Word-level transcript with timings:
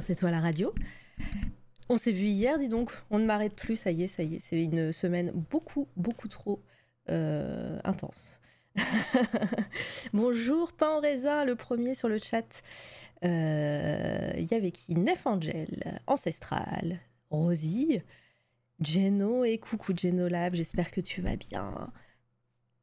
C'est 0.00 0.14
toi 0.16 0.30
la 0.30 0.40
radio. 0.40 0.74
On 1.88 1.98
s'est 1.98 2.12
vu 2.12 2.24
hier, 2.24 2.58
dis 2.58 2.68
donc. 2.68 2.90
On 3.10 3.18
ne 3.18 3.26
m'arrête 3.26 3.54
plus, 3.54 3.76
ça 3.76 3.90
y 3.90 4.02
est, 4.02 4.08
ça 4.08 4.22
y 4.22 4.36
est. 4.36 4.38
C'est 4.40 4.60
une 4.60 4.92
semaine 4.92 5.30
beaucoup, 5.50 5.88
beaucoup 5.96 6.28
trop 6.28 6.62
euh, 7.10 7.78
intense. 7.84 8.40
Bonjour, 10.12 10.72
pain 10.72 10.88
en 10.88 11.00
raisin, 11.00 11.44
le 11.44 11.54
premier 11.54 11.94
sur 11.94 12.08
le 12.08 12.18
chat. 12.18 12.62
Euh, 13.24 14.32
Il 14.36 14.50
y 14.50 14.54
avait 14.54 14.72
qui? 14.72 14.96
Nef 14.96 15.26
Angel, 15.26 16.00
Ancestral, 16.06 16.98
Rosie, 17.30 18.00
Geno 18.80 19.44
et 19.44 19.58
coucou 19.58 19.92
Geno 19.96 20.26
Lab, 20.26 20.54
j'espère 20.54 20.90
que 20.90 21.00
tu 21.00 21.20
vas 21.20 21.36
bien. 21.36 21.92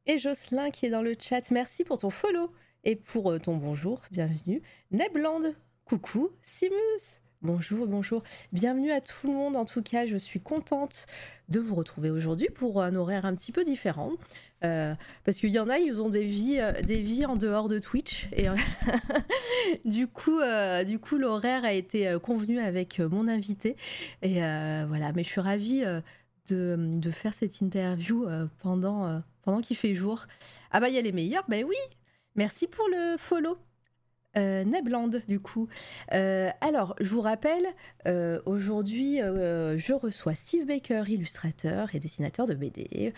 Et 0.06 0.16
Jocelyn 0.18 0.70
qui 0.70 0.86
est 0.86 0.90
dans 0.90 1.02
le 1.02 1.14
chat, 1.18 1.50
merci 1.50 1.84
pour 1.84 1.98
ton 1.98 2.10
follow 2.10 2.52
et 2.84 2.96
pour 2.96 3.30
euh, 3.30 3.38
ton 3.38 3.56
bonjour, 3.56 4.02
bienvenue. 4.10 4.62
Nebland, 4.90 5.54
coucou. 5.84 6.30
Simus, 6.42 7.20
bonjour, 7.42 7.86
bonjour. 7.86 8.22
Bienvenue 8.52 8.92
à 8.92 9.00
tout 9.00 9.26
le 9.26 9.32
monde, 9.32 9.56
en 9.56 9.64
tout 9.64 9.82
cas, 9.82 10.06
je 10.06 10.16
suis 10.16 10.40
contente 10.40 11.06
de 11.48 11.60
vous 11.60 11.74
retrouver 11.74 12.10
aujourd'hui 12.10 12.48
pour 12.48 12.82
un 12.82 12.94
horaire 12.94 13.24
un 13.24 13.34
petit 13.34 13.52
peu 13.52 13.64
différent. 13.64 14.12
Euh, 14.64 14.94
parce 15.24 15.38
qu'il 15.38 15.50
y 15.50 15.58
en 15.58 15.68
a, 15.68 15.78
ils 15.78 16.00
ont 16.00 16.08
des 16.08 16.24
vies, 16.24 16.60
euh, 16.60 16.72
des 16.82 17.02
vies 17.02 17.26
en 17.26 17.36
dehors 17.36 17.68
de 17.68 17.78
Twitch. 17.78 18.28
Et 18.32 18.48
euh, 18.48 18.54
du 19.84 20.06
coup, 20.06 20.40
du 20.86 20.98
coup 20.98 21.18
l'horaire 21.18 21.64
a 21.64 21.72
été 21.72 22.16
convenu 22.22 22.60
avec 22.60 23.00
mon 23.00 23.28
invité. 23.28 23.76
Et 24.22 24.34
voilà, 24.34 25.12
mais 25.14 25.24
je 25.24 25.28
suis 25.28 25.40
ravie 25.40 25.82
de, 26.48 26.76
de 26.78 27.10
faire 27.10 27.34
cette 27.34 27.60
interview 27.60 28.26
pendant, 28.60 29.22
pendant 29.42 29.60
qu'il 29.60 29.76
fait 29.76 29.94
jour. 29.94 30.26
Ah 30.70 30.80
bah, 30.80 30.88
il 30.88 30.94
y 30.94 30.98
a 30.98 31.02
les 31.02 31.12
meilleurs, 31.12 31.44
ben 31.48 31.64
oui 31.64 31.76
Merci 32.34 32.66
pour 32.66 32.88
le 32.88 33.16
follow. 33.18 33.58
Euh, 34.38 34.64
Nebland, 34.64 35.20
du 35.28 35.40
coup. 35.40 35.68
Euh, 36.14 36.48
alors, 36.62 36.94
je 37.00 37.08
vous 37.10 37.20
rappelle, 37.20 37.66
euh, 38.06 38.40
aujourd'hui, 38.46 39.20
euh, 39.20 39.76
je 39.76 39.92
reçois 39.92 40.34
Steve 40.34 40.66
Baker, 40.66 41.02
illustrateur 41.06 41.94
et 41.94 41.98
dessinateur 41.98 42.46
de 42.46 42.54
BD. 42.54 43.12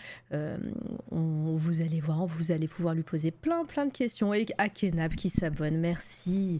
On- 1.11 1.55
vous 1.55 1.79
allez 1.81 2.01
voir, 2.01 2.25
vous 2.25 2.51
allez 2.51 2.67
pouvoir 2.67 2.93
lui 2.93 3.03
poser 3.03 3.31
plein, 3.31 3.63
plein 3.63 3.85
de 3.85 3.91
questions. 3.93 4.33
Et 4.33 4.45
à 4.57 4.67
Kenab 4.67 5.15
qui 5.15 5.29
s'abonne, 5.29 5.77
merci. 5.77 6.59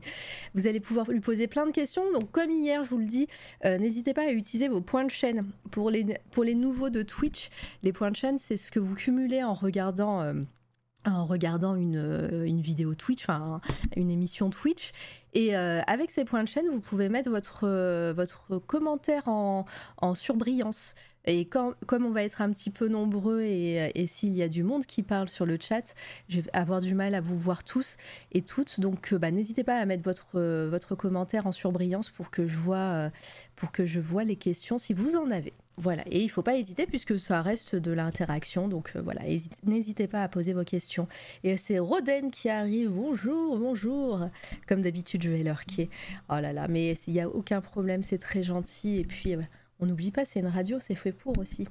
Vous 0.53 0.67
allez 0.67 0.79
pouvoir 0.79 1.11
lui 1.11 1.19
poser 1.19 1.47
plein 1.47 1.65
de 1.65 1.71
questions. 1.71 2.09
Donc, 2.13 2.31
comme 2.31 2.51
hier, 2.51 2.83
je 2.85 2.89
vous 2.89 2.97
le 2.99 3.05
dis, 3.05 3.27
n'hésitez 3.63 4.13
pas 4.13 4.23
à 4.27 4.31
utiliser 4.31 4.69
vos 4.69 4.81
points 4.81 5.03
de 5.03 5.11
chaîne. 5.11 5.45
Pour 5.71 5.89
les, 5.89 6.05
pour 6.31 6.45
les 6.45 6.55
nouveaux 6.55 6.89
de 6.89 7.03
Twitch, 7.03 7.49
les 7.83 7.91
points 7.91 8.11
de 8.11 8.15
chaîne, 8.15 8.37
c'est 8.39 8.57
ce 8.57 8.71
que 8.71 8.79
vous 8.79 8.95
cumulez 8.95 9.43
en 9.43 9.53
regardant. 9.53 10.33
En 11.05 11.25
regardant 11.25 11.75
une, 11.75 11.97
euh, 11.97 12.45
vidéo 12.61 12.95
Twitch, 12.95 13.25
une 13.95 14.09
émission 14.11 14.49
Twitch. 14.49 14.91
Et 15.33 15.55
euh, 15.55 15.81
avec 15.87 16.11
ces 16.11 16.25
points 16.25 16.43
de 16.43 16.47
chaîne, 16.47 16.67
vous 16.69 16.79
pouvez 16.79 17.09
mettre 17.09 17.29
votre, 17.29 17.61
euh, 17.63 18.13
commentaire 18.67 19.27
en, 19.27 19.65
en 19.97 20.15
surbrillance. 20.15 20.95
Et 21.27 21.45
comme 21.45 21.75
on 22.05 22.11
va 22.11 22.23
être 22.23 22.41
un 22.41 22.51
petit 22.51 22.69
peu 22.69 22.87
nombreux 22.87 23.41
et, 23.41 23.91
et 23.95 24.07
s'il 24.07 24.33
y 24.33 24.43
a 24.43 24.47
du 24.47 24.63
monde 24.63 24.85
qui 24.85 25.03
parle 25.03 25.29
sur 25.29 25.45
le 25.45 25.57
chat, 25.59 25.95
je 26.29 26.41
vais 26.41 26.49
avoir 26.53 26.81
du 26.81 26.93
mal 26.93 27.15
à 27.15 27.21
vous 27.21 27.37
voir 27.37 27.63
tous 27.63 27.97
et 28.31 28.41
toutes. 28.41 28.79
Donc 28.79 29.13
euh, 29.13 29.17
bah, 29.17 29.31
n'hésitez 29.31 29.63
pas 29.63 29.77
à 29.77 29.85
mettre 29.85 30.03
votre, 30.03 30.27
euh, 30.35 30.67
votre 30.69 30.95
commentaire 30.95 31.47
en 31.47 31.51
surbrillance 31.51 32.09
pour 32.09 32.29
que, 32.29 32.45
je 32.47 32.57
vois, 32.57 32.77
euh, 32.77 33.09
pour 33.55 33.71
que 33.71 33.85
je 33.85 33.99
vois 33.99 34.23
les 34.23 34.35
questions 34.35 34.77
si 34.77 34.93
vous 34.93 35.15
en 35.15 35.31
avez. 35.31 35.53
Voilà, 35.77 36.03
et 36.09 36.23
il 36.23 36.29
faut 36.29 36.41
pas 36.41 36.55
hésiter 36.55 36.85
puisque 36.85 37.19
ça 37.19 37.41
reste 37.41 37.75
de 37.75 37.91
l'interaction, 37.91 38.69
donc 38.69 38.93
euh, 38.95 39.01
voilà, 39.01 39.27
hésite- 39.27 39.61
n'hésitez 39.65 40.07
pas 40.07 40.23
à 40.23 40.29
poser 40.29 40.53
vos 40.53 40.63
questions. 40.63 41.05
Et 41.43 41.57
c'est 41.57 41.79
Roden 41.79 42.31
qui 42.31 42.47
arrive, 42.47 42.91
bonjour, 42.91 43.57
bonjour. 43.57 44.21
Comme 44.67 44.81
d'habitude, 44.81 45.23
je 45.23 45.29
vais 45.29 45.43
lurker. 45.43 45.89
Oh 46.29 46.39
là 46.39 46.53
là, 46.53 46.69
mais 46.69 46.93
il 47.07 47.13
n'y 47.13 47.19
a 47.19 47.27
aucun 47.27 47.59
problème, 47.59 48.03
c'est 48.03 48.19
très 48.19 48.41
gentil. 48.41 48.99
Et 48.99 49.03
puis, 49.03 49.35
euh, 49.35 49.41
on 49.79 49.85
n'oublie 49.85 50.11
pas, 50.11 50.25
c'est 50.25 50.39
une 50.39 50.47
radio, 50.47 50.79
c'est 50.79 50.95
fait 50.95 51.11
pour 51.11 51.37
aussi. 51.37 51.67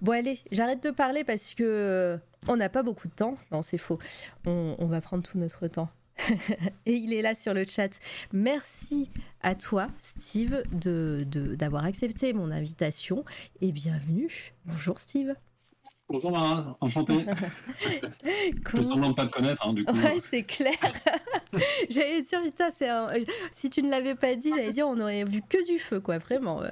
Bon, 0.00 0.12
allez, 0.12 0.38
j'arrête 0.50 0.82
de 0.82 0.90
parler 0.90 1.24
parce 1.24 1.54
que 1.54 1.62
euh, 1.64 2.16
on 2.48 2.56
n'a 2.56 2.68
pas 2.68 2.82
beaucoup 2.82 3.08
de 3.08 3.12
temps. 3.12 3.36
Non, 3.50 3.62
c'est 3.62 3.78
faux. 3.78 3.98
On, 4.46 4.86
va 4.86 5.00
prendre 5.00 5.22
tout 5.22 5.38
notre 5.38 5.68
temps. 5.68 5.88
Et 6.86 6.94
il 6.94 7.12
est 7.12 7.22
là 7.22 7.34
sur 7.34 7.54
le 7.54 7.64
chat. 7.66 7.90
Merci 8.32 9.10
à 9.42 9.54
toi, 9.54 9.88
Steve, 9.98 10.62
de, 10.72 11.24
de- 11.26 11.54
d'avoir 11.54 11.84
accepté 11.84 12.32
mon 12.32 12.50
invitation 12.50 13.24
et 13.60 13.72
bienvenue. 13.72 14.54
Bonjour, 14.64 14.98
Steve. 14.98 15.34
Bonjour 16.12 16.30
Mara, 16.30 16.76
enchanté. 16.82 17.14
Je 17.84 18.68
fais 18.76 18.82
semblant 18.82 19.08
de 19.08 19.14
pas 19.14 19.24
te 19.24 19.30
connaître, 19.30 19.66
hein, 19.66 19.72
du 19.72 19.82
coup. 19.82 19.94
Ouais, 19.94 20.18
c'est 20.20 20.42
clair. 20.42 20.74
j'allais 21.88 22.20
dire, 22.20 22.42
putain, 22.42 22.68
un- 22.82 23.08
si 23.50 23.70
tu 23.70 23.82
ne 23.82 23.88
l'avais 23.90 24.14
pas 24.14 24.34
dit, 24.34 24.50
j'allais 24.54 24.72
dire, 24.72 24.86
on 24.86 25.00
aurait 25.00 25.24
vu 25.24 25.40
que 25.48 25.64
du 25.66 25.78
feu, 25.78 26.00
quoi, 26.00 26.18
vraiment. 26.18 26.62
euh. 26.62 26.68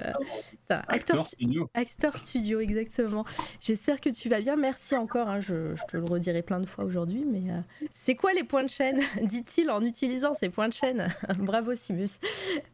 Putain, 0.51 0.75
acteur, 0.87 0.91
Acteur 1.17 1.25
studio. 1.25 1.69
Acteur 1.73 2.17
Studio, 2.17 2.59
exactement. 2.59 3.25
J'espère 3.61 3.99
que 3.99 4.09
tu 4.09 4.29
vas 4.29 4.41
bien. 4.41 4.55
Merci 4.57 4.95
encore. 4.95 5.27
hein, 5.27 5.39
je, 5.41 5.75
je 5.75 5.81
te 5.91 5.97
le 5.97 6.03
redirai 6.05 6.43
plein 6.43 6.59
de 6.59 6.67
fois 6.67 6.83
aujourd'hui. 6.83 7.25
Mais 7.25 7.51
euh, 7.51 7.59
c'est 7.89 8.13
quoi 8.15 8.33
les 8.33 8.43
points 8.43 8.63
de 8.63 8.69
chaîne? 8.69 8.99
Dit-il 9.23 9.71
en 9.71 9.83
utilisant 9.83 10.35
ces 10.35 10.49
points 10.49 10.69
de 10.69 10.73
chaîne. 10.73 11.07
Bravo 11.39 11.75
Simus. 11.75 12.19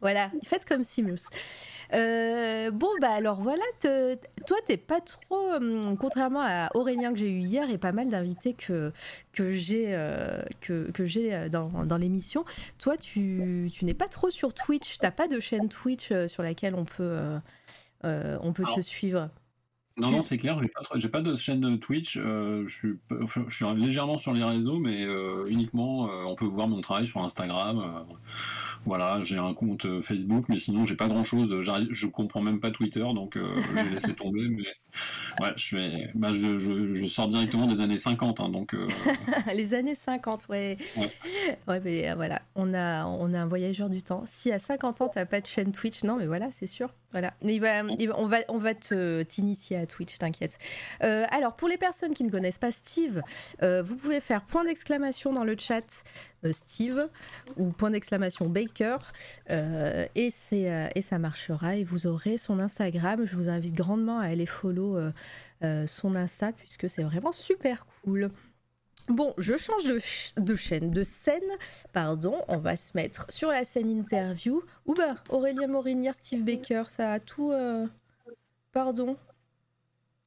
Voilà, 0.02 0.30
faites 0.44 0.66
comme 0.66 0.82
Simus. 0.82 1.22
Euh, 1.94 2.70
bon 2.70 2.90
bah 3.00 3.10
alors 3.12 3.40
voilà, 3.40 3.62
te- 3.80 4.14
toi 4.46 4.56
t'es 4.66 4.76
pas 4.76 5.00
trop, 5.00 5.54
hum, 5.54 5.96
contrairement 5.98 6.42
à 6.42 6.68
Aurélien 6.74 7.12
que 7.12 7.18
j'ai 7.18 7.30
eu 7.30 7.38
hier 7.38 7.70
et 7.70 7.78
pas 7.78 7.92
mal 7.92 8.08
d'invités 8.08 8.52
que 8.52 8.92
que 9.32 9.52
j'ai 9.52 9.94
euh, 9.94 10.42
que, 10.60 10.90
que 10.90 11.06
j'ai 11.06 11.34
euh, 11.34 11.48
dans, 11.48 11.68
dans 11.86 11.96
l'émission. 11.96 12.44
Toi 12.78 12.96
tu, 12.98 13.70
tu 13.72 13.84
n'es 13.86 13.94
pas 13.94 14.08
trop 14.08 14.28
sur 14.30 14.52
Twitch, 14.52 14.98
t'as 14.98 15.10
pas 15.10 15.28
de 15.28 15.40
chaîne 15.40 15.68
Twitch 15.68 16.12
sur 16.26 16.42
laquelle 16.42 16.74
on 16.74 16.84
peut 16.84 17.18
euh, 18.04 18.38
on 18.42 18.52
peut 18.52 18.66
te 18.66 18.80
suivre? 18.80 19.30
Non, 20.00 20.10
non, 20.10 20.22
c'est 20.22 20.38
clair, 20.38 20.58
j'ai 20.62 20.68
pas, 20.68 20.80
j'ai 20.96 21.08
pas 21.08 21.20
de 21.20 21.34
chaîne 21.36 21.78
Twitch. 21.80 22.16
euh, 22.16 22.64
je, 22.66 22.76
suis, 22.76 22.92
je 23.48 23.74
légèrement 23.74 24.18
sur 24.18 24.32
les 24.32 24.44
réseaux, 24.44 24.78
mais 24.78 25.04
euh, 25.04 25.46
uniquement, 25.48 26.08
euh, 26.10 26.24
on 26.26 26.34
peut 26.36 26.44
voir 26.46 26.68
mon 26.68 26.80
travail 26.80 27.06
sur 27.06 27.22
Instagram. 27.22 28.04
voilà, 28.84 29.20
j'ai 29.22 29.38
un 29.38 29.54
compte 29.54 30.00
Facebook, 30.02 30.46
mais 30.48 30.58
sinon, 30.58 30.84
j'ai 30.84 30.94
pas 30.96 31.08
grand 31.08 31.24
chose. 31.24 31.60
Je 31.90 32.06
comprends 32.06 32.40
même 32.42 32.60
pas 32.60 32.70
Twitter, 32.70 33.00
donc 33.14 33.36
j'ai 33.76 33.90
laissé 33.90 34.14
tomber. 34.14 34.48
Mais 34.48 34.64
ouais, 35.40 35.52
je, 35.56 35.64
fais, 35.66 36.10
bah, 36.14 36.32
je, 36.32 36.58
je- 36.58 36.94
je 36.94 37.06
sors 37.06 37.26
directement 37.28 37.66
des 37.66 37.80
années 37.80 37.98
50, 37.98 38.40
hein, 38.40 38.48
donc 38.48 38.74
Les 39.54 39.74
années 39.74 39.94
50, 39.94 40.48
ouais. 40.48 40.76
Ouais. 40.96 41.10
Ouais, 41.66 41.80
mais 41.84 42.14
voilà, 42.14 42.40
on 42.54 42.72
a, 42.74 43.04
on 43.06 43.34
a 43.34 43.40
un 43.40 43.46
voyageur 43.46 43.88
du 43.88 44.02
temps. 44.02 44.22
Si 44.26 44.52
à 44.52 44.58
50 44.58 45.00
ans, 45.00 45.08
t'as 45.12 45.26
pas 45.26 45.40
de 45.40 45.46
chaîne 45.46 45.72
Twitch, 45.72 46.04
non, 46.04 46.16
mais 46.16 46.26
voilà, 46.26 46.48
c'est 46.52 46.66
sûr. 46.66 46.88
Voilà. 47.12 47.32
On 48.16 48.58
va, 48.58 48.74
t'initier 48.74 49.78
à 49.78 49.86
Twitch, 49.86 50.18
t'inquiète. 50.18 50.58
Euh, 51.02 51.24
alors, 51.30 51.56
pour 51.56 51.68
les 51.68 51.78
personnes 51.78 52.12
qui 52.12 52.22
ne 52.22 52.30
connaissent 52.30 52.58
pas 52.58 52.70
Steve, 52.70 53.22
euh, 53.62 53.82
vous 53.82 53.96
pouvez 53.96 54.20
faire 54.20 54.42
point 54.42 54.64
d'exclamation 54.64 55.32
dans 55.32 55.44
le 55.44 55.56
chat 55.58 56.04
euh, 56.44 56.52
Steve 56.52 57.08
ou 57.56 57.70
point 57.70 57.90
d'exclamation 57.90 58.48
Baker 58.48 58.98
et, 59.48 60.30
c'est, 60.30 60.90
et 60.94 61.02
ça 61.02 61.18
marchera 61.18 61.76
et 61.76 61.84
vous 61.84 62.06
aurez 62.06 62.36
son 62.36 62.58
Instagram. 62.60 63.24
Je 63.24 63.36
vous 63.36 63.48
invite 63.48 63.74
grandement 63.74 64.18
à 64.18 64.26
aller 64.26 64.46
follow 64.46 64.98
son 65.86 66.14
Insta 66.14 66.52
puisque 66.52 66.88
c'est 66.90 67.02
vraiment 67.02 67.32
super 67.32 67.86
cool. 68.02 68.30
Bon, 69.08 69.34
je 69.38 69.56
change 69.56 69.84
de, 69.84 69.98
ch- 69.98 70.34
de 70.36 70.54
chaîne, 70.54 70.90
de 70.90 71.02
scène, 71.02 71.42
pardon. 71.92 72.42
On 72.48 72.58
va 72.58 72.76
se 72.76 72.90
mettre 72.94 73.26
sur 73.30 73.48
la 73.50 73.64
scène 73.64 73.90
interview. 73.90 74.62
Ou 74.86 74.94
bah, 74.94 75.16
Aurélien 75.30 75.66
Morinier, 75.66 76.12
Steve 76.12 76.42
Baker, 76.44 76.82
ça 76.88 77.12
a 77.14 77.20
tout. 77.20 77.50
euh, 77.52 77.86
Pardon. 78.72 79.16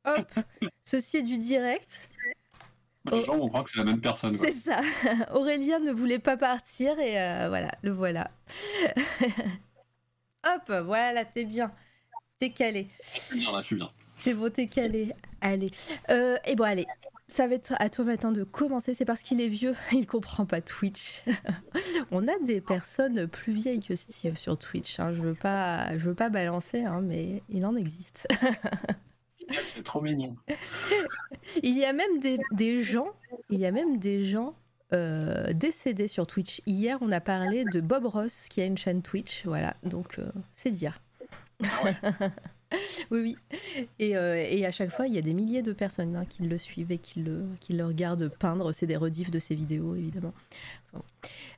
Hop. 0.05 0.27
Ceci 0.83 1.17
est 1.17 1.21
du 1.23 1.37
direct. 1.37 2.09
les 3.11 3.21
gens 3.21 3.37
vont 3.37 3.49
croire 3.49 3.63
que 3.63 3.69
c'est 3.69 3.77
la 3.77 3.83
même 3.85 4.01
personne. 4.01 4.33
C'est 4.33 4.51
ça. 4.53 4.81
Aurélien 5.33 5.79
ne 5.79 5.91
voulait 5.91 6.17
pas 6.19 6.37
partir 6.37 6.99
et 6.99 7.21
euh, 7.21 7.49
voilà, 7.49 7.69
le 7.83 7.91
voilà. 7.91 8.31
Hop, 10.43 10.71
voilà, 10.85 11.23
t'es 11.23 11.45
bien. 11.45 11.71
T'es 12.39 12.49
calé. 12.49 12.89
Je 13.13 13.19
suis 13.19 13.39
bien, 13.39 13.51
là, 13.51 13.61
je 13.61 13.65
suis 13.67 13.75
bien. 13.75 13.91
C'est 14.17 14.33
beau, 14.33 14.49
t'es 14.49 14.65
calé. 14.67 15.13
Allez. 15.39 15.69
Euh, 16.09 16.37
et 16.45 16.55
bon, 16.55 16.63
allez. 16.63 16.87
Ça 17.31 17.47
va 17.47 17.55
être 17.55 17.73
à 17.79 17.89
toi 17.89 18.03
maintenant 18.03 18.33
de 18.33 18.43
commencer. 18.43 18.93
C'est 18.93 19.05
parce 19.05 19.21
qu'il 19.21 19.39
est 19.39 19.47
vieux, 19.47 19.73
il 19.93 20.05
comprend 20.05 20.45
pas 20.45 20.59
Twitch. 20.59 21.23
On 22.11 22.27
a 22.27 22.37
des 22.39 22.59
personnes 22.59 23.25
plus 23.25 23.53
vieilles 23.53 23.79
que 23.79 23.95
Steve 23.95 24.37
sur 24.37 24.57
Twitch. 24.57 24.99
hein. 24.99 25.13
Je 25.13 25.21
veux 25.21 25.33
pas, 25.33 25.97
je 25.97 26.09
veux 26.09 26.13
pas 26.13 26.29
balancer, 26.29 26.83
hein, 26.83 26.99
mais 27.01 27.41
il 27.49 27.65
en 27.65 27.77
existe. 27.77 28.27
C'est 29.63 29.83
trop 29.83 30.01
mignon. 30.01 30.35
il 31.63 31.77
y 31.77 31.85
a 31.85 31.93
même 31.93 32.19
des, 32.19 32.37
des 32.51 32.83
gens, 32.83 33.07
il 33.49 33.61
y 33.61 33.65
a 33.65 33.71
même 33.71 33.97
des 33.97 34.25
gens 34.25 34.53
euh, 34.93 35.53
décédés 35.53 36.09
sur 36.09 36.27
Twitch. 36.27 36.61
Hier, 36.65 36.97
on 36.99 37.13
a 37.13 37.21
parlé 37.21 37.63
de 37.63 37.79
Bob 37.79 38.07
Ross 38.07 38.47
qui 38.49 38.61
a 38.61 38.65
une 38.65 38.77
chaîne 38.77 39.01
Twitch. 39.01 39.45
Voilà, 39.45 39.77
donc 39.83 40.19
euh, 40.19 40.29
c'est 40.53 40.71
dire. 40.71 40.99
Oui, 43.11 43.19
oui. 43.21 43.37
Et, 43.99 44.15
euh, 44.15 44.35
et, 44.35 44.65
à 44.65 44.71
chaque 44.71 44.91
fois, 44.91 45.07
il 45.07 45.13
y 45.13 45.17
a 45.17 45.21
des 45.21 45.33
milliers 45.33 45.61
de 45.61 45.73
personnes 45.73 46.15
hein, 46.15 46.25
qui 46.25 46.43
le 46.43 46.57
suivent 46.57 46.91
et 46.91 46.97
qui 46.97 47.19
le, 47.19 47.45
qui 47.59 47.73
le 47.73 47.85
regardent 47.85 48.29
peindre. 48.29 48.71
C'est 48.71 48.85
des 48.85 48.95
rediffs 48.95 49.31
de 49.31 49.39
ses 49.39 49.55
vidéos, 49.55 49.95
évidemment. 49.95 50.33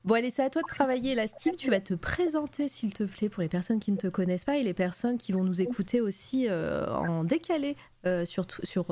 Bon. 0.04 0.16
allez, 0.16 0.30
c'est 0.30 0.44
à 0.44 0.50
toi 0.50 0.62
de 0.62 0.68
travailler 0.68 1.16
là, 1.16 1.28
Steve. 1.28 1.56
Tu 1.56 1.70
vas 1.70 1.80
te 1.80 1.94
présenter, 1.94 2.68
s'il 2.68 2.94
te 2.94 3.04
plaît, 3.04 3.30
pour 3.30 3.42
les 3.42 3.50
personnes 3.50 3.80
qui 3.80 3.92
ne 3.92 3.98
te 3.98 4.08
connaissent 4.08 4.46
pas 4.46 4.58
et 4.58 4.64
les 4.64 4.74
personnes 4.74 5.18
qui 5.18 5.32
vont 5.32 5.44
nous 5.44 5.62
écouter 5.62 6.02
aussi 6.02 6.48
euh, 6.50 6.88
en 6.92 7.24
décalé 7.24 7.76
euh, 8.06 8.26
sur, 8.26 8.46
sur, 8.64 8.88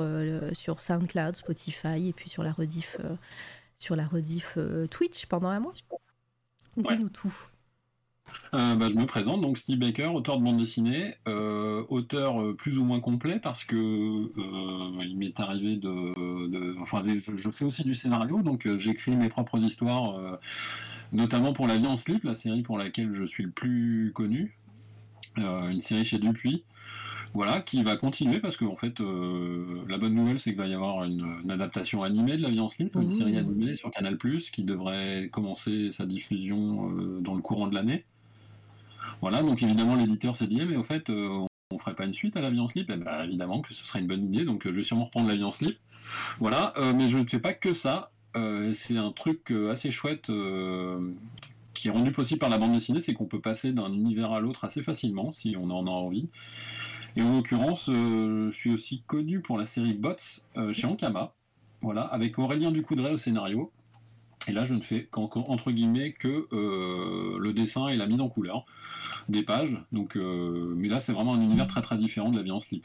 sur 0.52 0.82
SoundCloud, 0.82 1.36
Spotify 1.36 2.08
et 2.08 2.12
puis 2.12 2.30
sur 2.30 2.42
la 2.42 2.52
rediff, 2.52 2.96
sur 3.78 3.96
la 3.96 4.06
rediff 4.06 4.58
Twitch 4.90 5.26
pendant 5.26 5.48
un 5.48 5.60
mois. 5.60 5.74
Dis-nous 6.76 7.08
tout. 7.08 7.34
Euh, 8.54 8.74
bah, 8.74 8.88
je 8.90 8.94
me 8.94 9.06
présente, 9.06 9.40
donc 9.40 9.56
Steve 9.56 9.78
Baker, 9.78 10.08
auteur 10.08 10.36
de 10.36 10.44
bande 10.44 10.58
dessinée, 10.58 11.14
euh, 11.26 11.84
auteur 11.88 12.42
euh, 12.42 12.54
plus 12.54 12.78
ou 12.78 12.84
moins 12.84 13.00
complet 13.00 13.40
parce 13.42 13.64
que 13.64 13.76
il 13.76 15.16
m'est 15.16 15.40
arrivé 15.40 15.76
de, 15.76 16.78
enfin, 16.78 17.02
je, 17.18 17.50
fais 17.50 17.64
aussi 17.64 17.82
du 17.82 17.94
scénario, 17.94 18.42
donc 18.42 18.68
j'écris 18.76 19.16
mes 19.16 19.30
propres 19.30 19.58
histoires, 19.58 20.38
notamment 21.12 21.54
pour 21.54 21.66
La 21.66 21.76
vie 21.76 21.86
en 21.86 21.96
slip, 21.96 22.24
la 22.24 22.34
série 22.34 22.62
pour 22.62 22.76
laquelle 22.76 23.14
je 23.14 23.24
suis 23.24 23.42
le 23.42 23.50
plus 23.50 24.12
connu, 24.14 24.58
une 25.36 25.80
série 25.80 26.04
chez 26.04 26.18
Dupuis. 26.18 26.64
Voilà, 27.34 27.62
qui 27.62 27.82
va 27.82 27.96
continuer 27.96 28.40
parce 28.40 28.58
que 28.58 28.66
en 28.66 28.76
fait, 28.76 29.00
la 29.00 29.96
bonne 29.96 30.14
nouvelle 30.14 30.38
c'est 30.38 30.50
qu'il 30.50 30.58
va 30.58 30.66
y 30.66 30.74
avoir 30.74 31.04
une, 31.04 31.50
adaptation 31.50 32.02
animée 32.02 32.36
de 32.36 32.42
La 32.42 32.50
vie 32.50 32.60
en 32.60 32.68
slip, 32.68 32.94
une 32.96 33.08
série 33.08 33.38
animée 33.38 33.76
sur 33.76 33.90
Canal+, 33.90 34.18
qui 34.52 34.62
devrait 34.62 35.30
commencer 35.32 35.90
sa 35.90 36.04
diffusion 36.04 36.90
dans 37.22 37.34
le 37.34 37.40
courant 37.40 37.68
de 37.68 37.74
l'année. 37.74 38.04
Voilà, 39.22 39.40
donc 39.40 39.62
évidemment 39.62 39.94
l'éditeur 39.94 40.34
s'est 40.34 40.48
dit, 40.48 40.58
eh, 40.60 40.64
mais 40.64 40.76
au 40.76 40.82
fait, 40.82 41.08
euh, 41.08 41.46
on 41.70 41.78
ferait 41.78 41.94
pas 41.94 42.04
une 42.04 42.12
suite 42.12 42.36
à 42.36 42.40
la 42.40 42.50
vie 42.50 42.58
en 42.58 42.66
slip 42.66 42.90
eh 42.92 42.96
ben, 42.96 43.22
évidemment 43.22 43.62
que 43.62 43.72
ce 43.72 43.84
serait 43.84 44.00
une 44.00 44.08
bonne 44.08 44.24
idée, 44.24 44.44
donc 44.44 44.66
euh, 44.66 44.72
je 44.72 44.78
vais 44.78 44.82
sûrement 44.82 45.04
reprendre 45.04 45.28
la 45.28 45.36
vie 45.36 45.44
en 45.44 45.52
slip. 45.52 45.78
Voilà, 46.40 46.72
euh, 46.76 46.92
mais 46.92 47.08
je 47.08 47.18
ne 47.18 47.26
fais 47.26 47.38
pas 47.38 47.54
que 47.54 47.72
ça. 47.72 48.10
c'est 48.72 48.96
un 48.98 49.12
truc 49.12 49.52
assez 49.70 49.90
chouette 49.92 50.30
qui 51.74 51.88
est 51.88 51.90
rendu 51.90 52.10
possible 52.10 52.40
par 52.40 52.48
la 52.48 52.58
bande 52.58 52.72
dessinée, 52.72 53.00
c'est 53.00 53.14
qu'on 53.14 53.26
peut 53.26 53.40
passer 53.40 53.72
d'un 53.72 53.92
univers 53.92 54.32
à 54.32 54.40
l'autre 54.40 54.64
assez 54.64 54.82
facilement 54.82 55.30
si 55.30 55.54
on 55.56 55.70
en 55.70 55.86
a 55.86 55.90
envie. 55.90 56.28
Et 57.14 57.22
en 57.22 57.36
l'occurrence, 57.36 57.86
je 57.88 58.50
suis 58.50 58.72
aussi 58.72 59.02
connu 59.06 59.40
pour 59.40 59.56
la 59.56 59.66
série 59.66 59.94
Bots 59.94 60.16
chez 60.72 60.86
Ankama, 60.86 61.34
voilà, 61.80 62.02
avec 62.02 62.38
Aurélien 62.38 62.72
Ducoudray 62.72 63.12
au 63.12 63.18
scénario. 63.18 63.70
Et 64.48 64.52
là, 64.52 64.64
je 64.64 64.74
ne 64.74 64.80
fais 64.80 65.06
qu'entre 65.10 65.70
guillemets 65.70 66.12
que 66.12 66.48
le 66.50 67.52
dessin 67.52 67.88
et 67.88 67.96
la 67.96 68.06
mise 68.06 68.20
en 68.20 68.28
couleur 68.28 68.64
des 69.28 69.42
pages. 69.42 69.76
Donc, 69.92 70.16
euh, 70.16 70.74
mais 70.76 70.88
là, 70.88 71.00
c'est 71.00 71.12
vraiment 71.12 71.34
un 71.34 71.40
univers 71.40 71.66
très 71.66 71.82
très 71.82 71.96
différent 71.96 72.30
de 72.30 72.36
la 72.36 72.42
vie 72.42 72.50
en 72.50 72.60
slip. 72.60 72.84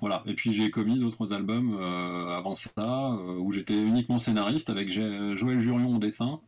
Voilà. 0.00 0.22
Et 0.26 0.34
puis 0.34 0.52
j'ai 0.52 0.70
commis 0.70 0.98
d'autres 0.98 1.34
albums 1.34 1.76
euh, 1.78 2.36
avant 2.36 2.54
ça, 2.54 2.72
euh, 2.78 3.38
où 3.38 3.52
j'étais 3.52 3.76
uniquement 3.76 4.18
scénariste 4.18 4.70
avec 4.70 4.90
Joël 4.90 5.60
Jurion 5.60 5.96
au 5.96 5.98
dessin 5.98 6.40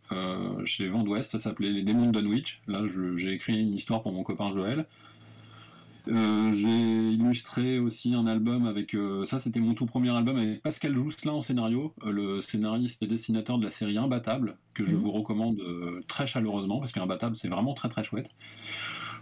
chez 0.64 0.88
Vent 0.88 1.02
d'Ouest. 1.02 1.32
Ça 1.32 1.38
s'appelait 1.38 1.70
Les 1.70 1.82
Démons 1.82 2.10
de 2.10 2.20
Dunwich. 2.20 2.62
Là, 2.66 2.82
j'ai 3.16 3.32
écrit 3.32 3.60
une 3.60 3.74
histoire 3.74 4.02
pour 4.02 4.12
mon 4.12 4.22
copain 4.22 4.52
Joël. 4.52 4.86
j'ai 6.06 7.12
illustré 7.12 7.78
aussi 7.78 8.14
un 8.14 8.26
album 8.26 8.66
avec 8.66 8.96
ça 9.24 9.38
c'était 9.38 9.60
mon 9.60 9.74
tout 9.74 9.86
premier 9.86 10.10
album 10.10 10.36
avec 10.36 10.62
Pascal 10.62 10.94
Jousselin 10.94 11.34
en 11.34 11.42
scénario 11.42 11.94
le 12.04 12.40
scénariste 12.40 13.02
et 13.02 13.06
dessinateur 13.06 13.58
de 13.58 13.64
la 13.64 13.70
série 13.70 13.98
Imbattable 13.98 14.56
que 14.74 14.84
je 14.84 14.94
mmh. 14.94 14.98
vous 14.98 15.12
recommande 15.12 15.62
très 16.08 16.26
chaleureusement 16.26 16.80
parce 16.80 16.90
qu'Imbattable 16.90 17.36
c'est 17.36 17.48
vraiment 17.48 17.74
très 17.74 17.88
très 17.88 18.02
chouette 18.02 18.28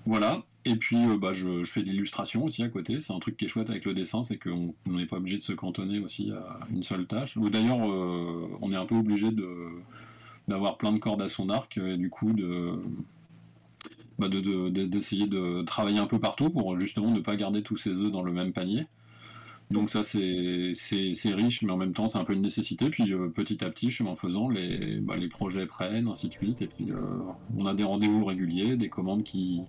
voilà. 0.07 0.43
Et 0.65 0.77
puis, 0.77 0.97
euh, 0.97 1.17
bah, 1.17 1.33
je, 1.33 1.65
fais 1.65 1.83
de 1.83 1.87
l'illustration 1.87 2.45
aussi 2.45 2.63
à 2.63 2.69
côté. 2.69 3.01
C'est 3.01 3.13
un 3.13 3.19
truc 3.19 3.37
qui 3.37 3.47
est 3.47 3.49
chouette 3.49 3.71
avec 3.71 3.85
le 3.85 3.95
dessin, 3.95 4.23
c'est 4.23 4.39
qu'on 4.39 4.75
n'est 4.87 5.07
pas 5.07 5.17
obligé 5.17 5.39
de 5.39 5.43
se 5.43 5.53
cantonner 5.53 5.99
aussi 5.99 6.31
à 6.33 6.61
une 6.71 6.83
seule 6.83 7.07
tâche. 7.07 7.37
Ou 7.37 7.49
d'ailleurs, 7.51 7.79
euh, 7.91 8.49
on 8.61 8.73
est 8.73 8.77
un 8.77 8.87
peu 8.87 8.97
obligé 8.97 9.31
de 9.31 9.49
d'avoir 10.49 10.79
plein 10.79 10.93
de 10.93 10.99
cordes 10.99 11.23
à 11.23 11.29
son 11.29 11.49
arc 11.49 11.79
et 11.79 11.97
du 11.97 12.11
coup 12.11 12.33
de 12.33 12.73
bah, 14.19 14.29
d'essayer 14.29 15.27
de, 15.29 15.63
travailler 15.63 15.99
un 15.99 16.07
peu 16.07 16.19
partout 16.19 16.51
pour 16.51 16.79
justement 16.79 17.11
ne 17.11 17.21
pas 17.21 17.37
garder 17.37 17.63
tous 17.63 17.77
ses 17.77 17.91
œufs 17.91 18.11
dans 18.11 18.23
le 18.23 18.33
même 18.33 18.53
panier. 18.53 18.87
Donc 19.71 19.89
ça 19.89 20.03
c'est 20.03 20.75
riche, 21.33 21.63
mais 21.63 21.71
en 21.71 21.77
même 21.77 21.95
temps 21.95 22.09
c'est 22.09 22.19
un 22.19 22.25
peu 22.25 22.33
une 22.33 22.43
nécessité. 22.43 22.91
Puis 22.91 23.13
euh, 23.13 23.29
petit 23.29 23.63
à 23.65 23.71
petit, 23.71 23.91
chemin 23.91 24.17
faisant, 24.17 24.49
les, 24.49 24.97
bah, 24.97 25.15
les 25.17 25.29
projets 25.29 25.67
prennent, 25.67 26.09
ainsi 26.09 26.29
de 26.29 26.33
suite. 26.33 26.61
Et 26.61 26.67
puis 26.67 26.91
euh, 26.91 26.97
on 27.57 27.67
a 27.67 27.75
des 27.75 27.85
rendez-vous 27.85 28.25
réguliers, 28.25 28.77
des 28.77 28.89
commandes 28.89 29.23
qui, 29.23 29.61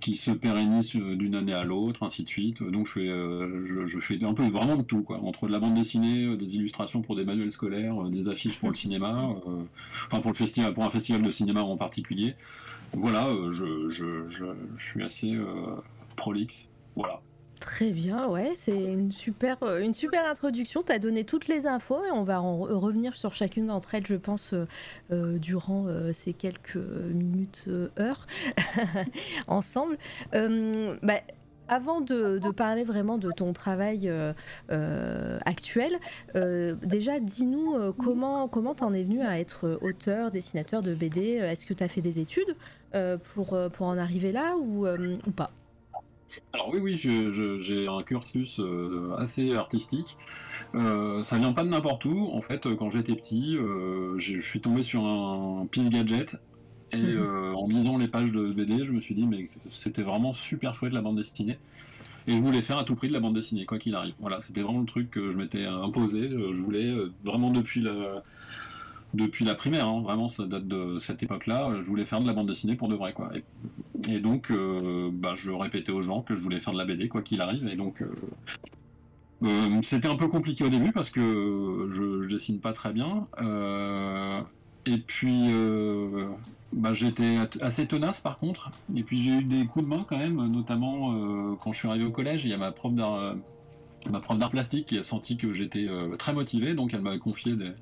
qui 0.00 0.16
se 0.16 0.30
pérennisent 0.30 0.96
euh, 0.96 1.16
d'une 1.16 1.34
année 1.34 1.54
à 1.54 1.64
l'autre, 1.64 2.02
ainsi 2.02 2.24
de 2.24 2.28
suite. 2.28 2.62
Donc 2.62 2.86
je 2.88 2.92
fais, 2.92 3.06
je, 3.06 3.98
fais 4.00 4.22
un 4.22 4.34
peu 4.34 4.46
vraiment 4.48 4.76
de 4.76 4.82
tout, 4.82 5.02
quoi. 5.02 5.18
Entre 5.20 5.46
de 5.46 5.52
la 5.52 5.60
bande 5.60 5.74
dessinée, 5.74 6.36
des 6.36 6.56
illustrations 6.56 7.00
pour 7.00 7.16
des 7.16 7.24
manuels 7.24 7.52
scolaires, 7.52 8.04
des 8.10 8.28
affiches 8.28 8.58
pour 8.58 8.68
le 8.68 8.74
cinéma, 8.74 9.34
enfin 10.08 10.20
pour 10.20 10.30
le 10.30 10.36
festival, 10.36 10.74
pour 10.74 10.84
un 10.84 10.90
festival 10.90 11.22
de 11.22 11.30
cinéma 11.30 11.62
en 11.62 11.78
particulier. 11.78 12.34
Voilà, 12.92 13.28
je, 13.50 13.88
je, 13.88 14.28
je, 14.28 14.44
suis 14.76 15.02
assez 15.02 15.38
prolixe. 16.16 16.68
Voilà. 16.96 17.22
Très 17.60 17.90
bien, 17.90 18.26
ouais, 18.26 18.52
c'est 18.54 18.74
une 18.74 19.12
super, 19.12 19.58
euh, 19.62 19.80
une 19.80 19.92
super 19.92 20.26
introduction. 20.26 20.82
Tu 20.82 20.92
as 20.92 20.98
donné 20.98 21.24
toutes 21.24 21.46
les 21.46 21.66
infos 21.66 22.02
et 22.06 22.10
on 22.10 22.24
va 22.24 22.40
en 22.40 22.56
revenir 22.56 23.14
sur 23.14 23.34
chacune 23.34 23.66
d'entre 23.66 23.94
elles, 23.94 24.06
je 24.06 24.16
pense, 24.16 24.54
euh, 24.54 24.64
euh, 25.12 25.38
durant 25.38 25.86
ces 26.14 26.32
quelques 26.32 26.76
minutes, 26.76 27.68
heures 27.98 28.26
ensemble. 29.46 29.98
Bah, 30.32 31.20
avant 31.68 32.00
de, 32.00 32.50
parler 32.50 32.82
vraiment 32.82 33.18
de 33.18 33.30
ton 33.30 33.52
travail 33.52 34.10
actuel, 35.44 35.98
déjà 36.34 37.20
dis-nous 37.20 37.92
comment 37.92 38.48
comment 38.48 38.74
t'en 38.74 38.92
es 38.94 39.04
venu 39.04 39.20
à 39.20 39.38
être 39.38 39.78
auteur, 39.82 40.30
dessinateur 40.30 40.82
de 40.82 40.94
BD. 40.94 41.34
Est-ce 41.34 41.66
que 41.66 41.74
tu 41.74 41.84
as 41.84 41.88
fait 41.88 42.00
des 42.00 42.18
études 42.18 42.56
pour, 43.34 43.56
pour 43.72 43.86
en 43.86 43.98
arriver 43.98 44.32
là 44.32 44.56
ou, 44.56 44.86
ou 44.86 45.30
pas? 45.30 45.52
Alors 46.52 46.70
oui, 46.72 46.80
oui, 46.80 46.94
j'ai 46.94 47.88
un 47.88 48.02
cursus 48.02 48.60
euh, 48.60 49.14
assez 49.16 49.54
artistique. 49.54 50.16
Euh, 50.74 51.22
ça 51.22 51.38
vient 51.38 51.52
pas 51.52 51.64
de 51.64 51.68
n'importe 51.68 52.04
où. 52.04 52.28
En 52.32 52.42
fait, 52.42 52.68
quand 52.76 52.90
j'étais 52.90 53.14
petit, 53.14 53.56
euh, 53.56 54.16
je 54.18 54.38
suis 54.40 54.60
tombé 54.60 54.82
sur 54.82 55.04
un 55.04 55.66
pile 55.70 55.88
gadget 55.90 56.36
et 56.92 56.98
mhm. 56.98 57.54
en 57.54 57.68
lisant 57.68 57.98
les 57.98 58.08
pages 58.08 58.32
de 58.32 58.52
BD, 58.52 58.84
je 58.84 58.92
me 58.92 59.00
suis 59.00 59.14
dit 59.14 59.24
mais 59.24 59.48
c'était 59.70 60.02
vraiment 60.02 60.32
super 60.32 60.74
chouette 60.74 60.92
la 60.92 61.02
bande 61.02 61.16
dessinée. 61.16 61.58
Et 62.26 62.32
je 62.32 62.38
voulais 62.38 62.62
faire 62.62 62.78
à 62.78 62.84
tout 62.84 62.96
prix 62.96 63.08
de 63.08 63.12
la 63.12 63.20
bande 63.20 63.34
dessinée, 63.34 63.64
quoi 63.64 63.78
qu'il 63.78 63.94
arrive. 63.94 64.14
Voilà, 64.20 64.40
c'était 64.40 64.60
vraiment 64.60 64.80
le 64.80 64.86
truc 64.86 65.10
que 65.10 65.30
je 65.30 65.36
m'étais 65.38 65.64
imposé. 65.64 66.28
Je 66.28 66.60
voulais 66.60 66.92
vraiment 67.24 67.50
depuis 67.50 67.80
la, 67.80 68.22
depuis 69.12 69.44
la 69.44 69.54
primaire, 69.54 69.88
hein, 69.88 70.02
vraiment 70.02 70.28
ça 70.28 70.46
date 70.46 70.68
de 70.68 70.98
cette 70.98 71.22
époque-là, 71.22 71.74
je 71.80 71.84
voulais 71.84 72.06
faire 72.06 72.20
de 72.20 72.26
la 72.26 72.32
bande 72.32 72.46
dessinée 72.46 72.76
pour 72.76 72.88
de 72.88 72.94
vrai 72.94 73.12
quoi. 73.12 73.30
Et, 74.08 74.20
donc 74.20 74.50
euh, 74.50 75.10
bah, 75.12 75.34
je 75.36 75.50
répétais 75.50 75.92
aux 75.92 76.02
gens 76.02 76.22
que 76.22 76.34
je 76.34 76.40
voulais 76.40 76.60
faire 76.60 76.72
de 76.72 76.78
la 76.78 76.84
BD 76.84 77.08
quoi 77.08 77.22
qu'il 77.22 77.40
arrive. 77.40 77.66
Et 77.66 77.76
donc 77.76 78.02
euh, 78.02 78.12
euh, 79.42 79.80
c'était 79.82 80.08
un 80.08 80.16
peu 80.16 80.28
compliqué 80.28 80.64
au 80.64 80.68
début 80.68 80.92
parce 80.92 81.10
que 81.10 81.88
je, 81.90 82.22
je 82.22 82.28
dessine 82.28 82.60
pas 82.60 82.72
très 82.72 82.92
bien. 82.92 83.26
Et 84.86 84.98
puis 84.98 85.50
bah, 86.72 86.94
j'étais 86.94 87.38
assez 87.60 87.86
tenace 87.86 88.20
par 88.20 88.38
contre. 88.38 88.70
Et 88.94 89.02
puis 89.02 89.22
j'ai 89.22 89.32
eu 89.32 89.42
des 89.42 89.66
coups 89.66 89.84
de 89.84 89.90
main 89.90 90.04
quand 90.08 90.18
même 90.18 90.46
notamment 90.46 91.56
quand 91.56 91.72
je 91.72 91.78
suis 91.78 91.88
arrivé 91.88 92.04
au 92.04 92.12
collège 92.12 92.44
il 92.44 92.50
y 92.50 92.54
a 92.54 92.58
ma 92.58 92.70
prof 92.70 92.94
d'art 92.94 93.34
ma 94.08 94.20
prof 94.20 94.38
d'art 94.38 94.50
plastique 94.50 94.86
qui 94.86 94.98
a 94.98 95.02
senti 95.02 95.36
que 95.36 95.52
j'étais 95.52 95.88
très 96.16 96.32
motivé. 96.32 96.74
Donc 96.74 96.94
elle 96.94 97.02
m'a 97.02 97.18
confié 97.18 97.56
des 97.56 97.72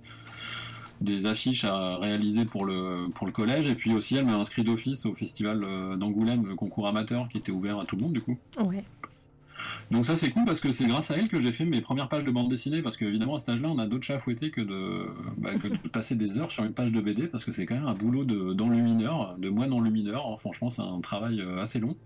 des 1.01 1.27
affiches 1.27 1.65
à 1.65 1.97
réaliser 1.97 2.45
pour 2.45 2.65
le, 2.65 3.09
pour 3.15 3.27
le 3.27 3.33
collège. 3.33 3.67
Et 3.67 3.75
puis 3.75 3.95
aussi, 3.95 4.17
elle 4.17 4.27
m'a 4.27 4.37
inscrit 4.37 4.65
d'office 4.65 5.07
au 5.07 5.15
festival 5.15 5.63
euh, 5.65 5.97
d'Angoulême, 5.97 6.47
le 6.47 6.55
concours 6.55 6.87
amateur, 6.89 7.29
qui 7.29 7.39
était 7.39 7.53
ouvert 7.53 7.79
à 7.79 7.85
tout 7.85 7.97
le 7.97 8.03
monde, 8.03 8.13
du 8.13 8.21
coup. 8.21 8.39
Ouais. 8.65 8.85
Donc 9.91 10.05
ça 10.05 10.17
c'est 10.17 10.31
cool 10.31 10.45
parce 10.45 10.61
que 10.61 10.71
c'est 10.71 10.87
grâce 10.87 11.11
à 11.11 11.17
elle 11.17 11.29
que 11.29 11.41
j'ai 11.41 11.51
fait 11.51 11.65
mes 11.65 11.81
premières 11.81 12.09
pages 12.09 12.25
de 12.25 12.31
bande 12.31 12.49
dessinée 12.49 12.83
parce 12.83 12.99
qu'évidemment 12.99 13.37
à 13.37 13.39
cet 13.39 13.49
âge-là 13.49 13.69
on 13.71 13.79
a 13.79 13.87
d'autres 13.87 14.05
chats 14.05 14.17
à 14.17 14.19
fouetter 14.19 14.51
que 14.51 14.61
de, 14.61 15.07
bah, 15.39 15.55
que 15.55 15.69
de 15.69 15.89
passer 15.89 16.15
des 16.15 16.39
heures 16.39 16.53
sur 16.53 16.65
une 16.65 16.75
page 16.75 16.93
de 16.93 17.01
BD 17.01 17.27
parce 17.27 17.45
que 17.45 17.53
c'est 17.53 17.65
quand 17.65 17.75
même 17.75 17.87
un 17.87 17.95
boulot 17.95 18.25
d'enlumineur, 18.25 19.37
de, 19.39 19.45
de 19.45 19.49
moine 19.49 19.73
enlumineur. 19.73 20.39
Franchement 20.41 20.69
c'est 20.69 20.83
un 20.83 21.01
travail 21.01 21.41
euh, 21.41 21.63
assez 21.63 21.79
long. 21.79 21.97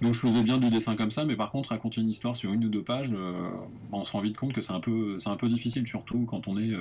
Donc 0.00 0.14
je 0.14 0.20
faisais 0.20 0.42
bien 0.42 0.58
du 0.58 0.70
dessin 0.70 0.96
comme 0.96 1.12
ça, 1.12 1.24
mais 1.24 1.36
par 1.36 1.52
contre 1.52 1.70
raconter 1.70 2.00
une 2.00 2.10
histoire 2.10 2.34
sur 2.34 2.52
une 2.52 2.64
ou 2.64 2.68
deux 2.68 2.82
pages, 2.82 3.10
euh, 3.12 3.48
on 3.92 4.02
se 4.02 4.12
rend 4.12 4.20
vite 4.20 4.36
compte 4.36 4.52
que 4.52 4.60
c'est 4.60 4.72
un 4.72 4.80
peu, 4.80 5.20
c'est 5.20 5.30
un 5.30 5.36
peu 5.36 5.48
difficile 5.48 5.86
surtout 5.86 6.26
quand 6.28 6.48
on 6.48 6.58
est 6.58 6.72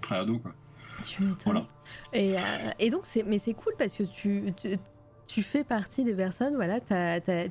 pré-ado 0.00 0.38
quoi. 0.38 0.54
Tu 1.06 1.22
m'étonnes. 1.22 1.64
Et, 2.12 2.36
euh, 2.36 2.40
et, 2.78 2.90
donc, 2.90 3.04
mais 3.26 3.38
c'est 3.38 3.54
cool 3.54 3.74
parce 3.78 3.94
que 3.94 4.02
tu, 4.02 4.52
tu, 5.26 5.42
fais 5.42 5.62
partie 5.62 6.02
des 6.04 6.14
personnes, 6.14 6.56
voilà, 6.56 6.80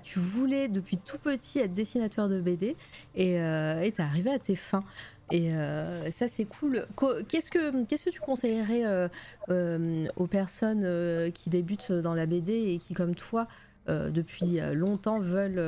tu 0.03 0.19
voulais 0.19 0.67
depuis 0.67 0.97
tout 0.97 1.17
petit 1.17 1.59
être 1.59 1.74
dessinateur 1.74 2.27
de 2.27 2.41
BD 2.41 2.75
et 3.15 3.39
euh, 3.39 3.81
tu 3.81 3.88
es 3.88 4.01
arrivé 4.01 4.31
à 4.31 4.39
tes 4.39 4.55
fins. 4.55 4.83
Et 5.31 5.53
euh, 5.53 6.12
ça, 6.12 6.27
c'est 6.27 6.45
cool. 6.45 6.85
Qu'est-ce 7.27 7.50
que, 7.50 7.83
qu'est-ce 7.85 8.05
que 8.05 8.09
tu 8.12 8.19
conseillerais 8.19 9.09
aux 9.47 10.27
personnes 10.27 11.31
qui 11.31 11.50
débutent 11.50 11.91
dans 11.91 12.13
la 12.13 12.25
BD 12.25 12.74
et 12.74 12.77
qui, 12.77 12.93
comme 12.93 13.15
toi, 13.15 13.47
depuis 13.88 14.59
longtemps 14.74 15.19
veulent, 15.19 15.62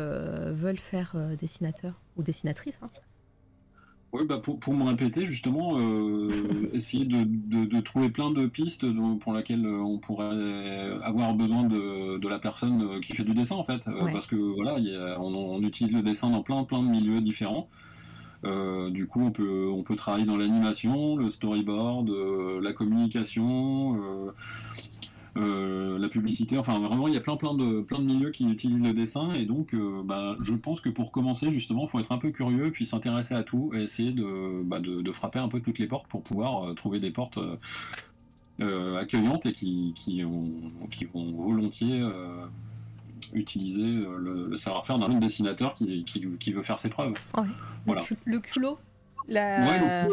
veulent 0.51 0.77
faire 0.77 1.15
dessinateur 1.39 1.93
ou 2.17 2.23
dessinatrice. 2.23 2.77
Hein? 2.81 2.87
Oui, 4.17 4.25
bah 4.25 4.37
pour, 4.37 4.59
pour 4.59 4.73
m'en 4.73 4.85
répéter, 4.85 5.25
justement, 5.25 5.77
essayer 6.73 7.05
de, 7.05 7.23
de, 7.23 7.81
trouver 7.81 8.09
plein 8.09 8.31
de 8.31 8.45
pistes 8.47 8.85
pour 9.19 9.33
lesquelles 9.33 9.67
on 9.67 9.99
pourrait 9.99 10.91
avoir 11.03 11.33
besoin 11.35 11.63
de, 11.63 12.17
de 12.17 12.27
la 12.27 12.39
personne 12.39 12.99
qui 13.01 13.15
fait 13.15 13.23
du 13.23 13.33
dessin, 13.33 13.55
en 13.55 13.63
fait. 13.63 13.87
parce 14.11 14.27
que 14.27 14.35
voilà, 14.35 14.77
on, 15.19 15.33
on, 15.33 15.61
utilise 15.61 15.93
le 15.93 16.01
dessin 16.01 16.29
dans 16.29 16.43
plein, 16.43 16.63
plein 16.63 16.81
de 16.81 16.89
milieux 16.89 17.21
différents. 17.21 17.69
Euh, 18.45 18.89
du 18.89 19.07
coup, 19.07 19.21
on 19.21 19.31
peut, 19.31 19.67
on 19.71 19.83
peut 19.83 19.95
travailler 19.95 20.25
dans 20.25 20.37
l'animation, 20.37 21.15
le 21.15 21.29
storyboard, 21.29 22.09
euh, 22.09 22.61
la 22.61 22.73
communication, 22.73 24.33
euh, 25.37 25.99
la 25.99 26.09
publicité. 26.09 26.57
Enfin, 26.57 26.79
vraiment, 26.79 27.07
il 27.07 27.13
y 27.13 27.17
a 27.17 27.21
plein, 27.21 27.37
plein 27.37 27.53
de, 27.53 27.81
plein 27.81 27.99
de 27.99 28.05
milieux 28.05 28.31
qui 28.31 28.49
utilisent 28.49 28.81
le 28.81 28.93
dessin. 28.93 29.33
Et 29.33 29.45
donc, 29.45 29.75
bah, 30.05 30.35
je 30.41 30.53
pense 30.53 30.81
que 30.81 30.89
pour 30.89 31.11
commencer, 31.11 31.51
justement, 31.51 31.83
il 31.83 31.89
faut 31.89 31.99
être 31.99 32.11
un 32.11 32.17
peu 32.17 32.31
curieux, 32.31 32.71
puis 32.71 32.85
s'intéresser 32.85 33.35
à 33.35 33.43
tout 33.43 33.71
et 33.73 33.83
essayer 33.83 34.11
de, 34.11 34.63
bah, 34.63 34.79
de, 34.79 35.11
frapper 35.11 35.39
un 35.39 35.47
peu 35.47 35.59
toutes 35.59 35.79
les 35.79 35.87
portes 35.87 36.07
pour 36.07 36.21
pouvoir 36.23 36.75
trouver 36.75 36.99
des 36.99 37.11
portes 37.11 37.39
accueillantes 38.59 39.45
et 39.45 39.51
qui, 39.53 39.93
qui, 39.95 40.23
qui 40.91 41.05
vont 41.05 41.31
volontiers 41.31 42.03
utiliser 43.33 44.05
le, 44.17 44.55
savoir-faire 44.57 44.99
d'un 44.99 45.09
dessinateur 45.19 45.73
qui, 45.73 46.03
qui, 46.03 46.51
veut 46.51 46.63
faire 46.63 46.79
ses 46.79 46.89
preuves. 46.89 47.13
Voilà. 47.85 48.03
Le, 48.25 48.39
culot 48.39 48.79
la... 49.27 50.07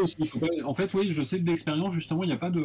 En 0.64 0.74
fait, 0.74 0.92
oui, 0.94 1.12
je 1.12 1.22
sais 1.22 1.38
que 1.38 1.44
d'expérience, 1.44 1.94
justement, 1.94 2.22
il 2.24 2.28
n'y 2.28 2.32
a 2.32 2.38
pas 2.38 2.50
de. 2.50 2.62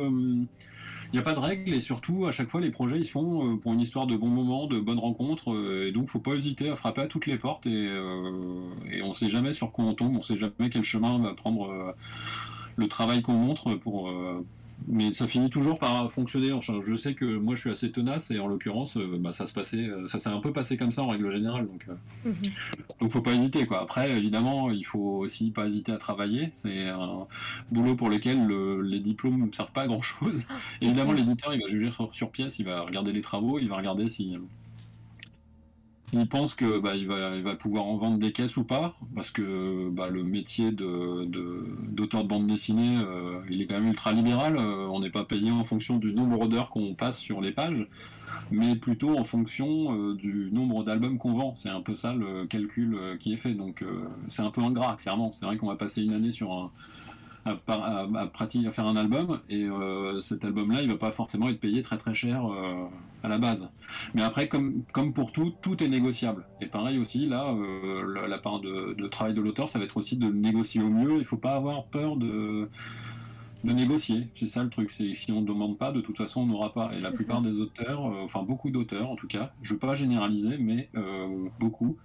Il 1.12 1.16
n'y 1.16 1.20
a 1.20 1.24
pas 1.24 1.34
de 1.34 1.40
règles 1.40 1.74
et 1.74 1.82
surtout 1.82 2.28
à 2.28 2.32
chaque 2.32 2.50
fois 2.50 2.62
les 2.62 2.70
projets 2.70 3.00
ils 3.00 3.06
se 3.06 3.12
font 3.12 3.54
euh, 3.54 3.58
pour 3.58 3.74
une 3.74 3.82
histoire 3.82 4.06
de 4.06 4.16
bons 4.16 4.28
moments, 4.28 4.68
de 4.68 4.80
bonnes 4.80 5.00
rencontres 5.00 5.52
euh, 5.52 5.88
et 5.88 5.92
donc 5.92 6.08
faut 6.08 6.20
pas 6.20 6.36
hésiter 6.36 6.70
à 6.70 6.76
frapper 6.76 7.02
à 7.02 7.08
toutes 7.08 7.26
les 7.26 7.38
portes 7.38 7.66
et, 7.66 7.88
euh, 7.88 8.70
et 8.92 9.02
on 9.02 9.14
sait 9.14 9.30
jamais 9.30 9.54
sur 9.54 9.72
quoi 9.72 9.86
on 9.86 9.96
tombe, 9.96 10.16
on 10.16 10.22
sait 10.22 10.38
jamais 10.38 10.70
quel 10.72 10.84
chemin 10.84 11.18
va 11.18 11.34
prendre 11.34 11.96
le 12.76 12.88
travail 12.88 13.24
qu'on 13.24 13.34
montre 13.34 13.74
pour, 13.74 14.12
mais 14.88 15.14
ça 15.14 15.28
finit 15.28 15.50
toujours 15.50 15.78
par 15.80 16.12
fonctionner. 16.12 16.52
je 16.82 16.96
sais 16.96 17.14
que 17.14 17.26
moi 17.26 17.56
je 17.56 17.62
suis 17.62 17.70
assez 17.70 17.92
tenace 17.92 18.32
et 18.32 18.40
en 18.40 18.48
l'occurrence, 18.48 18.98
euh, 18.98 19.18
bah, 19.20 19.32
ça 19.32 19.48
se 19.48 19.54
passait, 19.54 19.78
euh, 19.78 20.08
ça 20.08 20.20
s'est 20.20 20.30
un 20.30 20.40
peu 20.40 20.54
passé 20.54 20.78
comme 20.78 20.92
ça 20.92 21.04
en 21.04 21.08
règle 21.08 21.32
générale. 21.32 21.68
Donc, 21.68 21.86
euh, 21.90 22.30
mhm. 22.30 22.52
donc 23.00 23.12
faut 23.12 23.22
pas 23.22 23.34
hésiter 23.34 23.66
quoi. 23.66 23.82
Après, 23.82 24.12
évidemment, 24.12 24.72
il 24.72 24.86
faut 24.86 25.20
aussi 25.20 25.52
pas 25.52 25.68
hésiter 25.68 25.92
à 25.92 25.98
travailler. 25.98 26.50
C'est 26.54 26.88
un 26.88 27.28
boulot 27.72 27.96
pour 27.96 28.10
lequel 28.10 28.48
les 28.84 29.00
diplômes 29.00 29.48
ne 29.48 29.52
servent 29.54 29.72
pas 29.72 29.84
à 29.84 29.88
grand 29.88 30.02
chose. 30.02 30.44
Ah, 30.50 30.56
évidemment, 30.82 31.12
l'éditeur 31.12 31.54
il 31.54 31.62
va 31.62 31.68
juger 31.68 31.92
sur, 31.92 32.14
sur, 32.14 32.32
pièce, 32.32 32.60
il 32.60 32.66
va 32.66 32.82
regarder 32.82 33.12
les 33.12 33.22
travaux, 33.22 33.60
il 33.60 33.70
va 33.70 33.78
regarder 33.78 34.10
si 34.10 34.36
il 36.14 36.28
pense 36.28 36.56
que 36.56 36.80
bah, 36.80 36.96
il, 36.96 37.08
va, 37.08 37.36
il 37.36 37.44
va 37.44 37.56
pouvoir 37.56 37.86
en 37.86 37.96
vendre 37.98 38.18
des 38.18 38.32
caisses 38.32 38.58
ou 38.58 38.64
pas, 38.64 38.96
parce 39.16 39.30
que 39.30 39.90
bah, 39.90 40.10
le 40.10 40.24
métier 40.24 40.72
de, 40.72 41.26
d'auteur 41.90 42.24
de, 42.24 42.28
bande 42.28 42.48
dessinée, 42.48 42.98
euh, 42.98 43.42
il 43.50 43.62
est 43.62 43.68
quand 43.68 43.76
même 43.76 43.90
ultra 43.90 44.12
libéral. 44.12 44.58
Euh, 44.58 44.88
on 44.88 45.00
n'est 45.00 45.10
pas 45.10 45.24
payé 45.24 45.52
en 45.52 45.64
fonction 45.64 45.98
du 45.98 46.14
nombre 46.14 46.48
d'heures 46.48 46.70
qu'on 46.70 46.96
passe 46.96 47.20
sur 47.20 47.42
les 47.42 47.52
pages, 47.52 47.88
mais 48.52 48.76
plutôt 48.76 49.18
en 49.18 49.24
fonction 49.24 49.94
euh, 49.94 50.16
du 50.16 50.50
nombre 50.52 50.84
d'albums 50.84 51.18
qu'on 51.18 51.34
vend. 51.34 51.56
C'est 51.56 51.70
un 51.70 51.82
peu 51.82 51.96
ça 51.96 52.14
le 52.14 52.46
calcul 52.46 52.98
qui 53.20 53.34
est 53.34 53.38
fait. 53.38 53.54
Donc 53.54 53.84
c'est 54.28 54.42
un 54.42 54.52
peu 54.52 54.62
ingrat, 54.62 54.98
clairement. 55.00 55.32
C'est 55.34 55.46
vrai 55.46 55.58
qu'on 55.58 55.68
va 55.68 55.76
passer 55.76 56.02
une 56.02 56.14
année 56.14 56.32
sur 56.32 56.52
un, 56.54 56.72
à, 57.46 57.58
à, 58.16 58.28
pratiquer, 58.28 58.68
à 58.68 58.72
faire 58.72 58.86
un 58.86 58.96
album 58.96 59.40
et 59.50 59.66
euh, 59.66 60.20
cet 60.20 60.44
album-là, 60.46 60.82
il 60.82 60.90
va 60.90 60.98
pas 60.98 61.12
forcément 61.12 61.50
être 61.50 61.60
payé 61.60 61.82
très 61.82 61.98
très 61.98 62.14
cher 62.14 62.46
euh, 62.46 62.86
à 63.24 63.28
la 63.28 63.38
base. 63.38 63.70
Mais 64.14 64.22
après, 64.22 64.48
comme, 64.48 64.84
comme 64.92 65.14
pour 65.14 65.32
tout, 65.32 65.54
tout 65.62 65.82
est 65.84 65.88
négociable. 65.88 66.46
Et 66.62 66.68
pareil 66.68 66.98
aussi, 66.98 67.26
là, 67.26 67.54
euh, 67.54 68.28
la, 68.28 68.38
part 68.38 68.60
de, 68.60 69.08
travail 69.08 69.34
de 69.34 69.42
l'auteur, 69.42 69.70
ça 69.70 69.80
va 69.80 69.86
être 69.86 69.98
aussi 69.98 70.18
de 70.18 70.28
négocier 70.28 70.82
au 70.82 70.90
mieux. 70.90 71.18
Il 71.18 71.26
faut 71.26 71.38
pas 71.38 71.56
avoir 71.56 71.86
peur 71.86 72.16
de 72.16 72.70
de 73.66 73.74
négocier, 73.74 74.30
c'est 74.38 74.48
ça 74.48 74.64
le 74.64 74.70
truc. 74.70 74.90
C'est 74.90 75.14
si 75.14 75.34
on 75.34 75.42
ne 75.42 75.46
demande 75.46 75.78
pas, 75.78 75.92
de 75.92 76.00
toute 76.00 76.18
façon, 76.18 76.44
on 76.44 76.46
n'aura 76.46 76.72
pas. 76.72 76.92
Et 76.96 77.02
la 77.02 77.12
plupart 77.12 77.42
des 77.42 77.60
auteurs, 77.60 78.00
enfin 78.00 78.42
beaucoup 78.42 78.72
d'auteurs 78.72 79.10
en 79.10 79.18
tout 79.18 79.28
cas, 79.28 79.52
je 79.62 79.74
veux 79.74 79.80
pas 79.80 79.96
généraliser, 79.96 80.58
mais 80.58 80.90
beaucoup, 81.60 81.98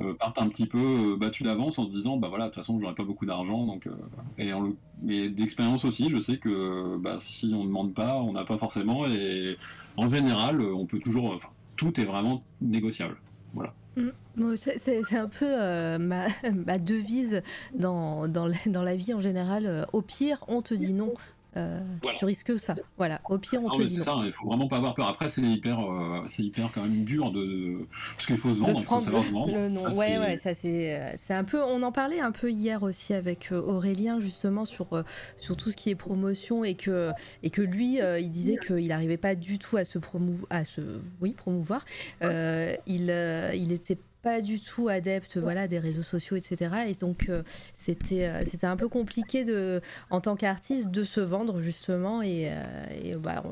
euh, 0.00 0.14
partent 0.14 0.40
un 0.40 0.48
petit 0.48 0.66
peu 0.66 0.78
euh, 0.78 1.16
battus 1.16 1.44
d'avance 1.44 1.78
en 1.78 1.84
se 1.84 1.90
disant 1.90 2.16
bah 2.16 2.28
voilà 2.28 2.44
de 2.44 2.50
toute 2.50 2.56
façon 2.56 2.78
j'aurai 2.80 2.94
pas 2.94 3.04
beaucoup 3.04 3.26
d'argent 3.26 3.66
donc 3.66 3.86
euh, 3.86 3.92
et, 4.38 4.52
en 4.52 4.72
d'expérience 5.02 5.84
aussi 5.84 6.08
je 6.10 6.18
sais 6.18 6.38
que 6.38 6.96
bah, 6.98 7.16
si 7.18 7.52
on 7.54 7.62
ne 7.62 7.68
demande 7.68 7.94
pas 7.94 8.16
on 8.16 8.32
n'a 8.32 8.44
pas 8.44 8.58
forcément 8.58 9.06
et 9.06 9.56
en 9.96 10.06
général 10.06 10.60
on 10.60 10.86
peut 10.86 10.98
toujours 10.98 11.38
tout 11.76 12.00
est 12.00 12.04
vraiment 12.04 12.42
négociable 12.60 13.16
voilà 13.52 13.74
mm. 13.96 14.54
c'est 14.56 15.16
un 15.16 15.28
peu 15.28 15.98
ma, 15.98 16.78
devise 16.78 17.42
dans, 17.74 18.28
dans, 18.28 18.46
la 18.46 18.96
vie 18.96 19.14
en 19.14 19.20
général. 19.20 19.86
au 19.92 20.00
pire, 20.02 20.44
on 20.48 20.62
te 20.62 20.74
dit 20.74 20.92
non. 20.92 21.12
Euh, 21.56 21.80
tu 22.16 22.24
risques 22.24 22.58
ça. 22.58 22.74
Voilà. 22.96 23.20
Au 23.28 23.38
pire, 23.38 23.62
on 23.62 23.70
te 23.70 23.82
dit. 23.82 23.96
ça, 23.96 24.20
il 24.24 24.32
faut 24.32 24.46
vraiment 24.46 24.68
pas 24.68 24.76
avoir 24.76 24.94
peur. 24.94 25.08
Après, 25.08 25.28
c'est 25.28 25.42
hyper, 25.42 25.78
euh, 25.80 26.24
c'est 26.28 26.42
hyper 26.42 26.70
quand 26.72 26.82
même 26.82 27.04
dur 27.04 27.30
de, 27.30 27.86
parce 28.16 28.26
qu'il 28.26 28.38
faut 28.38 28.52
se 28.52 28.58
vendre, 28.58 28.78
il 28.78 28.84
faut 28.84 29.00
savoir 29.00 29.22
se 29.22 29.30
vendre. 29.30 29.54
Le 29.54 29.68
nom. 29.68 29.94
ouais, 29.94 30.18
ouais, 30.18 30.36
ça 30.36 30.54
c'est, 30.54 30.98
euh, 30.98 31.12
c'est 31.16 31.34
un 31.34 31.44
peu. 31.44 31.62
On 31.62 31.82
en 31.82 31.92
parlait 31.92 32.20
un 32.20 32.32
peu 32.32 32.50
hier 32.50 32.82
aussi 32.82 33.14
avec 33.14 33.50
Aurélien 33.52 34.20
justement 34.20 34.64
sur 34.64 35.04
sur 35.38 35.56
tout 35.56 35.70
ce 35.70 35.76
qui 35.76 35.90
est 35.90 35.94
promotion 35.94 36.64
et 36.64 36.74
que 36.74 37.10
et 37.42 37.50
que 37.50 37.62
lui, 37.62 37.98
il 37.98 38.30
disait 38.30 38.56
qu'il 38.56 38.88
n'arrivait 38.88 39.16
pas 39.16 39.34
du 39.34 39.58
tout 39.58 39.76
à 39.76 39.84
se 39.84 39.98
promouvoir, 39.98 40.46
à 40.50 40.64
se, 40.64 40.80
oui, 41.20 41.32
promouvoir. 41.32 41.84
il 42.22 43.10
il 43.54 43.72
était 43.72 43.98
pas 44.24 44.40
du 44.40 44.58
tout 44.58 44.88
adepte 44.88 45.36
voilà 45.36 45.68
des 45.68 45.78
réseaux 45.78 46.02
sociaux 46.02 46.36
etc 46.36 46.74
et 46.88 46.94
donc 46.94 47.28
euh, 47.28 47.42
c'était 47.72 48.26
euh, 48.26 48.42
c'était 48.44 48.66
un 48.66 48.76
peu 48.76 48.88
compliqué 48.88 49.44
de 49.44 49.80
en 50.10 50.20
tant 50.20 50.36
qu'artiste 50.36 50.90
de 50.90 51.04
se 51.04 51.20
vendre 51.20 51.60
justement. 51.60 52.22
Et, 52.22 52.48
euh, 52.48 53.18
bah, 53.18 53.42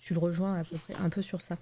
tu 0.00 0.14
le 0.14 0.20
rejoins 0.20 0.54
à 0.60 0.64
peu 0.64 0.76
près 0.76 0.94
un 0.94 1.10
peu 1.10 1.22
sur 1.22 1.42
ça. 1.42 1.58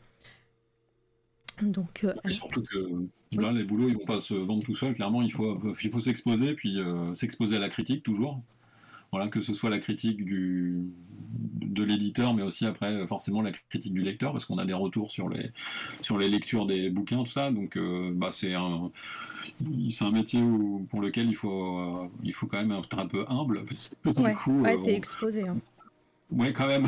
Donc 1.61 2.07
surtout 2.31 2.62
que 2.62 3.38
là 3.40 3.52
les 3.52 3.64
boulots 3.64 3.88
ils 3.88 3.97
vont 3.97 4.04
pas 4.04 4.19
se 4.19 4.35
vendre 4.35 4.64
tout 4.64 4.75
seuls 4.75 4.95
clairement. 4.95 5.23
Il 5.23 5.33
faut 5.33 5.61
il 5.83 5.90
faut 5.90 6.00
s'exposer 6.00 6.54
puis 6.54 6.78
s'exposer 7.14 7.57
à 7.57 7.61
la 7.61 7.69
critique 7.69 8.02
toujours 8.02 8.40
voilà, 9.12 9.28
que 9.28 9.42
ce 9.42 9.52
soit 9.52 9.71
la 9.71 9.78
critique 9.78 10.25
du, 10.25 10.83
de 11.73 11.83
l'éditeur, 11.85 12.35
mais 12.35 12.42
aussi 12.42 12.66
après 12.66 13.07
forcément 13.07 13.42
la 13.42 13.52
critique 13.52 13.92
du 13.92 14.02
lecteur, 14.02 14.33
parce 14.33 14.47
qu'on 14.47 14.59
a 14.59 14.64
des 14.64 14.73
retours 14.73 15.11
sur 15.11 15.28
les, 15.28 15.50
sur 16.00 16.19
les 16.19 16.28
lectures 16.28 16.66
des 16.66 16.88
bouquins, 16.88 17.19
tout 17.19 17.31
ça. 17.31 17.50
Donc 17.50 17.76
euh, 17.76 18.11
bah, 18.14 18.28
c'est 18.31 18.54
un, 18.54 18.90
c'est 19.90 20.04
un 20.04 20.11
métier 20.11 20.42
pour 20.90 21.00
lequel 21.00 21.28
il 21.28 21.37
faut, 21.37 21.78
euh, 21.78 22.09
il 22.25 22.33
faut 22.33 22.47
quand 22.47 22.59
même 22.59 22.73
être 22.73 22.99
un 22.99 23.07
peu 23.07 23.25
humble. 23.28 23.64
ouais, 24.04 24.35
coup, 24.35 24.62
ouais, 24.62 24.76
euh, 24.76 24.81
t'es 24.83 24.95
exposé. 24.95 25.47
Hein. 25.47 25.59
Oui, 26.31 26.50
quand 26.54 26.66
même. 26.66 26.87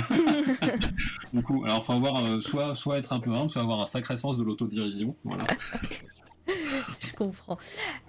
du 1.34 1.42
coup, 1.42 1.62
alors 1.64 1.84
faut 1.84 1.92
avoir 1.92 2.40
soit, 2.40 2.74
soit 2.74 2.96
être 2.96 3.12
un 3.12 3.20
peu 3.20 3.32
humble, 3.32 3.50
soit 3.50 3.60
avoir 3.60 3.82
un 3.82 3.86
sacré 3.86 4.16
sens 4.16 4.38
de 4.38 4.42
l'autodirision. 4.42 5.14
Voilà. 5.24 5.44
je 7.00 7.12
comprends. 7.14 7.58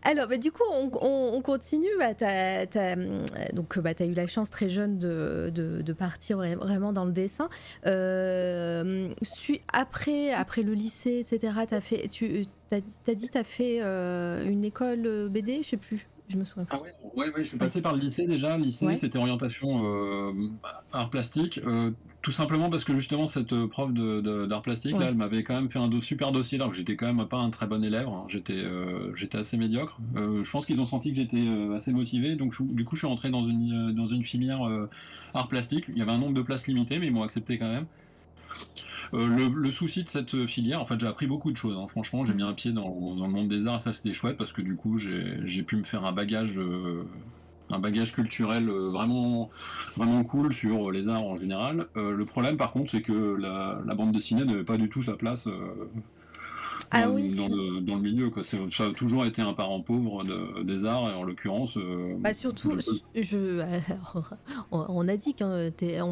Alors, 0.03 0.27
bah, 0.27 0.37
du 0.37 0.51
coup, 0.51 0.63
on, 0.71 1.41
continue. 1.41 1.87
Bah, 1.97 2.13
donc, 3.53 3.79
bah, 3.79 3.93
tu 3.93 4.03
as 4.03 4.05
eu 4.05 4.13
la 4.13 4.27
chance 4.27 4.49
très 4.49 4.69
jeune 4.69 4.97
de, 4.97 5.51
de, 5.53 5.93
partir 5.93 6.39
vraiment 6.39 6.93
dans 6.93 7.05
le 7.05 7.11
dessin. 7.11 7.49
Euh, 7.85 9.07
après, 9.71 10.31
après 10.31 10.63
le 10.63 10.73
lycée, 10.73 11.19
etc., 11.19 11.53
as 11.71 11.81
fait, 11.81 12.07
tu 12.09 12.45
as, 12.71 13.13
dit 13.13 13.29
tu 13.29 13.37
as 13.37 13.43
fait 13.43 13.79
euh, 13.81 14.43
une 14.45 14.65
école 14.65 15.29
BD, 15.29 15.61
je 15.63 15.69
sais 15.69 15.77
plus. 15.77 16.07
Je 16.27 16.37
me 16.37 16.43
souviens. 16.43 16.65
Ah 16.71 16.81
ouais, 17.15 17.31
je 17.37 17.43
suis 17.43 17.57
passé 17.57 17.81
par 17.81 17.93
le 17.93 17.99
lycée 17.99 18.25
déjà. 18.25 18.57
Le 18.57 18.63
lycée, 18.63 18.95
c'était 18.95 19.19
orientation 19.19 19.85
euh, 19.85 20.33
art 20.91 21.11
plastique. 21.11 21.61
Tout 22.25 22.31
simplement 22.31 22.71
parce 22.71 22.83
que 22.83 22.95
justement 22.95 23.27
cette 23.27 23.53
euh, 23.53 23.67
prof 23.67 23.93
d'art 23.93 24.63
plastique 24.63 24.97
là, 24.97 25.09
elle 25.09 25.15
m'avait 25.15 25.43
quand 25.43 25.53
même 25.53 25.69
fait 25.69 25.77
un 25.77 25.91
super 26.01 26.31
dossier 26.31 26.57
alors 26.57 26.71
que 26.71 26.75
j'étais 26.75 26.95
quand 26.95 27.13
même 27.13 27.27
pas 27.27 27.37
un 27.37 27.51
très 27.51 27.67
bon 27.67 27.83
élève, 27.83 28.07
hein. 28.07 28.25
j'étais 28.29 28.53
euh, 28.55 29.15
j'étais 29.15 29.37
assez 29.37 29.57
médiocre. 29.57 29.99
Euh, 30.15 30.41
je 30.41 30.49
pense 30.49 30.65
qu'ils 30.65 30.81
ont 30.81 30.87
senti 30.87 31.11
que 31.11 31.17
j'étais 31.17 31.45
assez 31.75 31.91
motivé, 31.91 32.35
donc 32.35 32.55
du 32.59 32.83
coup 32.83 32.95
je 32.95 33.01
suis 33.01 33.07
rentré 33.07 33.29
dans 33.29 33.47
une 33.47 33.93
dans 33.93 34.07
une 34.07 34.23
filière 34.23 34.61
art 35.35 35.47
plastique. 35.47 35.85
Il 35.89 35.99
y 35.99 36.01
avait 36.01 36.13
un 36.13 36.17
nombre 36.17 36.33
de 36.33 36.41
places 36.41 36.65
limité, 36.65 36.97
mais 36.97 37.05
ils 37.05 37.13
m'ont 37.13 37.21
accepté 37.21 37.59
quand 37.59 37.69
même. 37.69 37.85
le, 39.13 39.69
souci 39.69 40.03
de 40.03 40.09
cette 40.09 40.47
filière, 40.47 40.81
en 40.81 40.85
fait, 40.85 40.99
j'ai 40.99 41.05
appris 41.05 41.27
beaucoup 41.27 41.51
de 41.51 41.57
choses. 41.57 41.77
Hein. 41.77 41.85
Franchement, 41.87 42.25
j'ai 42.25 42.33
mis 42.33 42.41
un 42.41 42.53
pied 42.53 42.71
dans, 42.71 42.89
dans, 43.15 43.27
le 43.27 43.33
monde 43.33 43.49
des 43.49 43.67
arts, 43.67 43.81
ça 43.81 43.93
c'était 43.93 44.13
chouette 44.13 44.37
parce 44.37 44.51
que 44.51 44.63
du 44.63 44.75
coup, 44.75 44.97
j'ai 44.97 45.61
pu 45.61 45.75
me 45.75 45.83
faire 45.83 46.05
un 46.05 46.11
bagage 46.11 46.55
de, 46.55 47.05
un 47.69 47.79
bagage 47.79 48.13
culturel 48.13 48.69
euh, 48.69 48.89
vraiment, 48.89 49.49
vraiment 49.95 50.23
cool 50.23 50.53
sur 50.53 50.91
les 50.91 51.09
arts 51.09 51.23
en 51.23 51.37
général. 51.37 51.87
Euh, 51.97 52.11
le 52.11 52.25
problème, 52.25 52.57
par 52.57 52.71
contre, 52.71 52.91
c'est 52.91 53.01
que 53.01 53.35
la, 53.35 53.95
bande 53.95 54.11
dessinée 54.11 54.45
n'avait 54.45 54.63
pas 54.63 54.77
du 54.77 54.89
tout 54.89 55.03
sa 55.03 55.13
place 55.13 55.47
euh, 55.47 55.89
Ah 56.91 57.07
dans, 57.07 57.13
oui. 57.15 57.33
dans 57.35 57.47
le, 57.47 57.81
dans 57.81 57.95
le 57.95 58.01
milieu. 58.01 58.29
Quoi. 58.29 58.43
Ça 58.43 58.57
a 58.85 58.91
toujours 58.93 59.25
été 59.25 59.41
un 59.41 59.53
parent 59.53 59.81
pauvre 59.81 60.23
de- 60.23 60.63
des 60.63 60.85
arts, 60.85 61.09
et 61.09 61.13
en 61.13 61.23
l'occurrence. 61.23 61.77
euh, 61.77 62.15
Bah 62.19 62.33
surtout, 62.33 62.71
je- 62.79 63.21
je, 63.21 63.59
alors, 63.59 64.33
on 64.71 65.07
a 65.07 65.17
dit 65.17 65.33
qu'on 65.35 65.67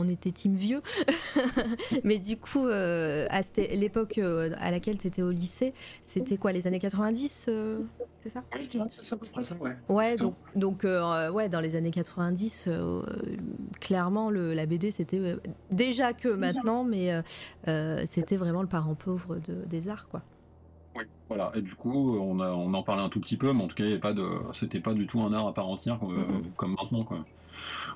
était, 0.10 0.32
team 0.32 0.56
vieux, 0.56 0.82
mais 2.04 2.18
du 2.20 2.38
coup, 2.38 2.66
euh, 2.68 3.26
à 3.30 3.42
l'époque 3.76 4.18
euh, 4.18 4.52
à 4.60 4.72
laquelle 4.72 4.98
tu 4.98 5.08
étais 5.08 5.22
au 5.22 5.32
lycée, 5.32 5.74
c'était 6.04 6.38
quoi, 6.38 6.52
les 6.52 6.68
années 6.68 6.80
90, 6.80 7.46
euh, 7.50 7.80
c'est 8.24 8.30
ça? 8.30 8.44
Ouais, 8.54 8.62
je 8.64 8.70
dirais 8.70 8.88
que 8.88 8.94
c'est 8.94 9.14
à 9.14 9.18
peu 9.18 9.26
près 9.32 9.44
ça, 9.44 9.56
ouais. 9.90 10.16
Donc, 10.18 10.36
donc 10.56 10.86
euh, 10.86 11.30
ouais, 11.32 11.50
dans 11.50 11.60
les 11.60 11.76
années 11.76 11.92
90, 11.92 12.66
euh, 12.68 13.02
clairement, 13.80 14.30
le, 14.30 14.54
la 14.54 14.66
BD, 14.66 14.92
c'était 14.92 15.36
déjà 15.72 16.14
que 16.14 16.30
maintenant, 16.30 16.84
mais 16.84 17.12
c'était 18.06 18.38
vraiment 18.38 18.62
le 18.62 18.68
parent 18.68 18.96
pauvre 18.96 19.36
de- 19.38 19.66
des 19.70 19.88
arts, 19.90 20.08
quoi. 20.10 20.22
Oui, 20.96 21.04
voilà. 21.28 21.52
Et 21.56 21.62
du 21.62 21.76
coup, 21.76 22.18
on, 22.18 22.40
a, 22.40 22.52
on 22.52 22.74
en 22.74 22.84
parlait 22.84 23.02
un 23.02 23.10
tout 23.10 23.20
petit 23.20 23.38
peu, 23.38 23.52
mais 23.54 23.64
en 23.64 23.68
tout 23.68 23.76
cas, 23.76 23.84
il 23.84 23.90
y 23.90 23.92
avait 23.92 24.02
pas 24.02 24.14
de, 24.14 24.26
c'était 24.52 24.80
pas 24.80 24.94
du 24.94 25.08
tout 25.08 25.22
un 25.22 25.34
art 25.34 25.48
à 25.48 25.54
part 25.54 25.68
entière 25.68 26.00
euh, 26.04 26.24
comme 26.56 26.76
maintenant, 26.80 27.04
quoi. 27.04 27.26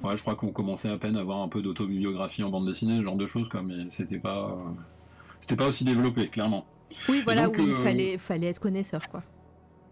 Ouais, 0.04 0.16
je 0.16 0.22
crois 0.22 0.36
qu'on 0.36 0.52
commençait 0.52 0.90
à 0.90 0.98
peine 0.98 1.18
à 1.18 1.22
avoir 1.22 1.40
un 1.40 1.48
peu 1.48 1.62
d'autobiographie 1.62 2.44
en 2.44 2.50
bande 2.50 2.68
dessinée, 2.68 2.98
ce 2.98 3.04
genre 3.04 3.16
de 3.16 3.26
choses, 3.26 3.50
quoi, 3.50 3.62
mais 3.62 3.90
c'était 3.90 4.20
pas, 4.20 4.50
euh, 4.50 4.72
c'était 5.40 5.56
pas 5.56 5.68
aussi 5.68 5.84
développé, 5.84 6.28
clairement. 6.28 6.66
Oui, 7.10 7.22
voilà, 7.24 7.46
donc, 7.46 7.58
où 7.58 7.62
il 7.62 7.74
euh, 7.74 7.84
fallait, 7.84 8.18
fallait 8.18 8.48
être 8.48 8.60
connaisseur, 8.60 9.08
quoi. 9.10 9.24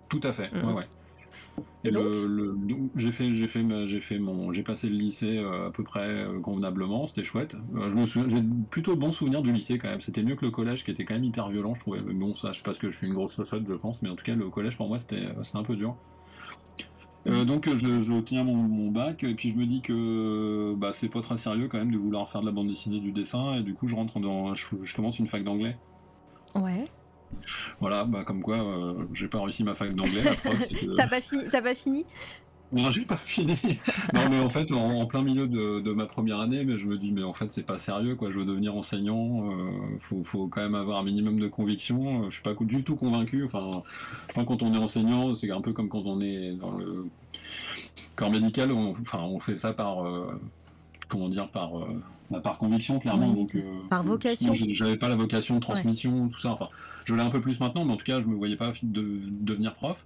Tout 0.09 0.21
à 0.23 0.31
fait. 0.31 0.51
Mhm. 0.51 0.69
Ouais, 0.69 0.73
ouais. 0.75 0.87
Et 1.83 1.89
Et 1.89 1.91
donc 1.91 2.03
le, 2.03 2.27
le- 2.27 2.53
donc, 2.55 2.91
j'ai 2.95 3.11
fait, 3.11 3.33
j'ai 3.33 3.47
fait, 3.47 3.63
ma- 3.63 3.85
j'ai 3.85 4.01
fait 4.01 4.17
mon, 4.19 4.51
j'ai 4.51 4.63
passé 4.63 4.89
le 4.89 4.95
lycée 4.95 5.37
euh, 5.37 5.67
à 5.67 5.71
peu 5.71 5.83
près 5.83 6.07
euh, 6.25 6.39
convenablement, 6.39 7.05
c'était 7.05 7.23
chouette. 7.23 7.55
Euh, 7.75 7.89
je 7.91 7.95
me 7.95 8.05
souviens, 8.07 8.27
j'ai 8.27 8.41
de 8.41 8.93
bons 8.95 9.11
souvenirs 9.11 9.41
du 9.43 9.51
lycée 9.51 9.77
quand 9.77 9.89
même. 9.89 10.01
C'était 10.01 10.23
mieux 10.23 10.35
que 10.35 10.45
le 10.45 10.51
collège 10.51 10.83
qui 10.83 10.91
était 10.91 11.05
quand 11.05 11.13
même 11.15 11.23
hyper 11.23 11.49
violent, 11.49 11.73
je 11.75 11.81
trouvais. 11.81 12.01
Mais 12.01 12.13
bon, 12.13 12.35
ça, 12.35 12.51
je 12.53 12.57
sais 12.57 12.63
pas 12.63 12.71
parce 12.71 12.79
que 12.79 12.89
je 12.89 12.97
suis 12.97 13.07
une 13.07 13.13
grosse 13.13 13.35
chochotte, 13.35 13.63
je 13.67 13.73
pense, 13.75 14.01
mais 14.01 14.09
en 14.09 14.15
tout 14.15 14.25
cas, 14.25 14.35
le 14.35 14.49
collège 14.49 14.77
pour 14.77 14.87
moi, 14.87 14.99
c'était, 14.99 15.27
c'était 15.43 15.57
un 15.59 15.63
peu 15.63 15.75
dur. 15.75 15.95
Euh, 17.27 17.43
donc 17.43 17.67
je, 17.73 18.03
je 18.03 18.21
tiens 18.21 18.43
mon, 18.43 18.55
mon 18.55 18.91
bac 18.91 19.23
et 19.23 19.33
puis 19.33 19.49
je 19.49 19.55
me 19.57 19.65
dis 19.65 19.81
que 19.81 20.75
bah, 20.77 20.91
c'est 20.93 21.09
pas 21.09 21.21
très 21.21 21.37
sérieux 21.37 21.67
quand 21.67 21.79
même 21.79 21.91
de 21.91 21.97
vouloir 21.97 22.29
faire 22.29 22.41
de 22.41 22.45
la 22.45 22.51
bande 22.51 22.67
dessinée 22.67 22.99
du 22.99 23.11
dessin 23.11 23.55
et 23.55 23.63
du 23.63 23.73
coup 23.73 23.87
je 23.87 23.95
rentre 23.95 24.19
dans 24.19 24.53
je, 24.53 24.65
je 24.83 24.95
commence 24.95 25.17
une 25.17 25.25
fac 25.27 25.43
d'anglais 25.43 25.79
Ouais. 26.55 26.91
Voilà 27.79 28.05
bah 28.05 28.23
comme 28.23 28.41
quoi 28.41 28.57
euh, 28.57 29.05
j'ai 29.13 29.27
pas 29.27 29.41
réussi 29.41 29.63
ma 29.63 29.75
fac 29.75 29.93
d'anglais 29.95 30.23
T'as 30.97 31.07
pas 31.07 31.21
pas 31.61 31.75
fini? 31.75 32.05
Non, 32.71 32.89
j'ai 32.91 33.05
pas 33.05 33.15
fini. 33.17 33.55
non, 34.13 34.27
mais 34.29 34.39
en 34.39 34.49
fait, 34.49 34.71
en, 34.71 34.99
en 34.99 35.05
plein 35.05 35.21
milieu 35.21 35.47
de, 35.47 35.79
de 35.81 35.91
ma 35.93 36.07
première 36.07 36.39
année, 36.39 36.65
mais 36.65 36.77
je 36.77 36.87
me 36.87 36.97
dis, 36.97 37.11
mais 37.11 37.23
en 37.23 37.31
fait, 37.31 37.49
c'est 37.51 37.63
pas 37.63 37.77
sérieux, 37.77 38.15
quoi. 38.15 38.31
Je 38.31 38.39
veux 38.39 38.45
devenir 38.45 38.75
enseignant. 38.75 39.51
euh, 39.51 39.71
faut, 39.99 40.23
faut 40.23 40.47
quand 40.47 40.61
même 40.61 40.75
avoir 40.75 40.99
un 40.99 41.03
minimum 41.03 41.39
de 41.39 41.47
conviction. 41.47 42.23
euh, 42.23 42.29
Je 42.29 42.33
suis 42.35 42.43
pas 42.43 42.55
du 42.59 42.83
tout 42.83 42.95
convaincu. 42.95 43.45
Enfin, 43.45 43.83
je 44.27 44.31
crois 44.33 44.43
que 44.43 44.47
quand 44.49 44.63
on 44.63 44.73
est 44.73 44.77
enseignant, 44.77 45.35
c'est 45.35 45.51
un 45.51 45.61
peu 45.61 45.73
comme 45.73 45.89
quand 45.89 46.03
on 46.05 46.19
est 46.21 46.53
dans 46.53 46.71
le 46.77 47.05
corps 48.15 48.31
médical. 48.31 48.71
On, 48.71 48.91
enfin, 48.91 49.19
on 49.21 49.39
fait 49.39 49.57
ça 49.57 49.73
par, 49.73 50.05
euh, 50.05 50.39
comment 51.07 51.29
dire, 51.29 51.49
par, 51.49 51.79
euh, 51.79 52.01
bah, 52.29 52.39
par 52.39 52.57
conviction, 52.57 52.99
clairement. 52.99 53.29
Oui, 53.29 53.35
donc, 53.35 53.55
euh, 53.55 53.61
par 53.89 54.03
vocation. 54.03 54.53
J'avais 54.53 54.97
pas 54.97 55.07
la 55.07 55.15
vocation 55.15 55.55
de 55.55 55.59
transmission, 55.59 56.29
tout 56.29 56.39
ça. 56.39 56.51
Enfin, 56.51 56.69
je 57.05 57.15
l'ai 57.15 57.21
un 57.21 57.29
peu 57.29 57.41
plus 57.41 57.59
maintenant, 57.59 57.85
mais 57.85 57.93
en 57.93 57.97
tout 57.97 58.05
cas, 58.05 58.21
je 58.21 58.25
me 58.27 58.35
voyais 58.35 58.55
pas 58.55 58.73
de, 58.83 59.19
devenir 59.41 59.75
prof. 59.75 60.05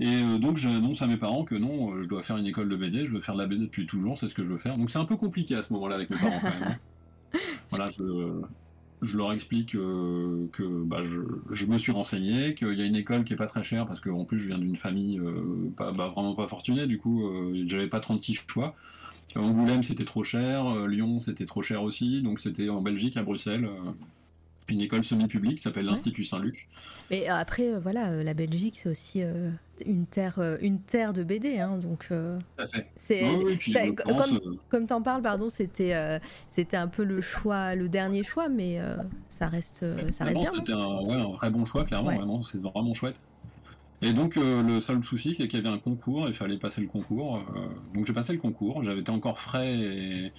Et 0.00 0.06
euh, 0.06 0.38
donc 0.38 0.56
j'annonce 0.56 1.02
à 1.02 1.06
mes 1.06 1.16
parents 1.16 1.44
que 1.44 1.54
non, 1.54 2.02
je 2.02 2.08
dois 2.08 2.22
faire 2.22 2.36
une 2.36 2.46
école 2.46 2.68
de 2.68 2.76
BD, 2.76 3.04
je 3.04 3.12
veux 3.12 3.20
faire 3.20 3.34
de 3.34 3.40
la 3.40 3.46
BD 3.46 3.62
depuis 3.62 3.86
toujours, 3.86 4.18
c'est 4.18 4.28
ce 4.28 4.34
que 4.34 4.42
je 4.42 4.48
veux 4.48 4.58
faire. 4.58 4.76
Donc 4.76 4.90
c'est 4.90 4.98
un 4.98 5.04
peu 5.04 5.16
compliqué 5.16 5.54
à 5.54 5.62
ce 5.62 5.72
moment-là 5.74 5.96
avec 5.96 6.10
mes 6.10 6.16
parents 6.16 6.40
quand 6.40 6.50
même. 6.50 6.76
hein. 7.34 7.38
voilà, 7.70 7.88
je, 7.90 8.02
je 9.02 9.16
leur 9.18 9.32
explique 9.32 9.74
euh, 9.74 10.46
que 10.52 10.62
bah, 10.62 11.02
je, 11.04 11.20
je 11.50 11.66
me 11.66 11.76
suis 11.76 11.90
renseigné, 11.92 12.54
qu'il 12.54 12.72
y 12.74 12.82
a 12.82 12.84
une 12.84 12.94
école 12.96 13.24
qui 13.24 13.32
est 13.32 13.36
pas 13.36 13.46
très 13.46 13.64
chère 13.64 13.84
parce 13.84 14.00
qu'en 14.00 14.24
plus 14.24 14.38
je 14.38 14.46
viens 14.46 14.58
d'une 14.58 14.76
famille 14.76 15.18
euh, 15.18 15.70
pas, 15.76 15.90
bah, 15.90 16.08
vraiment 16.08 16.34
pas 16.34 16.46
fortunée, 16.46 16.86
du 16.86 16.98
coup 16.98 17.26
euh, 17.26 17.64
j'avais 17.66 17.88
pas 17.88 18.00
36 18.00 18.40
choix. 18.46 18.74
Angoulême 19.36 19.82
c'était 19.82 20.04
trop 20.04 20.24
cher, 20.24 20.66
euh, 20.66 20.86
Lyon 20.86 21.20
c'était 21.20 21.46
trop 21.46 21.62
cher 21.62 21.82
aussi, 21.82 22.22
donc 22.22 22.40
c'était 22.40 22.68
en 22.68 22.80
Belgique 22.80 23.16
à 23.16 23.22
Bruxelles. 23.22 23.64
euh, 23.64 23.90
une 24.68 24.80
école 24.80 25.02
semi-publique 25.02 25.56
qui 25.56 25.62
s'appelle 25.62 25.84
Ouais. 25.84 25.90
l'Institut 25.90 26.24
Saint-Luc. 26.24 26.68
Mais 27.10 27.28
euh, 27.28 27.34
après, 27.34 27.72
euh, 27.74 27.80
voilà, 27.80 28.10
euh, 28.10 28.22
la 28.22 28.32
Belgique, 28.32 28.76
c'est 28.78 28.88
aussi 28.88 29.20
euh, 29.22 29.50
une 29.84 30.06
terre, 30.06 30.36
euh, 30.38 30.56
une 30.62 30.78
terre 30.78 31.12
de 31.12 31.24
BD, 31.24 31.58
hein, 31.58 31.78
donc 31.78 32.06
euh, 32.12 32.38
c'est 32.94 33.24
Oui, 33.28 33.58
oui, 33.66 33.94
comme 34.06 34.36
euh, 34.36 34.54
comme 34.70 34.86
t'en 34.86 35.02
parles, 35.02 35.20
pardon, 35.20 35.48
c'était 35.48 35.94
euh, 35.94 36.18
c'était 36.46 36.76
un 36.76 36.86
peu 36.86 37.02
le 37.02 37.20
choix, 37.20 37.74
le 37.74 37.88
dernier 37.88 38.22
choix, 38.22 38.48
mais 38.48 38.80
euh, 38.80 38.96
ça 39.26 39.48
reste 39.48 39.82
euh, 39.82 40.10
ça 40.12 40.24
reste 40.24 40.40
bien. 40.40 40.50
C'était 40.52 40.72
un, 40.72 41.00
ouais, 41.02 41.16
un 41.16 41.32
vrai 41.32 41.50
bon 41.50 41.64
choix, 41.64 41.84
clairement, 41.84 42.14
vraiment, 42.14 42.42
c'est 42.42 42.62
vraiment 42.62 42.94
chouette. 42.94 43.16
Et 44.04 44.12
donc, 44.12 44.36
euh, 44.36 44.62
le 44.64 44.80
seul 44.80 45.02
souci, 45.04 45.34
c'est 45.34 45.46
qu'il 45.46 45.60
y 45.60 45.62
avait 45.66 45.74
un 45.74 45.78
concours, 45.78 46.26
il 46.28 46.34
fallait 46.34 46.58
passer 46.58 46.80
le 46.80 46.88
concours. 46.88 47.36
euh, 47.36 47.68
donc, 47.94 48.04
j'ai 48.06 48.12
passé 48.12 48.32
le 48.32 48.40
concours, 48.40 48.82
j'avais 48.82 49.00
été 49.00 49.12
encore 49.12 49.38
frais 49.40 50.32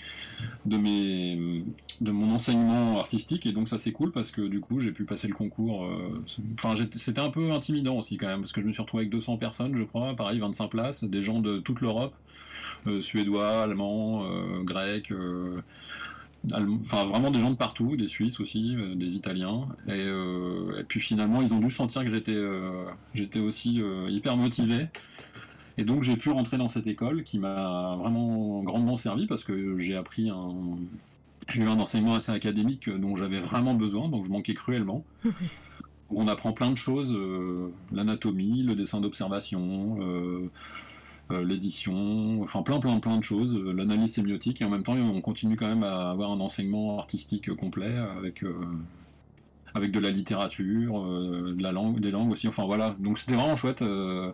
de, 0.66 0.78
mes, 0.78 1.64
de 2.02 2.12
mon 2.12 2.34
enseignement 2.34 3.00
artistique, 3.00 3.46
et 3.46 3.54
donc 3.54 3.70
ça, 3.70 3.78
c'est 3.78 3.92
cool 3.94 4.12
parce 4.12 4.32
que 4.32 4.42
du 4.42 4.60
coup, 4.60 4.80
j'ai 4.82 4.92
pu 4.92 5.06
passer 5.06 5.28
le 5.28 5.34
concours. 5.36 5.86
euh, 5.86 6.14
Enfin, 6.60 6.76
c'était 6.96 7.22
un 7.22 7.30
peu 7.30 7.52
intimidant 7.52 7.98
aussi, 7.98 8.18
quand 8.18 8.28
même, 8.28 8.42
parce 8.42 8.52
que 8.52 8.62
je 8.62 8.68
me 8.68 8.72
suis 8.74 8.82
retrouvé 8.82 9.02
avec 9.04 9.12
200 9.12 9.38
personnes, 9.38 9.76
je 9.76 9.84
crois, 9.84 10.16
pareil, 10.16 10.40
25 10.40 10.70
places, 10.70 11.04
des 11.06 11.22
gens 11.22 11.40
de 11.40 11.60
toute 11.60 11.82
l'Europe, 11.82 12.16
suédois, 13.02 13.64
allemands, 13.64 14.26
grecs. 14.64 15.12
Enfin, 16.52 17.06
vraiment 17.06 17.32
des 17.32 17.40
gens 17.40 17.52
de 17.52 17.56
partout, 17.56 17.96
des 17.96 18.10
Suisses 18.10 18.40
aussi, 18.40 18.76
euh, 18.76 18.96
des 18.96 19.16
Italiens. 19.16 19.68
Et, 19.88 19.92
euh, 19.92 20.80
et 20.80 20.84
puis 20.84 21.00
finalement, 21.00 21.42
ils 21.42 21.54
ont 21.54 21.60
dû 21.60 21.72
sentir 21.72 22.04
que 22.04 22.10
j'étais 22.10 22.36
euh, 22.36 22.86
j'étais 23.14 23.40
aussi 23.40 23.82
hyper 24.10 24.36
motivé. 24.36 24.88
Et 25.78 25.86
donc, 25.86 26.04
j'ai 26.04 26.16
pu 26.18 26.30
rentrer 26.30 26.58
dans 26.58 26.68
cette 26.68 26.86
école 26.88 27.24
qui 27.24 27.40
m'a 27.40 27.96
vraiment 27.98 28.62
grandement 28.62 28.98
servi 28.98 29.26
parce 29.26 29.44
que 29.44 29.80
j'ai 29.80 29.96
appris 29.96 30.30
un. 30.30 30.54
J'ai 31.54 31.64
eu 31.64 31.68
un 31.68 31.80
enseignement 31.80 32.16
assez 32.16 32.32
académique 32.32 32.90
dont 32.90 33.16
j'avais 33.16 33.40
vraiment 33.40 33.74
besoin, 33.74 34.08
donc 34.08 34.24
je 34.24 34.30
manquais 34.30 34.54
cruellement. 34.54 35.04
On 36.10 36.28
apprend 36.28 36.54
plein 36.54 36.70
de 36.70 36.78
choses, 36.78 37.18
l'anatomie, 37.92 38.62
le 38.62 38.76
dessin 38.76 39.02
d'observation, 39.02 39.98
l'édition, 41.32 42.42
enfin 42.44 42.62
plein 42.64 42.80
plein 42.80 43.00
plein 43.00 43.18
de 43.18 43.24
choses, 43.24 43.56
euh, 43.56 43.74
l'analyse 43.74 44.14
sémiotique, 44.14 44.62
et 44.62 44.66
en 44.66 44.70
même 44.70 44.84
temps 44.84 44.94
on 44.94 45.22
continue 45.22 45.56
quand 45.56 45.68
même 45.68 45.84
à 45.84 46.12
avoir 46.12 46.32
un 46.32 46.40
enseignement 46.40 47.00
artistique 47.00 47.54
complet 47.56 47.96
avec, 47.98 48.44
euh, 48.44 48.54
avec 49.76 49.92
de 49.92 50.00
la 50.00 50.12
littérature, 50.12 51.04
euh, 51.04 51.54
de 51.58 51.64
la 51.64 51.72
langue, 51.72 52.00
des 52.00 52.12
langues 52.12 52.32
aussi, 52.32 52.48
enfin 52.48 52.66
voilà, 52.66 52.96
donc 53.00 53.18
c'était 53.18 53.34
vraiment 53.36 53.56
chouette. 53.56 53.82
euh. 53.82 54.32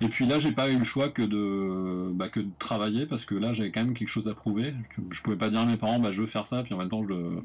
Et 0.00 0.08
puis 0.08 0.26
là 0.26 0.38
j'ai 0.40 0.52
pas 0.52 0.70
eu 0.70 0.78
le 0.78 0.84
choix 0.84 1.10
que 1.10 1.22
de, 1.22 2.10
bah, 2.14 2.28
que 2.30 2.40
de 2.40 2.50
travailler, 2.58 3.06
parce 3.06 3.24
que 3.26 3.34
là 3.36 3.52
j'avais 3.52 3.72
quand 3.72 3.84
même 3.84 3.94
quelque 3.94 4.08
chose 4.08 4.28
à 4.28 4.34
prouver, 4.34 4.74
je 5.10 5.22
pouvais 5.22 5.36
pas 5.38 5.50
dire 5.50 5.60
à 5.60 5.66
mes 5.66 5.78
parents 5.78 6.00
bah, 6.00 6.10
je 6.12 6.20
veux 6.22 6.28
faire 6.28 6.46
ça, 6.46 6.62
puis 6.64 6.74
en 6.74 6.78
même 6.78 6.90
temps 6.90 7.02
je 7.02 7.08
le, 7.08 7.42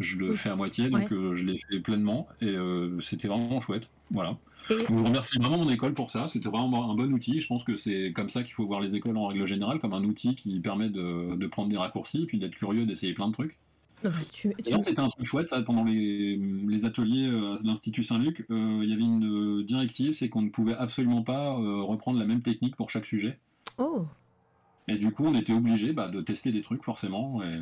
je 0.00 0.16
le 0.18 0.32
Oui. 0.32 0.34
fais 0.34 0.50
à 0.50 0.56
moitié, 0.56 0.90
donc 0.90 1.12
Ouais. 1.12 1.12
euh, 1.12 1.34
je 1.34 1.44
l'ai 1.46 1.58
fait 1.70 1.80
pleinement, 1.80 2.28
et 2.40 2.46
euh, 2.48 3.00
c'était 3.00 3.28
vraiment 3.28 3.60
chouette, 3.60 3.92
voilà. 4.10 4.38
Et- 4.70 4.76
Donc 4.86 4.98
je 4.98 5.04
remercie 5.04 5.38
vraiment 5.38 5.58
mon 5.58 5.68
école 5.70 5.94
pour 5.94 6.10
ça, 6.10 6.26
c'était 6.28 6.48
vraiment 6.48 6.90
un 6.90 6.94
bon 6.94 7.12
outil. 7.12 7.40
Je 7.40 7.46
pense 7.46 7.64
que 7.64 7.76
c'est 7.76 8.12
comme 8.14 8.30
ça 8.30 8.42
qu'il 8.42 8.54
faut 8.54 8.66
voir 8.66 8.80
les 8.80 8.96
écoles 8.96 9.16
en 9.16 9.26
règle 9.26 9.46
générale, 9.46 9.78
comme 9.78 9.92
un 9.92 10.04
outil 10.04 10.34
qui 10.34 10.58
permet 10.60 10.88
de, 10.88 11.36
de 11.36 11.46
prendre 11.46 11.68
des 11.68 11.76
raccourcis 11.76 12.22
et 12.22 12.26
puis 12.26 12.38
d'être 12.38 12.54
curieux, 12.54 12.86
d'essayer 12.86 13.12
plein 13.12 13.28
de 13.28 13.32
trucs. 13.32 13.56
Non, 14.04 14.10
tu- 14.32 14.54
tu- 14.62 14.80
c'était 14.80 15.00
un 15.00 15.08
truc 15.08 15.24
chouette, 15.24 15.48
ça, 15.48 15.62
pendant 15.62 15.84
les, 15.84 16.36
les 16.36 16.84
ateliers 16.84 17.26
euh, 17.26 17.56
de 17.58 17.66
l'Institut 17.66 18.04
Saint-Luc, 18.04 18.44
euh, 18.50 18.80
il 18.82 18.90
y 18.90 18.92
avait 18.92 19.02
une 19.02 19.60
euh, 19.60 19.64
directive, 19.64 20.12
c'est 20.12 20.28
qu'on 20.28 20.42
ne 20.42 20.50
pouvait 20.50 20.74
absolument 20.74 21.22
pas 21.22 21.58
euh, 21.58 21.82
reprendre 21.82 22.18
la 22.18 22.26
même 22.26 22.42
technique 22.42 22.76
pour 22.76 22.90
chaque 22.90 23.06
sujet. 23.06 23.38
Oh, 23.78 24.04
Et 24.86 24.96
du 24.98 25.10
coup, 25.12 25.24
on 25.24 25.34
était 25.34 25.52
obligé 25.54 25.92
bah, 25.94 26.08
de 26.08 26.20
tester 26.20 26.52
des 26.52 26.60
trucs 26.62 26.84
forcément, 26.84 27.42
et 27.42 27.58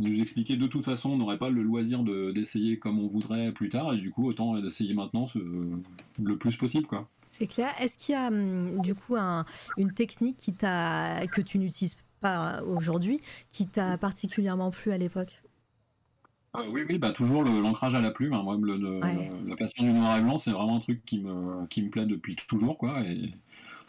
nous 0.00 0.20
expliquer 0.20 0.56
de 0.56 0.66
toute 0.66 0.84
façon, 0.84 1.10
on 1.10 1.16
n'aurait 1.18 1.38
pas 1.38 1.48
le 1.50 1.62
loisir 1.62 2.02
de- 2.02 2.32
d'essayer 2.32 2.78
comme 2.78 2.98
on 2.98 3.06
voudrait 3.06 3.52
plus 3.52 3.68
tard, 3.68 3.94
et 3.94 3.98
du 3.98 4.10
coup, 4.10 4.26
autant 4.26 4.58
d'essayer 4.60 4.92
maintenant 4.94 5.26
ce- 5.26 5.38
le 6.18 6.36
plus 6.38 6.56
possible, 6.56 6.86
quoi. 6.86 7.08
c'est 7.28 7.46
clair. 7.48 7.70
Est-ce 7.80 7.98
qu'il 7.98 8.12
y 8.14 8.16
a 8.16 8.28
hum, 8.28 8.80
du 8.80 8.94
coup 8.94 9.16
un- 9.16 9.44
une 9.76 9.92
technique 9.92 10.36
qui 10.36 10.52
t'a 10.54 11.26
que 11.28 11.40
tu 11.40 11.58
n'utilises 11.58 11.96
pas 12.20 12.62
aujourd'hui, 12.62 13.20
qui 13.50 13.66
t'a 13.68 13.98
particulièrement 13.98 14.70
plu 14.70 14.92
à 14.92 14.98
l'époque? 14.98 15.42
Ah 16.56 16.62
oui, 16.70 16.82
oui, 16.88 16.98
bah 16.98 17.10
toujours 17.10 17.42
l'ancrage 17.42 17.94
à 17.96 18.00
la 18.00 18.12
plume. 18.12 18.32
hein. 18.32 18.42
Moi, 18.44 18.56
le- 18.60 18.76
le- 18.76 19.00
Ouais. 19.00 19.30
la 19.46 19.56
passion 19.56 19.82
du 19.82 19.92
noir 19.92 20.16
et 20.18 20.22
blanc, 20.22 20.36
c'est 20.36 20.52
vraiment 20.52 20.76
un 20.76 20.80
truc 20.80 21.04
qui 21.04 21.18
me, 21.18 21.66
qui 21.66 21.82
me 21.82 21.90
plaît 21.90 22.06
depuis 22.06 22.36
toujours, 22.36 22.78
quoi. 22.78 23.02
Et 23.04 23.32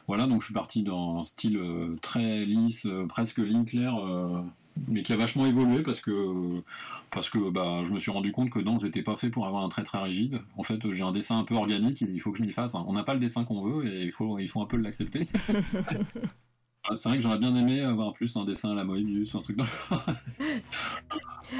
voilà, 0.07 0.27
donc 0.27 0.41
je 0.41 0.45
suis 0.45 0.53
parti 0.53 0.83
dans 0.83 1.19
un 1.19 1.23
style 1.23 1.57
euh, 1.57 1.95
très 2.01 2.45
lisse, 2.45 2.85
euh, 2.85 3.07
presque 3.07 3.39
ligne 3.39 3.65
claire, 3.65 3.97
euh, 3.97 4.41
mais 4.87 5.03
qui 5.03 5.13
a 5.13 5.17
vachement 5.17 5.45
évolué 5.45 5.81
parce 5.81 5.99
que, 6.01 7.49
bah, 7.49 7.81
je 7.85 7.91
me 7.93 7.99
suis 7.99 8.11
rendu 8.11 8.31
compte 8.31 8.49
que 8.49 8.59
non, 8.59 8.77
j'étais 8.79 9.01
pas 9.03 9.15
fait 9.15 9.29
pour 9.29 9.47
avoir 9.47 9.63
un 9.63 9.69
trait 9.69 9.83
très 9.83 9.99
rigide. 9.99 10.41
En 10.57 10.63
fait, 10.63 10.79
j'ai 10.91 11.01
un 11.03 11.11
dessin 11.11 11.39
un 11.39 11.43
peu 11.43 11.55
organique, 11.55 12.01
il 12.01 12.19
faut 12.21 12.31
que 12.31 12.37
je 12.37 12.43
m'y 12.43 12.51
fasse. 12.51 12.75
hein. 12.75 12.83
On 12.87 12.93
n'a 12.93 13.03
pas 13.03 13.13
le 13.13 13.19
dessin 13.19 13.45
qu'on 13.45 13.61
veut 13.61 13.87
et 13.87 14.03
il 14.03 14.11
faut 14.11 14.61
un 14.61 14.65
peu 14.65 14.77
l'accepter. 14.77 15.27
Ah, 16.87 16.93
C'est 16.97 17.09
vrai 17.09 17.17
que 17.17 17.23
j'aurais 17.23 17.39
bien 17.39 17.55
aimé 17.55 17.81
avoir 17.81 18.13
plus 18.13 18.35
un 18.37 18.45
dessin 18.45 18.71
à 18.71 18.75
la 18.75 18.83
Moebius 18.83 19.33
ou 19.33 19.39
un 19.39 19.41
truc 19.41 19.57
dans 19.57 19.63
le 19.63 20.13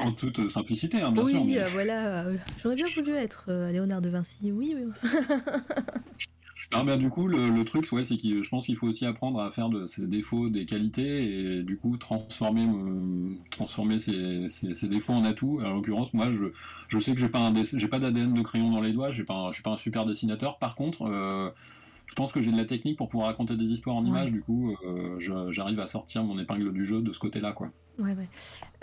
en 0.00 0.12
toute 0.12 0.48
simplicité, 0.50 1.00
hein, 1.00 1.10
bien 1.10 1.22
oui, 1.24 1.30
sûr. 1.32 1.44
mais- 1.44 1.58
euh, 1.58 1.68
voilà. 1.72 2.24
euh, 2.26 2.36
J'aurais 2.62 2.76
bien 2.76 2.86
voulu 2.94 3.12
être 3.12 3.44
euh, 3.48 3.72
Léonard 3.72 4.00
de 4.02 4.08
Vinci. 4.08 4.52
Oui, 4.52 4.74
oui. 4.76 4.84
Non, 6.72 6.84
mais 6.84 6.96
du 6.98 7.08
coup, 7.08 7.26
le, 7.28 7.48
le 7.50 7.64
truc, 7.64 7.90
ouais, 7.92 8.04
c'est 8.04 8.16
que 8.16 8.42
je 8.42 8.48
pense 8.48 8.66
qu'il 8.66 8.76
faut 8.76 8.86
aussi 8.88 9.06
apprendre 9.06 9.40
à 9.40 9.50
faire 9.50 9.68
de 9.68 9.84
ses 9.84 10.06
défauts 10.06 10.48
des 10.48 10.66
qualités 10.66 11.56
et 11.58 11.62
du 11.62 11.76
coup 11.76 11.96
transformer, 11.96 12.66
euh, 12.68 13.34
transformer 13.50 13.98
ses, 13.98 14.48
ses- 14.48 14.74
ses 14.74 14.88
défauts 14.88 15.12
en 15.14 15.24
atouts. 15.24 15.60
En 15.60 15.74
l'occurrence, 15.74 16.12
moi, 16.14 16.30
je, 16.30 16.46
je 16.88 16.98
sais 16.98 17.14
que 17.14 17.20
j'ai 17.20 17.28
pas 17.28 17.40
un 17.40 17.52
j'ai 17.64 17.88
pas 17.88 17.98
d'ADN 17.98 18.34
de 18.34 18.42
crayon 18.42 18.70
dans 18.70 18.80
les 18.80 18.92
doigts, 18.92 19.10
j'ai 19.10 19.24
pas, 19.24 19.34
un- 19.34 19.48
je 19.50 19.54
suis 19.54 19.62
pas 19.62 19.70
un 19.70 19.76
super 19.76 20.04
dessinateur. 20.04 20.58
Par 20.58 20.74
contre, 20.74 21.02
euh, 21.02 21.50
je 22.06 22.14
pense 22.14 22.32
que 22.32 22.40
j'ai 22.40 22.52
de 22.52 22.56
la 22.56 22.64
technique 22.64 22.96
pour 22.96 23.08
pouvoir 23.08 23.28
raconter 23.28 23.56
des 23.56 23.66
histoires 23.66 23.96
en 23.96 24.02
Ouais. 24.02 24.08
images. 24.08 24.32
Du 24.32 24.40
coup, 24.42 24.74
euh, 24.84 25.18
j'arrive 25.50 25.80
à 25.80 25.86
sortir 25.86 26.22
mon 26.24 26.38
épingle 26.38 26.72
du 26.72 26.86
jeu 26.86 27.00
de 27.02 27.12
ce 27.12 27.18
côté-là, 27.18 27.52
quoi. 27.52 27.70
Ouais, 27.98 28.14
ouais. 28.14 28.28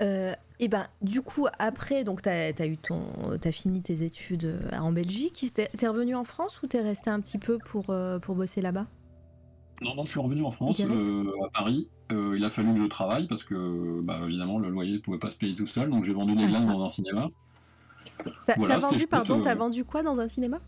Euh, 0.02 0.34
et 0.60 0.68
ben, 0.68 0.88
du 1.02 1.22
coup, 1.22 1.48
après, 1.60 2.04
donc, 2.04 2.22
t'as 2.22 2.52
as 2.58 2.66
eu 2.66 2.78
ton, 2.78 3.06
t'as 3.40 3.52
fini 3.52 3.82
tes 3.82 4.04
études 4.04 4.46
euh, 4.46 4.78
en 4.78 4.92
Belgique. 4.92 5.46
T'es 5.54 5.70
es 5.82 5.88
revenu 5.88 6.16
en 6.16 6.24
France 6.24 6.62
ou 6.64 6.68
t'es 6.68 6.82
resté 6.82 7.10
un 7.10 7.20
petit 7.22 7.38
peu 7.38 7.60
pour 7.60 7.86
euh, 7.90 8.20
pour 8.20 8.36
bosser 8.36 8.62
là-bas? 8.62 8.88
Non, 9.82 9.96
non, 9.96 10.06
je 10.06 10.12
suis 10.12 10.20
revenu 10.20 10.44
en 10.44 10.52
France, 10.52 10.80
à 10.80 11.50
Paris. 11.54 11.90
Il 12.12 12.44
a 12.46 12.50
fallu 12.50 12.74
que 12.74 12.80
je 12.80 12.86
travaille 12.86 13.28
parce 13.28 13.44
que, 13.44 14.02
bah, 14.02 14.20
évidemment, 14.24 14.60
le 14.60 14.70
loyer 14.70 14.94
ne 14.94 14.98
pouvait 15.00 15.18
pas 15.18 15.30
se 15.32 15.38
payer 15.38 15.56
tout 15.56 15.68
seul. 15.68 15.90
Donc, 15.90 16.04
j'ai 16.04 16.14
vendu 16.14 16.36
des 16.36 16.44
Ah, 16.44 16.48
glaces 16.48 16.66
ça. 16.66 16.72
dans 16.74 16.84
un 16.84 16.90
cinéma. 16.90 17.30
T'as 18.46 18.56
Voilà, 18.58 18.78
vendu, 18.78 19.08
pardon, 19.08 19.42
t'as 19.42 19.56
vendu 19.56 19.84
quoi 19.84 20.04
dans 20.04 20.20
un 20.20 20.28
cinéma? 20.28 20.60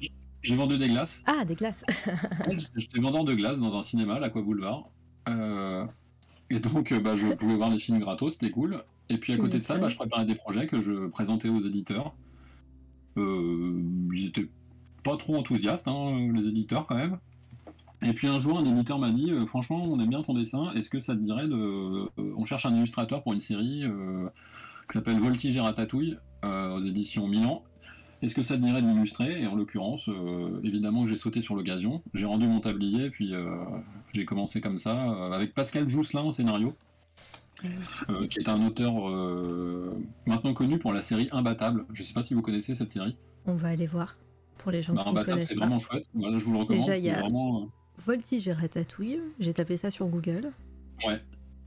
J'ai 0.45 0.55
vendu 0.55 0.77
des 0.77 0.87
glaces. 0.87 1.23
Ah, 1.25 1.43
des 1.43 1.55
glaces. 1.55 1.83
J'étais 2.75 2.99
vendeur 2.99 3.23
de 3.23 3.33
glace 3.33 3.59
dans 3.59 3.75
un 3.75 3.81
cinéma, 3.81 4.19
l'Aqua 4.19 4.41
Boulevard. 4.41 4.83
Euh, 5.27 5.85
et 6.51 6.59
donc, 6.59 6.91
euh, 6.91 6.99
bah, 6.99 7.15
je 7.15 7.27
pouvais 7.33 7.55
voir 7.55 7.71
les 7.71 7.79
films 7.79 7.99
gratos, 7.99 8.33
c'était 8.33 8.51
cool. 8.51 8.83
Et 9.09 9.17
puis 9.17 9.33
à 9.33 9.37
côté 9.37 9.57
de 9.57 9.63
ça, 9.63 9.77
bah, 9.77 9.87
je 9.87 9.95
préparais 9.95 10.25
des 10.25 10.35
projets 10.35 10.67
que 10.67 10.81
je 10.81 11.07
présentais 11.07 11.49
aux 11.49 11.59
éditeurs. 11.59 12.13
Euh, 13.17 13.81
ils 14.13 14.27
étaient 14.27 14.49
pas 15.03 15.17
trop 15.17 15.35
enthousiastes, 15.35 15.87
hein, 15.87 16.31
les 16.33 16.47
éditeurs 16.47 16.85
quand 16.85 16.95
même. 16.95 17.17
Et 18.03 18.13
puis 18.13 18.27
un 18.27 18.37
jour, 18.37 18.59
un 18.59 18.65
éditeur 18.65 18.99
m'a 18.99 19.09
dit 19.09 19.31
Franchement, 19.47 19.83
on 19.83 19.99
aime 19.99 20.09
bien 20.09 20.21
ton 20.21 20.33
dessin, 20.33 20.71
est-ce 20.73 20.89
que 20.91 20.99
ça 20.99 21.15
te 21.15 21.21
dirait 21.21 21.47
de. 21.47 22.07
on 22.17 22.45
cherche 22.45 22.65
un 22.65 22.75
illustrateur 22.75 23.23
pour 23.23 23.33
une 23.33 23.39
série 23.39 23.83
euh, 23.83 24.27
qui 24.87 24.93
s'appelle 24.93 25.19
Voltige 25.19 25.55
et 25.55 25.59
Ratatouille 25.59 26.17
euh, 26.43 26.75
aux 26.75 26.81
éditions 26.81 27.27
Milan. 27.27 27.63
Est-ce 28.21 28.33
que 28.33 28.41
ça 28.43 28.55
te 28.55 28.61
dirait 28.61 28.81
de 28.81 28.87
l'illustrer 28.87 29.41
Et 29.41 29.47
en 29.47 29.55
l'occurrence, 29.55 30.09
euh, 30.09 30.59
évidemment 30.63 31.03
que 31.03 31.09
j'ai 31.09 31.15
sauté 31.15 31.41
sur 31.41 31.55
l'occasion. 31.55 32.01
J'ai 32.13 32.25
rendu 32.25 32.47
mon 32.47 32.59
tablier, 32.59 33.09
puis 33.09 33.33
euh, 33.35 33.45
j'ai 34.13 34.25
commencé 34.25 34.61
comme 34.61 34.79
ça, 34.79 35.11
euh, 35.11 35.31
avec 35.31 35.53
Pascal 35.53 35.87
Jousselin 35.87 36.23
au 36.23 36.31
scénario, 36.31 36.73
qui 38.29 38.39
est 38.39 38.49
un 38.49 38.65
auteur 38.65 38.93
maintenant 40.25 40.53
connu 40.53 40.79
pour 40.79 40.93
la 40.93 41.01
série 41.01 41.27
Imbattable. 41.31 41.85
Je 41.93 42.03
sais 42.03 42.13
pas 42.13 42.23
si 42.23 42.33
vous 42.33 42.41
connaissez 42.41 42.75
cette 42.75 42.89
série. 42.89 43.15
On 43.45 43.53
va 43.55 43.69
aller 43.69 43.87
voir 43.87 44.15
pour 44.57 44.71
les 44.71 44.81
gens 44.81 44.93
Bah, 44.93 45.01
qui 45.03 45.07
ne 45.07 45.11
Imbattable, 45.11 45.31
connaissent 45.33 45.47
c'est 45.49 45.55
vraiment 45.55 45.79
chouette. 45.79 46.05
Voilà, 46.13 46.37
je 46.39 46.45
vous 46.45 46.53
le 46.53 46.59
recommande. 46.59 46.85
Déjà, 46.85 46.97
il 46.97 47.03
y 47.05 47.09
a- 47.09 47.19
vraiment. 47.19 47.67
Voltige 48.05 48.47
et 48.47 48.53
Ratatouille. 48.53 49.19
J'ai 49.39 49.53
tapé 49.53 49.77
ça 49.77 49.89
sur 49.91 50.07
Google. 50.07 50.51
Ouais. 51.07 51.21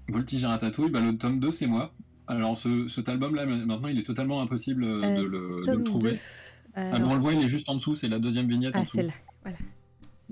Voltige 0.09 0.43
et 0.45 0.47
Ratatouille, 0.47 0.91
bah, 0.91 1.01
le 1.01 1.17
tome 1.17 1.41
2, 1.41 1.51
c'est 1.51 1.67
moi. 1.67 1.93
Alors, 2.29 2.57
ce, 2.59 2.87
cet 2.89 3.09
album-là, 3.09 3.47
maintenant, 3.47 3.89
il 3.89 3.99
est 3.99 4.03
totalement 4.05 4.41
impossible 4.43 4.85
euh, 4.85 5.03
Euh, 5.03 5.17
de, 5.17 5.23
le, 5.23 5.61
de 5.61 5.65
Tome 5.65 5.79
le 5.79 5.85
trouver. 5.85 6.13
2. 6.13 6.19
Ah, 6.77 6.93
on 7.03 7.15
le 7.15 7.21
voit, 7.21 7.33
il 7.33 7.43
est 7.43 7.49
juste 7.49 7.69
en 7.69 7.75
dessous, 7.75 7.97
c'est 7.97 8.07
la 8.09 8.19
deuxième 8.19 8.47
vignette 8.49 8.77
en 8.77 8.81
ah, 8.81 8.85
dessous. 8.85 8.97
celle-là. 8.99 9.53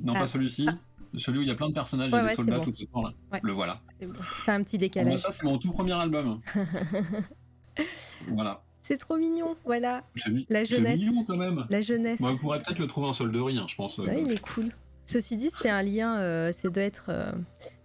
Non, 0.02 0.12
Ah. 0.14 0.20
pas 0.20 0.26
celui-ci. 0.26 0.68
Celui 1.16 1.38
où 1.38 1.42
il 1.42 1.48
y 1.48 1.50
a 1.50 1.54
plein 1.54 1.68
de 1.68 1.74
personnages 1.74 2.12
Ouais, 2.12 2.18
et 2.18 2.20
des 2.22 2.26
ouais, 2.26 2.30
c'est 2.32 2.36
soldats 2.36 2.58
bon. 2.58 2.64
tout 2.64 2.74
autour. 2.82 3.02
Là. 3.04 3.12
Ouais. 3.32 3.40
Le 3.42 3.52
voilà. 3.54 3.80
C'est 3.98 4.06
bon. 4.06 4.12
Un 4.48 4.62
petit 4.62 4.76
Moi, 4.76 4.80
décalage. 4.80 5.18
ça, 5.20 5.30
c'est 5.30 5.44
mon 5.44 5.56
tout 5.56 5.70
premier 5.72 5.94
album. 5.94 6.40
voilà. 8.28 8.62
C'est 8.82 8.98
trop 8.98 9.16
mignon. 9.16 9.56
Voilà. 9.64 10.04
C'est 10.14 10.30
La 10.48 10.64
c'est 10.64 10.76
jeunesse. 10.76 11.00
mignon 11.00 11.24
quand 11.26 11.36
même. 11.36 11.66
La 11.70 11.80
jeunesse. 11.80 12.20
Moi, 12.20 12.32
on 12.32 12.36
pourrait 12.36 12.60
peut-être 12.62 12.78
le 12.78 12.86
trouver 12.86 13.08
en 13.08 13.12
solderie, 13.12 13.58
hein, 13.58 13.66
je 13.68 13.74
pense. 13.74 13.98
euh. 13.98 14.04
Ouais, 14.04 14.22
il 14.22 14.30
est 14.32 14.40
cool. 14.40 14.70
Ceci 15.06 15.36
dit, 15.36 15.50
c'est 15.52 15.70
un 15.70 15.82
lien. 15.82 16.18
euh, 16.18 16.50
c'est 16.52 16.70
doit 16.72 16.82
être. 16.84 17.06
euh, 17.08 17.32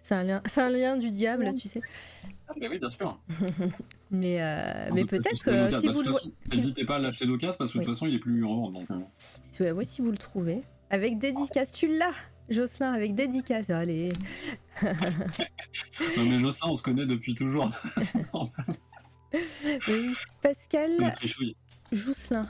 c'est 0.02 0.15
un 0.15 0.24
lien. 0.24 0.41
C'est 0.45 0.62
un 0.62 0.69
lien 0.69 0.97
du 0.97 1.10
diable, 1.10 1.50
tu 1.60 1.67
sais. 1.67 1.82
Ah, 2.52 2.58
mais 2.60 2.68
oui, 2.68 2.80
bien 2.80 2.90
sûr. 2.90 3.18
Mais, 4.12 4.42
euh, 4.42 4.90
mais 4.94 5.06
peut 5.06 5.18
peut-être 5.20 5.46
d'occasion. 5.46 5.80
si 5.80 5.88
vous 5.88 6.02
le 6.02 6.12
N'hésitez 6.54 6.84
pas 6.84 6.96
à 6.98 7.00
l'acheter 7.00 7.26
d'occasion 7.26 7.56
parce 7.58 7.72
que 7.72 7.78
de 7.78 7.84
toute 7.86 7.94
façon, 7.94 8.08
il 8.08 8.16
est 8.16 8.20
plus 8.20 8.44
en 8.44 8.56
vente. 8.56 8.74
Donc, 8.74 8.92
euh. 8.92 9.00
si- 9.52 9.62
ouais, 9.64 9.72
ouais, 9.72 9.84
si 9.86 10.02
vous 10.02 10.12
le 10.12 10.18
trouvez. 10.18 10.64
Avec 10.90 11.18
dédicace, 11.18 11.72
tu 11.72 11.88
l'as, 11.88 12.12
Jocelyn, 12.50 12.92
avec 12.92 13.16
dédicace. 13.16 13.70
Allez. 13.70 14.10
Non, 16.18 16.26
mais 16.26 16.40
Jocelyn, 16.40 16.72
on 16.72 16.76
se 16.76 16.84
connaît 16.84 17.06
depuis 17.06 17.36
toujours. 17.36 17.72
Oui. 19.88 20.14
Pascal. 20.42 21.14
Jousselin. 21.94 22.48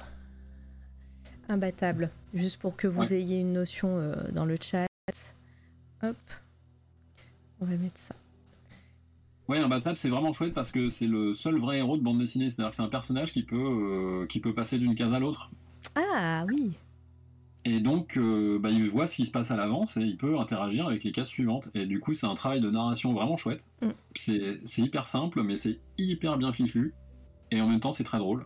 Imbattable. 1.48 2.10
Juste 2.34 2.58
pour 2.58 2.76
que 2.76 2.88
vous 2.88 3.02
Ouais. 3.02 3.14
ayez 3.20 3.40
une 3.40 3.54
notion 3.54 4.00
euh, 4.00 4.16
dans 4.32 4.46
le 4.46 4.56
chat. 4.60 4.88
Hop. 6.02 6.18
On 7.60 7.66
va 7.66 7.76
mettre 7.76 8.00
ça. 8.00 8.16
Ouais, 9.52 9.60
Imbattable, 9.60 9.98
c'est 9.98 10.08
vraiment 10.08 10.32
chouette 10.32 10.54
parce 10.54 10.72
que 10.72 10.88
c'est 10.88 11.08
le 11.08 11.34
seul 11.34 11.58
vrai 11.58 11.80
héros 11.80 11.98
de 11.98 12.02
bande 12.02 12.18
dessinée. 12.18 12.50
C'est-à-dire 12.50 12.70
que 12.70 12.78
c'est 12.78 12.84
un 12.84 12.88
personnage 12.88 13.34
qui 13.34 13.44
peut, 13.44 13.58
euh, 13.58 14.26
qui 14.26 14.40
peut 14.40 14.54
passer 14.54 14.80
d'une 14.80 14.96
case 14.96 15.14
à 15.14 15.20
l'autre. 15.20 15.52
Ah 15.94 16.46
oui. 16.48 16.72
Et 17.66 17.82
donc, 17.82 18.16
euh, 18.16 18.60
bah, 18.60 18.70
il 18.70 18.90
voit 18.90 19.08
ce 19.08 19.18
qui 19.18 19.26
se 19.26 19.32
passe 19.32 19.52
à 19.52 19.58
l'avance 19.58 19.98
et 19.98 20.04
il 20.04 20.16
peut 20.16 20.40
interagir 20.40 20.88
avec 20.88 21.04
les 21.04 21.12
cases 21.12 21.28
suivantes. 21.28 21.68
Et 21.74 21.86
du 21.86 22.00
coup, 22.00 22.14
c'est 22.14 22.28
un 22.28 22.34
travail 22.34 22.62
de 22.62 22.70
narration 22.70 23.12
vraiment 23.12 23.36
chouette. 23.36 23.66
Mm. 23.82 23.90
C'est 24.16 24.60
c'est 24.66 24.84
hyper 24.84 25.08
simple, 25.08 25.44
mais 25.44 25.58
c'est 25.58 25.82
hyper 25.98 26.38
bien 26.38 26.54
fichu. 26.54 26.94
Et 27.52 27.60
en 27.60 27.68
même 27.68 27.82
temps, 27.82 27.92
c'est 27.92 28.06
très 28.06 28.20
drôle. 28.20 28.46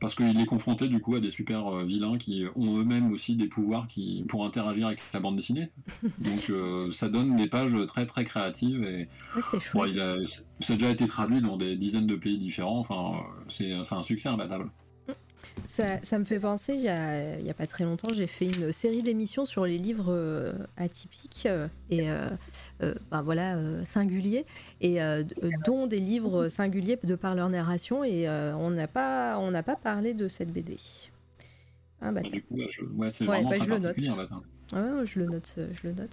Parce 0.00 0.14
qu'il 0.14 0.38
est 0.40 0.46
confronté 0.46 0.88
du 0.88 1.00
coup 1.00 1.14
à 1.14 1.20
des 1.20 1.30
super 1.30 1.66
euh, 1.68 1.84
vilains 1.84 2.18
qui 2.18 2.44
ont 2.56 2.78
eux-mêmes 2.78 3.12
aussi 3.12 3.36
des 3.36 3.46
pouvoirs 3.46 3.86
qui, 3.86 4.24
pour 4.28 4.44
interagir 4.44 4.88
avec 4.88 5.00
la 5.12 5.20
bande 5.20 5.36
dessinée. 5.36 5.70
Donc 6.18 6.50
euh, 6.50 6.76
ça 6.92 7.08
donne 7.08 7.36
des 7.36 7.46
pages 7.46 7.76
très 7.86 8.06
très 8.06 8.24
créatives 8.24 8.82
et 8.82 9.08
Ouais, 9.34 9.42
c'est 9.42 9.58
bon, 9.72 9.84
il 9.86 10.00
a, 10.00 10.16
ça 10.60 10.74
a 10.74 10.76
déjà 10.76 10.90
été 10.90 11.06
traduit 11.06 11.40
dans 11.40 11.56
des 11.56 11.76
dizaines 11.76 12.06
de 12.06 12.16
pays 12.16 12.38
différents. 12.38 12.78
Enfin, 12.78 13.20
c'est 13.48 13.72
c'est 13.84 13.94
un 13.94 14.02
succès 14.02 14.28
imbattable. 14.28 14.70
Ça, 15.62 16.02
ça 16.02 16.18
me 16.18 16.24
fait 16.24 16.40
penser, 16.40 16.74
il 16.74 16.82
y 16.82 16.88
a, 16.88 17.54
pas 17.54 17.66
très 17.66 17.84
longtemps, 17.84 18.08
j'ai 18.14 18.26
fait 18.26 18.46
une 18.46 18.72
série 18.72 19.02
d'émissions 19.02 19.46
sur 19.46 19.64
les 19.64 19.78
livres 19.78 20.06
euh, 20.12 20.52
atypiques 20.76 21.46
euh, 21.46 21.68
et 21.90 22.10
euh, 22.10 22.94
ben 23.10 23.22
voilà, 23.22 23.56
singuliers, 23.84 24.46
et 24.80 24.98
dont 25.64 25.86
des 25.86 26.00
livres 26.00 26.48
singuliers 26.48 26.98
de 27.02 27.14
par 27.14 27.34
leur 27.34 27.48
narration, 27.48 28.04
et 28.04 28.28
on 28.28 28.70
n'a 28.70 28.88
pas, 28.88 29.38
on 29.38 29.52
pas 29.62 29.76
parlé 29.76 30.12
de 30.12 30.28
cette 30.28 30.52
BD. 30.52 30.76
Ah, 32.00 32.12
bah, 32.12 32.20
Du 32.20 32.42
coup, 32.42 32.58
je- 32.68 32.84
ouais, 32.84 33.10
c'est 33.10 33.24
Ouais, 33.26 33.36
vraiment 33.36 33.50
bah, 33.50 33.56
je 33.60 33.68
le 33.70 33.78
note. 33.78 33.96
Imbattable. 33.98 34.42
ouais, 34.72 35.06
je 35.06 35.18
le 35.20 35.26
note, 35.26 35.54
je 35.56 35.88
le 35.88 35.94
note. 35.94 36.10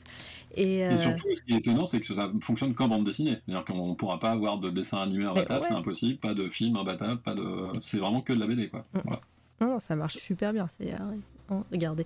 Et, 0.56 0.86
euh, 0.86 0.92
Et 0.92 0.98
surtout, 0.98 1.28
ce 1.36 1.42
qui 1.42 1.54
est 1.54 1.58
étonnant, 1.58 1.86
c'est 1.86 2.00
que 2.00 2.14
ça 2.14 2.32
fonctionne 2.42 2.74
qu'en 2.74 2.88
bande 2.88 3.04
dessinée. 3.04 3.40
C'est-à-dire 3.46 3.66
qu'on 3.66 3.90
ne 3.90 3.96
pourra 3.96 4.18
pas 4.20 4.32
avoir 4.32 4.58
de 4.58 4.70
dessin 4.70 5.00
animé 5.00 5.26
imbattable, 5.26 5.62
ouais. 5.62 5.68
c'est 5.68 5.76
impossible, 5.76 6.20
pas 6.20 6.34
de 6.34 6.48
film 6.48 6.78
imbattable, 6.78 7.22
pas 7.22 7.34
de. 7.34 7.44
C'est 7.82 7.98
vraiment 7.98 8.22
que 8.22 8.32
de 8.32 8.40
la 8.40 8.48
BD, 8.48 8.70
quoi. 8.70 8.86
Mm. 8.94 9.00
Voilà. 9.04 9.22
Non, 9.62 9.80
ça 9.80 9.95
marche 9.95 10.17
super 10.17 10.52
bien. 10.54 10.67
C'est 10.67 10.93
oui. 11.12 11.21
Oh, 11.50 11.63
regardez. 11.71 12.06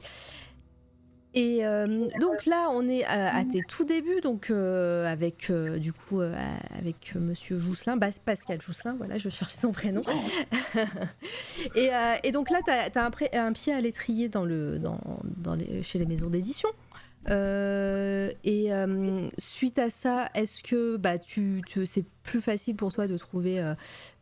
Et 1.35 1.65
euh, 1.65 2.07
donc 2.21 2.45
là, 2.45 2.69
on 2.71 2.87
est 2.87 3.03
à, 3.03 3.35
à 3.35 3.43
tes 3.43 3.61
tout 3.61 3.83
débuts, 3.83 4.21
donc 4.21 4.49
euh, 4.49 5.05
avec 5.05 5.49
euh, 5.49 5.77
du 5.77 5.91
coup 5.91 6.21
euh, 6.21 6.33
avec 6.77 7.11
euh, 7.13 7.19
Monsieur 7.19 7.59
Jousselin, 7.59 7.97
Pascal 7.97 8.61
Jousselin, 8.61 8.95
voilà, 8.97 9.17
je 9.17 9.27
cherchais 9.27 9.57
son 9.57 9.73
prénom. 9.73 10.01
et, 11.75 11.93
euh, 11.93 12.15
et 12.23 12.31
donc 12.31 12.49
là, 12.49 12.59
tu 12.65 12.71
as, 12.71 13.05
un, 13.43 13.51
pied 13.51 13.73
à 13.73 13.81
l'étrier 13.81 14.29
dans 14.29 14.45
le, 14.45 14.79
dans 14.79 15.55
les, 15.55 15.83
chez 15.83 15.99
les 15.99 16.05
maisons 16.05 16.29
d'édition. 16.29 16.69
Euh, 17.29 18.31
et 18.43 18.73
euh, 18.73 19.27
suite 19.37 19.79
à 19.79 19.89
ça, 19.89 20.29
est-ce 20.35 20.61
que 20.61 20.97
bah, 20.97 21.17
tu, 21.17 21.61
c'est 21.85 22.05
plus 22.23 22.41
facile 22.41 22.75
pour 22.75 22.93
toi 22.93 23.07
de 23.07 23.17
trouver, 23.17 23.59
euh, 23.59 23.73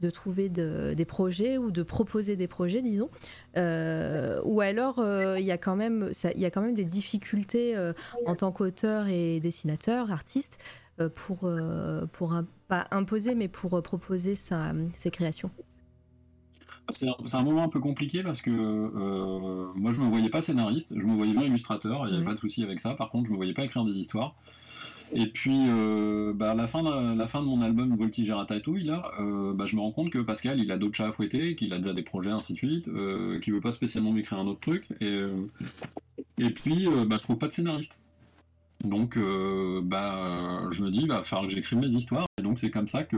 de 0.02 0.10
trouver 0.10 0.50
de- 0.50 0.94
des 0.96 1.06
projets 1.06 1.58
ou 1.58 1.72
de 1.72 1.84
proposer 1.84 2.36
des 2.36 2.48
projets, 2.48 2.82
disons 2.82 3.10
Ou 3.56 4.62
alors 4.62 5.04
il 5.38 5.44
y 5.46 5.52
a 5.52 5.58
quand 5.58 5.76
même, 5.76 6.12
y 6.36 6.46
a 6.46 6.52
quand 6.52 6.62
même 6.62 6.74
des 6.76 6.86
difficultés 6.86 7.76
en 8.26 8.36
tant 8.36 8.52
qu'auteur 8.52 9.08
et 9.08 9.40
dessinateur, 9.40 10.12
artiste, 10.12 10.58
pour, 11.16 11.50
pour 12.12 12.34
pas 12.68 12.88
imposer, 12.92 13.36
mais 13.36 13.48
pour 13.48 13.82
proposer 13.82 14.36
sa, 14.36 14.74
ses 14.96 15.12
créations? 15.12 15.52
C'est 16.90 17.08
un, 17.36 17.44
moment 17.44 17.64
un 17.64 17.70
peu 17.70 17.80
compliqué 17.80 18.24
parce 18.24 18.42
que 18.42 18.52
euh, 18.52 19.68
moi, 19.76 19.92
je 19.92 20.02
me 20.02 20.08
voyais 20.08 20.30
pas 20.30 20.42
scénariste, 20.42 20.94
je 20.98 21.06
me 21.06 21.16
voyais 21.16 21.34
bien 21.34 21.44
illustrateur, 21.44 22.06
il 22.06 22.12
n'y 22.12 22.18
avait 22.18 22.20
Ouais. 22.20 22.32
pas 22.32 22.36
de 22.36 22.40
souci 22.40 22.62
avec 22.64 22.80
ça. 22.80 22.94
Par 22.94 23.10
contre, 23.10 23.28
je 23.28 23.32
me 23.32 23.38
voyais 23.38 23.54
pas 23.54 23.64
écrire 23.64 23.86
des 23.86 23.94
histoires. 23.98 24.36
Et 25.16 25.28
puis, 25.28 25.66
euh, 25.70 26.34
bah, 26.34 26.52
à 26.52 26.56
la 26.56 26.66
fin, 26.68 26.82
de, 26.82 27.18
la 27.18 27.28
fin 27.28 27.42
de 27.42 27.46
mon 27.46 27.62
album 27.62 27.96
Voltige 27.96 28.32
Ratatouille, 28.32 28.84
là, 28.84 29.12
euh, 29.20 29.54
bah, 29.54 29.66
je 29.66 29.76
me 29.76 29.82
rends 29.82 29.92
compte 29.92 30.10
que 30.10 30.20
Pascal, 30.20 30.60
il 30.60 30.72
a 30.72 30.78
d'autres 30.78 30.96
chats 30.96 31.08
à 31.08 31.12
fouetter, 31.12 31.56
qu'il 31.56 31.72
a 31.74 31.78
déjà 31.80 31.94
des 31.94 32.02
projets, 32.02 32.32
ainsi 32.32 32.54
de 32.54 32.58
suite, 32.58 32.88
euh, 32.88 33.40
qu'il 33.40 33.54
veut 33.54 33.62
pas 33.62 33.72
spécialement 33.72 34.12
m'écrire 34.12 34.40
un 34.40 34.48
autre 34.48 34.62
truc. 34.62 34.88
Et, 35.02 35.06
euh, 35.08 35.48
et 36.40 36.50
puis, 36.50 36.88
bah, 37.08 37.16
je 37.18 37.24
trouve 37.24 37.38
pas 37.38 37.48
de 37.48 37.54
scénariste. 37.54 38.02
Donc, 38.84 39.18
bah, 39.84 40.64
je 40.72 40.84
me 40.84 40.90
dis, 40.90 41.00
bah, 41.00 41.04
il 41.04 41.08
va 41.20 41.24
falloir 41.24 41.48
que 41.48 41.54
j'écrive 41.54 41.78
mes 41.80 41.92
histoires. 41.92 42.26
Et 42.40 42.42
donc, 42.42 42.60
c'est 42.60 42.72
comme 42.72 42.88
ça 42.88 43.04
que, 43.04 43.18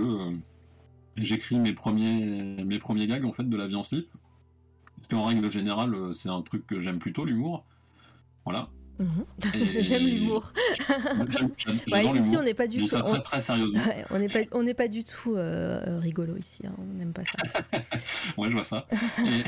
j'écris 1.17 1.57
mes 1.59 1.73
premiers, 1.73 2.63
mes 2.63 2.79
premiers 2.79 3.07
gags 3.07 3.25
en 3.25 3.33
fait 3.33 3.49
de 3.49 3.57
la 3.57 3.67
vie 3.67 3.75
en 3.75 3.83
slip. 3.83 4.07
Parce 4.97 5.07
qu'en 5.09 5.25
règle 5.25 5.49
générale, 5.51 5.93
euh, 5.93 6.13
c'est 6.13 6.29
un 6.29 6.41
truc 6.41 6.65
que 6.65 6.79
j'aime 6.79 6.99
plutôt, 6.99 7.25
l'humour. 7.25 7.65
Voilà. 8.45 8.69
Et... 9.53 9.83
J'aime 9.83 10.05
l'humour. 10.05 10.53
Ouais, 11.91 12.05
ici, 12.05 12.37
on 12.37 12.43
n'est 12.43 12.53
pas 12.53 12.67
du 12.67 12.79
tout. 12.79 12.87
Très, 12.87 13.01
on... 13.01 13.19
très 13.19 13.41
sérieusement. 13.41 13.79
Ouais, 13.79 14.05
on 14.09 14.19
n'est 14.19 14.29
pas, 14.29 14.39
on 14.53 14.63
n'est 14.63 14.73
pas 14.73 14.87
du 14.87 15.03
tout 15.03 15.35
euh, 15.35 15.99
rigolo 15.99 16.37
ici. 16.37 16.65
Hein. 16.65 16.73
On 16.77 16.97
n'aime 16.97 17.11
pas 17.11 17.23
ça. 17.25 17.79
ouais, 18.37 18.49
je 18.49 18.53
vois 18.53 18.63
ça. 18.63 18.87
Et... 19.19 19.43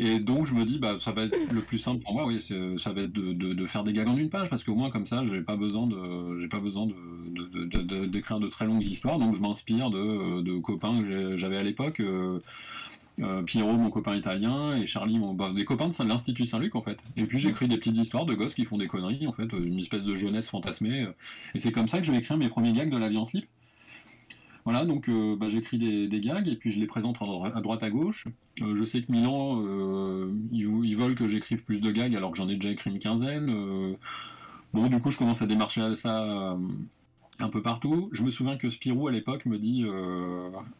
Et 0.00 0.20
donc 0.20 0.46
je 0.46 0.54
me 0.54 0.64
dis, 0.64 0.78
bah, 0.78 0.96
ça 1.00 1.10
va 1.10 1.24
être 1.24 1.52
le 1.52 1.60
plus 1.60 1.78
simple 1.78 2.02
pour 2.04 2.14
moi, 2.14 2.24
oui, 2.24 2.40
ça 2.40 2.92
va 2.92 3.02
être 3.02 3.12
de, 3.12 3.66
faire 3.66 3.82
des 3.82 3.92
gags 3.92 4.06
en 4.06 4.16
une 4.16 4.30
page, 4.30 4.48
parce 4.48 4.62
qu'au 4.62 4.76
moins 4.76 4.90
comme 4.90 5.06
ça, 5.06 5.24
j'ai 5.24 5.40
pas 5.40 5.56
besoin 5.56 5.88
de, 5.88 6.46
pas 6.46 6.60
besoin 6.60 6.86
de, 6.86 8.06
d'écrire 8.06 8.38
de, 8.38 8.46
très 8.46 8.64
longues 8.64 8.84
histoires, 8.84 9.18
donc 9.18 9.34
je 9.34 9.40
m'inspire 9.40 9.90
de, 9.90 10.58
copains 10.60 11.02
que 11.02 11.36
j'avais 11.36 11.56
à 11.56 11.64
l'époque. 11.64 12.00
Euh, 12.00 12.38
euh, 13.20 13.42
Pierrot, 13.42 13.72
mon 13.72 13.90
copain 13.90 14.14
italien, 14.14 14.76
et 14.76 14.86
Charlie, 14.86 15.18
mon, 15.18 15.34
bah, 15.34 15.50
des 15.52 15.64
copains 15.64 15.88
de 15.88 16.08
l'Institut 16.08 16.46
Saint-Luc 16.46 16.76
en 16.76 16.82
fait. 16.82 16.98
Et 17.16 17.24
puis 17.24 17.40
j'écris 17.40 17.66
des 17.66 17.76
petites 17.76 17.96
histoires 17.96 18.24
de 18.24 18.34
gosses 18.34 18.54
qui 18.54 18.64
font 18.64 18.78
des 18.78 18.86
conneries 18.86 19.26
en 19.26 19.32
fait, 19.32 19.52
une 19.52 19.80
espèce 19.80 20.04
de 20.04 20.14
jeunesse 20.14 20.48
fantasmée. 20.48 21.08
Et 21.56 21.58
c'est 21.58 21.72
comme 21.72 21.88
ça 21.88 21.98
que 21.98 22.04
je 22.04 22.12
vais 22.12 22.18
écrire 22.18 22.36
mes 22.36 22.48
premiers 22.48 22.72
gags 22.72 22.90
de 22.90 22.96
la 22.96 23.08
en 23.18 23.24
slip. 23.24 23.46
Voilà, 24.68 24.84
donc 24.84 25.08
euh, 25.08 25.34
bah, 25.34 25.48
j'écris 25.48 25.78
des, 25.78 26.20
gags 26.20 26.46
et 26.46 26.54
puis 26.54 26.70
je 26.70 26.78
les 26.78 26.84
présente 26.84 27.16
à 27.22 27.60
droite 27.62 27.82
à 27.82 27.88
gauche. 27.88 28.26
Euh, 28.60 28.76
je 28.76 28.84
sais 28.84 29.00
que 29.00 29.10
Milan, 29.10 29.62
euh, 29.64 30.30
ils, 30.52 30.94
veulent 30.94 31.14
que 31.14 31.26
j'écrive 31.26 31.64
plus 31.64 31.80
de 31.80 31.90
gags 31.90 32.14
alors 32.14 32.32
que 32.32 32.36
j'en 32.36 32.50
ai 32.50 32.54
déjà 32.54 32.68
écrit 32.68 32.90
une 32.90 32.98
quinzaine. 32.98 33.46
bon, 34.74 34.86
du 34.88 35.00
coup, 35.00 35.10
je 35.10 35.16
commence 35.16 35.40
à 35.40 35.46
démarcher 35.46 35.96
ça 35.96 36.54
un 37.40 37.48
peu 37.48 37.62
partout. 37.62 38.10
Je 38.12 38.22
me 38.22 38.30
souviens 38.30 38.58
que 38.58 38.68
Spirou 38.68 39.08
à 39.08 39.10
l'époque 39.10 39.46
me 39.46 39.56
dit 39.56 39.86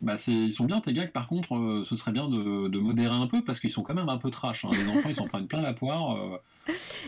bah 0.02 0.16
ils 0.26 0.52
sont 0.52 0.66
bien 0.66 0.80
tes 0.80 0.92
gags, 0.92 1.10
par 1.10 1.26
contre, 1.26 1.80
ce 1.82 1.96
serait 1.96 2.12
bien 2.12 2.28
de, 2.28 2.78
modérer 2.78 3.14
un 3.14 3.26
peu 3.26 3.42
parce 3.42 3.58
qu'ils 3.58 3.70
sont 3.70 3.82
quand 3.82 3.94
même 3.94 4.10
un 4.10 4.18
peu 4.18 4.30
trash. 4.30 4.66
Hein. 4.66 4.70
Les 4.72 4.86
enfants, 4.86 5.08
ils 5.08 5.14
s'en 5.14 5.28
prennent 5.28 5.48
plein 5.48 5.62
la 5.62 5.72
poire. 5.72 6.40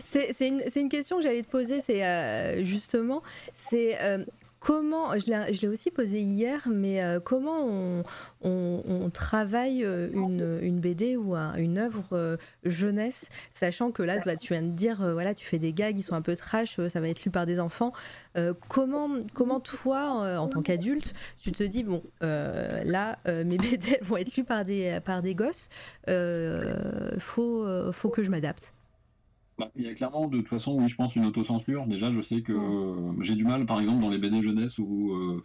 C'est 0.03 0.31
une, 0.47 0.63
une, 0.75 0.89
question 0.89 1.17
que 1.17 1.21
j'allais 1.21 1.43
te 1.43 1.51
poser, 1.51 1.79
c'est 1.79 2.65
justement, 2.65 3.21
c'est 3.53 4.25
comment, 4.61 5.17
je 5.17 5.61
l'ai 5.61 5.67
aussi 5.67 5.89
posé 5.89 6.21
hier, 6.21 6.67
mais 6.69 7.03
euh, 7.03 7.19
comment 7.19 8.03
on, 8.41 9.09
travaille 9.11 9.83
euh, 9.83 10.09
une, 10.13 10.79
BD 10.79 11.17
ou 11.17 11.35
une 11.35 11.79
œuvre 11.79 12.07
euh, 12.13 12.37
jeunesse, 12.63 13.27
sachant 13.49 13.91
que 13.91 14.03
là, 14.03 14.21
tu 14.37 14.53
viens 14.53 14.61
de 14.61 14.69
dire, 14.69 14.97
voilà, 15.13 15.33
tu 15.33 15.45
fais 15.45 15.57
des 15.57 15.73
gags, 15.73 15.97
ils 15.97 16.03
sont 16.03 16.13
un 16.13 16.21
peu 16.21 16.35
trash, 16.35 16.79
ça 16.87 17.01
va 17.01 17.09
être 17.09 17.25
lu 17.25 17.31
par 17.31 17.45
des 17.45 17.59
enfants. 17.59 17.91
comment, 18.69 19.09
comment 19.33 19.59
toi, 19.59 20.39
en 20.39 20.47
tant 20.47 20.61
qu'adulte, 20.61 21.13
tu 21.41 21.51
te 21.51 21.63
dis, 21.63 21.83
bon, 21.83 22.03
là, 22.21 23.17
mes 23.25 23.57
BD 23.57 23.97
vont 24.03 24.17
être 24.17 24.35
lues 24.37 24.43
par 24.43 24.63
des, 24.63 24.99
par 25.03 25.23
des 25.23 25.33
gosses, 25.33 25.69
faut, 27.17 27.91
faut 27.91 28.09
que 28.09 28.21
je 28.23 28.29
m'adapte? 28.29 28.73
Il 29.75 29.83
y 29.83 29.87
a 29.87 29.93
clairement, 29.93 30.27
de 30.27 30.37
toute 30.37 30.47
façon, 30.47 30.77
oui, 30.79 30.87
je 30.87 30.95
pense, 30.95 31.15
une 31.15 31.25
autocensure. 31.25 31.85
Déjà, 31.87 32.11
je 32.11 32.21
sais 32.21 32.41
que 32.41 32.53
euh, 32.53 33.21
j'ai 33.21 33.35
du 33.35 33.45
mal, 33.45 33.65
par 33.65 33.79
exemple, 33.79 34.01
dans 34.01 34.09
les 34.09 34.17
BD 34.17 34.41
jeunesse 34.41 34.79
où, 34.79 35.13
euh, 35.13 35.43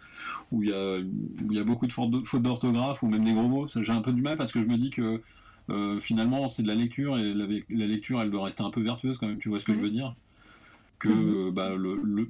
où, 0.52 0.62
il, 0.62 0.70
y 0.70 0.72
a, 0.72 0.98
il 0.98 1.52
y 1.52 1.58
a 1.58 1.64
beaucoup 1.64 1.86
de 1.86 1.92
fautes 1.92 2.42
d'orthographe 2.42 3.02
ou 3.02 3.08
même 3.08 3.24
des 3.24 3.32
gros 3.32 3.48
mots. 3.48 3.66
J'ai 3.66 3.92
un 3.92 4.02
peu 4.02 4.12
du 4.12 4.22
mal 4.22 4.36
parce 4.36 4.52
que 4.52 4.62
je 4.62 4.66
me 4.66 4.76
dis 4.76 4.90
que 4.90 5.22
euh, 5.70 6.00
finalement, 6.00 6.48
c'est 6.48 6.62
de 6.62 6.68
la 6.68 6.74
lecture 6.74 7.18
et 7.18 7.34
la, 7.34 7.46
la, 7.46 7.86
lecture, 7.86 8.20
elle 8.22 8.30
doit 8.30 8.44
rester 8.44 8.62
un 8.62 8.70
peu 8.70 8.82
vertueuse 8.82 9.18
quand 9.18 9.26
même, 9.26 9.38
tu 9.38 9.48
vois 9.48 9.60
ce 9.60 9.64
que 9.64 9.74
je 9.74 9.80
veux 9.80 9.90
dire? 9.90 10.14
Que 10.98 11.08
mhm. 11.08 11.50
bah, 11.50 11.74
le, 11.74 12.28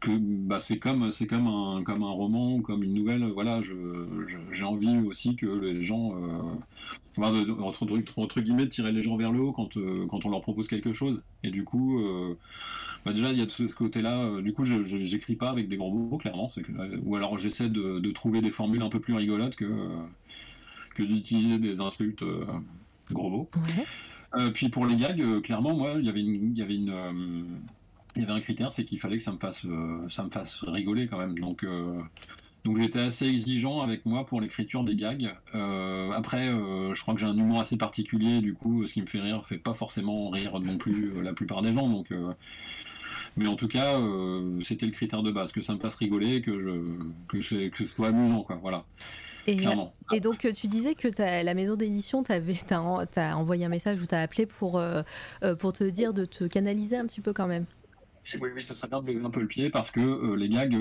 que 0.00 0.10
bah, 0.18 0.60
c'est 0.60 0.78
comme 0.78 1.10
c'est 1.10 1.26
comme 1.26 1.46
un 1.46 1.82
comme 1.84 2.02
un 2.02 2.10
roman 2.10 2.60
comme 2.60 2.82
une 2.82 2.94
nouvelle. 2.94 3.24
Voilà 3.32 3.60
j'ai 3.62 4.64
envie 4.64 4.98
aussi 4.98 5.36
que 5.36 5.46
les 5.46 5.82
gens 5.82 6.14
euh, 6.16 7.52
entre, 7.62 7.86
entre, 8.16 8.40
guillemets 8.40 8.68
tirer 8.68 8.92
les 8.92 9.02
gens 9.02 9.16
vers 9.16 9.32
le 9.32 9.40
haut 9.40 9.52
quand 9.52 9.76
euh, 9.76 10.06
quand 10.08 10.24
on 10.26 10.30
leur 10.30 10.42
propose 10.42 10.68
quelque 10.68 10.92
chose. 10.92 11.22
Et 11.42 11.50
du 11.50 11.64
coup 11.64 12.00
euh, 12.00 12.34
bah, 13.04 13.12
déjà 13.12 13.32
il 13.32 13.38
y 13.38 13.42
a 13.42 13.46
de 13.46 13.50
ce, 13.50 13.64
côté 13.64 14.02
là 14.02 14.40
du 14.40 14.52
coup 14.52 14.64
je 14.64 14.82
j'écris 14.82 15.36
pas 15.36 15.50
avec 15.50 15.68
des 15.68 15.76
gros 15.76 15.92
mots 15.92 16.18
clairement. 16.18 16.50
Ou 17.04 17.16
alors 17.16 17.38
j'essaie 17.38 17.68
de, 17.68 18.10
trouver 18.10 18.40
des 18.40 18.50
formules 18.50 18.82
un 18.82 18.90
peu 18.90 19.00
plus 19.00 19.14
rigolotes 19.14 19.56
que 19.56 19.70
que 20.94 21.02
d'utiliser 21.02 21.58
des 21.58 21.80
insultes 21.80 22.24
gros 23.10 23.30
mots 23.30 23.50
euh, 24.36 24.50
puis 24.50 24.68
pour 24.68 24.86
les 24.86 24.96
gags, 24.96 25.20
euh, 25.20 25.40
clairement, 25.40 25.74
moi, 25.74 25.94
il 25.98 26.04
y 26.04 26.08
avait 26.08 26.20
une, 26.20 26.52
il 26.52 26.58
y 26.58 26.62
avait 26.62 26.74
une, 26.74 26.90
euh, 26.90 27.42
y 28.16 28.22
avait 28.22 28.32
un 28.32 28.40
critère, 28.40 28.72
c'est 28.72 28.84
qu'il 28.84 28.98
fallait 28.98 29.18
que 29.18 29.22
ça 29.22 29.32
me 29.32 29.38
fasse, 29.38 29.66
ça 30.08 30.22
me 30.24 30.30
fasse 30.30 30.62
rigoler 30.64 31.06
quand 31.06 31.18
même. 31.18 31.38
Donc, 31.38 31.66
donc 32.64 32.80
j'étais 32.80 33.00
assez 33.00 33.26
exigeant 33.26 33.80
avec 33.80 34.06
moi 34.06 34.26
pour 34.26 34.40
l'écriture 34.40 34.84
des 34.84 34.96
gags. 34.96 35.34
après, 35.52 36.48
je 36.48 37.00
crois 37.02 37.14
que 37.14 37.20
j'ai 37.20 37.26
un 37.26 37.36
humour 37.36 37.60
assez 37.60 37.76
particulier, 37.76 38.40
du 38.40 38.54
coup, 38.54 38.86
ce 38.86 38.92
qui 38.92 39.00
me 39.02 39.06
fait 39.06 39.20
rire 39.20 39.44
fait 39.44 39.58
pas 39.58 39.74
forcément 39.74 40.30
rire 40.30 40.60
non 40.60 40.76
plus 40.76 41.22
la 41.22 41.32
plupart 41.32 41.62
des 41.62 41.72
gens. 41.72 41.88
Donc, 41.88 42.12
mais 43.36 43.46
en 43.46 43.56
tout 43.56 43.68
cas, 43.68 43.98
c'était 44.62 44.86
le 44.86 44.92
critère 44.92 45.22
de 45.22 45.30
base, 45.30 45.52
que 45.52 45.62
ça 45.62 45.74
me 45.74 45.78
fasse 45.78 45.94
rigoler, 45.94 46.42
que 46.42 46.60
je, 46.60 46.70
que, 47.28 47.68
que 47.68 47.78
ce 47.78 47.86
soit 47.86 48.08
amusant, 48.08 48.42
quoi. 48.42 48.56
Voilà. 48.56 48.84
Et, 49.46 49.58
et, 50.12 50.20
donc, 50.20 50.46
tu 50.54 50.66
disais 50.66 50.94
que 50.94 51.08
la 51.18 51.54
maison 51.54 51.76
d'édition 51.76 52.22
t'a 52.22 52.40
envoyé 53.36 53.64
un 53.64 53.68
message 53.68 54.00
ou 54.00 54.06
t'a 54.06 54.20
appelé 54.20 54.46
pour, 54.46 54.78
euh, 54.78 55.02
euh, 55.42 55.54
pour 55.54 55.72
te 55.72 55.84
dire 55.84 56.14
de 56.14 56.24
te 56.24 56.44
canaliser 56.44 56.96
un 56.96 57.06
petit 57.06 57.20
peu 57.20 57.32
quand 57.32 57.46
même. 57.46 57.66
Oui, 58.40 58.50
oui, 58.54 58.62
ça 58.62 58.74
serait 58.74 58.88
bien 58.88 59.02
de 59.02 59.06
lever 59.06 59.24
un 59.24 59.30
peu 59.30 59.40
le 59.40 59.48
pied 59.48 59.68
parce 59.68 59.90
que 59.90 60.00
euh, 60.00 60.36
les 60.36 60.48
gags, 60.48 60.76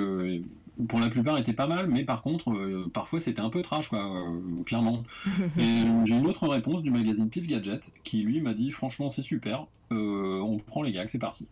pour 0.87 0.99
la 0.99 1.09
plupart, 1.09 1.37
étaient 1.39 1.53
pas 1.53 1.65
mal, 1.65 1.87
mais 1.87 2.03
par 2.03 2.21
contre, 2.21 2.87
parfois 2.93 3.19
c'était 3.19 3.41
un 3.41 3.49
peu 3.49 3.63
trash, 3.63 3.89
quoi, 3.89 4.25
clairement. 4.65 5.03
et 5.57 5.83
j'ai 6.05 6.15
une 6.15 6.27
autre 6.27 6.47
réponse 6.47 6.83
du 6.83 6.91
magazine 6.91 7.29
Pif 7.29 7.47
Gadget 7.47 7.91
qui, 8.03 8.21
lui, 8.21 8.41
m'a 8.41 8.53
dit 8.53 8.69
franchement, 8.69 9.09
c'est 9.09 9.23
super, 9.23 9.65
on 9.89 10.57
prend 10.67 10.83
les 10.83 10.91
gags, 10.91 11.07
c'est 11.07 11.19
parti. 11.19 11.47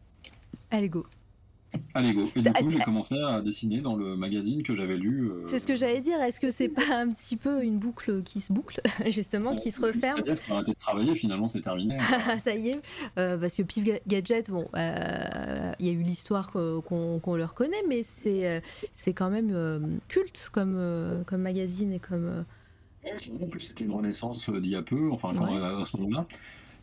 Allez, 0.69 0.89
go. 0.89 1.05
Allez 1.93 2.13
go. 2.13 2.29
Et 2.35 2.41
du 2.41 2.51
coup, 2.51 2.69
j'ai 2.69 2.79
commencé 2.79 3.15
à 3.17 3.41
dessiner 3.41 3.81
dans 3.81 3.95
le 3.95 4.15
magazine 4.15 4.63
que 4.63 4.75
j'avais 4.75 4.97
lu. 4.97 5.29
Euh, 5.29 5.43
c'est 5.45 5.59
ce 5.59 5.67
que 5.67 5.75
j'allais 5.75 5.99
dire. 5.99 6.21
Est-ce 6.21 6.39
que 6.39 6.49
c'est 6.49 6.69
pas 6.69 6.95
un 6.95 7.09
petit 7.09 7.35
peu 7.35 7.63
une 7.63 7.77
boucle 7.77 8.23
qui 8.23 8.39
se 8.39 8.51
boucle, 8.51 8.81
justement, 9.09 9.55
qui 9.55 9.71
se 9.71 9.81
referme 9.81 10.15
C'est-à-dire 10.15 10.43
que 10.43 10.51
arrêté 10.51 10.71
de 10.71 10.77
travailler, 10.77 11.15
finalement, 11.15 11.47
c'est 11.47 11.61
terminé. 11.61 11.97
ça 12.43 12.55
y 12.55 12.69
est. 12.69 12.81
Euh, 13.17 13.37
parce 13.37 13.55
que 13.55 13.63
Pif 13.63 13.83
Gadget, 14.07 14.49
bon, 14.49 14.67
euh, 14.75 15.71
il 15.79 15.85
y 15.85 15.89
a 15.89 15.93
eu 15.93 16.01
l'histoire 16.01 16.51
qu'on 16.51 17.35
leur 17.35 17.53
connaît, 17.53 17.83
mais 17.87 18.03
c'est 18.03 18.61
c'est 18.93 19.13
quand 19.13 19.29
même 19.29 19.99
culte 20.07 20.49
comme, 20.51 21.23
comme 21.25 21.41
magazine 21.41 21.93
et 21.93 21.99
comme. 21.99 22.45
En 23.41 23.47
plus, 23.47 23.61
c'était 23.61 23.85
une 23.85 23.93
renaissance 23.93 24.49
d'il 24.49 24.71
y 24.71 24.75
a 24.75 24.81
peu, 24.81 25.09
enfin, 25.11 25.29
à 25.29 25.85
ce 25.85 25.97
moment-là. 25.97 26.27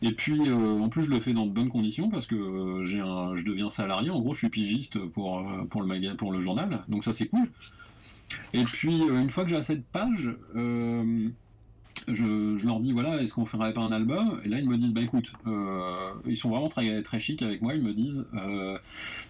Et 0.01 0.11
puis, 0.11 0.47
euh, 0.47 0.79
en 0.79 0.89
plus, 0.89 1.03
je 1.03 1.09
le 1.09 1.19
fais 1.19 1.33
dans 1.33 1.45
de 1.45 1.51
bonnes 1.51 1.69
conditions 1.69 2.09
parce 2.09 2.25
que 2.27 2.35
euh, 2.35 2.83
j'ai 2.83 2.99
un, 2.99 3.35
je 3.35 3.45
deviens 3.45 3.69
salarié. 3.69 4.09
En 4.09 4.19
gros, 4.19 4.33
je 4.33 4.39
suis 4.39 4.49
pigiste 4.49 4.99
pour, 4.99 5.39
euh, 5.39 5.65
pour, 5.65 5.81
le, 5.81 6.15
pour 6.15 6.31
le 6.31 6.39
journal. 6.39 6.83
Donc, 6.87 7.03
ça, 7.03 7.13
c'est 7.13 7.27
cool. 7.27 7.49
Et 8.53 8.63
puis, 8.63 8.99
une 8.99 9.29
fois 9.29 9.43
que 9.43 9.49
j'ai 9.49 9.55
assez 9.55 9.75
de 9.75 9.83
pages, 9.91 10.31
je, 12.07 12.65
leur 12.65 12.79
dis 12.79 12.91
voilà, 12.91 13.21
est-ce 13.21 13.33
qu'on 13.33 13.45
ferait 13.45 13.73
pas 13.73 13.81
un 13.81 13.91
album? 13.91 14.41
Et 14.43 14.49
là, 14.49 14.59
ils 14.59 14.67
me 14.67 14.77
disent 14.77 14.93
bah 14.93 15.01
écoute, 15.01 15.33
euh, 15.45 16.13
ils 16.25 16.37
sont 16.37 16.49
vraiment 16.49 16.69
très 16.69 17.01
très 17.03 17.19
chics 17.19 17.41
avec 17.41 17.61
moi. 17.61 17.73
Ils 17.73 17.83
me 17.83 17.93
disent 17.93 18.25
euh, 18.33 18.77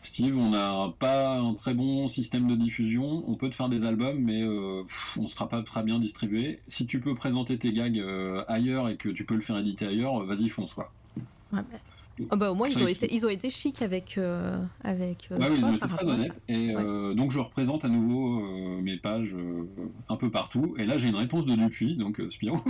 Steve, 0.02 0.38
on 0.38 0.50
n'a 0.52 0.94
pas 1.00 1.38
un 1.38 1.54
très 1.54 1.74
bon 1.74 2.08
système 2.08 2.48
de 2.48 2.56
diffusion. 2.56 3.24
On 3.28 3.36
peut 3.36 3.50
te 3.50 3.56
faire 3.56 3.70
des 3.70 3.86
albums, 3.86 4.20
mais 4.20 4.42
euh, 4.44 4.84
on 5.18 5.28
sera 5.28 5.48
pas 5.48 5.62
très 5.64 5.84
bien 5.84 6.00
distribué. 6.00 6.60
Si 6.68 6.86
tu 6.86 7.00
peux 7.00 7.16
présenter 7.16 7.58
tes 7.58 7.74
gags 7.74 8.04
ailleurs 8.48 8.90
et 8.90 8.98
que 8.98 9.10
tu 9.10 9.26
peux 9.26 9.36
le 9.36 9.42
faire 9.42 9.58
éditer 9.58 9.86
ailleurs, 9.88 10.24
vas-y 10.24 10.50
fonce 10.50 10.74
quoi. 10.74 10.92
Ouais, 11.54 11.60
Oh 12.32 12.36
bah, 12.36 12.52
au 12.52 12.56
moins, 12.56 12.68
ils 12.68 12.82
ont, 12.82 12.88
été, 12.88 13.14
ils 13.14 13.26
ont 13.26 13.30
été 13.30 13.50
chics 13.50 13.82
avec. 13.82 14.18
Euh, 14.18 14.58
avec 14.84 15.30
euh, 15.32 15.38
ouais, 15.38 15.56
ils 15.56 15.64
ont 15.64 15.76
été 15.76 15.88
très 15.88 16.06
honnêtes. 16.06 16.42
Et 16.48 16.76
euh, 16.76 17.14
donc, 17.14 17.32
je 17.32 17.40
représente 17.40 17.86
à 17.86 17.90
nouveau 17.90 18.42
mes 18.82 18.98
pages 18.98 19.36
un 20.10 20.16
peu 20.16 20.30
partout. 20.30 20.76
Et 20.78 20.86
là, 20.86 20.98
j'ai 20.98 21.10
une 21.10 21.16
réponse 21.16 21.46
de 21.46 21.56
Dupuis, 21.56 21.96
donc 21.96 22.22
Spiro. 22.30 22.60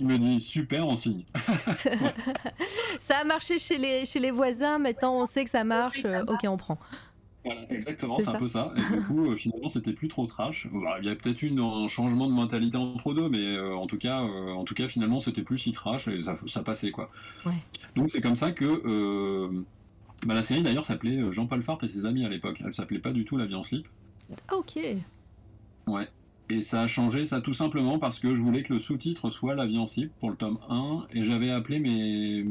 Il 0.00 0.06
me 0.06 0.16
dit 0.16 0.40
super, 0.40 0.86
on 0.86 0.94
signe. 0.94 1.24
ça 2.98 3.18
a 3.18 3.24
marché 3.24 3.58
chez 3.58 3.78
les, 3.78 4.06
chez 4.06 4.20
les 4.20 4.30
voisins, 4.30 4.78
maintenant 4.78 5.20
on 5.20 5.26
sait 5.26 5.42
que 5.44 5.50
ça 5.50 5.64
marche, 5.64 6.04
ok, 6.28 6.40
on 6.44 6.56
prend. 6.56 6.78
Voilà, 7.44 7.72
exactement, 7.72 8.18
c'est 8.18 8.28
un 8.28 8.38
peu 8.38 8.48
ça. 8.48 8.72
Et 8.76 8.96
du 8.96 9.02
coup, 9.02 9.30
euh, 9.30 9.36
finalement, 9.36 9.68
c'était 9.68 9.92
plus 9.92 10.08
trop 10.08 10.26
trash. 10.26 10.68
il 11.00 11.06
y 11.06 11.08
a 11.08 11.14
peut-être 11.14 11.42
eu 11.42 11.58
un 11.58 11.88
changement 11.88 12.26
de 12.26 12.32
mentalité 12.32 12.76
entre 12.76 13.14
deux, 13.14 13.28
mais 13.28 13.56
euh, 13.56 13.74
en 13.74 13.86
tout 13.86 13.98
cas, 13.98 14.22
euh, 14.22 14.52
en 14.52 14.64
tout 14.64 14.74
cas, 14.74 14.88
finalement, 14.88 15.20
c'était 15.20 15.42
plus 15.42 15.58
si 15.58 15.72
trash 15.72 16.08
et 16.08 16.20
ça, 16.46 16.62
passait 16.62 16.90
quoi. 16.90 17.10
Donc 17.94 18.10
c'est 18.10 18.20
comme 18.20 18.36
ça 18.36 18.52
que 18.52 19.48
bah, 20.26 20.34
la 20.34 20.42
série 20.42 20.62
d'ailleurs 20.62 20.84
s'appelait 20.84 21.30
Jean-Paul 21.30 21.62
Fart 21.62 21.78
et 21.82 21.88
ses 21.88 22.06
amis 22.06 22.24
à 22.24 22.28
l'époque. 22.28 22.60
Elle 22.64 22.74
s'appelait 22.74 22.98
pas 22.98 23.12
du 23.12 23.24
tout 23.24 23.36
La 23.36 23.46
vie 23.46 23.54
en 23.54 23.62
slip. 23.62 23.86
Ah, 24.48 24.56
ok. 24.56 24.78
Ouais. 25.86 26.08
Et 26.50 26.62
ça 26.62 26.82
a 26.82 26.86
changé, 26.86 27.26
ça 27.26 27.42
tout 27.42 27.52
simplement 27.52 27.98
parce 27.98 28.18
que 28.18 28.34
je 28.34 28.40
voulais 28.40 28.62
que 28.62 28.72
le 28.72 28.78
sous-titre 28.78 29.28
soit 29.28 29.54
La 29.54 29.66
vie 29.66 29.78
en 29.78 29.86
slip 29.86 30.10
pour 30.18 30.30
le 30.30 30.36
tome 30.36 30.58
1, 30.70 31.06
et 31.12 31.22
j'avais 31.22 31.50
appelé 31.50 31.78
mes... 31.78 32.44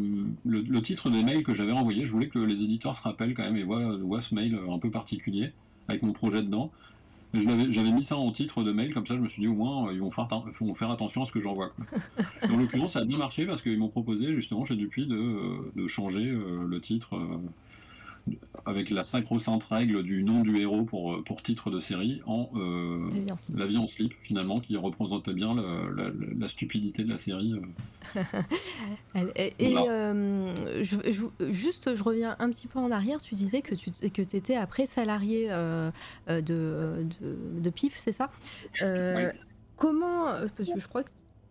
le, 0.45 0.81
titre 0.81 1.10
des 1.10 1.23
mails 1.23 1.43
que 1.43 1.53
j'avais 1.53 1.71
envoyé, 1.71 2.05
je 2.05 2.12
voulais 2.12 2.27
que 2.27 2.38
les 2.38 2.63
éditeurs 2.63 2.93
se 2.93 3.01
rappellent 3.01 3.33
quand 3.33 3.43
même 3.43 3.57
et 3.57 3.63
voient, 3.63 4.21
ce 4.21 4.36
mail 4.36 4.57
un 4.69 4.77
peu 4.77 4.91
particulier, 4.91 5.51
avec 5.88 6.03
mon 6.03 6.13
projet 6.13 6.43
dedans. 6.43 6.71
J'avais 7.33 7.91
mis 7.91 8.03
ça 8.03 8.17
en 8.17 8.31
titre 8.31 8.63
de 8.63 8.71
mail, 8.71 8.93
comme 8.93 9.05
ça 9.05 9.15
je 9.15 9.19
me 9.19 9.27
suis 9.27 9.41
dit 9.41 9.47
au 9.47 9.53
moins 9.53 9.91
ils 9.91 9.99
vont 9.99 10.12
faire, 10.12 10.27
vont 10.60 10.73
faire 10.75 10.91
attention 10.91 11.23
à 11.23 11.25
ce 11.25 11.31
que 11.31 11.39
j'envoie. 11.39 11.71
Dans 12.47 12.57
l'occurrence, 12.57 12.93
ça 12.93 12.99
a 12.99 13.05
bien 13.05 13.17
marché 13.17 13.45
parce 13.45 13.63
qu'ils 13.63 13.77
m'ont 13.79 13.89
proposé 13.89 14.33
justement 14.33 14.63
chez 14.63 14.75
Dupuis 14.75 15.07
de, 15.07 15.71
de 15.75 15.88
changer 15.88 16.23
le 16.23 16.79
titre 16.81 17.19
avec 18.68 18.90
la 18.90 19.04
sacro-sainte 19.04 19.63
règle 19.63 20.04
du 20.04 20.24
nom 20.24 20.42
du 20.42 20.60
héros 20.60 20.84
pour, 20.84 21.13
euh, 21.13 21.24
pour 21.24 21.42
titre 21.42 21.72
de 21.72 21.80
série 21.80 22.22
en 22.26 22.50
euh, 22.56 23.10
La 23.54 23.66
vie 23.66 23.78
en 23.78 23.88
slip, 23.88 24.13
finalement, 24.24 24.60
qui 24.60 24.76
représentait 24.76 25.34
bien 25.34 25.56
la, 25.56 26.48
stupidité 26.50 27.04
de 27.04 27.10
la 27.10 27.18
série. 27.18 27.54
Euh. 28.16 28.22
et, 29.60 29.76
juste, 31.52 31.96
je 31.96 32.04
reviens 32.04 32.36
un 32.40 32.50
petit 32.50 32.68
peu 32.68 32.80
en 32.80 32.92
arrière, 32.92 33.22
tu 33.22 33.36
disais 33.36 33.62
que 33.62 33.74
tu 33.74 33.92
que 33.92 34.22
étais 34.22 34.56
après 34.56 34.86
salarié 34.86 35.48
de, 35.48 35.92
de, 36.30 37.70
PIF, 37.70 37.96
c'est 37.96 38.12
ça? 38.12 38.32
Comment, 39.78 40.26
parce 40.58 40.70
que 40.70 40.80
je 40.80 40.88
crois 40.88 41.04
que 41.04 41.10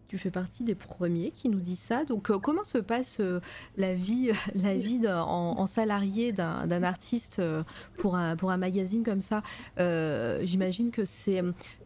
tu 0.09 0.19
fais 0.19 0.31
partie 0.31 0.65
des 0.65 0.75
premiers 0.75 1.31
qui 1.31 1.49
nous 1.49 1.59
disent 1.59 1.79
ça. 1.81 2.05
Donc, 2.05 2.31
euh, 2.31 2.39
comment 2.39 2.65
se 2.65 2.79
passe 2.79 3.19
euh, 3.21 3.41
la 3.77 3.95
vie, 3.95 4.31
la 4.55 4.75
vie 4.75 5.01
en, 5.09 5.67
salarié 5.67 6.33
d'un 6.33 6.83
artiste 6.83 7.39
euh, 7.39 7.63
pour 7.99 8.17
un, 8.17 8.37
pour 8.37 8.51
un 8.51 8.57
magazine 8.57 9.03
comme 9.03 9.21
ça? 9.21 9.43
J'imagine 9.77 10.91
que 10.91 11.05
c'est 11.05 11.43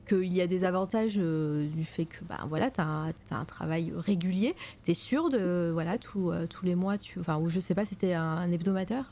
qu'il 0.09 0.33
y 0.33 0.41
a 0.41 0.47
des 0.47 0.65
avantages 0.65 1.17
du 1.17 1.85
fait 1.85 2.05
que 2.05 2.25
ben 2.25 2.39
voilà 2.49 2.71
tu 2.71 2.81
as, 2.81 3.13
un 3.31 3.45
travail 3.45 3.93
régulier. 3.97 4.55
Tu 4.85 4.91
es 4.93 4.95
sûr 4.95 5.31
de 5.31 5.71
voilà 5.73 5.99
tous 5.99 6.33
les 6.63 6.75
mois 6.75 6.99
tu 6.99 7.21
enfin 7.21 7.39
ou 7.39 7.49
je 7.49 7.61
sais 7.61 7.75
pas 7.75 7.85
c'était 7.85 8.15
un, 8.15 8.51
hebdomadaire 8.51 9.11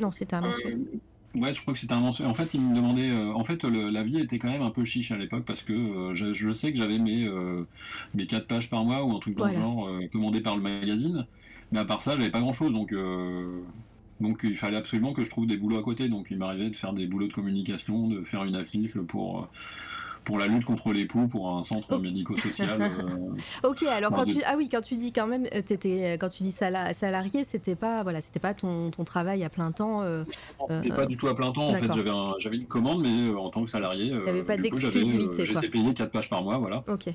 non 0.00 0.12
c'était 0.12 0.34
un 0.34 0.42
mensuel 0.42 0.78
Ouais, 1.38 1.54
je 1.54 1.60
crois 1.60 1.74
que 1.74 1.80
c'était 1.80 1.92
un 1.92 2.00
mensuel. 2.00 2.28
En 2.28 2.34
fait, 2.34 2.52
il 2.54 2.60
me 2.60 2.74
demandait. 2.74 3.10
Euh, 3.10 3.32
en 3.32 3.44
fait, 3.44 3.62
la 3.64 4.02
vie 4.02 4.18
était 4.18 4.38
quand 4.38 4.50
même 4.50 4.62
un 4.62 4.70
peu 4.70 4.84
chiche 4.84 5.12
à 5.12 5.16
l'époque 5.16 5.44
parce 5.44 5.62
que 5.62 5.72
euh, 5.72 6.14
je, 6.14 6.52
sais 6.52 6.72
que 6.72 6.78
j'avais 6.78 6.98
mes, 6.98 7.26
euh, 7.26 7.64
mes 8.14 8.26
4 8.26 8.46
pages 8.46 8.68
par 8.68 8.84
mois 8.84 9.04
ou 9.04 9.16
un 9.16 9.20
truc 9.20 9.36
dans 9.36 9.46
le 9.46 9.52
genre 9.52 9.88
commandé 10.12 10.40
par 10.40 10.56
le 10.56 10.62
magazine. 10.62 11.26
Mais 11.70 11.78
à 11.78 11.84
part 11.84 12.02
ça, 12.02 12.16
j'avais 12.16 12.30
pas 12.30 12.40
grand 12.40 12.52
chose. 12.52 12.72
Donc, 12.72 12.94
donc 14.20 14.40
il 14.42 14.56
fallait 14.56 14.76
absolument 14.76 15.12
que 15.12 15.24
je 15.24 15.30
trouve 15.30 15.46
des 15.46 15.56
boulots 15.56 15.78
à 15.78 15.82
côté. 15.82 16.08
Donc 16.08 16.28
il 16.30 16.38
m'arrivait 16.38 16.70
de 16.70 16.76
faire 16.76 16.92
des 16.92 17.06
boulots 17.06 17.28
de 17.28 17.32
communication, 17.32 18.08
de 18.08 18.24
faire 18.24 18.44
une 18.44 18.56
affiche 18.56 18.98
pour 18.98 19.48
pour 20.28 20.38
la 20.38 20.46
lutte 20.46 20.66
contre 20.66 20.92
les 20.92 21.06
poux, 21.06 21.26
pour 21.26 21.48
un 21.48 21.62
centre 21.62 21.98
médico-social. 21.98 22.68
Euh, 22.98 23.68
ok, 23.68 23.84
alors 23.84 24.12
quand 24.12 24.24
tu 24.24 24.42
ah 24.44 24.54
oui 24.56 24.68
quand 24.68 24.80
tu 24.80 24.94
dis 24.94 25.12
quand 25.12 25.26
même 25.26 25.44
euh, 25.54 25.58
étais, 25.58 26.04
euh, 26.04 26.16
quand 26.18 26.28
tu 26.28 26.42
dis 26.42 26.50
salarié, 26.50 27.44
c'était 27.44 27.76
pas 27.76 28.02
voilà 28.02 28.20
c'était 28.20 28.40
pas 28.40 28.52
ton, 28.52 28.90
ton, 28.90 29.04
travail 29.04 29.44
à 29.44 29.48
plein 29.48 29.72
temps. 29.72 30.02
c'était 30.68 30.90
pas 30.90 31.06
du 31.06 31.16
tout 31.16 31.28
à 31.28 31.36
plein 31.36 31.52
temps. 31.52 31.68
En 31.68 31.74
fait, 31.74 31.92
j'avais 31.92 32.10
j'avais 32.38 32.56
une 32.56 32.66
commande, 32.66 33.02
mais 33.02 33.34
en 33.34 33.50
tant 33.50 33.64
que 33.64 33.70
salarié, 33.70 34.12
il 34.12 34.44
pas 34.44 34.56
d'exclusivité. 34.56 35.44
J'étais 35.44 35.68
payé 35.68 35.94
4 35.94 36.10
pages 36.10 36.28
par 36.28 36.42
mois, 36.42 36.58
voilà. 36.58 36.82
Ok. 36.88 37.08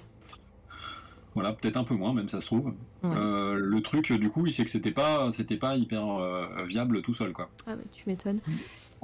Voilà, 1.36 1.54
peut-être 1.54 1.78
un 1.78 1.84
peu 1.84 1.96
moins, 1.96 2.14
même 2.14 2.30
ça 2.30 2.42
se 2.42 2.46
trouve. 2.46 2.74
le 3.04 3.80
truc, 3.82 4.12
du 4.14 4.30
coup, 4.30 4.48
c'est 4.50 4.64
que 4.64 4.72
c'était 4.72 4.92
pas, 4.92 5.30
c'était 5.32 5.58
pas 5.58 5.76
hyper 5.76 6.04
viable 6.66 7.02
tout 7.02 7.14
seul, 7.14 7.34
quoi. 7.34 7.50
Ah, 7.68 7.74
tu 7.94 8.04
m'étonnes. 8.08 8.40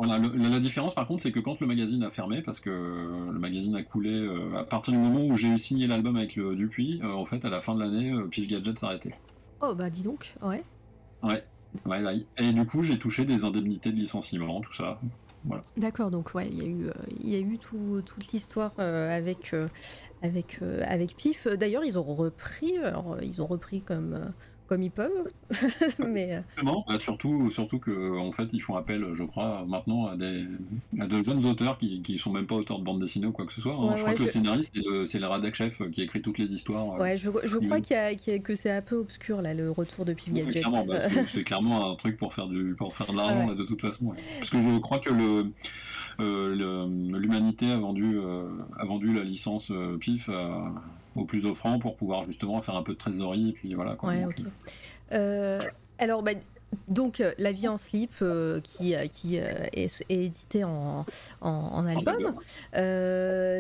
La, 0.06 0.60
différence 0.60 0.96
par 0.96 1.08
contre, 1.08 1.24
c'est 1.24 1.32
que 1.32 1.40
quand 1.40 1.60
le 1.60 1.68
magazine 1.68 2.04
a 2.04 2.10
fermé, 2.10 2.42
parce 2.42 2.60
que 2.62 2.70
le 2.70 3.38
magazine 3.38 3.76
a 3.76 3.84
coulé 3.84 4.12
euh, 4.12 4.58
à 4.58 4.64
partir 4.64 4.94
du 4.94 5.00
moment 5.00 5.26
où 5.26 5.36
j'ai 5.36 5.58
signé 5.58 5.88
l'album 5.88 6.16
avec 6.16 6.38
le 6.38 6.56
Dupuis, 6.56 7.02
euh, 7.04 7.12
en 7.12 7.26
fait, 7.26 7.44
à 7.44 7.50
la 7.50 7.60
fin 7.60 7.76
de 7.76 7.82
l'année, 7.82 8.12
euh, 8.12 8.28
Pif 8.28 8.48
Gadget 8.48 8.80
s'arrêtait. 8.80 9.14
Oh 9.62 9.76
bah 9.76 9.90
dis 9.90 10.04
donc, 10.04 10.36
ouais. 10.42 10.64
Ouais, 11.22 11.44
ouais, 11.86 12.26
Et 12.38 12.54
du 12.54 12.66
coup, 12.66 12.82
j'ai 12.82 12.98
touché 12.98 13.26
des 13.26 13.44
indemnités 13.44 13.92
de 13.92 13.98
licenciement, 13.98 14.62
tout 14.62 14.74
ça. 14.74 15.02
Voilà. 15.44 15.64
D'accord, 15.76 16.12
donc 16.12 16.34
ouais, 16.34 16.50
il 16.50 16.58
y 16.58 16.66
a 16.66 16.68
eu, 16.68 16.90
il 17.22 17.30
y 17.30 17.36
a 17.36 17.40
eu 17.40 17.58
toute 17.58 18.28
l'histoire 18.32 18.72
avec, 18.80 19.54
avec, 20.22 20.60
avec 20.62 21.18
Pif. 21.18 21.48
D'ailleurs, 21.48 21.84
ils 21.84 21.98
ont 21.98 22.04
repris, 22.04 22.78
alors, 22.78 23.18
ils 23.22 23.42
ont 23.42 23.48
repris 23.48 23.82
comme 23.82 24.32
comme 24.69 24.84
ils 24.84 24.91
peuvent. 24.91 25.27
mais 26.08 26.36
euh, 26.36 26.63
bah, 26.88 26.99
surtout, 26.99 27.49
surtout 27.49 27.79
que 27.79 28.17
en 28.17 28.32
fait, 28.32 28.47
ils 28.53 28.62
font 28.62 28.75
appel, 28.75 29.03
je 29.15 29.23
crois, 29.23 29.65
maintenant 29.67 30.05
à 30.05 30.15
des 30.15 30.45
à 30.99 31.08
de 31.08 31.23
jeunes 31.23 31.43
auteurs 31.45 31.79
qui, 31.79 32.01
qui 32.03 32.19
sont 32.19 32.32
même 32.32 32.45
pas 32.45 32.55
auteurs 32.55 32.77
de 32.77 32.84
bande 32.84 33.01
dessinée 33.01 33.25
ou 33.25 33.32
quoi 33.32 33.47
que 33.47 33.53
ce 33.53 33.62
soit. 33.62 33.73
Hein. 33.73 33.95
je 33.95 34.01
crois 34.01 34.13
que 34.13 34.21
le 34.21 34.29
scénariste, 34.29 34.75
c'est 35.08 35.19
le, 35.19 35.41
le 35.41 35.53
chef 35.53 35.82
qui 35.89 36.03
écrit 36.03 36.21
toutes 36.21 36.38
les 36.38 36.53
histoires. 36.53 36.93
Euh, 36.93 37.03
ouais, 37.03 37.17
je, 37.17 37.32
je 37.43 37.58
crois 37.58 37.82
qu'il 37.82 37.95
a, 37.95 38.13
que 38.13 38.53
c'est 38.55 38.69
un 38.69 38.84
peu 38.84 38.97
obscur 38.97 39.41
là, 39.41 39.55
le 39.55 39.71
retour 39.71 40.05
de 40.05 40.13
Pif 40.13 40.32
Gadget. 40.32 40.63
Bah, 40.88 40.99
c'est 41.27 41.43
clairement 41.43 41.91
un 41.91 41.95
truc 41.95 42.17
pour 42.17 42.34
faire 42.34 42.47
du 42.47 42.75
pour 42.77 42.95
faire 42.95 43.12
de 43.12 43.17
l'argent 43.17 43.53
de 43.53 43.63
toute 43.63 43.82
façon. 43.82 44.13
Parce 44.38 44.51
que 44.51 44.62
je 44.62 44.77
crois 44.77 44.99
que 44.99 45.10
le 45.10 45.51
euh, 46.19 46.88
l'humanité 47.17 47.71
a 47.71 47.77
vendu 47.77 48.19
a 48.77 48.86
vendu 48.86 49.13
la 49.13 49.23
licence 49.23 49.71
Pif 49.99 50.29
au 51.19 51.25
plus 51.25 51.45
offrant 51.45 51.79
pour 51.79 51.95
pouvoir 51.95 52.25
justement 52.25 52.62
faire 52.62 52.75
un 52.75 52.84
peu 52.84 52.93
de 52.93 52.97
trésorerie 52.97 53.49
et 53.49 53.53
puis 53.53 53.73
voilà. 53.73 53.97
Ouais, 54.03 54.25
ok. 54.25 54.45
Euh, 55.12 55.62
alors, 55.97 56.23
bah, 56.23 56.32
donc, 56.88 57.19
euh, 57.19 57.34
La 57.39 57.51
vie 57.51 57.67
en 57.67 57.77
slip, 57.77 58.12
euh, 58.21 58.62
qui, 58.62 58.93
qui 59.10 59.38
est, 59.38 60.03
édité 60.10 60.63
en, 60.63 61.05
en, 61.41 61.86
album. 61.88 62.36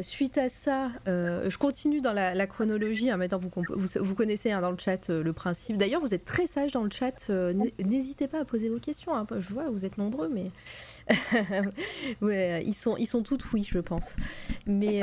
suite 0.03 0.37
à 0.37 0.49
ça, 0.49 0.91
je 1.07 1.57
continue 1.57 2.01
dans 2.01 2.13
la, 2.13 2.47
chronologie. 2.47 3.09
Hein, 3.09 3.17
maintenant, 3.17 3.39
vous, 3.39 3.85
vous, 3.99 4.15
connaissez 4.15 4.51
hein, 4.51 4.61
dans 4.61 4.71
le 4.71 4.77
chat 4.77 5.09
le 5.09 5.33
principe. 5.33 5.77
D'ailleurs, 5.77 6.01
vous 6.01 6.13
êtes 6.13 6.25
très 6.25 6.47
sage 6.47 6.71
dans 6.71 6.83
le 6.83 6.91
chat. 6.91 7.29
N'hésitez 7.83 8.27
pas 8.27 8.41
à 8.41 8.45
poser 8.45 8.69
vos 8.69 8.79
questions. 8.79 9.15
Hein. 9.15 9.25
Je 9.37 9.53
vois, 9.53 9.69
vous 9.69 9.85
êtes 9.85 9.97
nombreux, 9.97 10.29
mais 10.29 10.51
ouais, 12.21 12.63
ils, 12.65 12.75
sont, 12.75 12.95
ils 12.97 13.07
sont 13.07 13.23
toutes 13.23 13.51
oui, 13.53 13.67
je 13.67 13.79
pense. 13.79 14.15
Mais. 14.67 15.01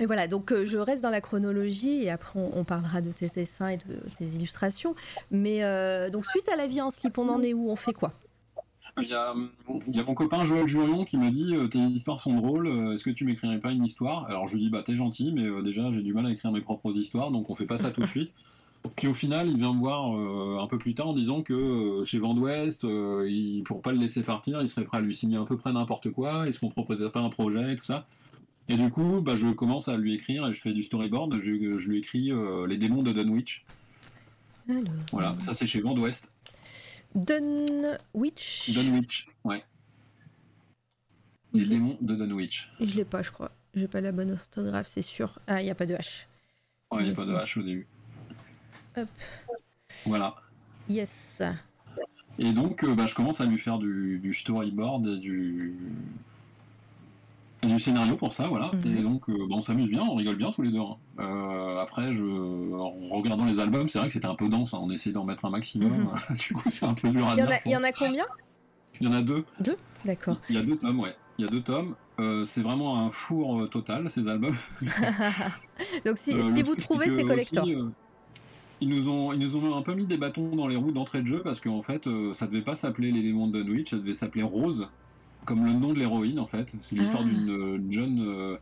Et 0.00 0.06
voilà, 0.06 0.26
donc 0.26 0.50
euh, 0.50 0.64
je 0.64 0.78
reste 0.78 1.02
dans 1.02 1.10
la 1.10 1.20
chronologie 1.20 2.04
et 2.04 2.10
après 2.10 2.40
on, 2.40 2.64
parlera 2.64 3.02
de 3.02 3.12
tes 3.12 3.28
dessins 3.28 3.68
et 3.68 3.76
de 3.76 4.00
tes 4.18 4.24
illustrations. 4.24 4.94
Mais 5.30 5.62
euh, 5.62 6.08
donc 6.08 6.26
suite 6.26 6.48
à 6.48 6.56
la 6.56 6.66
vie 6.66 6.80
en 6.80 6.90
slip, 6.90 7.18
on 7.18 7.28
en 7.28 7.42
est 7.42 7.52
où? 7.52 7.70
On 7.70 7.76
fait 7.76 7.92
quoi? 7.92 8.12
Il 9.00 9.08
y, 9.08 9.14
a, 9.14 9.34
mon 9.34 10.14
copain 10.14 10.44
Joël 10.44 10.66
Jurion 10.66 11.04
qui 11.04 11.16
me 11.16 11.30
dit 11.30 11.54
euh, 11.54 11.68
tes 11.68 11.78
histoires 11.78 12.18
sont 12.18 12.34
drôles, 12.34 12.66
est-ce 12.92 13.04
que 13.04 13.10
tu 13.10 13.24
m'écrirais 13.24 13.60
pas 13.60 13.72
une 13.72 13.84
histoire? 13.84 14.24
Alors 14.26 14.48
je 14.48 14.54
lui 14.54 14.64
dis 14.64 14.70
bah 14.70 14.82
t'es 14.84 14.94
gentil, 14.94 15.32
mais 15.32 15.62
déjà 15.62 15.92
j'ai 15.92 16.02
du 16.02 16.14
mal 16.14 16.26
à 16.26 16.30
écrire 16.30 16.50
mes 16.50 16.62
propres 16.62 16.92
histoires, 16.96 17.30
donc 17.30 17.50
on 17.50 17.54
fait 17.54 17.66
pas 17.66 17.78
ça 17.78 17.90
tout 17.90 18.00
de 18.00 18.06
suite. 18.06 18.32
Puis 18.96 19.06
au 19.06 19.14
final, 19.14 19.48
il 19.48 19.58
vient 19.58 19.74
me 19.74 19.78
voir 19.78 20.06
un 20.62 20.66
peu 20.66 20.78
plus 20.78 20.94
tard 20.94 21.08
en 21.08 21.12
disant 21.12 21.42
que 21.42 22.02
chez 22.06 22.18
Vent 22.18 22.32
d'Ouest, 22.32 22.86
pour 23.64 23.82
pas 23.82 23.92
le 23.92 23.98
laisser 23.98 24.22
partir, 24.22 24.62
il 24.62 24.68
serait 24.68 24.84
prêt 24.84 24.98
à 24.98 25.00
lui 25.02 25.14
signer 25.14 25.36
à 25.36 25.44
peu 25.44 25.58
près 25.58 25.72
n'importe 25.72 26.10
quoi. 26.10 26.48
Est-ce 26.48 26.58
qu'on 26.58 26.70
proposerait 26.70 27.12
pas 27.12 27.20
un 27.20 27.28
projet 27.28 27.74
et 27.74 27.76
tout 27.76 27.84
ça? 27.84 28.06
Et 28.70 28.76
du 28.76 28.88
coup, 28.88 29.20
bah, 29.20 29.34
je 29.34 29.48
commence 29.48 29.88
à 29.88 29.96
lui 29.96 30.14
écrire 30.14 30.46
et 30.46 30.54
je 30.54 30.60
fais 30.60 30.72
du 30.72 30.84
storyboard. 30.84 31.40
Je, 31.40 31.50
lui 31.50 31.98
écris 31.98 32.30
euh, 32.30 32.68
Les 32.68 32.76
démons 32.76 33.02
de 33.02 33.12
Dunwich. 33.12 33.66
Alors... 34.68 34.84
Voilà, 35.10 35.34
ça 35.40 35.52
c'est 35.52 35.66
chez 35.66 35.80
Vent 35.80 35.92
d'Ouest. 35.92 36.32
Dunwich 37.16 38.70
Dunwich, 38.72 39.26
ouais. 39.42 39.64
Les 41.52 41.66
démons 41.66 41.98
de 42.00 42.14
Dunwich. 42.14 42.70
Je 42.78 42.94
l'ai 42.94 43.04
pas, 43.04 43.22
je 43.22 43.32
crois. 43.32 43.50
J'ai 43.74 43.88
pas 43.88 44.00
la 44.00 44.12
bonne 44.12 44.30
orthographe, 44.30 44.86
c'est 44.88 45.02
sûr. 45.02 45.40
Ah, 45.48 45.60
il 45.60 45.64
n'y 45.64 45.70
a 45.72 45.74
pas 45.74 45.86
de 45.86 45.96
H. 45.96 46.26
Ouais, 46.92 47.02
il 47.02 47.06
n'y 47.06 47.10
a 47.10 47.14
pas 47.14 47.24
de 47.24 47.32
H 47.32 47.58
au 47.58 47.62
début. 47.64 47.88
Hop. 48.96 49.08
Voilà. 50.06 50.36
Yes. 50.88 51.42
Et 52.38 52.52
donc, 52.52 52.84
euh, 52.84 52.94
bah, 52.94 53.06
je 53.06 53.16
commence 53.16 53.40
à 53.40 53.46
lui 53.46 53.58
faire 53.58 53.78
du, 53.78 54.20
du 54.20 54.32
storyboard 54.32 55.08
et 55.08 55.18
du, 55.18 55.74
du 57.68 57.78
scénario 57.78 58.16
pour 58.16 58.32
ça, 58.32 58.46
voilà. 58.48 58.70
Mhm. 58.72 58.96
Et 58.98 59.02
donc, 59.02 59.28
euh, 59.28 59.34
bah, 59.48 59.56
on 59.56 59.60
s'amuse 59.60 59.88
bien, 59.88 60.02
on 60.02 60.14
rigole 60.14 60.36
bien 60.36 60.50
tous 60.50 60.62
les 60.62 60.70
deux. 60.70 60.80
Hein. 60.80 60.96
Euh, 61.18 61.78
après, 61.78 62.12
je, 62.12 62.24
en 62.24 63.16
regardant 63.16 63.44
les 63.44 63.58
albums, 63.60 63.88
c'est 63.88 63.98
vrai 63.98 64.08
que 64.08 64.14
c'était 64.14 64.26
un 64.26 64.34
peu 64.34 64.48
dense. 64.48 64.74
Hein. 64.74 64.80
On 64.82 64.90
essaie 64.90 65.12
d'en 65.12 65.24
mettre 65.24 65.44
un 65.44 65.50
maximum. 65.50 66.10
Mhm. 66.28 66.36
du 66.48 66.54
coup, 66.54 66.70
c'est 66.70 66.86
un 66.86 66.94
peu 66.94 67.08
dur 67.10 67.28
à 67.28 67.36
dire. 67.36 67.48
Il 67.66 67.72
y 67.72 67.76
en 67.76 67.82
a 67.82 67.92
combien? 67.92 68.26
Il 69.00 69.06
y 69.06 69.10
en 69.10 69.12
a 69.12 69.22
deux. 69.22 69.44
Deux? 69.60 69.76
D'accord. 70.04 70.38
Il 70.48 70.56
y 70.56 70.58
a 70.58 70.62
deux 70.62 70.76
tomes, 70.76 71.00
ouais. 71.00 71.14
Il 71.38 71.44
y 71.44 71.48
a 71.48 71.50
deux 71.50 71.62
tomes. 71.62 71.94
Euh, 72.18 72.44
c'est 72.44 72.60
vraiment 72.60 72.98
un 72.98 73.10
four 73.10 73.68
total, 73.70 74.10
ces 74.10 74.28
albums. 74.28 74.56
donc, 76.04 76.18
si, 76.18 76.32
si 76.52 76.62
vous 76.62 76.74
trouvez, 76.74 77.08
c'est 77.08 77.24
collector. 77.24 77.66
ils 77.66 78.88
nous, 78.88 79.08
ont, 79.08 79.32
ils 79.32 79.38
nous 79.38 79.56
ont 79.56 79.74
un 79.74 79.82
peu 79.82 79.94
mis 79.94 80.06
des 80.06 80.18
bâtons 80.18 80.54
dans 80.54 80.66
les 80.66 80.76
roues 80.76 80.92
d'entrée 80.92 81.22
de 81.22 81.26
jeu 81.26 81.40
parce 81.42 81.60
qu'en 81.60 81.80
fait, 81.80 82.08
ça 82.34 82.46
devait 82.46 82.60
pas 82.60 82.74
s'appeler 82.74 83.10
Les 83.10 83.22
démons 83.22 83.48
de 83.48 83.62
Dunwich, 83.62 83.90
ça 83.90 83.96
devait 83.96 84.14
s'appeler 84.14 84.42
Rose 84.42 84.88
comme 85.44 85.64
le 85.64 85.72
nom 85.72 85.92
de 85.92 85.98
l'héroïne 85.98 86.38
en 86.38 86.46
fait. 86.46 86.74
C'est 86.82 86.96
l'histoire 86.96 87.22
ah. 87.24 87.28
d'une 87.28 87.50
euh, 87.50 87.92
jeune, 87.92 88.24
euh, 88.26 88.56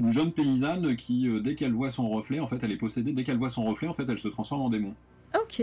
une 0.00 0.12
jeune 0.12 0.32
paysanne 0.32 0.96
qui, 0.96 1.28
euh, 1.28 1.40
dès 1.40 1.54
qu'elle 1.54 1.72
voit 1.72 1.90
son 1.90 2.08
reflet, 2.08 2.40
en 2.40 2.46
fait, 2.46 2.58
elle 2.62 2.72
est 2.72 2.76
possédée. 2.76 3.12
Dès 3.12 3.24
qu'elle 3.24 3.38
voit 3.38 3.50
son 3.50 3.64
reflet, 3.64 3.88
en 3.88 3.94
fait, 3.94 4.08
elle 4.08 4.18
se 4.18 4.28
transforme 4.28 4.62
en 4.62 4.70
démon. 4.70 4.94
Ok. 5.34 5.60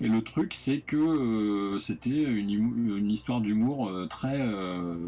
Et 0.00 0.08
le 0.08 0.22
truc, 0.22 0.54
c'est 0.54 0.78
que 0.78 1.76
c'était 1.78 2.24
une, 2.24 3.08
histoire 3.08 3.40
d'humour 3.40 3.88
très 4.10 4.40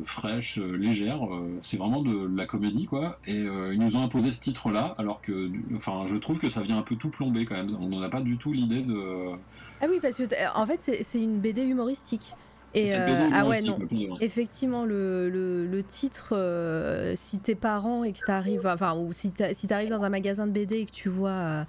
fraîche, 0.04 0.58
légère. 0.58 1.26
c'est 1.62 1.78
vraiment 1.78 2.00
de, 2.00 2.28
la 2.36 2.46
comédie, 2.46 2.84
quoi. 2.84 3.18
Et 3.26 3.40
ils 3.40 3.78
nous 3.80 3.96
ont 3.96 4.04
imposé 4.04 4.30
ce 4.30 4.40
titre-là, 4.40 4.94
alors 4.96 5.20
que, 5.20 5.50
enfin, 5.74 6.04
je 6.06 6.14
trouve 6.14 6.38
que 6.38 6.48
ça 6.48 6.62
vient 6.62 6.78
un 6.78 6.82
peu 6.82 6.94
tout 6.94 7.08
plomber 7.08 7.44
quand 7.44 7.56
même. 7.56 7.76
On 7.80 7.98
n'a 7.98 8.08
pas 8.08 8.20
du 8.20 8.36
tout 8.36 8.52
l'idée 8.52 8.82
de. 8.82 9.32
Ah 9.80 9.86
oui, 9.90 9.98
parce 10.00 10.16
que 10.16 10.24
en 10.56 10.64
fait, 10.64 11.02
c'est 11.02 11.20
une 11.20 11.40
BD 11.40 11.64
humoristique. 11.64 12.34
Et 12.74 12.92
euh, 12.92 12.98
ah 12.98 13.28
bien 13.28 13.46
ouais 13.46 13.58
aussi, 13.60 14.08
non, 14.08 14.18
effectivement 14.20 14.84
le, 14.84 15.30
le, 15.30 15.64
le 15.64 15.82
titre, 15.84 16.30
euh, 16.32 17.12
si 17.14 17.38
t'es 17.38 17.54
parent 17.54 18.02
et 18.02 18.12
que 18.12 18.18
t'arrives, 18.26 18.66
enfin 18.66 18.96
ou 18.96 19.12
si 19.12 19.30
t'arrives 19.30 19.90
dans 19.90 20.02
un 20.02 20.08
magasin 20.08 20.48
de 20.48 20.52
BD 20.52 20.78
et 20.78 20.86
que 20.86 20.90
tu 20.90 21.08
vois 21.08 21.30
euh, 21.30 21.64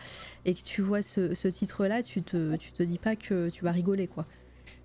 et 0.45 0.55
que 0.55 0.63
tu 0.63 0.81
vois 0.81 1.03
ce, 1.03 1.35
ce 1.35 1.47
titre-là, 1.47 2.01
tu 2.01 2.23
te 2.23 2.55
tu 2.55 2.71
te 2.71 2.81
dis 2.81 2.97
pas 2.97 3.15
que 3.15 3.49
tu 3.49 3.63
vas 3.63 3.71
rigoler 3.71 4.07
quoi. 4.07 4.25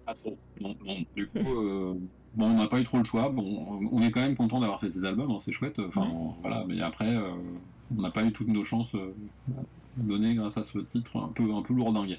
Pas 0.05 0.15
trop. 0.15 0.37
Non, 0.61 0.77
non. 0.85 0.97
Du 1.17 1.27
coup, 1.27 1.39
euh, 1.39 1.95
bon, 2.35 2.47
on 2.47 2.59
n'a 2.59 2.67
pas 2.69 2.81
eu 2.81 2.85
trop 2.85 2.99
le 2.99 3.05
choix. 3.05 3.31
Bon, 3.31 3.81
on 3.91 4.03
est 4.03 4.11
quand 4.11 4.21
même 4.21 4.37
content 4.37 4.61
d'avoir 4.61 4.79
fait 4.79 4.91
ces 4.91 5.07
albums, 5.07 5.31
hein, 5.31 5.39
c'est 5.41 5.53
chouette. 5.53 5.79
Enfin, 5.79 6.07
voilà. 6.43 6.65
Mais 6.69 6.83
après, 6.83 7.17
on 7.97 8.03
n'a 8.03 8.11
pas 8.11 8.25
eu 8.25 8.33
toutes 8.33 8.49
nos 8.49 8.65
chances 8.65 8.95
euh, 9.99 10.03
données 10.03 10.35
grâce 10.35 10.57
à 10.59 10.65
ce 10.65 10.79
titre 10.79 11.17
un 11.19 11.29
peu, 11.35 11.43
un 11.53 11.63
peu 11.63 11.75
lourdingue. 11.75 12.19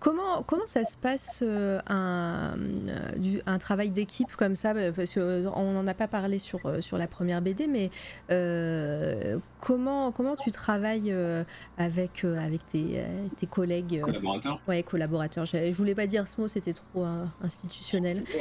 Comment, 0.00 0.42
comment 0.42 0.66
ça 0.66 0.84
se 0.84 0.96
passe 0.96 1.40
euh, 1.42 1.78
un, 1.86 2.56
euh, 2.58 3.12
du- 3.16 3.40
un 3.46 3.58
travail 3.58 3.90
d'équipe 3.90 4.34
comme 4.36 4.54
ça? 4.54 4.72
Bah, 4.74 4.90
Parce 4.92 5.14
qu'on 5.14 5.72
n'en 5.72 5.86
a 5.86 5.94
pas 5.94 6.08
parlé 6.08 6.38
sur, 6.38 6.64
euh, 6.64 6.80
sur 6.80 6.96
la 6.98 7.06
première 7.06 7.42
BD, 7.42 7.66
mais 7.66 7.90
euh, 8.30 9.38
comment, 9.60 10.12
comment 10.12 10.34
tu 10.36 10.50
travailles 10.50 11.12
euh, 11.12 11.44
avec, 11.76 12.24
euh, 12.24 12.38
avec 12.38 12.66
tes, 12.66 13.00
euh, 13.00 13.26
tes 13.36 13.46
collègues? 13.46 13.98
Euh, 14.00 14.06
Collaborateur. 14.06 14.60
Ouais, 14.66 14.82
collaborateurs. 14.82 15.44
Je, 15.44 15.70
je 15.72 15.76
voulais 15.76 15.94
pas 15.94 16.06
dire 16.06 16.26
ce 16.26 16.40
mot, 16.40 16.48
c'était 16.48 16.72
trop 16.74 17.04
euh, 17.04 17.24
institutionnel. 17.42 18.24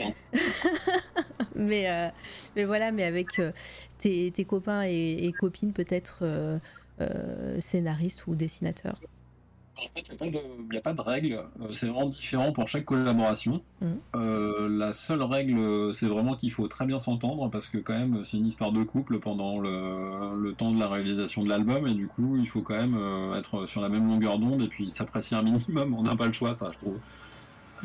Mais, 1.56 1.90
euh, 1.90 2.08
mais 2.56 2.66
voilà, 2.66 2.92
mais 2.92 3.04
avec 3.04 3.38
euh, 3.38 3.52
tes, 4.00 4.32
tes 4.32 4.44
copains 4.44 4.84
et, 4.86 5.26
et 5.26 5.32
copines, 5.34 5.72
peut-être 5.72 6.24
euh, 7.12 7.60
scénaristes 7.60 8.26
ou 8.28 8.36
dessinateurs. 8.36 8.96
En 9.76 9.82
fait, 9.96 10.08
il 10.22 10.32
n'y 10.72 10.78
a, 10.78 10.82
pas 10.82 10.94
de 10.94 11.02
règle. 11.02 11.34
Euh, 11.60 11.68
C'est 11.72 11.88
vraiment 11.88 12.08
différent 12.08 12.54
pour 12.54 12.68
chaque 12.68 12.86
collaboration. 12.86 13.62
Mhm. 13.82 13.98
Euh, 14.16 14.70
la 14.70 14.94
seule 14.94 15.24
règle, 15.24 15.94
c'est 15.94 16.08
vraiment 16.08 16.36
qu'il 16.36 16.52
faut 16.52 16.68
très 16.68 16.86
bien 16.86 17.00
s'entendre 17.00 17.50
parce 17.50 17.68
que 17.68 17.80
quand 17.80 17.98
même, 17.98 18.24
c'est 18.24 18.38
une 18.38 18.46
histoire 18.46 18.72
de 18.72 18.84
couple 18.84 19.20
pendant 19.20 19.60
le, 19.60 20.40
le 20.40 20.54
temps 20.54 20.72
de 20.72 20.80
la 20.80 20.88
réalisation 20.88 21.44
de 21.44 21.50
l'album 21.50 21.88
et 21.88 21.94
du 21.96 22.08
coup, 22.08 22.38
il 22.38 22.48
faut 22.48 22.62
quand 22.62 22.76
même 22.76 22.98
être 23.36 23.66
sur 23.66 23.82
la 23.82 23.90
même 23.90 24.08
longueur 24.08 24.38
d'onde 24.40 24.62
et 24.62 24.68
puis 24.68 24.90
s'apprécier 24.90 25.36
un 25.36 25.42
minimum. 25.44 25.94
On 25.98 26.04
n'a 26.04 26.16
pas 26.16 26.28
le 26.28 26.34
choix, 26.34 26.56
ça, 26.56 26.70
je 26.72 26.78
trouve. 26.78 27.00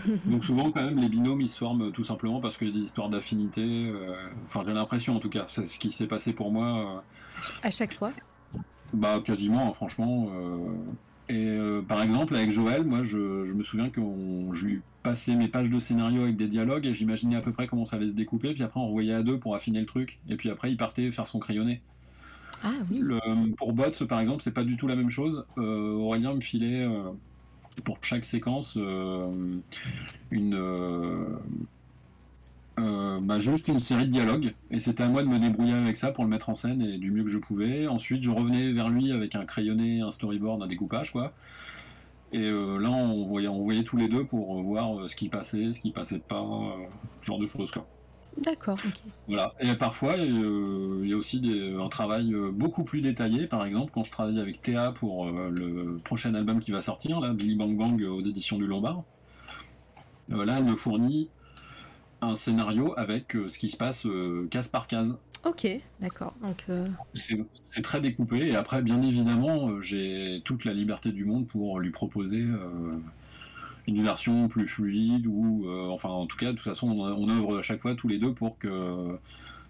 Donc 0.27 0.45
souvent, 0.45 0.71
quand 0.71 0.85
même, 0.85 0.99
les 1.01 1.09
binômes, 1.09 1.41
ils 1.41 1.49
se 1.49 1.59
forment 1.59 1.91
tout 1.91 2.05
simplement 2.05 2.41
parce 2.41 2.57
qu'il 2.57 2.69
y 2.69 2.71
a 2.71 2.75
des 2.75 2.81
histoires 2.85 3.09
d'affinité. 3.09 3.63
euh, 3.65 4.15
Enfin, 4.47 4.63
j'ai 4.65 4.73
l'impression, 4.73 5.17
en 5.17 5.21
tout 5.21 5.31
cas, 5.31 5.47
c'est 5.49 5.67
ce 5.67 5.77
qui 5.79 5.91
s'est 5.91 6.07
passé 6.07 6.33
pour 6.33 6.53
moi. 6.53 6.67
euh, 6.99 7.01
À 7.63 7.71
chaque 7.73 7.95
fois 7.95 8.13
bah 8.93 9.21
quasiment, 9.25 9.69
hein, 9.71 9.73
franchement. 9.75 10.29
euh, 10.35 10.69
Et 11.29 11.47
euh, 11.47 11.83
par 11.83 12.03
exemple 12.03 12.35
avec 12.37 12.51
Joël, 12.51 12.85
moi 12.85 13.03
je, 13.03 13.45
je 13.45 13.53
me 13.55 13.63
souviens 13.63 13.91
que 13.91 14.01
je 14.53 14.67
lui 14.67 14.83
passais 15.03 15.35
mes 15.35 15.49
pages 15.49 15.71
de 15.71 15.79
scénario 15.79 16.23
avec 16.23 16.37
des 16.37 16.49
dialogues 16.49 16.87
et 16.87 16.95
j'imaginais 16.95 17.37
à 17.37 17.41
peu 17.41 17.53
près 17.53 17.67
comment 17.67 17.85
ça 17.85 17.97
allait 17.97 18.09
se 18.09 18.15
découper, 18.15 18.55
puis 18.55 18.63
après 18.63 18.81
on 18.81 18.87
revoyait 18.89 19.15
à 19.15 19.23
deux 19.23 19.39
pour 19.39 19.55
affiner 19.55 19.81
le 19.81 19.87
truc, 19.87 20.19
et 20.29 20.37
puis 20.37 20.51
après 20.51 20.71
il 20.71 20.77
partait 20.77 21.11
faire 21.11 21.27
son 21.27 21.39
crayonné. 21.39 21.81
Ah 22.63 22.73
oui. 22.91 23.01
Le- 23.03 23.55
pour 23.57 23.73
Bots 23.73 24.07
par 24.09 24.21
exemple, 24.21 24.43
c'est 24.43 24.55
pas 24.55 24.65
du 24.65 24.77
tout 24.77 24.89
la 24.89 24.97
même 24.97 25.11
chose. 25.11 25.45
Euh, 25.59 25.93
Aurélien 25.93 26.35
me 26.35 26.41
filait 26.41 26.83
euh, 26.85 27.11
pour 27.85 27.99
chaque 28.03 28.25
séquence 28.25 28.75
euh, 28.77 29.29
une 30.31 30.55
euh, 32.79 33.19
bah, 33.21 33.41
juste 33.41 33.69
une 33.69 33.81
série 33.81 34.07
de 34.07 34.11
dialogues 34.11 34.55
et 34.71 34.79
c'était 34.79 35.03
à 35.03 35.09
moi 35.09 35.23
de 35.23 35.29
me 35.29 35.39
débrouiller 35.39 35.75
avec 35.75 35.97
ça 35.97 36.13
pour 36.13 36.25
le 36.25 36.31
mettre 36.31 36.49
en 36.49 36.55
scène 36.55 36.81
et 36.83 36.99
du 36.99 37.11
mieux 37.11 37.25
que 37.25 37.31
je 37.31 37.39
pouvais. 37.39 37.87
Ensuite, 37.87 38.23
je 38.23 38.31
revenais 38.31 38.73
vers 38.73 38.89
lui 38.89 39.13
avec 39.13 39.35
un 39.35 39.45
crayonné, 39.45 40.01
un 40.01 40.11
storyboard, 40.11 40.63
un 40.63 40.67
découpage 40.67 41.13
quoi. 41.13 41.33
Et 42.33 42.45
euh, 42.45 42.79
là, 42.79 42.91
on 42.91 43.27
voyait, 43.27 43.49
on 43.49 43.61
voyait 43.61 43.85
tous 43.85 43.97
les 43.97 44.09
deux 44.09 44.25
pour 44.25 44.63
voir 44.63 44.99
euh, 45.01 45.09
ce 45.09 45.17
qui 45.17 45.29
passait, 45.29 45.73
ce 45.73 45.81
qui 45.81 45.91
passait 45.93 46.19
pas, 46.19 46.43
euh, 46.43 46.85
ce 47.23 47.27
genre 47.27 47.39
de 47.39 47.47
choses 47.47 47.71
quoi. 47.71 47.87
D'accord. 48.37 48.79
Voilà. 49.27 49.55
Et 49.59 49.75
parfois, 49.75 50.15
il 50.17 51.09
y 51.09 51.13
a 51.13 51.17
aussi 51.17 51.41
des- 51.41 51.75
un 51.75 51.89
travail 51.89 52.33
beaucoup 52.53 52.85
plus 52.85 53.01
détaillé. 53.01 53.49
Par 53.49 53.65
exemple, 53.65 53.91
quand 53.93 54.05
je 54.05 54.13
travaille 54.13 54.39
avec 54.39 54.63
Théa 54.63 54.93
pour 54.93 55.27
le 55.29 55.99
prochain 56.05 56.35
album 56.35 56.61
qui 56.61 56.71
va 56.71 56.81
sortir, 56.81 57.19
là, 57.19 57.33
Billy 57.33 57.57
Bang 57.57 57.77
Bang 57.77 58.01
aux 58.03 58.21
éditions 58.21 58.57
du 58.57 58.67
Lombard, 58.69 59.03
euh, 60.31 60.45
là, 60.45 60.59
elle 60.59 60.65
me 60.65 60.77
fournit 60.77 61.31
un 62.21 62.37
scénario 62.37 62.95
avec 62.97 63.37
euh, 63.37 63.49
ce 63.49 63.59
qui 63.59 63.69
se 63.69 63.77
passe 63.77 64.07
euh, 64.07 64.49
case 64.51 64.69
par 64.69 64.87
case. 64.87 65.19
Ok, 65.45 65.67
d'accord. 66.01 66.35
Donc, 66.43 66.65
euh, 66.69 66.89
C'est 67.15 67.83
très 67.83 68.01
découpé. 68.01 68.49
Et 68.49 68.57
après, 68.57 68.83
bien 68.83 69.01
évidemment, 69.03 69.81
j'ai 69.81 70.41
toute 70.45 70.65
la 70.65 70.73
liberté 70.73 71.13
du 71.13 71.25
monde 71.25 71.47
pour 71.47 71.79
lui 71.79 71.91
proposer 71.91 72.45
une 73.87 74.03
version 74.03 74.49
plus 74.49 74.67
fluide 74.67 75.27
ou, 75.29 75.71
enfin, 75.91 76.09
en 76.09 76.27
tout 76.27 76.37
cas, 76.37 76.47
de 76.47 76.57
toute 76.57 76.65
façon, 76.65 76.89
on, 76.91 77.03
on 77.03 77.29
œuvre 77.29 77.59
à 77.59 77.63
chaque 77.63 77.81
fois 77.81 77.95
tous 77.95 78.09
les 78.09 78.19
deux 78.19 78.35
pour 78.35 78.59
que 78.59 79.17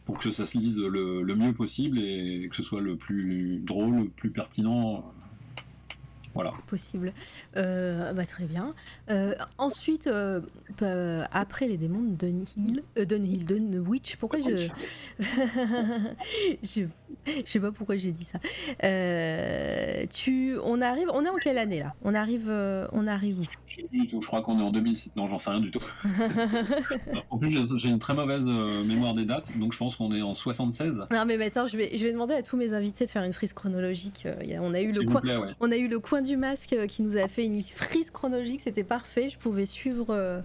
pour 0.07 0.19
que 0.19 0.33
ça 0.33 0.47
se 0.47 0.57
lise 0.57 0.79
le, 0.79 1.23
le 1.23 1.37
mieux 1.37 1.53
possible 1.53 1.99
et 1.99 2.49
que 2.49 2.57
ce 2.57 2.63
soit 2.63 2.81
le 2.81 2.97
plus 2.97 3.61
drôle, 3.63 3.97
le 3.97 4.09
plus 4.09 4.31
pertinent. 4.31 5.05
Voilà. 6.39 6.55
possible. 6.69 7.13
Euh, 7.57 8.13
bah, 8.13 8.25
très 8.25 8.45
bien. 8.45 8.73
Euh, 9.11 9.35
ensuite, 9.59 10.07
euh, 10.07 10.41
après 11.33 11.67
les 11.67 11.77
démons 11.77 12.01
de 12.01 12.15
Dunhill, 12.15 12.85
Dunhill, 12.97 13.45
Dunwich, 13.45 14.17
pourquoi 14.19 14.39
je... 14.39 14.69
je... 16.63 16.83
Je 17.27 17.43
sais 17.45 17.59
pas 17.59 17.73
pourquoi 17.73 17.97
j'ai 17.97 18.13
dit 18.13 18.25
ça. 18.25 18.39
Tu... 20.13 20.57
On 20.63 20.81
arrive... 20.81 21.09
On 21.13 21.25
est 21.25 21.29
en 21.29 21.37
quelle 21.37 21.59
année 21.59 21.81
là? 21.81 21.95
On 22.05 22.15
arrive... 22.15 22.49
On 22.93 23.09
arrive 23.09 23.41
où? 23.41 23.45
Je 23.67 23.75
sais 23.75 23.83
plus 23.83 23.99
du 23.99 24.07
tout. 24.07 24.21
Je 24.21 24.27
crois 24.29 24.41
qu'on 24.41 24.61
est 24.61 24.63
en 24.63 24.71
2006. 24.71 25.17
Non, 25.17 25.27
j'en 25.27 25.41
sais 25.41 25.51
rien 25.51 25.61
du 25.61 25.73
tout. 25.73 25.83
en 27.31 27.39
plus, 27.39 27.51
j'ai 27.79 27.89
une 27.89 27.99
très 27.99 28.15
mauvaise 28.15 28.47
mémoire 28.47 29.15
des 29.15 29.25
dates, 29.25 29.59
donc 29.59 29.73
je 29.73 29.79
pense 29.79 29.97
qu'on 29.97 30.15
est 30.15 30.23
en 30.23 30.35
76. 30.35 31.07
Non 31.11 31.25
mais 31.27 31.37
maintenant, 31.37 31.67
je 31.67 31.77
vais, 31.77 31.91
je 31.99 32.05
vais 32.05 32.13
demander 32.13 32.35
à 32.35 32.43
tous 32.43 32.57
mes 32.57 32.75
invités 32.75 33.07
de 33.07 33.11
faire 33.11 33.25
une 33.25 33.33
frise 33.33 33.53
chronologique. 33.53 34.29
On 34.61 34.73
a 34.73 34.81
eu 34.81 34.93
le 34.93 35.03
coin... 35.05 35.21
plaît, 35.21 35.37
ouais. 35.37 35.49
On 35.61 35.73
a 35.73 35.77
eu 35.77 35.89
le 35.89 35.99
coin 35.99 36.23
du 36.29 36.37
masque 36.37 36.73
euh, 36.75 36.87
qui 36.87 37.03
nous 37.03 37.17
a 37.17 37.27
fait 37.27 37.45
une 37.45 37.61
frise 37.63 38.11
chronologique, 38.11 38.61
c'était 38.61 38.85
parfait, 38.85 39.29
je 39.31 39.39
pouvais 39.39 39.67
suivre 39.67 40.07
euh, 40.11 40.41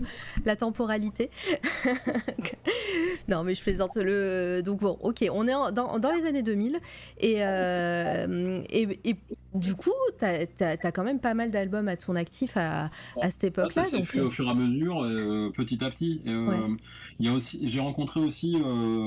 la 0.45 0.55
temporalité. 0.55 1.29
non 3.27 3.43
mais 3.43 3.55
je 3.55 3.61
plaisante. 3.61 3.95
Le... 3.95 4.61
Donc 4.63 4.79
bon, 4.81 4.97
ok, 5.01 5.25
on 5.31 5.47
est 5.47 5.53
en- 5.53 5.71
dans, 5.71 5.99
dans 5.99 6.11
les 6.11 6.25
années 6.25 6.43
2000 6.43 6.79
et, 7.19 7.35
euh, 7.39 8.61
et, 8.69 8.99
et 9.05 9.15
du 9.53 9.75
coup, 9.75 9.91
t'as 10.17 10.45
as, 10.61 10.91
quand 10.91 11.03
même 11.03 11.19
pas 11.19 11.33
mal 11.33 11.51
d'albums 11.51 11.87
à 11.87 11.95
ton 11.97 12.15
actif 12.15 12.57
à, 12.57 12.89
à 13.21 13.29
cette 13.29 13.41
Ça, 13.41 13.47
époque-là. 13.47 13.83
ça 13.83 13.83
s'est 13.83 14.03
fait 14.03 14.21
au 14.21 14.31
fur 14.31 14.47
et 14.47 14.49
à 14.49 14.53
mesure, 14.55 15.03
euh, 15.03 15.51
petit 15.55 15.83
à 15.83 15.89
petit. 15.89 16.21
Ouais. 16.25 16.57
Il 17.19 17.25
y 17.27 17.29
a 17.29 17.33
aussi, 17.33 17.59
j'ai 17.67 17.79
rencontré 17.79 18.19
aussi 18.19 18.57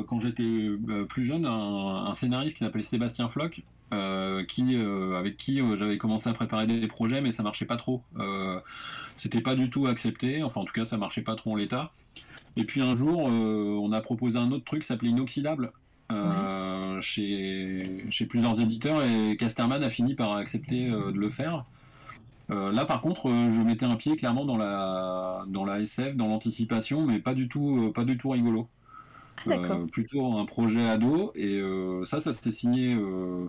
quand 0.09 0.20
j'étais 0.20 0.68
plus 1.09 1.24
jeune 1.24 1.45
un, 1.47 2.07
un 2.07 2.14
scénariste 2.14 2.57
qui 2.57 2.64
s'appelait 2.64 2.83
Sébastien 2.85 3.29
Floch, 3.29 3.62
euh, 3.95 4.45
qui, 4.45 4.76
euh, 4.76 5.16
avec 5.16 5.37
qui 5.37 5.61
euh, 5.61 5.76
j'avais 5.78 5.97
commencé 5.97 6.28
à 6.28 6.32
préparer 6.32 6.66
des 6.66 6.89
projets, 6.89 7.20
mais 7.20 7.30
ça 7.30 7.45
marchait 7.45 7.66
pas 7.66 7.76
trop. 7.76 8.03
C'était 9.16 9.41
pas 9.41 9.55
du 9.55 9.70
tout 9.70 9.87
accepté. 9.87 10.43
Enfin, 10.43 10.61
en 10.61 10.64
tout 10.64 10.72
cas, 10.72 10.84
ça 10.84 10.97
marchait 10.97 11.22
pas 11.22 11.37
trop 11.37 11.53
en 11.53 11.57
l'état. 11.57 11.93
Et 12.57 12.64
puis 12.64 12.80
un 12.82 12.97
jour, 12.97 13.18
on 13.20 13.93
a 13.93 14.01
proposé 14.01 14.39
un 14.39 14.51
autre 14.51 14.64
truc 14.64 14.82
qui 14.82 14.89
s'appelait 14.89 15.11
Inoxydable. 15.11 15.72
chez, 17.01 18.05
chez 18.11 18.26
plusieurs 18.26 18.61
éditeurs 18.61 19.03
et 19.03 19.37
Casterman 19.37 19.82
a 19.82 19.91
fini 19.91 20.14
par 20.14 20.32
accepter 20.32 20.91
de 20.91 21.18
le 21.18 21.30
faire. 21.30 21.64
Là, 22.49 22.84
par 22.84 23.01
contre, 23.01 23.28
je 23.30 23.62
mettais 23.62 23.87
un 23.87 23.97
pied 23.97 24.16
clairement 24.16 24.45
dans 24.45 24.57
la, 24.57 25.45
dans 25.49 25.64
la 25.64 25.80
SF, 25.80 26.16
dans 26.16 26.28
l'anticipation, 26.28 27.07
mais 27.07 27.18
pas 27.20 27.34
du 27.34 27.49
tout, 27.49 27.93
pas 27.95 28.05
du 28.05 28.18
tout 28.18 28.30
rigolo. 28.30 28.68
Ah. 29.49 29.53
Euh, 29.55 29.87
plutôt 29.87 30.32
un 30.39 30.45
projet 30.47 30.87
ado, 30.89 31.32
et 31.34 31.57
euh, 31.57 32.05
ça, 32.05 32.20
ça 32.20 32.32
s'était 32.32 32.53
signé 32.53 32.95
euh, 32.95 33.47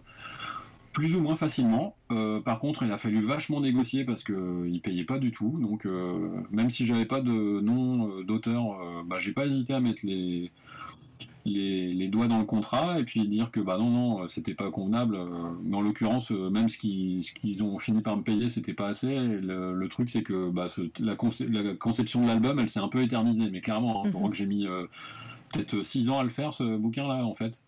plus 0.94 1.16
ou 1.16 1.22
moins 1.22 1.36
facilement. 1.36 1.96
Euh, 2.12 2.42
par 2.42 2.60
contre, 2.60 2.84
il 2.84 2.92
a 2.92 2.98
fallu 2.98 3.22
vachement 3.22 3.62
négocier 3.62 4.04
parce 4.06 4.24
que 4.24 4.34
euh, 4.34 4.70
il 4.70 4.82
payait 4.82 5.04
pas 5.06 5.20
du 5.20 5.32
tout. 5.32 5.58
Donc, 5.62 5.86
euh, 5.86 6.30
même 6.52 6.70
si 6.72 6.86
j'avais 6.86 7.06
pas 7.06 7.22
de 7.22 7.32
nom 7.62 8.22
d'auteur, 8.24 8.80
bah, 9.06 9.20
j'ai 9.20 9.32
pas 9.34 9.46
hésité 9.46 9.74
à 9.74 9.80
mettre 9.80 10.02
les, 10.04 10.52
les, 11.46 11.94
les 11.94 12.08
doigts 12.08 12.28
dans 12.28 12.40
le 12.40 12.46
contrat 12.46 13.00
et 13.00 13.04
puis 13.06 13.26
dire 13.28 13.52
que 13.52 13.60
bah 13.62 13.78
non 13.78 13.90
non 13.90 14.28
c'était 14.28 14.54
pas 14.54 14.70
convenable 14.70 15.18
mais 15.64 15.78
en 15.78 15.82
l'occurrence 15.82 16.32
même 16.32 16.68
ce 16.68 16.78
qu'ils 16.78 17.24
ce 17.24 17.32
qu'ils 17.34 17.64
ont 17.64 17.80
fini 17.80 18.02
par 18.02 18.18
me 18.18 18.22
payer 18.24 18.50
c'était 18.50 18.74
pas 18.74 18.88
assez 18.88 19.16
le, 19.18 19.74
le 19.74 19.88
truc 19.90 20.10
c'est 20.10 20.24
que 20.24 20.50
bah, 20.50 20.68
ce- 20.68 20.90
la, 21.00 21.16
conce- 21.16 21.50
la 21.50 21.74
conception 21.76 22.22
de 22.22 22.28
l'album 22.28 22.60
elle 22.60 22.68
s'est 22.70 22.82
un 22.82 22.90
peu 22.90 23.02
éternisée 23.02 23.50
mais 23.50 23.62
clairement 23.62 24.04
hein, 24.04 24.08
je 24.08 24.14
crois 24.14 24.30
que 24.30 24.36
j'ai 24.36 24.46
mis 24.46 24.68
peut-être 25.54 25.82
6 25.82 26.10
ans 26.10 26.20
à 26.20 26.24
le 26.24 26.30
faire 26.30 26.54
ce 26.54 26.78
bouquin 26.78 27.08
là 27.08 27.26
en 27.26 27.36
fait 27.36 27.60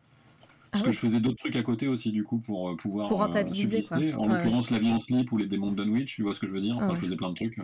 parce 0.71 0.83
Ah 0.83 0.85
que 0.87 0.91
je 0.91 0.99
faisais 0.99 1.19
d'autres 1.19 1.37
trucs 1.37 1.55
à 1.55 1.63
côté 1.63 1.87
aussi 1.87 2.11
du 2.11 2.23
coup 2.23 2.37
pour 2.39 2.69
euh, 2.69 2.75
pouvoir 2.75 3.07
Pour 3.09 3.21
euh, 3.21 3.25
rentabiliser, 3.25 3.77
subsister. 3.81 4.11
quoi. 4.11 4.21
en 4.21 4.27
Ouais, 4.27 4.33
l'occurrence 4.37 4.69
la 4.69 4.79
vie 4.79 4.91
en 4.91 4.99
slip 4.99 5.31
ou 5.31 5.37
les 5.37 5.47
démons 5.47 5.71
de 5.71 5.83
Dunwich 5.83 6.15
tu 6.15 6.21
vois 6.23 6.35
ce 6.35 6.39
que 6.39 6.47
je 6.47 6.51
veux 6.53 6.61
dire 6.61 6.77
enfin 6.77 6.87
Ah 6.91 6.95
je 6.95 6.99
faisais 7.01 7.15
plein 7.15 7.29
de 7.29 7.35
trucs 7.35 7.57
euh. 7.59 7.63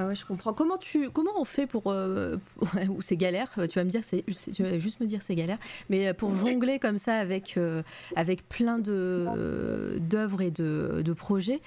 Ah 0.00 0.06
ouais, 0.06 0.14
je 0.14 0.24
comprends. 0.24 0.54
Comment 0.54 0.78
tu, 0.78 1.10
comment 1.10 1.32
on 1.36 1.44
fait 1.44 1.66
pour, 1.66 1.88
euh, 1.88 2.38
ou 2.88 3.02
c'est 3.02 3.18
galère 3.18 3.52
Tu 3.68 3.78
vas 3.78 3.84
me 3.84 3.90
dire, 3.90 4.00
c'est, 4.02 4.24
tu 4.50 4.62
vas 4.62 4.78
juste 4.78 4.98
me 5.00 5.04
dire 5.04 5.20
c'est 5.20 5.34
galère, 5.34 5.58
mais 5.90 6.08
euh, 6.08 6.14
pour 6.14 6.34
jongler 6.34 6.78
comme 6.78 6.96
ça 6.96 7.16
avec 7.16 7.58
euh, 7.58 7.82
avec 8.16 8.48
plein 8.48 8.78
de 8.78 9.98
d'œuvres 9.98 10.40
et 10.40 10.50
de, 10.50 11.02
de 11.04 11.12
projets, 11.12 11.60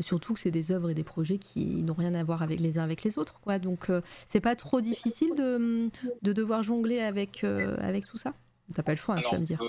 surtout 0.00 0.32
que 0.32 0.40
c'est 0.40 0.50
des 0.50 0.72
œuvres 0.72 0.88
et 0.88 0.94
des 0.94 1.04
projets 1.04 1.36
qui 1.36 1.82
n'ont 1.82 1.92
rien 1.92 2.14
à 2.14 2.24
voir 2.24 2.40
avec 2.42 2.58
les 2.58 2.78
uns 2.78 2.84
avec 2.84 3.02
les 3.02 3.18
autres, 3.18 3.38
quoi. 3.40 3.58
Donc 3.58 3.88
c'est 4.24 4.40
pas 4.40 4.56
trop 4.56 4.80
difficile 4.80 5.34
de, 5.36 5.88
de 6.22 6.32
devoir 6.32 6.62
jongler 6.62 7.00
avec 7.00 7.44
avec 7.44 8.06
tout 8.06 8.16
ça? 8.16 8.32
T'as 8.72 8.82
pas 8.82 8.92
le 8.92 8.96
choix, 8.96 9.16
hein, 9.16 9.20
tu 9.22 9.30
vas 9.30 9.38
me 9.40 9.44
dire. 9.44 9.62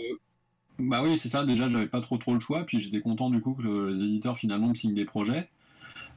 bah 0.80 1.02
oui, 1.04 1.18
c'est 1.18 1.28
ça. 1.28 1.44
Déjà, 1.44 1.68
j'avais 1.68 1.88
pas 1.88 2.00
trop 2.00 2.18
trop 2.18 2.34
le 2.34 2.40
choix, 2.40 2.64
puis 2.66 2.80
j'étais 2.80 3.02
content 3.02 3.30
du 3.30 3.42
coup 3.42 3.56
que 3.56 3.88
les 3.88 4.04
éditeurs 4.06 4.38
finalement 4.38 4.70
me 4.70 4.76
signent 4.76 4.94
des 4.94 5.04
projets. 5.04 5.50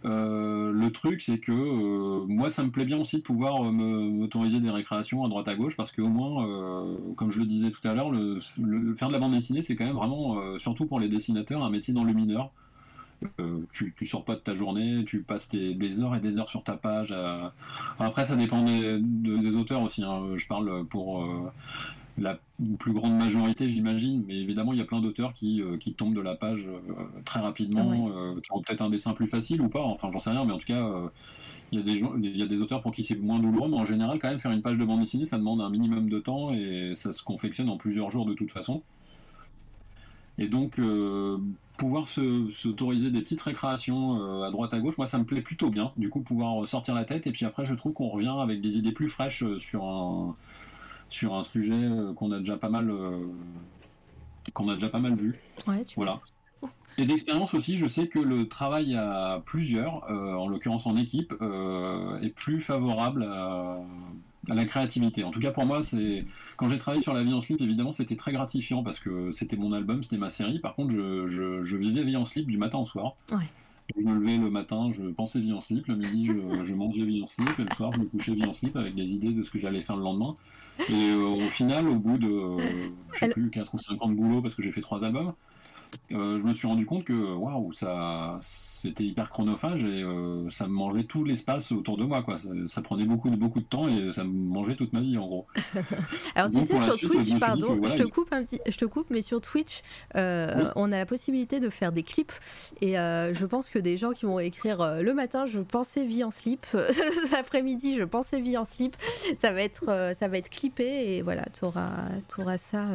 Euh, 0.05 0.73
le 0.73 0.93
truc, 0.93 1.23
c'est 1.23 1.39
que 1.39 1.53
euh, 1.53 2.27
moi, 2.29 2.51
ça 2.51 2.63
me 2.63 2.71
plaît 2.71 2.85
bien 2.85 2.99
aussi 2.99 3.17
de 3.17 3.23
pouvoir 3.23 3.65
euh, 3.65 3.73
m'autoriser 3.73 4.61
des 4.61 4.71
récréations 4.71 5.25
à 5.25 5.29
droite 5.29 5.49
à 5.49 5.55
gauche, 5.55 5.77
parce 5.77 5.91
qu'au 5.91 6.09
moins, 6.09 6.47
comme 7.17 7.33
je 7.33 7.41
le 7.41 7.47
disais 7.47 7.71
tout 7.71 7.87
à 7.87 7.95
l'heure, 7.95 8.11
le, 8.11 8.41
faire 8.97 9.09
de 9.09 9.13
la 9.13 9.19
bande 9.19 9.33
dessinée, 9.33 9.63
c'est 9.63 9.77
quand 9.77 9.87
même 9.87 9.97
vraiment, 9.97 10.59
surtout 10.59 10.87
pour 10.87 11.01
les 11.01 11.09
dessinateurs, 11.09 11.63
un 11.63 11.71
métier 11.71 11.95
dans 11.95 12.05
le 12.05 12.13
mineur. 12.13 12.51
tu, 13.73 13.95
tu 13.97 14.07
sors 14.07 14.25
pas 14.25 14.35
de 14.35 14.41
ta 14.41 14.55
journée, 14.55 15.05
tu 15.07 15.23
passes 15.23 15.49
des 15.49 16.03
heures 16.03 16.15
et 16.15 16.21
des 16.21 16.39
heures 16.39 16.51
sur 16.51 16.63
ta 16.63 16.77
page. 16.77 17.15
Après, 17.99 18.25
ça 18.25 18.37
dépend 18.37 18.63
des, 18.63 19.57
auteurs 19.57 19.83
aussi. 19.83 20.05
Hein. 20.05 20.37
Je 20.37 20.47
parle 20.47 20.85
pour 20.87 21.27
la 22.19 22.39
plus 22.79 22.93
grande 22.93 23.17
majorité, 23.19 23.69
j'imagine, 23.69 24.25
mais 24.27 24.37
évidemment, 24.37 24.73
il 24.73 24.79
y 24.79 24.83
a 24.83 24.87
plein 24.87 25.01
d'auteurs 25.01 25.35
qui, 25.35 25.61
euh, 25.61 25.77
qui 25.77 25.93
tombent 25.93 26.15
de 26.15 26.21
la 26.21 26.35
page 26.35 26.67
euh, 26.67 27.05
très 27.25 27.41
rapidement, 27.41 28.11
ah 28.11 28.19
euh, 28.19 28.41
qui 28.41 28.53
ont 28.53 28.63
peut-être 28.63 28.81
un 28.81 28.89
dessin 28.89 29.13
plus 29.13 29.27
facile 29.27 29.61
ou 29.61 29.69
pas, 29.69 29.83
enfin, 29.83 30.09
j'en 30.11 30.19
sais 30.19 30.31
rien, 30.31 30.45
mais 30.45 30.53
en 30.53 30.59
tout 30.59 30.67
cas, 30.67 31.11
il 31.73 31.79
y, 31.79 31.83
a 31.83 31.85
des 31.85 32.03
il 32.23 32.37
y 32.37 32.43
a 32.43 32.47
des 32.47 32.61
auteurs 32.61 32.81
pour 32.81 32.93
qui 32.93 33.05
c'est 33.05 33.17
moins 33.17 33.39
douloureux, 33.39 33.69
mais 33.69 33.77
en 33.77 33.85
général, 33.85 34.19
quand 34.19 34.29
même, 34.29 34.39
faire 34.39 34.53
une 34.53 34.63
page 34.63 34.79
de 34.79 34.85
bande 34.85 35.01
dessinée, 35.01 35.27
ça 35.27 35.37
demande 35.37 35.61
un 35.61 35.69
minimum 35.69 36.09
de 36.09 36.19
temps 36.19 36.53
et 36.53 36.93
ça 36.95 37.13
se 37.13 37.23
confectionne 37.23 37.69
en 37.69 37.77
plusieurs 37.77 38.11
jours 38.11 38.25
de 38.25 38.35
toute 38.35 38.51
façon. 38.51 38.83
Et 40.39 40.49
donc, 40.49 40.81
pouvoir 41.77 42.09
s'autoriser 42.09 43.11
des 43.11 43.21
petites 43.21 43.41
récréations 43.41 44.43
à 44.43 44.51
droite 44.51 44.73
à 44.73 44.81
gauche, 44.81 44.97
moi 44.97 45.07
ça 45.07 45.19
me 45.19 45.25
plaît 45.25 45.43
plutôt 45.43 45.71
bien. 45.71 45.93
Du 45.97 46.09
coup, 46.09 46.21
pouvoir 46.21 46.67
sortir 46.69 46.95
la 46.95 47.05
tête 47.05 47.27
et 47.27 47.33
puis 47.33 47.45
après, 47.45 47.65
je 47.65 47.75
trouve 47.75 47.93
qu'on 47.93 48.09
revient 48.09 48.35
avec 48.41 48.61
des 48.61 48.79
idées 48.79 48.93
plus 48.93 49.09
fraîches 49.09 49.45
sur 49.59 49.85
un, 49.85 50.37
sur 51.09 51.35
un 51.35 51.45
sujet 51.45 51.75
euh, 51.75 52.13
qu'on 52.15 52.33
a 52.33 52.39
déjà 52.39 52.57
pas 52.57 52.69
mal 52.69 52.91
euh, 52.91 53.27
qu'on 54.53 54.69
a 54.69 54.75
déjà 54.75 54.89
pas 54.89 54.99
mal 54.99 55.15
vu. 55.17 55.39
voilà. 55.97 56.21
Et 56.99 57.05
d'expérience 57.05 57.53
aussi, 57.53 57.77
je 57.77 57.87
sais 57.87 58.09
que 58.09 58.19
le 58.19 58.49
travail 58.49 58.95
à 58.95 59.43
plusieurs, 59.45 60.11
euh, 60.11 60.33
en 60.33 60.49
l'occurrence 60.49 60.87
en 60.87 60.97
équipe, 60.97 61.35
est 62.23 62.31
plus 62.31 62.61
favorable 62.61 63.25
à, 63.25 63.81
la 64.49 64.65
créativité. 64.65 65.25
En 65.25 65.31
tout 65.31 65.41
cas 65.41 65.51
pour 65.51 65.67
moi, 65.67 65.83
c'est 65.83 66.25
quand 66.57 66.69
j'ai 66.69 66.79
travaillé 66.79 67.03
sur 67.03 67.13
La 67.13 67.23
Vie 67.23 67.35
en 67.35 67.41
slip, 67.41 67.61
évidemment, 67.61 67.93
c'était 67.93 68.17
très 68.17 68.33
gratifiant 68.33 68.83
parce 68.83 68.99
que 68.99 69.31
c'était 69.33 69.57
mon 69.57 69.73
album, 69.73 70.05
c'était 70.05 70.17
ma 70.17 70.31
série. 70.31 70.59
Par 70.61 70.75
contre, 70.75 70.95
je, 70.95 71.27
je, 71.27 71.77
vivais 71.77 72.05
Vie 72.05 72.17
en 72.17 72.25
slip 72.25 72.47
du 72.47 72.57
matin 72.57 72.79
au 72.79 72.87
soir. 72.87 73.17
Je 73.95 74.03
me 74.03 74.15
levais 74.15 74.37
le 74.37 74.51
matin, 74.51 74.91
je 74.91 75.03
pensais 75.03 75.39
vie 75.41 75.53
en 75.53 75.61
slip, 75.61 75.87
le 75.87 75.97
midi 75.97 76.27
je, 76.27 76.65
je 76.65 76.75
mangeais 76.75 77.05
vie 77.05 77.23
en 77.23 77.27
slip, 77.27 77.59
et 77.59 77.63
le 77.63 77.75
soir 77.75 77.93
je 77.93 78.01
me 78.01 78.05
couchais 78.07 78.35
vie 78.35 78.45
en 78.45 78.55
slip 78.55 78.75
avec 78.77 78.95
des 78.95 79.13
idées 79.13 79.33
de 79.33 79.43
ce 79.43 79.51
que 79.51 79.59
j'allais 79.59 79.81
faire 79.83 79.97
le 79.97 80.03
lendemain. 80.03 80.37
Et 80.91 81.11
euh, 81.11 81.25
au 81.25 81.49
final, 81.51 81.89
au 81.89 81.97
bout 81.97 82.19
de, 82.19 82.29
euh, 82.29 82.89
je 83.15 83.19
sais 83.19 83.29
plus, 83.29 83.51
4 83.51 83.75
ou 83.75 83.79
5 83.79 84.03
ans 84.03 84.09
de 84.09 84.15
boulot, 84.15 84.43
parce 84.43 84.55
que 84.55 84.63
j'ai 84.63 84.73
fait 84.73 84.81
3 84.81 85.05
albums, 85.05 85.33
euh, 86.13 86.39
je 86.39 86.45
me 86.45 86.55
suis 86.55 86.67
rendu 86.67 86.87
compte 86.87 87.05
que 87.05 87.13
waouh, 87.13 87.73
ça, 87.73 88.39
c'était 88.41 89.05
hyper 89.05 89.29
chronophage 89.29 89.85
et 89.85 90.03
euh, 90.03 90.49
ça 90.51 90.67
me 90.67 90.73
mangeait 90.73 91.05
tout 91.05 91.25
l'espace 91.25 91.73
autour 91.73 91.97
de 91.97 92.05
moi, 92.05 92.23
quoi. 92.23 92.37
Ça, 92.67 92.83
prenait 92.83 93.05
beaucoup 93.05 93.31
de 93.31 93.37
beaucoup 93.37 93.61
de 93.61 93.65
temps 93.65 93.89
et 93.89 94.13
ça 94.13 94.25
me 94.25 94.31
mangeait 94.31 94.77
toute 94.77 94.93
ma 94.93 95.01
vie, 95.01 95.19
en 95.19 95.27
gros. 95.27 95.47
Alors 96.35 96.51
tu 96.51 96.61
sais 96.63 96.79
sur 96.79 96.97
Twitch, 96.97 97.39
pardon, 97.39 97.81
je 97.85 97.95
te 97.95 98.05
coupe 98.05 98.33
un 98.33 98.45
petit, 98.45 98.61
je 98.67 98.77
te 98.77 98.85
coupe, 98.85 99.09
mais 99.11 99.23
sur 99.23 99.41
Twitch, 99.41 99.83
euh, 100.17 100.71
on 100.77 100.93
a 100.93 100.99
la 100.99 101.07
possibilité 101.07 101.61
de 101.61 101.71
faire 101.71 101.93
des 101.93 102.03
clips 102.03 102.33
et 102.81 102.93
je 102.95 103.47
pense 103.47 103.71
que 103.71 103.79
des 103.79 103.97
gens 103.97 104.13
qui 104.13 104.27
vont 104.27 104.39
écrire 104.39 105.03
le 105.03 105.15
matin, 105.15 105.47
je 105.47 105.61
pensais 105.61 106.05
vie 106.05 106.25
en 106.25 106.31
slip, 106.31 106.67
l'après-midi, 107.33 107.97
je 107.97 108.05
pensais 108.05 108.41
vie 108.41 108.57
en 108.57 108.65
slip, 108.65 108.97
ça 109.37 109.51
va 109.51 109.63
être, 109.63 110.13
ça 110.15 110.29
va 110.29 110.39
être 110.39 110.51
clippé 110.51 111.17
et 111.17 111.23
voilà, 111.23 111.45
tu 111.53 111.65
auras, 111.65 112.09
auras 112.39 112.59
ça 112.59 112.87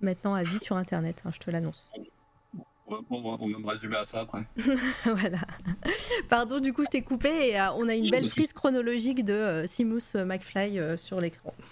maintenant 0.00 0.34
à 0.34 0.42
vie 0.42 0.58
sur 0.58 0.76
Internet, 0.76 1.22
hein, 1.24 1.30
je 1.32 1.38
te 1.38 1.50
l'annonce 1.50 1.88
on 3.10 3.36
va 3.36 3.46
me 3.46 3.66
résumer 3.66 3.96
à 3.96 4.04
ça 4.04 4.20
après. 4.20 4.46
voilà. 5.04 5.38
Pardon, 6.28 6.60
du 6.60 6.72
coup, 6.72 6.84
je 6.84 6.90
t'ai 6.90 7.02
coupé 7.02 7.28
et 7.28 7.60
euh, 7.60 7.72
on 7.76 7.88
a 7.88 7.94
une 7.94 8.10
belle 8.10 8.28
frise 8.28 8.52
chronologique 8.52 9.24
de 9.24 9.32
euh, 9.32 9.66
Simus 9.66 10.14
McFly 10.14 10.78
euh, 10.78 10.96
sur 10.96 11.20
l'écran. 11.20 11.54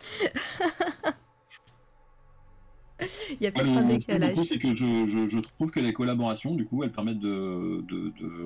Il 3.31 3.45
y 3.45 3.47
a 3.47 3.53
peut-être 3.53 3.77
un 3.77 3.83
décalage. 3.83 4.43
c'est 4.45 4.59
que 4.59 4.75
je, 4.75 5.41
trouve 5.41 5.71
que 5.71 5.81
les 5.81 5.93
collaborations, 5.93 6.55
du 6.55 6.65
coup, 6.65 6.83
elles 6.83 6.93
permettent 6.93 7.21
de, 7.21 7.85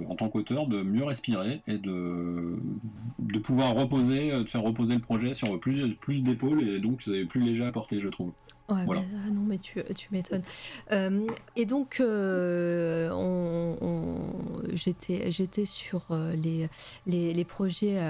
en 0.08 0.16
tant 0.16 0.28
qu'auteur, 0.28 0.66
de 0.66 0.82
mieux 0.82 1.04
respirer 1.04 1.60
et 1.68 1.78
de, 1.78 2.58
de 3.20 3.38
pouvoir 3.38 3.74
reposer, 3.74 4.32
de 4.32 4.46
faire 4.46 4.62
reposer 4.62 4.94
le 4.94 5.00
projet 5.00 5.34
sur 5.34 5.60
plus, 5.60 5.94
plus 5.94 6.24
d'épaules 6.24 6.68
et 6.68 6.80
donc 6.80 7.00
c'est 7.02 7.26
plus 7.26 7.40
léger 7.42 7.64
à 7.64 7.70
porter, 7.70 8.00
je 8.00 8.08
trouve. 8.08 8.32
Ouais, 8.70 8.84
mais, 8.88 9.06
ah 9.26 9.30
non, 9.30 9.42
mais 9.42 9.58
tu, 9.58 9.82
tu 9.94 10.08
m'étonnes. 10.12 10.42
Euh, 10.92 11.26
et 11.56 11.66
donc, 11.66 11.98
euh, 12.00 13.10
on, 13.12 13.76
j'étais, 14.72 15.30
j'étais 15.30 15.64
sur 15.64 16.06
euh, 16.10 16.34
les, 16.34 16.68
les, 17.06 17.32
les 17.32 17.44
projets, 17.44 18.00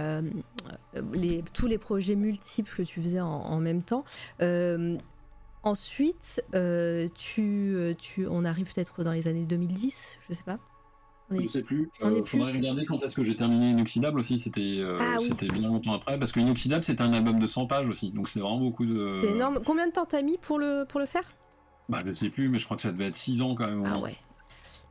les, 1.13 1.43
tous 1.53 1.67
les 1.67 1.79
projets 1.79 2.15
multiples 2.15 2.75
que 2.77 2.83
tu 2.83 3.01
faisais 3.01 3.21
en, 3.21 3.29
en 3.29 3.59
même 3.59 3.83
temps. 3.83 4.05
ensuite, 5.63 6.43
tu, 7.15 7.97
tu, 7.99 8.27
on 8.27 8.45
arrive 8.45 8.73
peut-être 8.73 9.05
dans 9.05 9.13
les 9.13 9.29
années 9.29 9.47
2010, 9.47 10.19
je 10.29 10.35
sais 10.35 10.43
pas. 10.43 10.59
Je 11.31 11.43
ne 11.43 11.47
sais 11.47 11.62
plus. 11.62 11.91
Il 12.01 12.07
euh, 12.07 12.24
faudrait 12.24 12.53
regarder 12.53 12.85
quand 12.85 13.03
est-ce 13.05 13.14
que 13.14 13.24
j'ai 13.24 13.37
terminé 13.37 13.70
Inoxydable 13.70 14.18
aussi. 14.18 14.39
C'était 14.39 14.78
euh, 14.78 14.99
ah 15.01 15.18
bien 15.53 15.68
longtemps 15.68 15.93
après. 15.93 16.18
Parce 16.18 16.33
que 16.33 16.41
Inoxydable, 16.41 16.83
c'était 16.83 17.03
un 17.03 17.12
album 17.12 17.39
de 17.39 17.47
100 17.47 17.66
pages 17.66 17.89
aussi. 17.89 18.11
Donc 18.11 18.28
c'est 18.28 18.41
vraiment 18.41 18.59
beaucoup 18.59 18.85
de. 18.85 19.07
C'est 19.20 19.31
énorme. 19.31 19.61
Combien 19.64 19.87
de 19.87 19.93
temps 19.93 20.07
t'as 20.07 20.22
mis 20.22 20.39
pour 20.39 20.59
le, 20.59 20.85
pour 20.89 20.99
le 20.99 21.07
faire? 21.07 21.24
Bah, 21.89 22.01
Je 22.05 22.11
ne 22.11 22.14
sais 22.14 22.31
plus, 22.31 22.49
mais 22.49 22.59
je 22.59 22.64
crois 22.64 22.76
que 22.76 22.83
ça 22.83 22.91
devait 22.91 23.07
être 23.07 23.16
6 23.16 23.43
ans 23.43 23.55
quand 23.55 23.68
même. 23.68 23.85
Ah 23.87 23.99
ouais. 23.99 24.16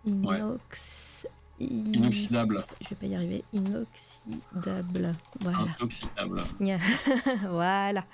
Inox... 0.06 1.28
Inoxydable. 1.60 2.64
Je 2.82 2.90
vais 2.90 2.96
pas 2.96 3.06
y 3.06 3.16
arriver. 3.16 3.44
Inoxydable. 3.52 5.12
Voilà. 5.42 5.60
Inoxydable. 5.80 6.42
voilà. 7.50 8.06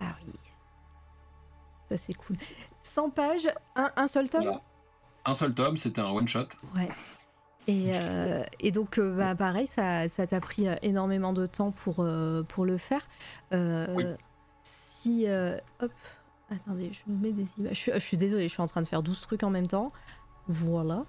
Ah 0.00 0.14
oui. 0.26 0.34
Ça 1.88 1.96
c'est 1.96 2.14
cool. 2.14 2.36
100 2.82 3.10
pages, 3.10 3.48
un, 3.76 3.90
un 3.96 4.08
seul 4.08 4.28
tome? 4.28 4.60
Un 5.28 5.34
seul 5.34 5.54
tome, 5.54 5.76
c'était 5.76 6.00
un 6.00 6.10
one 6.10 6.26
shot. 6.26 6.48
Ouais. 6.74 6.88
Et, 7.66 7.90
euh, 7.92 8.42
et 8.60 8.70
donc, 8.70 8.98
euh, 8.98 9.14
bah, 9.14 9.34
pareil, 9.34 9.66
ça, 9.66 10.08
ça 10.08 10.26
t'a 10.26 10.40
pris 10.40 10.66
euh, 10.66 10.74
énormément 10.82 11.34
de 11.34 11.44
temps 11.44 11.70
pour, 11.70 12.06
pour 12.48 12.64
le 12.64 12.78
faire. 12.78 13.06
Oui. 13.52 14.04
Si. 14.62 15.26
hop. 15.80 15.92
Attendez, 16.50 16.92
je 16.94 17.12
me 17.12 17.18
mets 17.18 17.32
des 17.32 17.46
images. 17.58 17.84
Je, 17.84 17.92
je, 17.92 17.98
suis 17.98 18.16
désolée, 18.16 18.48
je 18.48 18.52
suis 18.52 18.62
en 18.62 18.66
train 18.66 18.80
de 18.80 18.86
faire 18.86 19.02
12 19.02 19.20
trucs 19.20 19.42
en 19.42 19.50
même 19.50 19.66
temps. 19.66 19.88
Voilà. 20.48 21.04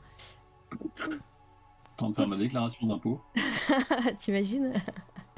Temps 1.95 2.09
de 2.09 2.15
faire 2.15 2.27
ma 2.27 2.35
déclaration 2.35 2.87
d'impôt. 2.87 3.21
T'imagines? 4.19 4.73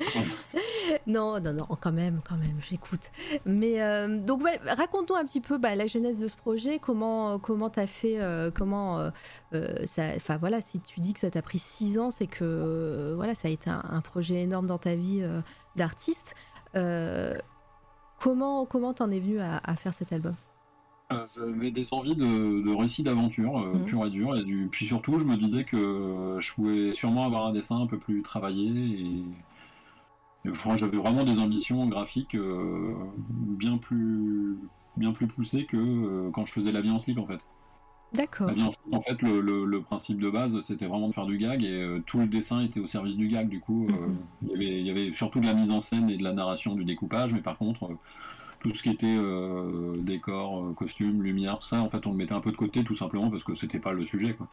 non, 1.07 1.39
non, 1.39 1.53
non, 1.53 1.67
quand 1.79 1.91
même, 1.91 2.21
quand 2.27 2.37
même, 2.37 2.57
j'écoute. 2.69 3.11
Mais 3.45 3.81
euh, 3.81 4.19
donc, 4.19 4.43
ouais, 4.43 4.59
raconte-nous 4.65 5.15
un 5.15 5.25
petit 5.25 5.41
peu 5.41 5.57
bah, 5.57 5.75
la 5.75 5.87
genèse 5.87 6.19
de 6.19 6.27
ce 6.27 6.35
projet, 6.35 6.79
comment 6.79 7.39
comment 7.39 7.69
t'as 7.69 7.87
fait, 7.87 8.19
euh, 8.19 8.51
comment 8.51 9.11
euh, 9.53 9.85
ça, 9.85 10.03
enfin 10.15 10.37
voilà, 10.37 10.61
si 10.61 10.79
tu 10.79 10.99
dis 10.99 11.13
que 11.13 11.19
ça 11.19 11.31
t'a 11.31 11.41
pris 11.41 11.59
six 11.59 11.97
ans, 11.97 12.11
c'est 12.11 12.27
que 12.27 13.13
voilà, 13.15 13.35
ça 13.35 13.47
a 13.47 13.51
été 13.51 13.69
un, 13.69 14.01
projet 14.01 14.41
énorme 14.41 14.67
dans 14.67 14.77
ta 14.77 14.95
vie 14.95 15.23
d'artiste. 15.75 16.35
comment 18.19 18.65
comment 18.65 18.93
t'en 18.93 19.11
es 19.11 19.19
venu 19.19 19.39
à, 19.39 19.75
faire 19.75 19.93
cet 19.93 20.13
album? 20.13 20.35
J'avais 21.35 21.71
des 21.71 21.93
envies 21.93 22.15
de, 22.15 22.61
de 22.63 22.73
récits 22.73 23.03
d'aventure 23.03 23.59
mmh. 23.59 23.83
pur 23.83 24.05
et 24.05 24.09
dur, 24.09 24.37
et 24.37 24.43
du, 24.43 24.69
puis 24.71 24.85
surtout, 24.85 25.19
je 25.19 25.25
me 25.25 25.35
disais 25.35 25.65
que 25.65 26.37
je 26.39 26.53
pouvais 26.53 26.93
sûrement 26.93 27.25
avoir 27.25 27.47
un 27.47 27.51
dessin 27.51 27.81
un 27.81 27.85
peu 27.85 27.97
plus 27.97 28.21
travaillé 28.21 28.69
et 28.69 29.23
j'avais 30.75 30.97
vraiment 30.97 31.23
des 31.23 31.39
ambitions 31.39 31.85
graphiques 31.87 32.35
euh, 32.35 32.93
bien 33.37 33.77
plus 33.77 34.57
bien 34.97 35.13
plus 35.13 35.27
poussées 35.27 35.65
que 35.65 35.77
euh, 35.77 36.29
quand 36.31 36.45
je 36.45 36.53
faisais 36.53 36.71
la 36.71 36.81
vie 36.81 36.89
en 36.89 36.99
slip 36.99 37.17
en 37.17 37.25
fait. 37.25 37.39
D'accord. 38.13 38.49
En 38.91 38.99
fait, 38.99 39.21
le, 39.21 39.79
principe 39.79 40.19
de 40.19 40.29
base, 40.29 40.59
c'était 40.59 40.85
vraiment 40.85 41.07
de 41.07 41.13
faire 41.13 41.25
du 41.25 41.37
gag 41.37 41.63
et 41.63 41.81
euh, 41.81 42.03
tout 42.05 42.19
le 42.19 42.27
dessin 42.27 42.61
était 42.61 42.81
au 42.81 42.85
service 42.85 43.15
du 43.15 43.29
gag. 43.29 43.47
Du 43.47 43.61
coup, 43.61 43.87
mhm. 43.87 44.17
il, 44.53 44.81
y 44.81 44.89
avait, 44.89 45.13
surtout 45.13 45.39
de 45.39 45.45
la 45.45 45.53
mise 45.53 45.71
en 45.71 45.79
scène 45.79 46.09
et 46.09 46.17
de 46.17 46.23
la 46.23 46.33
narration 46.33 46.75
du 46.75 46.83
découpage, 46.83 47.31
mais 47.31 47.39
par 47.39 47.57
contre, 47.57 47.89
tout 48.59 48.75
ce 48.75 48.83
qui 48.83 48.89
était 48.89 49.17
décor, 49.99 50.75
costume, 50.75 51.23
lumière, 51.23 51.63
ça 51.63 51.79
en 51.79 51.89
fait 51.89 52.05
on 52.05 52.11
le 52.11 52.17
mettait 52.17 52.33
un 52.33 52.41
peu 52.41 52.51
de 52.51 52.57
côté 52.57 52.83
tout 52.83 52.97
simplement 52.97 53.31
parce 53.31 53.45
que 53.45 53.55
c'était 53.55 53.79
pas 53.79 53.93
le 53.93 54.03
sujet 54.03 54.33
quoi. 54.33 54.49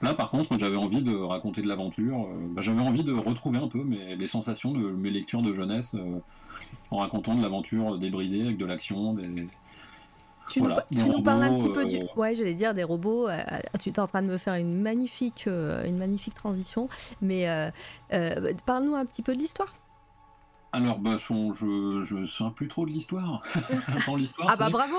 Là 0.00 0.14
par 0.14 0.30
contre 0.30 0.58
j'avais 0.58 0.76
envie 0.76 1.02
de 1.02 1.14
raconter 1.14 1.60
de 1.62 1.68
l'aventure, 1.68 2.28
bah, 2.50 2.62
j'avais 2.62 2.80
envie 2.80 3.02
de 3.02 3.12
retrouver 3.12 3.58
un 3.58 3.68
peu 3.68 3.82
mes, 3.82 4.14
les 4.14 4.26
sensations 4.26 4.72
de 4.72 4.90
mes 4.90 5.10
lectures 5.10 5.42
de 5.42 5.52
jeunesse 5.52 5.96
en 6.90 6.98
racontant 6.98 7.34
de 7.34 7.42
l'aventure 7.42 7.98
débridée 7.98 8.42
avec 8.42 8.58
de 8.58 8.64
l'action, 8.64 9.14
des, 9.14 9.48
tu, 10.48 10.62
nous, 10.62 11.22
parles 11.22 11.42
un 11.42 11.54
petit 11.54 11.68
peu 11.68 11.84
du. 11.84 11.98
Euh, 11.98 12.06
ouais, 12.16 12.34
j'allais 12.34 12.54
dire 12.54 12.74
des 12.74 12.84
robots. 12.84 13.28
Euh, 13.28 13.38
tu 13.78 13.90
es 13.90 14.00
en 14.00 14.06
train 14.06 14.22
de 14.22 14.28
me 14.28 14.38
faire 14.38 14.54
une 14.54 14.80
magnifique, 14.80 15.44
euh, 15.46 15.84
une 15.84 15.98
magnifique 15.98 16.34
transition. 16.34 16.88
Mais 17.20 17.46
parle-nous 18.66 18.94
un 18.94 19.04
petit 19.04 19.22
peu 19.22 19.34
de 19.34 19.38
l'histoire. 19.38 19.74
Alors, 20.72 20.98
bah, 20.98 21.16
je, 21.18 22.02
je 22.02 22.24
sais 22.24 22.44
plus 22.54 22.68
trop 22.68 22.84
de 22.84 22.90
l'histoire. 22.90 23.42
l'histoire. 24.16 24.48
ah 24.50 24.56
bah 24.58 24.68
bravo. 24.70 24.96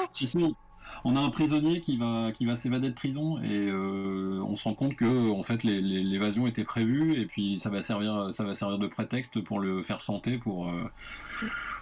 On 1.03 1.15
a 1.15 1.19
un 1.19 1.29
prisonnier 1.29 1.81
qui 1.81 1.97
va, 1.97 2.31
qui 2.33 2.45
va 2.45 2.55
s'évader 2.55 2.89
de 2.89 2.95
prison 2.95 3.41
et 3.41 3.71
on 3.71 4.55
se 4.55 4.63
rend 4.63 4.73
compte 4.73 4.95
que 4.95 5.31
en 5.31 5.43
fait 5.43 5.63
l'évasion 5.63 6.47
était 6.47 6.63
prévue 6.63 7.19
et 7.19 7.25
puis 7.25 7.59
ça 7.59 7.69
va 7.69 7.81
servir, 7.81 8.27
de 8.27 8.87
prétexte 8.87 9.41
pour 9.41 9.59
le 9.59 9.81
faire 9.81 10.01
chanter 10.01 10.37
pour 10.37 10.69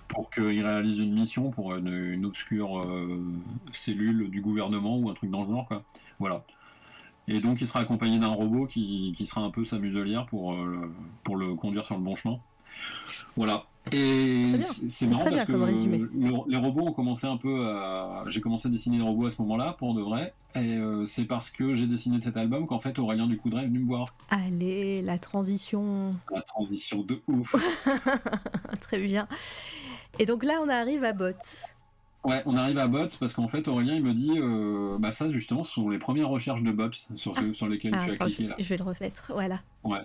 pour 0.08 0.30
qu'il 0.30 0.66
réalise 0.66 0.99
une 0.99 1.14
mission 1.14 1.49
pour 1.51 1.76
une, 1.76 2.26
obscure 2.26 2.80
euh, 2.80 3.22
cellule 3.74 4.30
du 4.30 4.41
gouvernement 4.41 4.97
ou 4.97 5.10
un 5.10 5.14
truc 5.14 5.30
dans 5.30 5.43
le 5.43 5.49
genre, 5.49 5.68
quoi. 5.68 5.84
Voilà. 6.20 6.43
Et 7.28 7.41
donc 7.41 7.60
il 7.60 7.68
sera 7.68 7.82
accompagné 7.82 8.20
d'un 8.20 8.30
robot 8.30 8.68
qui, 8.68 9.14
sera 9.26 9.41
un 9.41 9.51
peu 9.51 9.66
sa 9.66 9.78
muselière 9.78 10.26
pour, 10.28 10.53
euh, 10.53 10.91
pour 11.24 11.36
le 11.36 11.55
conduire 11.55 11.86
sur 11.86 11.95
le 11.95 12.01
bon 12.01 12.16
chemin. 12.16 12.39
Voilà. 13.36 13.66
Et 13.92 14.60
c'est 14.62 15.08
marrant 15.08 15.26
parce 15.26 15.46
que 15.46 16.50
les 16.50 16.58
robots 16.58 16.88
ont 16.88 16.94
commencé 16.94 17.28
un 17.28 17.38
peu 17.38 17.68
à. 17.68 18.24
J'ai 18.28 18.42
commencé 18.42 18.68
à 18.68 18.72
dessiner 18.72 18.98
des 18.98 19.04
robots 19.04 19.28
à 19.28 19.32
ce 19.32 19.42
moment-là, 19.42 19.76
pour 19.78 19.94
de 19.94 20.02
vrai. 20.02 20.34
Et 20.56 20.78
euh, 20.78 21.06
c'est 21.06 21.26
parce 21.26 21.50
que 21.50 21.74
j'ai 21.74 21.88
dessiné 21.88 22.20
cet 22.20 22.38
album 22.38 22.68
qu'en 22.68 22.80
fait 22.80 22.98
Aurélien 23.00 23.28
Ducoudray 23.28 23.64
est 23.64 23.68
venu 23.68 23.80
me 23.80 23.88
voir. 23.88 24.08
Allez, 24.30 25.02
la 25.02 25.18
transition. 25.18 26.12
La 26.34 26.42
transition 26.42 27.04
de 27.04 27.22
ouf. 27.28 27.56
Très 28.82 29.00
bien. 29.00 29.28
Et 30.20 30.26
donc 30.26 30.44
là, 30.44 30.60
on 30.64 30.70
arrive 30.70 31.04
à 31.04 31.14
Bots. 31.14 31.32
Ouais, 32.24 32.42
on 32.46 32.58
arrive 32.58 32.78
à 32.78 32.88
Bots 32.88 33.08
parce 33.20 33.34
qu'en 33.34 33.48
fait, 33.48 33.68
Aurélien, 33.68 33.96
il 33.96 34.04
me 34.04 34.14
dit, 34.14 34.34
euh, 34.38 34.98
bah 35.00 35.12
ça, 35.12 35.30
justement, 35.30 35.64
ce 35.64 35.74
sont 35.74 35.90
les 35.90 36.00
premières 36.00 36.30
recherches 36.30 36.64
de 36.64 36.72
Bots 36.72 36.90
sur, 37.16 37.34
ah. 37.38 37.42
sur 37.54 37.68
lesquelles 37.68 37.92
tu 37.92 38.12
as 38.12 38.18
cliqué. 38.18 38.48
Là. 38.48 38.56
je 38.60 38.68
vais 38.68 38.78
le 38.78 38.84
remettre, 38.84 39.32
voilà. 39.34 39.62
Ouais. 39.84 40.02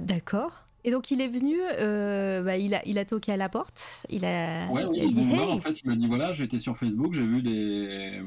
D'accord. 0.00 0.67
Et 0.84 0.90
donc 0.90 1.10
il 1.10 1.20
est 1.20 1.28
venu, 1.28 1.56
euh, 1.60 2.42
bah, 2.42 2.56
il, 2.56 2.74
a, 2.74 2.86
il 2.86 2.98
a 2.98 3.04
toqué 3.04 3.32
à 3.32 3.36
la 3.36 3.48
porte, 3.48 4.02
il 4.10 4.24
a, 4.24 4.68
ouais, 4.68 4.86
il, 4.94 5.10
dit 5.10 5.28
En 5.38 5.60
fait, 5.60 5.80
il 5.82 5.88
m'a 5.88 5.96
dit 5.96 6.06
voilà, 6.06 6.32
j'étais 6.32 6.58
sur 6.58 6.76
Facebook, 6.76 7.14
j'ai 7.14 7.26
vu 7.26 7.42
des, 7.42 8.22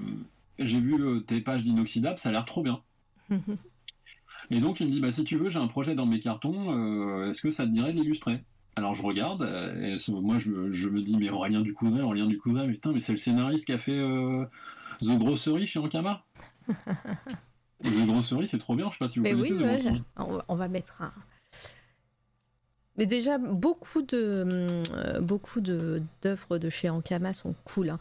j'ai 0.59 0.79
vu 0.79 0.95
euh, 0.95 1.19
tes 1.21 1.41
pages 1.41 1.63
d'inoxydable, 1.63 2.17
ça 2.17 2.29
a 2.29 2.31
l'air 2.33 2.45
trop 2.45 2.61
bien. 2.61 2.81
et 4.51 4.59
donc 4.59 4.79
il 4.81 4.87
me 4.87 4.91
dit 4.91 4.99
bah 4.99 5.11
si 5.11 5.23
tu 5.23 5.37
veux, 5.37 5.49
j'ai 5.49 5.59
un 5.59 5.67
projet 5.67 5.95
dans 5.95 6.05
mes 6.05 6.19
cartons, 6.19 7.27
est-ce 7.29 7.41
que 7.41 7.51
ça 7.51 7.65
te 7.65 7.71
dirait 7.71 7.93
de 7.93 8.01
l'illustrer? 8.01 8.43
Alors 8.75 8.95
je 8.95 9.03
regarde, 9.03 9.41
euh, 9.41 9.97
et 9.97 10.11
moi 10.11 10.37
je, 10.37 10.49
me 10.89 11.01
dis, 11.01 11.17
mais 11.17 11.29
Aurélien 11.29 11.61
Ducoudray, 11.61 12.01
Aurélien 12.01 12.27
Ducoudray, 12.27 12.67
mais 12.67 12.73
putain, 12.73 12.93
mais 12.93 13.01
c'est 13.01 13.11
le 13.11 13.17
scénariste 13.17 13.65
qui 13.65 13.73
a 13.73 13.77
fait 13.77 13.99
euh, 13.99 14.45
The 15.01 15.17
Grossery 15.17 15.67
chez 15.67 15.79
Ankama 15.79 16.25
The 17.83 18.05
Grossery, 18.05 18.47
c'est 18.47 18.59
trop 18.59 18.75
bien, 18.75 18.87
je 18.87 18.93
sais 18.93 18.99
pas 18.99 19.07
si 19.09 19.19
vous 19.19 19.25
connaissez 19.25 19.55
The 19.55 20.01
On, 20.47 20.55
va 20.55 20.67
mettre 20.69 21.01
un. 21.01 21.11
Mais 22.97 23.05
déjà, 23.05 23.37
beaucoup 23.37 24.01
de 24.01 24.45
euh, 24.93 25.21
beaucoup 25.21 25.61
de 25.61 26.01
d'œuvres 26.21 26.57
de 26.57 26.69
chez 26.69 26.89
Ankama 26.89 27.33
sont 27.33 27.55
cool. 27.63 27.89
Hein. 27.89 27.99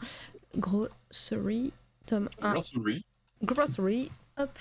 Grossery, 0.57 1.71
tome 2.05 2.29
1. 2.41 2.53
Grossery. 2.53 3.05
Grossery, 3.43 4.11
hop, 4.37 4.59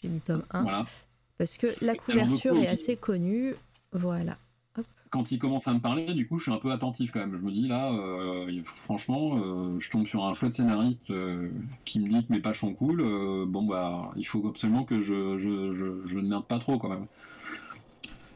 j'ai 0.00 0.08
mis 0.08 0.20
tome 0.20 0.44
1. 0.50 0.62
Voilà. 0.62 0.84
Parce 1.38 1.58
que 1.58 1.74
la 1.84 1.94
couverture 1.94 2.56
est 2.56 2.68
assez 2.68 2.96
connue. 2.96 3.54
Voilà 3.92 4.38
quand 5.10 5.30
il 5.30 5.38
commence 5.38 5.68
à 5.68 5.74
me 5.74 5.78
parler, 5.78 6.14
du 6.14 6.26
coup, 6.26 6.38
je 6.38 6.44
suis 6.44 6.52
un 6.52 6.56
peu 6.56 6.72
attentif 6.72 7.12
quand 7.12 7.20
même. 7.20 7.36
Je 7.36 7.42
me 7.42 7.52
dis 7.52 7.68
là, 7.68 7.92
euh, 7.92 8.50
franchement, 8.64 9.36
euh, 9.36 9.78
je 9.78 9.90
tombe 9.90 10.06
sur 10.06 10.24
un 10.24 10.32
chouette 10.32 10.54
scénariste 10.54 11.12
qui 11.84 12.00
me 12.00 12.08
dit 12.08 12.26
que 12.26 12.32
mes 12.32 12.40
pages 12.40 12.60
sont 12.60 12.72
cool. 12.72 13.02
bon 13.46 13.62
bah, 13.64 14.10
il 14.16 14.26
faut 14.26 14.46
absolument 14.48 14.84
que 14.84 15.02
je, 15.02 15.36
je, 15.36 16.18
ne 16.18 16.28
merde 16.28 16.46
pas 16.46 16.58
trop 16.58 16.78
quand 16.78 16.88
même. 16.88 17.06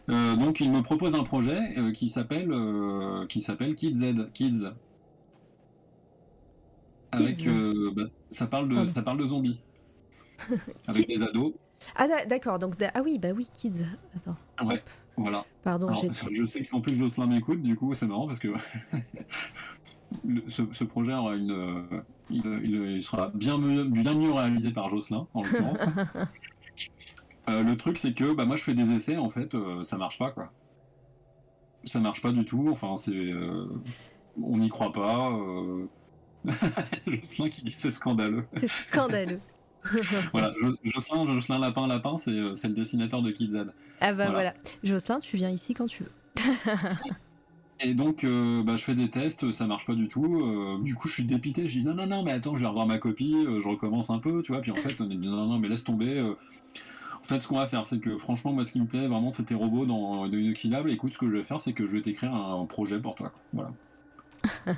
Donc, 0.08 0.60
il 0.60 0.70
me 0.70 0.82
propose 0.82 1.14
un 1.14 1.24
projet 1.24 1.60
qui 1.94 2.08
s'appelle 2.08 2.54
qui 3.28 3.42
s'appelle 3.42 3.74
Kids 3.74 3.96
Z, 3.96 4.32
Kids. 4.32 4.72
Avec, 7.12 7.48
bah, 7.94 8.02
ça 8.30 8.46
parle 8.46 8.68
de 8.68 8.84
ça 8.84 9.02
parle 9.02 9.18
de 9.18 9.26
zombies. 9.26 9.60
Avec 10.86 11.08
des 11.08 11.22
ados. 11.22 11.54
Ah 11.94 12.08
d'accord, 12.26 12.58
donc 12.58 12.74
ah 12.82 13.02
oui, 13.02 13.18
bah 13.18 13.30
oui, 13.34 13.48
Kids. 13.52 13.84
Attends. 14.14 14.36
Ouais. 14.64 14.82
Voilà. 15.16 15.44
Pardon, 15.62 15.90
Je 16.32 16.44
sais 16.44 16.64
qu'en 16.64 16.80
plus 16.80 16.94
Jocelyn 16.94 17.26
m'écoute, 17.26 17.62
du 17.62 17.76
coup 17.76 17.94
c'est 17.94 18.06
marrant 18.06 18.26
parce 18.26 18.38
que 18.38 18.48
ce, 20.48 20.84
projet 20.84 21.14
aura 21.14 21.36
une, 21.36 21.52
euh, 21.52 22.02
il, 22.30 23.02
sera 23.02 23.30
bien 23.34 23.58
mieux, 23.58 23.84
bien 23.84 24.14
mieux 24.14 24.30
réalisé 24.30 24.70
par 24.72 24.88
Jocelyn 24.88 25.26
en 25.34 25.42
l'occurrence. 25.42 25.86
Euh, 27.48 27.62
le 27.62 27.76
truc 27.76 27.98
c'est 27.98 28.12
que 28.12 28.32
bah, 28.32 28.44
moi 28.44 28.56
je 28.56 28.62
fais 28.62 28.74
des 28.74 28.92
essais 28.92 29.16
en 29.16 29.30
fait, 29.30 29.54
euh, 29.54 29.82
ça 29.84 29.96
marche 29.96 30.18
pas 30.18 30.30
quoi. 30.30 30.52
Ça 31.84 32.00
marche 32.00 32.20
pas 32.20 32.32
du 32.32 32.44
tout. 32.44 32.68
Enfin 32.70 32.96
c'est, 32.96 33.32
on 34.42 34.58
n'y 34.58 34.68
croit 34.68 34.92
pas. 34.92 35.32
Jocelyn 37.06 37.48
qui 37.48 37.62
dit 37.62 37.70
c'est 37.70 37.90
scandaleux. 37.90 38.44
C'est 38.56 38.68
scandaleux. 38.68 39.40
voilà, 40.32 40.52
Jocelyn, 40.82 41.26
Jocelyn 41.26 41.60
Lapin 41.60 41.86
Lapin, 41.86 42.16
c'est 42.16 42.32
le 42.32 42.68
dessinateur 42.74 43.22
de 43.22 43.30
Kidzad. 43.30 43.72
Ah 44.00 44.12
bah 44.12 44.30
voilà. 44.30 44.54
Jocelyn, 44.82 45.20
tu 45.20 45.36
viens 45.36 45.50
ici 45.50 45.74
quand 45.74 45.86
tu 45.86 46.04
veux. 46.04 46.12
Et 47.80 47.92
donc, 47.92 48.24
euh, 48.24 48.62
bah, 48.62 48.76
je 48.76 48.84
fais 48.84 48.94
des 48.94 49.10
tests, 49.10 49.52
ça 49.52 49.66
marche 49.66 49.84
pas 49.84 49.94
du 49.94 50.08
tout. 50.08 50.40
Euh, 50.40 50.82
du 50.82 50.94
coup, 50.94 51.08
je 51.08 51.14
suis 51.14 51.24
dépité. 51.24 51.68
Je 51.68 51.80
dis 51.80 51.84
non, 51.84 51.94
non, 51.94 52.06
non, 52.06 52.22
mais 52.22 52.32
attends, 52.32 52.56
je 52.56 52.62
vais 52.62 52.66
revoir 52.66 52.86
ma 52.86 52.98
copie, 52.98 53.34
euh, 53.34 53.60
je 53.60 53.68
recommence 53.68 54.08
un 54.08 54.18
peu, 54.18 54.42
tu 54.42 54.52
vois. 54.52 54.62
Puis 54.62 54.70
en 54.70 54.76
fait, 54.76 54.98
on 55.00 55.10
est 55.10 55.16
dit 55.16 55.28
non, 55.28 55.46
non, 55.46 55.58
mais 55.58 55.68
laisse 55.68 55.84
tomber. 55.84 56.22
En 57.26 57.28
fait, 57.28 57.40
ce 57.40 57.48
qu'on 57.48 57.56
va 57.56 57.66
faire, 57.66 57.84
c'est 57.84 57.98
que 57.98 58.16
franchement, 58.18 58.52
moi, 58.52 58.64
ce 58.64 58.72
qui 58.72 58.80
me 58.80 58.86
plaît 58.86 59.08
vraiment, 59.08 59.30
c'était 59.30 59.54
robot 59.54 59.84
dans 59.84 60.28
de 60.28 60.38
Inoxydable. 60.38 60.90
Écoute, 60.90 61.12
ce 61.12 61.18
que 61.18 61.26
je 61.26 61.36
vais 61.36 61.42
faire, 61.42 61.60
c'est 61.60 61.72
que 61.72 61.84
je 61.84 61.96
vais 61.96 62.02
t'écrire 62.02 62.32
un, 62.32 62.64
projet 62.66 63.00
pour 63.00 63.16
toi. 63.16 63.32
Voilà. 63.52 63.72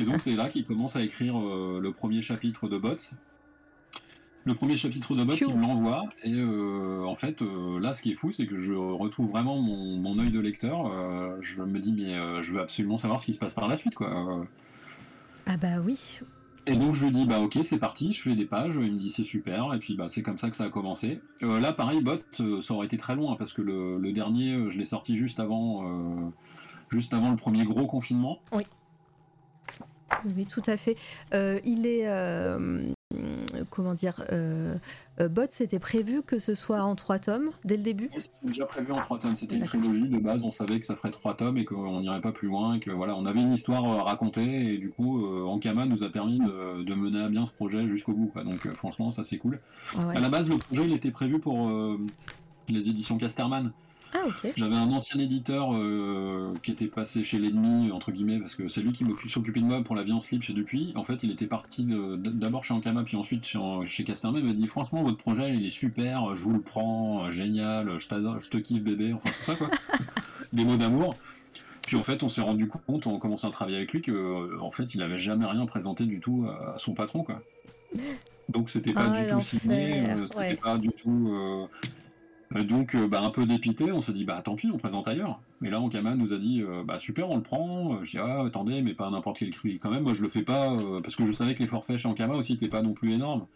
Et 0.01 0.05
donc, 0.05 0.23
c'est 0.23 0.35
là 0.35 0.49
qu'il 0.49 0.65
commence 0.65 0.97
à 0.97 1.03
écrire 1.03 1.39
le 1.39 1.93
premier 1.93 2.23
chapitre 2.23 2.69
de 2.69 2.79
Bots 2.79 2.97
le 4.49 4.55
premier 4.55 4.79
chapitre 4.79 5.15
de 5.15 5.25
Bot, 5.25 5.35
il 5.35 5.55
me 5.55 5.61
l'envoie. 5.61 6.05
Et 6.25 6.33
euh, 6.33 7.05
en 7.05 7.15
fait, 7.17 7.43
euh, 7.43 7.79
là, 7.81 7.93
ce 7.93 8.01
qui 8.01 8.13
est 8.13 8.15
fou, 8.15 8.33
c'est 8.33 8.47
que 8.47 8.59
je 8.59 8.73
retrouve 8.73 9.31
vraiment 9.31 9.61
mon, 9.61 9.97
mon 9.97 10.19
œil 10.19 10.31
de 10.31 10.41
lecteur. 10.41 10.87
Euh, 10.87 11.37
je 11.43 11.63
me 11.63 11.79
dis, 11.79 11.93
mais 11.93 12.15
je 12.43 12.53
veux 12.53 12.61
absolument 12.61 12.97
savoir 12.97 13.21
ce 13.21 13.27
qui 13.27 13.35
se 13.35 13.39
passe 13.39 13.53
par 13.53 13.69
la 13.69 13.77
suite, 13.77 13.95
quoi. 13.95 14.47
Ah 15.47 15.57
bah 15.57 15.81
oui. 15.85 16.21
Et 16.67 16.77
donc 16.77 16.95
je 16.95 17.07
lui 17.07 17.13
dis 17.13 17.25
bah 17.25 17.41
ok 17.41 17.59
c'est 17.63 17.79
parti, 17.79 18.13
je 18.13 18.21
fais 18.21 18.35
des 18.35 18.45
pages, 18.45 18.75
il 18.75 18.93
me 18.93 18.99
dit 18.99 19.11
c'est 19.11 19.25
super 19.25 19.73
et 19.75 19.79
puis 19.79 19.95
bah 19.95 20.09
c'est 20.09 20.23
comme 20.23 20.39
ça 20.39 20.51
que 20.51 20.57
ça 20.57 20.65
a 20.65 20.71
commencé. 20.71 21.21
là 21.41 21.73
pareil 21.73 22.03
bot 22.03 22.19
ça 22.31 22.75
aurait 22.75 22.87
été 22.87 22.97
très 22.97 23.17
long 23.17 23.35
parce 23.37 23.53
que 23.53 23.63
le, 23.63 24.13
dernier 24.13 24.71
je 24.71 24.79
l'ai 24.79 24.85
sorti 24.85 25.17
juste 25.17 25.41
avant 25.41 26.33
juste 26.91 27.15
avant 27.15 27.31
le 27.31 27.37
premier 27.37 27.65
gros 27.65 27.87
confinement. 27.87 28.41
Oui. 28.53 28.65
Oui, 30.37 30.47
tout 30.47 30.63
à 30.67 30.77
fait. 30.77 30.97
il 31.33 31.87
est, 31.87 32.09
euh, 32.09 32.93
comment 33.71 33.95
dire, 33.95 34.25
euh, 34.33 34.75
euh, 35.21 35.29
Bot, 35.29 35.47
c'était 35.51 35.79
prévu 35.79 36.23
que 36.23 36.39
ce 36.39 36.55
soit 36.55 36.83
en 36.83 36.95
trois 36.95 37.19
tomes 37.19 37.51
dès 37.65 37.77
le 37.77 37.83
début? 37.83 38.11
C'était 38.19 38.47
déjà 38.47 38.67
prévu 38.67 38.93
en 38.93 39.01
trois 39.01 39.19
tomes. 39.19 39.37
C'était 39.37 39.57
une 39.57 39.63
trilogie 39.63 40.09
de 40.09 40.19
base. 40.19 40.45
On 40.45 40.51
savait 40.51 40.81
que 40.81 40.87
ça 40.87 40.97
ferait 40.97 41.11
trois 41.11 41.35
tomes 41.35 41.59
et 41.59 41.65
qu'on 41.65 42.01
n'irait 42.01 42.21
pas 42.21 42.33
plus 42.33 42.49
loin. 42.49 42.75
Et 42.75 42.81
que 42.81 42.91
voilà, 42.91 43.17
on 43.17 43.27
avait 43.27 43.41
une 43.41 43.53
histoire 43.53 43.85
à 43.85 44.03
raconter. 44.03 44.75
Et 44.75 44.79
du 44.79 44.91
coup, 44.91 45.25
Ankama 45.27 45.87
nous 45.87 46.03
a 46.03 46.11
permis 46.11 46.39
de, 46.39 46.95
mener 46.95 47.23
à 47.23 47.29
bien 47.29 47.47
ce 47.47 47.53
projet 47.53 47.89
jusqu'au 47.89 48.13
bout. 48.13 48.33
Donc, 48.43 48.69
franchement, 48.75 49.11
ça 49.11 49.25
c'est 49.25 49.39
cool. 49.39 49.61
Ah 49.97 50.11
à 50.11 50.21
la 50.21 50.29
base, 50.29 50.49
le 50.49 50.59
projet 50.59 50.85
il 50.85 50.93
était 50.93 51.11
prévu 51.11 51.39
pour 51.39 51.71
les 52.69 52.89
éditions 52.89 53.19
Casterman. 53.19 53.73
Ah, 54.15 54.27
J'avais 54.57 54.75
un 54.75 54.91
ancien 54.91 55.21
éditeur 55.21 55.75
euh, 55.75 56.55
qui 56.63 56.71
était 56.71 56.87
passé 56.87 57.23
chez 57.23 57.39
l'ennemi, 57.39 57.93
entre 57.93 58.11
guillemets, 58.11 58.39
parce 58.39 58.55
que 58.55 58.69
c'est 58.69 58.81
lui 58.81 58.93
qui 58.93 59.05
s'occupait 59.29 59.61
de 59.61 59.67
moi 59.67 59.83
pour 59.83 59.95
la 59.95 60.03
vie 60.03 60.13
en 60.13 60.21
slip 60.21 60.43
chez 60.43 60.55
Dupuis. 60.55 60.93
En 60.97 61.05
fait, 61.05 61.23
il 61.23 61.31
était 61.31 61.47
parti 61.47 61.87
d'abord 62.19 62.65
chez 62.65 62.75
Ankama, 62.75 63.03
puis 63.03 63.17
ensuite 63.17 63.45
chez, 63.45 63.59
chez 63.87 64.05
Casterman. 64.05 64.43
Il 64.43 64.49
m'a 64.49 64.55
dit 64.55 64.67
Franchement, 64.67 65.03
votre 65.03 65.19
projet, 65.19 65.55
il 65.55 65.67
est 65.67 65.71
super, 65.71 66.35
je 66.35 66.41
vous 66.41 66.55
le 66.55 66.61
prends, 66.61 67.31
génial, 67.31 67.99
je, 67.99 68.09
je 68.09 68.51
te 68.51 68.57
kiffe 68.57 68.83
bébé, 68.83 69.13
enfin 69.13 69.31
tout 69.31 69.45
ça, 69.45 69.55
quoi. 69.55 69.71
Des 70.53 70.65
mots 70.65 70.77
d'amour. 70.77 71.15
Puis 71.89 71.97
en 71.97 72.03
fait, 72.03 72.23
on 72.23 72.29
s'est 72.29 72.43
rendu 72.43 72.69
compte, 72.69 73.07
en 73.07 73.19
commençant 73.19 73.49
à 73.49 73.51
travailler 73.51 73.79
avec 73.79 73.93
lui, 73.93 74.03
que 74.03 74.13
euh, 74.13 74.61
en 74.61 74.71
fait, 74.71 74.95
il 74.95 75.03
avait 75.03 75.17
jamais 75.17 75.47
rien 75.47 75.65
présenté 75.65 76.05
du 76.05 76.21
tout 76.21 76.47
à, 76.47 76.75
son 76.79 76.93
patron, 76.93 77.25
quoi. 77.25 77.43
Donc 78.51 78.69
c'était 78.69 78.93
pas, 78.93 79.11
ah, 79.11 79.25
du 79.25 79.31
tout 79.31 79.41
signé, 79.41 80.03
euh, 80.03 80.27
c'était 80.27 80.57
pas 80.57 80.77
du 80.77 80.91
tout 80.91 81.69
donc, 82.53 82.97
bah, 82.97 83.23
un 83.23 83.31
peu 83.31 83.47
dépité, 83.47 83.93
on 83.93 84.01
s'est 84.01 84.13
dit, 84.13 84.25
bah 84.25 84.41
tant 84.43 84.55
pis, 84.55 84.71
on 84.73 84.79
présente 84.79 85.07
ailleurs. 85.07 85.41
Et 85.63 85.71
là, 85.71 85.81
Ankama 85.81 86.15
nous 86.15 86.33
a 86.33 86.39
dit, 86.39 86.63
bah 86.87 86.99
super, 86.99 87.29
on 87.31 87.37
le 87.37 87.43
prend. 87.43 88.03
Je 88.05 88.13
dis, 88.13 88.19
ah, 88.19 88.45
attendez, 88.47 88.83
mais 88.83 88.95
pas 88.95 89.11
n'importe 89.11 89.39
quel 89.39 89.51
cri 89.51 89.79
quand 89.79 89.91
même. 89.91 90.03
Moi, 90.03 90.15
je 90.15 90.23
le 90.23 90.29
fais 90.29 90.43
pas, 90.43 90.77
parce 91.03 91.15
que 91.17 91.27
je 91.27 91.33
savais 91.33 91.55
que 91.55 91.61
les 91.61 91.67
forfaits 91.67 91.99
chez 91.99 92.09
Ankama 92.09 92.35
aussi 92.35 92.53
n'étaient 92.53 92.69
pas 92.69 92.83
non 92.83 92.95
plus 92.95 93.13
énormes. 93.13 93.47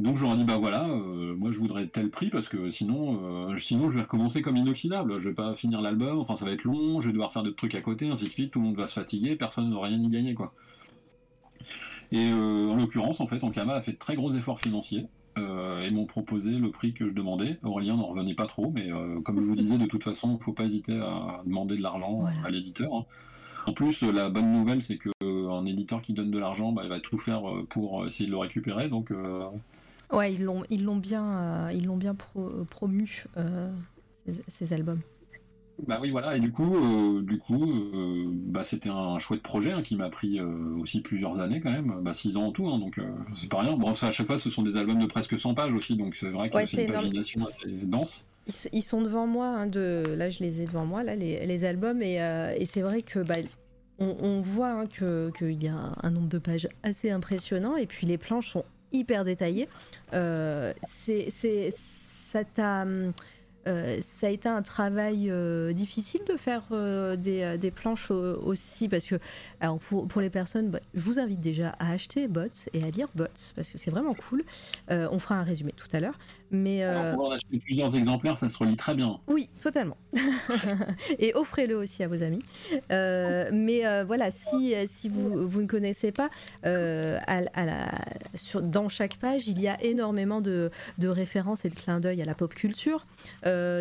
Donc 0.00 0.16
j'aurais 0.16 0.36
dit 0.36 0.44
bah 0.44 0.56
voilà, 0.56 0.88
euh, 0.88 1.34
moi 1.36 1.50
je 1.50 1.58
voudrais 1.58 1.86
tel 1.86 2.08
prix 2.10 2.30
parce 2.30 2.48
que 2.48 2.70
sinon, 2.70 3.50
euh, 3.50 3.56
sinon 3.56 3.90
je 3.90 3.96
vais 3.96 4.02
recommencer 4.02 4.40
comme 4.40 4.56
inoxydable. 4.56 5.18
Je 5.18 5.28
vais 5.28 5.34
pas 5.34 5.54
finir 5.54 5.82
l'album, 5.82 6.18
enfin 6.18 6.36
ça 6.36 6.46
va 6.46 6.52
être 6.52 6.64
long, 6.64 7.00
je 7.02 7.08
vais 7.08 7.12
devoir 7.12 7.32
faire 7.32 7.42
d'autres 7.42 7.56
trucs 7.56 7.74
à 7.74 7.82
côté, 7.82 8.08
ainsi 8.08 8.24
de 8.24 8.30
suite. 8.30 8.52
Tout 8.52 8.60
le 8.60 8.66
monde 8.66 8.76
va 8.76 8.86
se 8.86 8.94
fatiguer, 8.94 9.36
personne 9.36 9.68
n'aura 9.68 9.88
rien 9.88 10.02
y 10.02 10.08
gagner 10.08 10.34
quoi. 10.34 10.54
Et 12.12 12.30
euh, 12.30 12.70
en 12.70 12.76
l'occurrence, 12.76 13.20
en 13.20 13.26
fait, 13.26 13.44
Ankama 13.44 13.74
a 13.74 13.82
fait 13.82 13.92
de 13.92 13.98
très 13.98 14.16
gros 14.16 14.32
efforts 14.32 14.58
financiers 14.58 15.06
et 15.36 15.90
m'ont 15.90 16.06
proposé 16.06 16.50
le 16.50 16.70
prix 16.70 16.92
que 16.92 17.06
je 17.06 17.12
demandais. 17.12 17.58
Aurélien 17.62 17.96
n'en 17.96 18.06
revenait 18.06 18.34
pas 18.34 18.46
trop, 18.46 18.70
mais 18.70 18.90
comme 19.24 19.40
je 19.40 19.46
vous 19.46 19.56
disais, 19.56 19.78
de 19.78 19.86
toute 19.86 20.04
façon, 20.04 20.36
il 20.38 20.44
faut 20.44 20.52
pas 20.52 20.64
hésiter 20.64 20.96
à 20.96 21.42
demander 21.46 21.76
de 21.76 21.82
l'argent 21.82 22.26
à 22.44 22.50
l'éditeur. 22.50 22.94
Hein. 22.94 23.04
En 23.66 23.72
plus, 23.72 24.02
la 24.02 24.28
bonne 24.28 24.52
nouvelle, 24.52 24.82
c'est 24.82 24.98
qu'un 24.98 25.64
éditeur 25.66 26.02
qui 26.02 26.12
donne 26.12 26.30
de 26.30 26.38
l'argent, 26.38 26.72
bah, 26.72 26.82
il 26.84 26.90
va 26.90 27.00
tout 27.00 27.18
faire 27.18 27.42
pour 27.70 28.06
essayer 28.06 28.26
de 28.26 28.32
le 28.32 28.38
récupérer. 28.38 28.88
Donc, 28.88 29.10
Ouais, 30.12 30.32
ils 30.32 30.42
l'ont, 30.42 30.64
ils 30.70 30.84
l'ont 30.84 30.96
bien, 30.96 31.24
euh, 31.24 31.72
ils 31.72 31.86
l'ont 31.86 31.96
bien 31.96 32.16
promu 32.70 33.24
euh, 33.36 33.70
ces, 34.48 34.72
albums. 34.72 35.00
Bah 35.86 35.98
oui, 36.00 36.10
voilà. 36.10 36.36
Et 36.36 36.40
du 36.40 36.52
coup, 36.52 36.74
euh, 36.74 37.22
du 37.22 37.38
coup, 37.38 37.66
bah 38.46 38.64
c'était 38.64 38.90
un 38.90 39.18
chouette 39.18 39.42
projet 39.42 39.72
hein, 39.72 39.82
qui 39.82 39.96
m'a 39.96 40.08
pris 40.08 40.40
aussi 40.40 41.00
plusieurs 41.00 41.40
années 41.40 41.60
quand 41.60 41.72
même, 41.72 42.00
bah 42.02 42.12
six 42.12 42.36
ans 42.36 42.46
en 42.46 42.52
tout, 42.52 42.68
hein, 42.68 42.78
donc 42.78 43.00
c'est 43.36 43.50
pas 43.50 43.60
rien. 43.60 43.76
Bon, 43.76 43.94
ça, 43.94 44.08
à 44.08 44.10
chaque 44.10 44.26
fois, 44.26 44.38
ce 44.38 44.50
sont 44.50 44.62
des 44.62 44.76
albums 44.76 44.98
de 44.98 45.06
presque 45.06 45.38
100 45.38 45.54
pages 45.54 45.74
aussi, 45.74 45.96
donc 45.96 46.16
c'est 46.16 46.30
vrai 46.30 46.50
que 46.50 46.66
c'est 46.66 46.84
une 46.84 46.92
pagination 46.92 47.46
assez 47.46 47.68
dense. 47.68 48.26
Ils, 48.72 48.82
sont 48.82 49.00
devant 49.00 49.26
moi, 49.26 49.46
hein, 49.46 49.66
de... 49.66 50.02
là 50.16 50.28
je 50.28 50.40
les 50.40 50.60
ai 50.60 50.64
devant 50.64 50.84
moi, 50.84 51.04
là 51.04 51.14
les, 51.14 51.46
les 51.46 51.64
albums, 51.64 52.02
et, 52.02 52.16
et 52.58 52.66
c'est 52.66 52.82
vrai 52.82 53.02
que 53.02 53.20
bah, 53.20 53.36
on, 53.98 54.16
on, 54.20 54.40
voit 54.40 54.86
qu'il 54.86 55.62
y 55.62 55.68
a 55.68 55.92
un 56.02 56.10
nombre 56.10 56.28
de 56.28 56.38
pages 56.38 56.68
assez 56.82 57.10
impressionnant, 57.10 57.76
et 57.76 57.86
puis 57.86 58.06
les 58.06 58.18
planches 58.18 58.50
sont 58.50 58.64
hyper 58.92 59.24
détaillées. 59.24 59.68
Euh, 60.14 60.72
c'est, 60.82 61.30
ça 61.72 62.44
t'a. 62.44 62.86
Euh, 63.66 63.98
ça 64.00 64.28
a 64.28 64.30
été 64.30 64.48
un 64.48 64.62
travail 64.62 65.30
euh, 65.30 65.72
difficile 65.72 66.20
de 66.26 66.36
faire 66.36 66.62
des, 67.16 67.56
des, 67.58 67.70
planches 67.70 68.10
aussi 68.10 68.88
parce 68.88 69.04
que 69.04 69.16
alors 69.60 69.78
pour, 69.78 70.06
pour 70.06 70.20
les 70.20 70.30
personnes, 70.30 70.70
bah, 70.70 70.80
je 70.94 71.00
vous 71.00 71.18
invite 71.18 71.40
déjà 71.40 71.70
à 71.78 71.92
acheter 71.92 72.28
Bots 72.28 72.48
et 72.72 72.82
à 72.82 72.90
lire 72.90 73.08
Bots 73.14 73.26
parce 73.54 73.68
que 73.68 73.78
c'est 73.78 73.90
vraiment 73.90 74.14
cool. 74.14 74.44
on 74.88 75.18
fera 75.18 75.36
un 75.36 75.44
résumé 75.44 75.72
tout 75.72 75.88
à 75.92 76.00
l'heure. 76.00 76.18
Mais 76.50 76.82
euh... 76.82 77.12
Alors, 77.12 77.32
acheter 77.32 77.58
plusieurs 77.58 77.94
exemplaires, 77.94 78.36
ça 78.36 78.48
se 78.48 78.58
relie 78.58 78.76
très 78.76 78.94
bien. 78.94 79.20
Oui, 79.28 79.48
totalement. 79.62 79.96
et 81.18 81.32
offrez-le 81.34 81.76
aussi 81.76 82.02
à 82.02 82.08
vos 82.08 82.22
amis. 82.22 82.42
Euh, 82.90 83.50
mais 83.52 83.86
euh, 83.86 84.04
voilà, 84.04 84.30
si, 84.30 84.74
si 84.86 85.08
vous, 85.08 85.48
vous, 85.48 85.62
ne 85.62 85.66
connaissez 85.66 86.10
pas, 86.10 86.28
euh, 86.66 87.18
à, 87.26 87.64
la, 87.64 87.92
sur, 88.34 88.62
dans 88.62 88.88
chaque 88.88 89.16
page, 89.16 89.46
il 89.46 89.60
y 89.60 89.68
a 89.68 89.80
énormément 89.82 90.40
de, 90.40 90.70
de 90.98 91.08
références 91.08 91.64
et 91.64 91.70
de 91.70 91.74
clins 91.74 92.00
d'œil 92.00 92.20
à 92.20 92.24
la 92.24 92.34
pop 92.34 92.52
culture, 92.52 93.06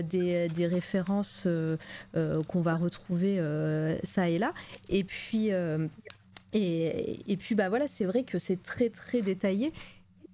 des, 0.03 0.47
des, 0.49 0.67
références 0.67 1.47
qu'on 2.13 2.61
va 2.61 2.75
retrouver 2.75 3.41
ça 4.03 4.29
et 4.29 4.39
là. 4.39 4.53
Et 4.89 5.03
puis, 5.03 5.49
et, 6.53 7.37
puis 7.37 7.55
bah 7.55 7.69
voilà, 7.69 7.87
c'est 7.87 8.05
vrai 8.05 8.23
que 8.23 8.37
c'est 8.37 8.61
très 8.61 8.89
très 8.89 9.21
détaillé. 9.21 9.71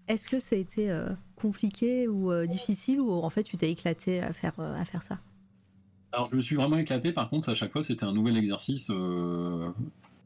Est-ce 0.08 0.30
que 0.30 0.40
ça 0.40 0.56
a 0.56 0.60
été 0.60 0.90
compliqué 1.36 2.08
ou 2.08 2.32
euh, 2.32 2.48
difficile 2.48 3.00
ou 3.00 3.12
en 3.12 3.30
fait 3.30 3.44
tu 3.44 3.58
t'es 3.58 3.70
éclaté 3.70 4.22
à 4.22 4.34
faire, 4.34 4.54
euh, 4.60 4.80
à 4.80 4.86
faire 4.86 5.04
ça? 5.04 5.20
Alors 6.12 6.28
je 6.30 6.36
me 6.36 6.42
suis 6.42 6.56
vraiment 6.56 6.78
éclaté, 6.78 7.12
par 7.12 7.30
contre 7.30 7.50
à 7.50 7.56
chaque 7.56 7.72
fois 7.72 7.84
c'était 7.84 8.06
un 8.06 8.14
nouvel 8.14 8.38
exercice 8.38 8.90
euh, 8.90 9.70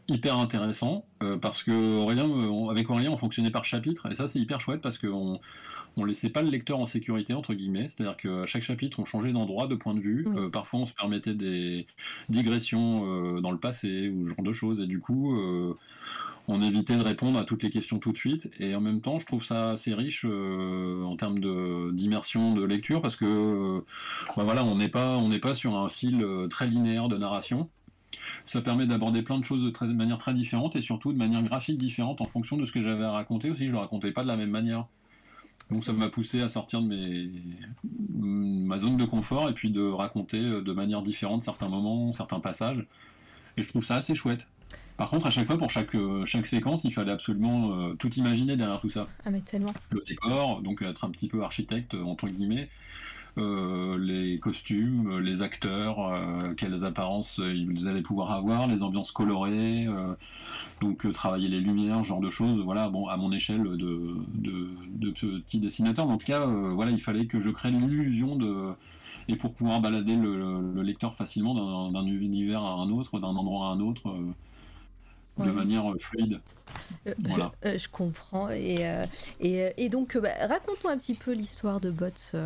hyper 0.07 0.38
intéressant 0.38 1.05
parce 1.41 1.64
que 1.64 1.97
Aurélien, 1.97 2.70
avec 2.70 2.89
Aurélien 2.89 3.12
on 3.12 3.18
fonctionnait 3.18 3.51
par 3.51 3.66
chapitre 3.66 4.10
et 4.12 4.16
ça 4.16 4.28
c'est 4.28 4.39
hyper 4.39 4.62
chouette 4.62 4.82
parce 4.82 4.97
qu'on 4.97 5.39
on 6.00 6.06
laissait 6.06 6.30
pas 6.30 6.41
le 6.41 6.50
lecteur 6.50 6.80
en 6.80 6.86
sécurité 6.86 7.34
entre 7.34 7.54
guillemets, 7.54 7.89
c'est-à-dire 7.89 8.18
qu'à 8.18 8.45
chaque 8.45 8.64
chapitre 8.64 9.00
on 9.00 9.06
changeait 9.06 9.32
d'endroit, 9.34 9.68
de 9.68 9.76
point 9.76 9.93
de 9.93 10.00
vue, 10.00 10.28
parfois 10.52 10.82
on 10.82 10.86
se 10.86 10.93
permettait 10.93 11.34
des 11.34 11.88
digressions 12.30 13.39
dans 13.41 13.52
le 13.52 13.58
passé 13.58 14.10
ou 14.10 14.28
ce 14.28 14.34
genre 14.34 14.43
de 14.43 14.54
choses 14.54 14.82
et 14.82 14.88
du 14.88 15.00
coup 15.00 15.36
on 16.50 16.64
évitait 16.64 16.97
de 16.97 17.04
répondre 17.04 17.38
à 17.38 17.45
toutes 17.45 17.62
les 17.62 17.70
questions 17.70 18.00
tout 18.00 18.12
de 18.12 18.18
suite. 18.18 18.50
Et 18.60 18.74
en 18.74 18.82
même 18.82 19.02
temps, 19.02 19.20
je 19.20 19.26
trouve 19.28 19.43
ça 19.43 19.72
assez 19.72 19.93
riche 19.93 20.26
euh, 20.26 21.04
en 21.04 21.16
termes 21.16 21.39
d'immersion 21.93 22.56
de, 22.56 22.66
lecture 22.66 23.02
parce 23.04 23.16
que 23.16 23.26
euh, 23.26 23.82
bah 24.36 24.43
voilà, 24.43 24.64
on 24.64 24.76
n'est 24.76 24.89
pas, 24.89 25.18
on 25.18 25.30
n'est 25.30 25.39
pas 25.39 25.54
sur 25.54 25.76
un 25.76 25.89
fil 25.89 26.24
euh, 26.24 26.47
très 26.47 26.66
linéaire 26.66 27.08
de 27.08 27.18
narration. 27.18 27.70
Ça 28.45 28.62
permet 28.62 28.88
d'aborder 28.88 29.22
plein 29.22 29.38
de 29.38 29.45
choses 29.45 29.62
de, 29.62 29.93
manière 29.93 30.18
très 30.18 30.34
différente 30.34 30.76
et 30.76 30.82
surtout 30.82 31.14
de 31.14 31.18
manière 31.20 31.43
graphique 31.43 31.78
différente 31.78 32.20
en 32.20 32.26
fonction 32.26 32.58
de 32.58 32.66
ce 32.66 32.72
que 32.72 32.82
j'avais 32.82 33.04
à 33.04 33.12
raconter 33.12 33.52
aussi. 33.52 33.68
Je 33.68 33.72
le 33.72 33.78
racontais 33.78 34.12
pas 34.12 34.24
de 34.24 34.28
la 34.28 34.36
même 34.36 34.50
manière. 34.50 34.88
Donc 35.70 35.86
ça 35.86 35.94
m'a 35.94 36.10
poussé 36.10 36.42
à 36.42 36.50
sortir 36.50 36.82
de 36.82 36.88
mes, 36.88 37.32
ma 38.20 38.80
zone 38.80 38.98
de 38.98 39.06
confort 39.06 39.50
et 39.50 39.54
puis 39.54 39.70
de 39.70 39.82
raconter 39.82 40.40
de 40.40 40.74
manière 40.74 41.02
différente 41.02 41.42
certains 41.42 41.70
moments, 41.70 42.12
certains 42.14 42.40
passages. 42.40 42.86
Et 43.58 43.62
je 43.62 43.68
trouve 43.70 43.86
ça 43.86 43.98
assez 43.98 44.16
chouette. 44.16 44.48
Par 45.00 45.10
contre, 45.10 45.28
à 45.28 45.32
chaque 45.32 45.48
fois, 45.48 45.58
pour 45.58 45.70
chaque, 45.70 45.96
euh, 45.96 46.26
chaque 46.26 46.46
séquence, 46.46 46.84
il 46.84 46.94
fallait 46.94 47.14
absolument 47.14 47.72
euh, 47.72 47.94
tout 47.94 48.14
imaginer 48.16 48.58
derrière 48.58 48.82
tout 48.82 48.90
ça. 48.90 49.08
Ah, 49.26 49.30
mais 49.30 49.40
tellement. 49.40 49.72
Le 49.92 50.04
décor, 50.06 50.62
donc 50.62 50.82
être 50.82 51.06
un 51.06 51.10
petit 51.10 51.30
peu 51.30 51.42
architecte, 51.42 51.94
entre 51.94 52.28
guillemets. 52.28 52.68
Euh, 53.38 53.98
les 53.98 54.40
costumes, 54.40 55.20
les 55.20 55.42
acteurs, 55.42 56.14
quelles 56.58 56.84
apparences 56.84 57.40
ils 57.40 57.88
allaient 57.88 58.02
pouvoir 58.02 58.32
avoir, 58.32 58.68
les 58.68 58.84
ambiances 58.84 59.12
colorées, 59.12 59.88
donc 60.82 61.12
travailler 61.14 61.48
les 61.48 61.62
lumières, 61.62 62.00
ce 62.00 62.10
genre 62.10 62.20
de 62.20 62.30
choses. 62.30 62.60
Voilà, 62.64 62.90
bon, 62.90 63.08
à 63.08 63.18
mon 63.18 63.32
échelle 63.32 63.64
de, 63.64 64.16
de, 64.36 65.12
petit 65.12 65.60
dessinateur, 65.60 66.10
en 66.10 66.18
tout 66.18 66.26
cas, 66.26 66.46
voilà, 66.46 66.92
il 66.92 67.00
fallait 67.00 67.28
que 67.28 67.40
je 67.40 67.50
crée 67.50 67.72
l'illusion 67.72 68.36
de 68.36 68.74
et 69.28 69.36
pour 69.36 69.54
pouvoir 69.54 69.80
balader 69.80 70.16
le 70.16 70.82
lecteur 70.82 71.14
facilement 71.14 71.92
d'un 71.92 72.06
univers 72.06 72.64
à 72.64 72.74
un 72.74 72.90
autre, 72.90 73.20
d'un 73.20 73.28
endroit 73.28 73.68
à 73.68 73.70
un 73.72 73.80
autre 73.80 74.12
de 75.46 75.52
manière 75.52 75.92
euh, 75.92 75.98
fluide. 76.00 76.40
Euh, 77.08 77.14
voilà. 77.20 77.52
Euh, 77.66 77.78
je, 77.78 77.88
comprends. 77.88 78.50
Et, 78.50 78.86
et, 79.40 79.74
et 79.78 79.90
donc, 79.90 80.18
bah, 80.18 80.30
raconte-nous 80.48 80.90
un 80.90 80.98
petit 80.98 81.14
peu 81.14 81.34
l'histoire 81.34 81.80
de 81.80 81.92
Bots 81.92 82.38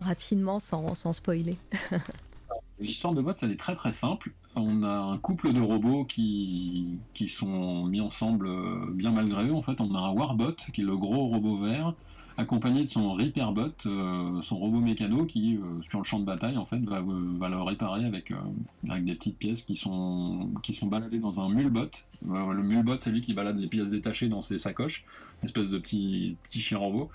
rapidement, 0.00 0.60
sans, 0.60 0.94
sans 0.94 1.12
spoiler. 1.12 1.56
L'histoire 2.80 3.12
de 3.12 3.20
Bots, 3.20 3.32
elle 3.42 3.52
est 3.52 3.58
très 3.58 3.74
très 3.74 3.92
simple. 3.92 4.32
On 4.56 4.82
a 4.82 4.90
un 4.90 5.18
couple 5.18 5.52
de 5.52 5.60
robots 5.60 6.04
qui, 6.06 6.98
qui 7.12 7.28
sont 7.28 7.84
mis 7.84 8.00
ensemble 8.00 8.48
bien 8.92 9.10
malgré 9.10 9.46
eux. 9.46 9.54
En 9.54 9.60
fait, 9.60 9.80
on 9.80 9.94
a 9.94 9.98
un 9.98 10.10
Warbot, 10.10 10.54
qui 10.72 10.80
est 10.80 10.84
le 10.84 10.96
gros 10.96 11.26
robot 11.26 11.58
vert, 11.58 11.94
accompagné 12.40 12.84
de 12.84 12.88
son 12.88 13.12
Reapperbot, 13.12 13.86
euh, 13.86 14.42
son 14.42 14.58
robot 14.58 14.80
mécano 14.80 15.24
qui, 15.26 15.56
euh, 15.56 15.82
sur 15.82 15.98
le 15.98 16.04
champ 16.04 16.18
de 16.18 16.24
bataille, 16.24 16.56
en 16.56 16.64
fait, 16.64 16.80
va, 16.80 17.02
va 17.02 17.48
le 17.48 17.60
réparer 17.60 18.04
avec, 18.04 18.30
euh, 18.30 18.36
avec 18.88 19.04
des 19.04 19.14
petites 19.14 19.38
pièces 19.38 19.62
qui 19.62 19.76
sont, 19.76 20.50
qui 20.62 20.74
sont 20.74 20.86
baladées 20.86 21.18
dans 21.18 21.40
un 21.40 21.48
mulebot. 21.48 21.90
le 22.26 22.62
mulebot, 22.62 22.96
c'est 23.00 23.10
lui 23.10 23.20
qui 23.20 23.34
balade 23.34 23.58
les 23.58 23.68
pièces 23.68 23.90
détachées 23.90 24.28
dans 24.28 24.40
ses 24.40 24.58
sacoches, 24.58 25.04
espèce 25.42 25.68
de 25.68 25.78
petit, 25.78 26.36
petit 26.44 26.60
chien 26.60 26.78
robot. 26.78 27.10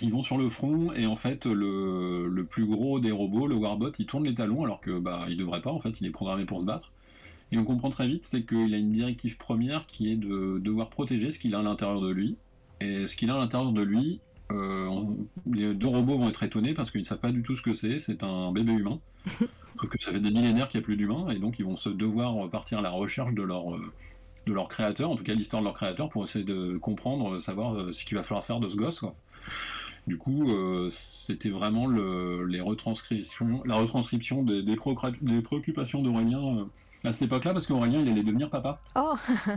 Ils 0.00 0.10
vont 0.10 0.22
sur 0.22 0.38
le 0.38 0.48
front 0.48 0.92
et 0.92 1.06
en 1.06 1.16
fait 1.16 1.46
le, 1.46 2.28
le, 2.28 2.44
plus 2.44 2.66
gros 2.66 3.00
des 3.00 3.10
robots, 3.10 3.46
le 3.46 3.54
Warbot, 3.54 3.92
il 3.98 4.06
tourne 4.06 4.24
les 4.24 4.34
talons 4.34 4.64
alors 4.64 4.80
que 4.80 4.98
bah 4.98 5.26
il 5.28 5.36
devrait 5.36 5.60
pas 5.60 5.70
en 5.70 5.78
fait, 5.78 6.00
il 6.00 6.06
est 6.06 6.10
programmé 6.10 6.44
pour 6.44 6.60
se 6.60 6.66
battre. 6.66 6.92
Et 7.52 7.58
on 7.58 7.64
comprend 7.64 7.90
très 7.90 8.08
vite, 8.08 8.24
c'est 8.24 8.44
qu'il 8.44 8.72
a 8.74 8.78
une 8.78 8.92
directive 8.92 9.36
première 9.36 9.86
qui 9.86 10.10
est 10.10 10.16
de 10.16 10.58
devoir 10.58 10.88
protéger 10.88 11.30
ce 11.30 11.38
qu'il 11.38 11.54
a 11.54 11.58
à 11.58 11.62
l'intérieur 11.62 12.00
de 12.00 12.10
lui, 12.10 12.38
et 12.80 13.06
ce 13.06 13.14
qu'il 13.14 13.30
a 13.30 13.34
à 13.34 13.38
l'intérieur 13.38 13.72
de 13.72 13.82
lui, 13.82 14.20
euh, 14.50 14.88
les 15.50 15.74
deux 15.74 15.86
robots 15.86 16.18
vont 16.18 16.30
être 16.30 16.42
étonnés 16.42 16.72
parce 16.72 16.90
qu'ils 16.90 17.02
ne 17.02 17.06
savent 17.06 17.20
pas 17.20 17.30
du 17.30 17.42
tout 17.42 17.54
ce 17.54 17.62
que 17.62 17.74
c'est. 17.74 17.98
C'est 17.98 18.22
un 18.22 18.52
bébé 18.52 18.72
humain. 18.72 18.98
que 19.90 20.02
ça 20.02 20.12
fait 20.12 20.20
des 20.20 20.30
millénaires 20.30 20.68
qu'il 20.68 20.78
n'y 20.78 20.84
a 20.84 20.86
plus 20.86 20.96
d'humains, 20.96 21.28
et 21.30 21.38
donc 21.38 21.58
ils 21.58 21.64
vont 21.64 21.76
se 21.76 21.88
devoir 21.88 22.48
partir 22.48 22.78
à 22.78 22.82
la 22.82 22.90
recherche 22.90 23.34
de 23.34 23.42
leur, 23.42 23.74
euh, 23.74 23.92
de 24.46 24.52
leur 24.52 24.68
créateur, 24.68 25.10
en 25.10 25.16
tout 25.16 25.24
cas 25.24 25.34
l'histoire 25.34 25.60
de 25.60 25.66
leur 25.66 25.74
créateur, 25.74 26.08
pour 26.08 26.24
essayer 26.24 26.44
de 26.44 26.78
comprendre, 26.78 27.38
savoir 27.40 27.74
euh, 27.74 27.92
ce 27.92 28.04
qu'il 28.04 28.16
va 28.16 28.22
falloir 28.22 28.44
faire 28.44 28.60
de 28.60 28.68
ce 28.68 28.76
gosse. 28.76 29.04
Du 30.06 30.18
coup, 30.18 30.50
c'était 30.90 31.50
vraiment 31.50 31.86
le, 31.86 32.44
les 32.46 32.60
retranscriptions, 32.60 33.62
la 33.64 33.76
retranscription 33.76 34.42
des, 34.42 34.62
des, 34.62 34.76
préoccupations 34.76 36.02
d'Aurélien 36.02 36.66
à 37.04 37.12
cette 37.12 37.22
époque-là, 37.22 37.52
parce 37.52 37.66
qu'Aurélien, 37.66 38.00
il 38.00 38.08
allait 38.08 38.22
devenir 38.22 38.50
papa. 38.50 38.80
Oh 38.96 39.14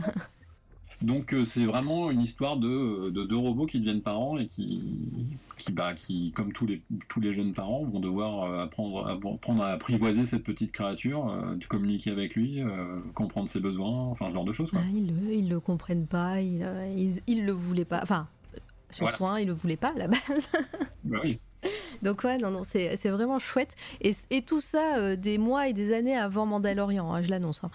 Donc 1.02 1.34
euh, 1.34 1.44
c'est 1.44 1.66
vraiment 1.66 2.10
une 2.10 2.22
histoire 2.22 2.56
de, 2.56 3.10
deux 3.10 3.36
robots 3.36 3.66
qui 3.66 3.80
deviennent 3.80 4.00
parents 4.00 4.38
et 4.38 4.46
qui, 4.46 5.28
qui, 5.58 5.70
bah, 5.70 5.92
qui 5.92 6.32
comme 6.32 6.52
tous 6.52 6.66
les, 6.66 6.80
tous 7.08 7.20
les 7.20 7.34
jeunes 7.34 7.52
parents, 7.52 7.84
vont 7.84 8.00
devoir 8.00 8.44
euh, 8.44 8.64
apprendre, 8.64 9.06
apprendre 9.06 9.62
à 9.62 9.72
apprivoiser 9.72 10.24
cette 10.24 10.42
petite 10.42 10.72
créature, 10.72 11.28
euh, 11.28 11.54
de 11.54 11.66
communiquer 11.66 12.10
avec 12.10 12.34
lui, 12.34 12.62
comprendre 13.14 13.48
ses 13.48 13.60
besoins, 13.60 14.06
enfin 14.06 14.28
ce 14.28 14.34
genre 14.34 14.44
de 14.44 14.52
choses. 14.52 14.70
Quoi. 14.70 14.80
Ah, 14.82 14.88
ils, 14.94 15.06
le, 15.06 15.34
ils 15.34 15.48
le 15.48 15.60
comprennent 15.60 16.06
pas, 16.06 16.40
ils, 16.40 16.66
ils, 17.26 17.44
le 17.44 17.52
voulaient 17.52 17.84
pas, 17.84 18.00
enfin 18.02 18.26
surtout 18.96 19.36
ils 19.38 19.46
le 19.46 19.52
voulaient 19.52 19.76
pas 19.76 19.88
à 19.94 19.98
la 19.98 20.08
base. 20.08 20.48
bah 21.04 21.18
oui. 21.22 21.38
Donc 22.02 22.22
ouais, 22.24 22.36
non, 22.36 22.50
non, 22.50 22.62
c'est 22.64 22.94
vraiment 23.08 23.38
chouette. 23.38 23.74
Et, 24.00 24.14
et 24.30 24.42
tout 24.42 24.60
ça 24.60 24.98
euh, 24.98 25.16
des 25.16 25.38
mois 25.38 25.68
et 25.68 25.72
des 25.72 25.92
années 25.94 26.16
avant 26.16 26.46
Mandalorian, 26.46 27.12
hein, 27.12 27.22
je 27.22 27.30
l'annonce. 27.30 27.62
hein. 27.64 27.70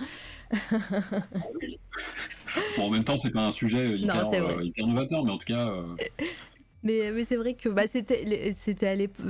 Bon, 2.78 2.84
en 2.86 2.90
même 2.90 3.04
temps, 3.04 3.18
c'est 3.18 3.32
pas 3.32 3.46
un 3.48 3.52
sujet 3.52 3.98
hyper, 3.98 4.30
c'est 4.30 4.40
vrai. 4.40 4.56
euh, 4.58 4.64
hyper 4.64 4.88
novateur, 4.88 5.24
mais 5.24 5.32
en 5.32 5.38
tout 5.38 5.46
cas, 5.46 5.68
euh, 5.68 5.84
Mais, 6.84 7.12
mais 7.14 7.26
c'est 7.26 7.36
vrai 7.36 7.54
que 7.54 7.70
bah, 7.70 7.84
c'était 7.86 8.88
à 8.88 8.96
l'époque. 8.96 9.26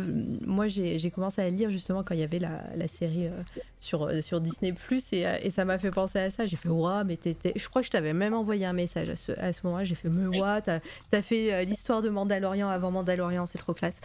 Moi, 0.46 0.68
j'ai 0.68 1.12
commencé 1.12 1.42
à 1.42 1.50
lire 1.50 1.70
justement 1.70 2.04
quand 2.04 2.14
il 2.14 2.22
y 2.22 2.24
avait 2.24 2.40
la, 2.40 2.64
la 2.76 2.88
série 2.88 3.28
euh, 3.28 3.42
sur, 3.80 4.04
euh, 4.04 4.22
sur 4.22 4.40
Disney 4.40 4.74
et, 5.12 5.28
euh, 5.28 5.38
et 5.42 5.50
ça 5.50 5.66
m'a 5.66 5.78
fait 5.78 5.92
penser 5.92 6.20
à 6.20 6.32
ça. 6.32 6.46
J'ai 6.46 6.56
fait 6.56 6.70
Ouah, 6.70 7.04
mais 7.04 7.18
t'étais. 7.18 7.52
Je 7.56 7.68
crois 7.68 7.82
que 7.82 7.88
je 7.88 7.92
t'avais 7.92 8.14
même 8.14 8.34
envoyé 8.34 8.66
un 8.66 8.74
message 8.74 9.10
à 9.10 9.16
ce, 9.16 9.32
à 9.34 9.52
ce 9.52 9.62
moment-là. 9.66 9.84
J'ai 9.84 9.96
fait 9.96 10.10
Mais 10.10 10.38
ouah, 10.38 10.62
t'as 10.62 10.80
as 11.12 11.22
fait 11.22 11.54
euh, 11.54 11.64
l'histoire 11.64 12.02
de 12.02 12.10
Mandalorian 12.10 12.70
avant 12.70 12.92
Mandalorian, 12.92 13.46
c'est 13.46 13.58
trop 13.58 13.74
classe. 13.74 14.02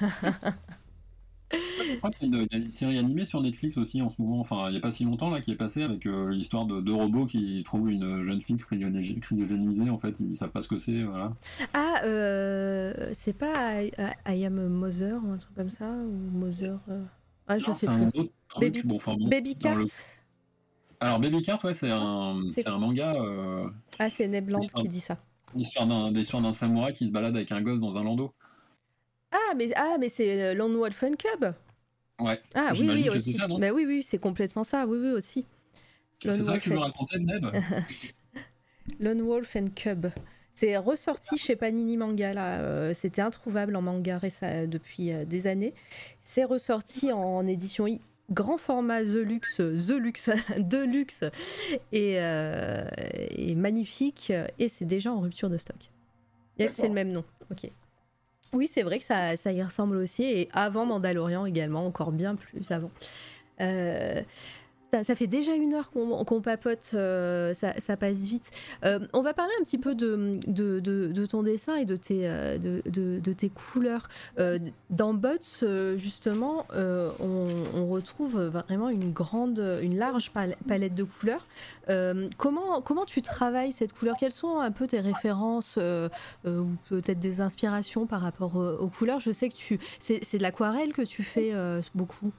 je 1.52 1.96
crois 1.96 2.10
qu'il 2.10 2.28
y, 2.30 2.34
a 2.36 2.38
une- 2.40 2.46
il 2.50 2.58
y 2.58 2.60
a 2.60 2.64
une 2.64 2.70
série 2.72 2.98
animée 2.98 3.24
sur 3.24 3.40
Netflix 3.40 3.76
aussi 3.78 4.02
en 4.02 4.08
ce 4.08 4.20
moment, 4.20 4.40
enfin, 4.40 4.68
il 4.68 4.72
n'y 4.72 4.76
a 4.76 4.80
pas 4.80 4.90
si 4.90 5.04
longtemps 5.04 5.30
là, 5.30 5.40
qui 5.40 5.50
est 5.52 5.56
passée 5.56 5.82
avec 5.82 6.04
euh, 6.06 6.30
l'histoire 6.30 6.66
de 6.66 6.80
deux 6.80 6.92
robots 6.94 7.26
qui 7.26 7.62
trouvent 7.64 7.88
une 7.90 8.24
jeune 8.24 8.40
fille 8.40 8.56
cryogénisée, 8.56 9.88
en 9.90 9.98
fait, 9.98 10.14
ils 10.20 10.36
savent 10.36 10.50
pas 10.50 10.62
ce 10.62 10.68
que 10.68 10.78
c'est, 10.78 11.02
voilà. 11.04 11.32
Ah, 11.74 12.00
euh, 12.04 13.10
c'est 13.12 13.32
pas 13.32 13.82
I, 13.82 13.92
I 14.26 14.44
Am 14.44 14.66
Mother 14.68 15.20
ou 15.24 15.30
un 15.32 15.38
truc 15.38 15.54
comme 15.54 15.70
ça 15.70 15.90
Ou 15.90 16.38
Mother 16.38 16.78
euh, 16.88 17.02
Ah, 17.46 17.58
je 17.58 17.66
Non, 17.66 17.72
sais 17.72 17.86
c'est 17.86 17.92
plus. 17.92 18.02
un 18.02 18.08
autre 18.08 18.32
truc, 18.48 18.74
Baby- 18.74 18.86
bon, 18.86 18.96
enfin, 18.96 19.14
bon, 19.18 19.28
Baby 19.28 19.54
dans 19.54 19.60
Cart 19.70 19.78
le- 19.78 19.86
Alors, 21.00 21.18
Baby 21.20 21.42
Cart, 21.42 21.64
ouais, 21.64 21.74
c'est 21.74 21.90
un, 21.90 22.36
C'est- 22.52 22.62
c'est 22.62 22.68
un 22.68 22.78
manga, 22.78 23.14
Ah, 23.98 24.10
c'est 24.10 24.28
Nebland 24.28 24.60
L'histoire- 24.60 24.82
qui 24.82 24.88
dit 24.88 25.00
ça. 25.00 25.16
l'histoire 25.54 25.86
d'un 25.86 26.10
l'histoire 26.10 26.42
d'un 26.42 26.52
samouraï 26.52 26.92
qui 26.92 27.06
se 27.06 27.10
balade 27.12 27.34
avec 27.36 27.50
un 27.52 27.62
gosse 27.62 27.80
dans 27.80 27.96
un 27.96 28.04
landau. 28.04 28.34
Ah, 29.30 29.54
mais, 29.56 29.70
ah, 29.76 29.96
mais 29.98 30.08
c'est 30.08 30.40
euh, 30.42 30.54
Lone 30.54 30.76
Wolf 30.76 31.02
and 31.02 31.12
Cub 31.18 31.52
Ouais, 32.20 32.40
Ah 32.54 32.72
oui, 32.78 32.88
oui, 32.92 33.08
aussi. 33.10 33.32
ça, 33.34 33.46
Bah 33.46 33.70
oui, 33.72 33.84
oui, 33.86 34.02
c'est 34.02 34.18
complètement 34.18 34.64
ça. 34.64 34.86
Oui, 34.86 34.98
oui, 35.00 35.10
aussi. 35.10 35.44
c'est 36.20 36.28
Lone 36.28 36.44
ça 36.44 36.50
Wolf 36.52 36.64
que 36.64 36.70
tu 36.70 36.76
and- 36.76 36.80
raconter, 36.80 37.18
Neb 37.18 37.46
Lone 39.00 39.22
Wolf 39.22 39.54
and 39.56 39.68
Cub. 39.76 40.06
C'est 40.54 40.76
ressorti 40.76 41.38
chez 41.38 41.54
Panini 41.54 41.96
Manga 41.96 42.32
là. 42.34 42.58
euh, 42.60 42.92
C'était 42.94 43.22
introuvable 43.22 43.76
en 43.76 43.82
manga 43.82 44.18
depuis 44.66 45.12
euh, 45.12 45.24
des 45.24 45.46
années. 45.46 45.74
C'est 46.20 46.42
ressorti 46.44 47.12
en 47.12 47.46
édition 47.46 47.86
I- 47.86 48.00
grand 48.30 48.56
format 48.56 49.04
The 49.04 49.14
Luxe, 49.24 49.56
The 49.58 49.90
Luxe, 49.90 50.30
Deluxe 50.58 51.22
et, 51.92 52.14
euh, 52.20 52.84
et 53.30 53.54
magnifique. 53.54 54.32
Et 54.58 54.68
c'est 54.68 54.84
déjà 54.86 55.12
en 55.12 55.20
rupture 55.20 55.48
de 55.50 55.58
stock. 55.58 55.90
Yep, 56.58 56.72
c'est 56.72 56.88
le 56.88 56.94
même 56.94 57.12
nom. 57.12 57.24
Ok. 57.52 57.70
Oui, 58.52 58.68
c'est 58.72 58.82
vrai 58.82 58.98
que 58.98 59.04
ça, 59.04 59.34
y 59.52 59.62
ressemble 59.62 59.96
aussi. 59.96 60.24
Et 60.24 60.48
avant 60.52 60.86
Mandalorian 60.86 61.44
également, 61.46 61.86
encore 61.86 62.12
bien 62.12 62.34
plus 62.34 62.70
avant. 62.70 62.90
Euh, 63.60 64.22
ça 65.02 65.14
fait 65.14 65.26
déjà 65.26 65.54
une 65.54 65.74
heure 65.74 65.90
qu'on 65.90 66.40
papote, 66.40 66.90
euh, 66.94 67.52
ça, 67.54 67.96
passe 67.96 68.20
vite. 68.20 68.50
Euh, 68.84 69.00
on 69.12 69.20
va 69.22 69.34
parler 69.34 69.52
un 69.60 69.64
petit 69.64 69.78
peu 69.78 69.94
de, 69.94 71.26
ton 71.26 71.42
dessin 71.42 71.76
et 71.76 71.84
de 71.84 71.96
tes, 71.96 72.28
euh, 72.28 72.58
couleurs. 73.54 74.08
Dans 74.90 75.14
Bots, 75.14 75.64
justement, 75.96 76.66
on, 76.74 77.88
retrouve 77.88 78.38
vraiment 78.40 78.90
une 78.90 79.12
grande, 79.12 79.62
une 79.82 79.96
large 79.96 80.30
pal- 80.30 80.56
palette 80.66 80.94
de 80.94 81.04
couleurs. 81.04 81.46
Comment, 82.36 82.80
comment 82.82 83.04
tu 83.04 83.22
travailles 83.22 83.72
cette 83.72 83.92
couleur? 83.92 84.16
Quelles 84.18 84.32
sont 84.32 84.58
un 84.58 84.70
peu 84.70 84.86
tes 84.86 85.00
références 85.00 85.78
ou 86.46 86.66
peut-être 86.88 87.20
des 87.20 87.40
inspirations 87.40 88.06
par 88.06 88.20
rapport 88.20 88.56
aux 88.56 88.88
couleurs? 88.88 89.20
Je 89.20 89.32
sais 89.32 89.50
que 89.50 89.56
c'est 90.00 90.38
de 90.38 90.42
l'aquarelle 90.42 90.92
que 90.92 91.02
tu 91.02 91.22
fais 91.22 91.52
beaucoup. 91.94 92.32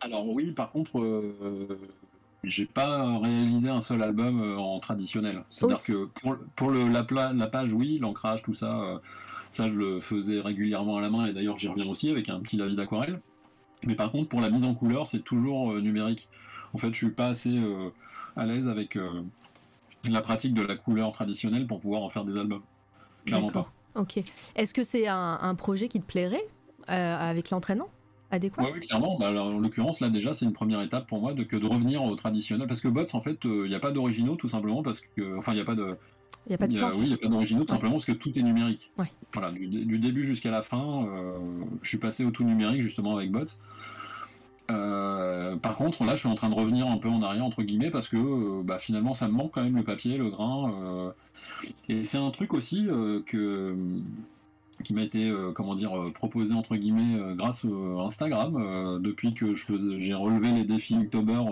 Alors 0.00 0.28
oui, 0.28 0.52
par 0.52 0.70
contre, 0.70 1.00
euh, 1.00 1.78
j'ai 2.44 2.66
pas 2.66 3.18
réalisé 3.18 3.68
un 3.68 3.80
seul 3.80 4.02
album 4.02 4.40
euh, 4.40 4.56
en 4.56 4.78
traditionnel. 4.78 5.44
C'est-à-dire 5.50 5.82
que 5.82 6.06
pour, 6.20 6.36
pour 6.56 6.70
le, 6.70 6.88
la, 6.88 7.32
la 7.32 7.46
page, 7.46 7.72
oui, 7.72 7.98
l'ancrage, 7.98 8.42
tout 8.42 8.54
ça, 8.54 8.80
euh, 8.80 8.98
ça 9.50 9.66
je 9.68 9.74
le 9.74 10.00
faisais 10.00 10.40
régulièrement 10.40 10.96
à 10.98 11.00
la 11.00 11.10
main 11.10 11.26
et 11.26 11.32
d'ailleurs 11.32 11.56
j'y 11.56 11.68
reviens 11.68 11.88
aussi 11.88 12.10
avec 12.10 12.28
un 12.28 12.40
petit 12.40 12.56
lavis 12.56 12.76
d'aquarelle. 12.76 13.20
Mais 13.84 13.94
par 13.94 14.10
contre, 14.10 14.28
pour 14.28 14.40
la 14.40 14.50
mise 14.50 14.64
en 14.64 14.74
couleur, 14.74 15.06
c'est 15.06 15.20
toujours 15.24 15.72
euh, 15.72 15.80
numérique. 15.80 16.28
En 16.74 16.78
fait, 16.78 16.88
je 16.88 16.96
suis 16.96 17.10
pas 17.10 17.28
assez 17.28 17.58
à 18.36 18.44
l'aise 18.44 18.68
avec 18.68 18.98
la 20.04 20.20
pratique 20.20 20.52
de 20.52 20.62
la 20.62 20.76
couleur 20.76 21.12
traditionnelle 21.12 21.66
pour 21.66 21.80
pouvoir 21.80 22.02
en 22.02 22.10
faire 22.10 22.24
des 22.24 22.38
albums. 22.38 22.62
Clairement 23.24 23.50
pas. 23.50 23.72
Ok. 23.94 24.22
Est-ce 24.54 24.74
que 24.74 24.84
c'est 24.84 25.08
un, 25.08 25.38
un 25.40 25.54
projet 25.54 25.88
qui 25.88 26.00
te 26.00 26.06
plairait 26.06 26.46
euh, 26.90 27.30
avec 27.30 27.50
l'entraînement? 27.50 27.88
Adéquat 28.30 28.62
Ouais, 28.62 28.70
oui, 28.74 28.80
clairement. 28.80 29.16
Bah, 29.18 29.28
alors, 29.28 29.46
en 29.48 29.58
l'occurrence, 29.58 30.00
là, 30.00 30.08
déjà, 30.08 30.34
c'est 30.34 30.44
une 30.44 30.52
première 30.52 30.80
étape 30.82 31.06
pour 31.06 31.20
moi 31.20 31.34
de, 31.34 31.42
que 31.44 31.56
de 31.56 31.66
revenir 31.66 32.02
au 32.02 32.14
traditionnel. 32.16 32.66
Parce 32.66 32.80
que 32.80 32.88
Bots, 32.88 33.04
en 33.12 33.20
fait, 33.20 33.38
il 33.44 33.64
n'y 33.64 33.74
a 33.74 33.80
pas 33.80 33.90
d'originaux, 33.90 34.36
tout 34.36 34.48
simplement, 34.48 34.82
parce 34.82 35.00
que. 35.00 35.36
Enfin, 35.38 35.52
il 35.52 35.56
n'y 35.56 35.60
a 35.62 35.64
pas 35.64 35.74
de. 35.74 35.96
Il 36.46 36.50
n'y 36.50 36.54
a 36.54 36.58
pas 36.58 36.66
de 36.66 36.72
y 36.72 36.78
a- 36.80 36.90
oui, 36.90 36.96
il 37.02 37.08
n'y 37.08 37.14
a 37.14 37.18
pas 37.18 37.28
d'originaux, 37.28 37.64
tout 37.64 37.70
Ouais. 37.72 37.76
simplement, 37.76 37.94
parce 37.94 38.06
que 38.06 38.12
tout 38.12 38.38
est 38.38 38.42
numérique. 38.42 38.90
Ouais. 38.96 39.06
Voilà, 39.34 39.50
du, 39.52 39.66
dé- 39.66 39.84
du 39.84 39.98
début 39.98 40.24
jusqu'à 40.24 40.50
la 40.50 40.62
fin, 40.62 41.04
euh, 41.06 41.36
je 41.82 41.88
suis 41.88 41.98
passé 41.98 42.24
au 42.24 42.30
tout 42.30 42.44
numérique, 42.44 42.80
justement, 42.82 43.16
avec 43.16 43.30
Bots. 43.30 43.44
Euh, 44.70 45.56
par 45.56 45.76
contre, 45.76 46.04
là, 46.04 46.14
je 46.14 46.20
suis 46.20 46.28
en 46.28 46.34
train 46.34 46.50
de 46.50 46.54
revenir 46.54 46.86
un 46.86 46.98
peu 46.98 47.08
en 47.08 47.22
arrière, 47.22 47.44
entre 47.44 47.62
guillemets, 47.62 47.90
parce 47.90 48.08
que 48.08 48.16
euh, 48.16 48.62
bah, 48.62 48.78
finalement, 48.78 49.14
ça 49.14 49.26
me 49.28 49.32
manque 49.32 49.52
quand 49.52 49.62
même 49.62 49.76
le 49.76 49.84
papier, 49.84 50.18
le 50.18 50.28
grain. 50.30 50.72
euh, 50.72 51.10
et 51.88 52.04
c'est 52.04 52.18
un 52.18 52.30
truc 52.30 52.52
aussi 52.54 52.86
euh, 52.88 53.20
que 53.24 53.74
qui 54.84 54.94
m'a 54.94 55.02
été 55.02 55.28
euh, 55.28 55.52
comment 55.52 55.74
dire 55.74 55.98
euh, 55.98 56.10
proposé 56.12 56.54
entre 56.54 56.76
guillemets 56.76 57.20
euh, 57.20 57.34
grâce 57.34 57.64
à 57.64 58.02
Instagram 58.02 58.56
euh, 58.56 58.98
depuis 58.98 59.34
que 59.34 59.54
je 59.54 59.64
faisais 59.64 59.98
j'ai 59.98 60.14
relevé 60.14 60.50
les 60.52 60.64
défis 60.64 60.96
October 60.96 61.42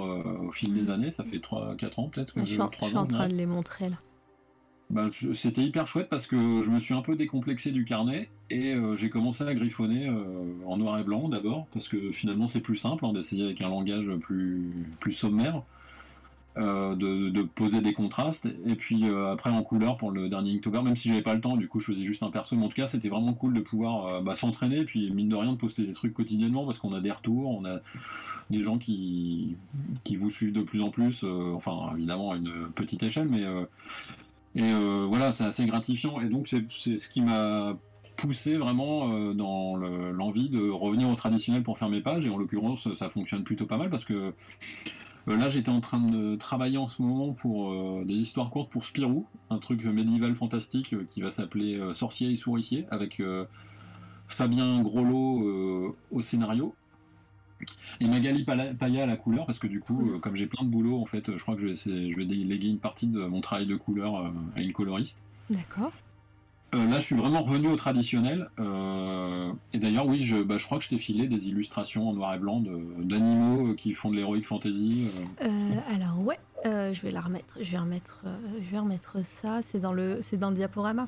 au 0.43 0.53
fil 0.53 0.73
des 0.73 0.91
années. 0.91 1.11
Ça 1.11 1.25
fait 1.25 1.41
3 1.41 1.77
4 1.77 1.99
ans 1.99 2.09
peut-être 2.09 2.35
que 2.35 2.41
je 2.41 2.47
suis, 2.47 2.61
en, 2.61 2.71
je 2.81 2.87
suis 2.87 2.97
en 2.97 3.07
train 3.07 3.29
de 3.29 3.35
les 3.35 3.47
montrer 3.47 3.89
là. 3.89 3.97
Bah, 4.89 5.09
c'était 5.11 5.63
hyper 5.63 5.89
chouette 5.89 6.09
parce 6.09 6.29
que 6.29 6.63
je 6.63 6.71
me 6.71 6.79
suis 6.79 6.95
un 6.95 7.03
peu 7.03 7.17
décomplexé 7.17 7.73
du 7.73 7.85
carnet 7.85 8.31
et 8.51 8.73
j'ai 8.95 9.11
commencé 9.11 9.43
à 9.43 9.53
griffonner 9.53 10.09
en 10.65 10.77
noir 10.77 10.99
et 11.01 11.03
blanc 11.03 11.29
d'abord 11.29 11.67
parce 11.73 11.89
que 11.89 12.13
finalement 12.13 12.47
c'est 12.47 12.61
plus 12.61 12.77
simple 12.77 13.05
hein, 13.05 13.13
d'essayer 13.13 13.43
avec 13.43 13.61
un 13.63 13.69
langage 13.69 14.09
plus, 14.21 14.71
plus 15.01 15.13
sommaire, 15.13 15.63
euh, 16.59 16.95
de, 16.95 17.43
poser 17.43 17.83
des 17.83 17.93
contrastes 17.93 18.49
et 18.65 18.77
puis 18.77 19.05
euh, 19.05 19.31
après 19.31 19.51
en 19.51 19.63
couleur 19.63 19.99
pour 19.99 20.11
le 20.11 20.31
dernier 20.31 20.55
Inktober, 20.55 20.81
même 20.81 20.97
si 20.97 21.09
j'avais 21.09 21.21
pas 21.21 21.35
le 21.35 21.41
temps, 21.43 21.55
du 21.55 21.69
coup 21.69 21.81
je 21.81 21.93
faisais 21.93 22.05
juste 22.05 22.23
un 22.23 22.31
perso, 22.31 22.57
mais 22.57 22.65
en 22.65 22.69
tout 22.69 22.77
cas 22.77 22.87
c'était 22.87 23.11
vraiment 23.11 23.35
cool 23.35 23.53
de 23.53 23.61
pouvoir 23.61 24.07
euh, 24.07 24.21
bah, 24.23 24.35
s'entraîner 24.35 24.85
puis 24.85 25.11
mine 25.11 25.29
de 25.29 25.37
rien 25.37 25.53
de 25.53 25.59
poster 25.59 25.83
des 25.85 25.93
trucs 25.93 26.15
quotidiennement 26.15 26.65
parce 26.65 26.79
qu'on 26.79 26.95
a 26.95 27.01
des 27.03 27.11
retours, 27.11 27.51
on 27.51 27.67
a 27.67 27.81
des 28.49 28.63
gens 28.63 28.79
qui, 28.79 29.57
qui 30.03 30.17
vous 30.17 30.31
suivent 30.31 30.55
de 30.55 30.63
plus 30.63 30.81
en 30.81 30.89
plus, 30.89 31.25
enfin 31.55 31.93
évidemment 31.95 32.33
à 32.33 32.37
une 32.37 32.69
petite 32.75 33.03
échelle, 33.03 33.29
mais 33.29 33.45
et 34.55 34.73
voilà, 35.09 35.33
c'est 35.33 35.45
assez 35.45 35.67
gratifiant. 35.67 36.21
Et 36.21 36.29
donc, 36.29 36.49
c'est 36.49 36.97
ce 36.97 37.09
qui 37.09 37.21
m'a 37.23 37.77
poussé 38.17 38.57
vraiment 38.57 39.35
dans 39.35 39.75
le- 39.75 40.13
l'envie 40.13 40.49
de 40.49 40.71
revenir 40.71 41.09
au 41.09 41.17
traditionnel 41.17 41.65
pour 41.65 41.77
faire 41.77 41.89
mes 41.89 42.01
pages. 42.01 42.25
Et 42.25 42.31
en 42.31 42.39
l'occurrence, 42.39 42.89
ça 42.95 43.09
fonctionne 43.09 43.43
plutôt 43.43 43.67
pas 43.67 43.79
mal 43.79 43.91
parce 43.91 44.05
que 44.05 44.33
là, 45.27 45.49
j'étais 45.49 45.71
en 45.71 45.81
train 45.81 46.01
de 46.01 46.37
travailler 46.37 46.79
en 46.79 46.87
ce 46.87 47.03
moment 47.03 47.33
pour 47.33 47.73
euh, 47.73 48.05
des 48.05 48.15
histoires 48.15 48.51
courtes 48.51 48.71
pour 48.71 48.85
Spirou, 48.85 49.27
un 49.51 49.59
truc 49.59 49.85
médiéval 49.85 50.35
fantastique 50.35 50.93
euh, 50.93 51.05
qui 51.09 51.21
va 51.21 51.31
s'appeler 51.31 51.79
euh, 51.79 51.95
Sorcier 51.95 52.31
et 52.31 52.37
Souricier 52.37 52.87
avec 52.91 53.21
euh, 53.21 53.45
Fabien 54.29 54.83
Groslo 54.83 55.43
euh, 55.43 55.97
au 56.11 56.23
scénario. 56.23 56.75
Et 58.01 58.07
Magali 58.07 58.45
Paya 58.45 59.05
à 59.05 59.07
la 59.07 59.17
couleur, 59.17 59.47
parce 59.47 59.59
que 59.59 59.67
du 59.67 59.81
coup, 59.81 60.11
euh, 60.11 60.19
comme 60.19 60.37
j'ai 60.37 60.47
plein 60.47 60.65
de 60.65 60.71
boulot, 60.71 61.01
en 61.01 61.07
fait, 61.07 61.35
je 61.35 61.43
crois 61.43 61.57
que 61.57 61.73
je 61.73 62.17
vais, 62.17 62.25
déléguer 62.27 62.69
une 62.69 62.79
partie 62.79 63.07
de 63.07 63.25
mon 63.25 63.41
travail 63.41 63.67
de 63.67 63.77
couleur 63.77 64.17
euh, 64.17 64.31
à 64.55 64.61
une 64.61 64.73
coloriste. 64.73 65.23
D'accord. 65.49 65.93
Euh, 66.75 66.85
là, 66.89 66.99
je 66.99 67.05
suis 67.05 67.15
vraiment 67.15 67.43
revenu 67.43 67.69
au 67.69 67.77
traditionnel. 67.77 68.49
euh, 68.59 69.53
et 69.73 69.79
d'ailleurs, 69.79 70.07
oui, 70.07 70.25
je, 70.25 70.37
bah, 70.37 70.59
je 70.59 70.67
crois 70.67 70.79
que 70.79 70.85
je 70.85 70.89
t'ai 70.91 70.99
filé 70.99 71.29
des 71.29 71.49
illustrations 71.49 72.09
en 72.09 72.13
noir 72.13 72.35
et 72.35 72.39
blanc 72.39 72.61
d'animaux 72.99 73.69
euh, 73.69 73.75
qui 73.75 73.95
font 73.95 74.11
de 74.11 74.17
l'heroic 74.17 74.43
fantasy. 74.43 75.07
euh. 75.43 75.49
Alors 75.95 76.21
ouais, 76.21 76.39
je 76.65 77.01
vais 77.03 77.13
la 77.13 77.21
remettre. 77.21 77.57
Je 77.61 77.71
vais 77.71 77.79
remettre, 77.79 78.25
je 78.61 78.71
vais 78.71 78.79
remettre 78.79 79.25
ça. 79.25 79.63
C'est 79.63 79.79
dans 79.81 79.93
le, 79.93 80.19
c'est 80.23 80.37
dans 80.37 80.51
le 80.51 80.57
diaporama. 80.57 81.07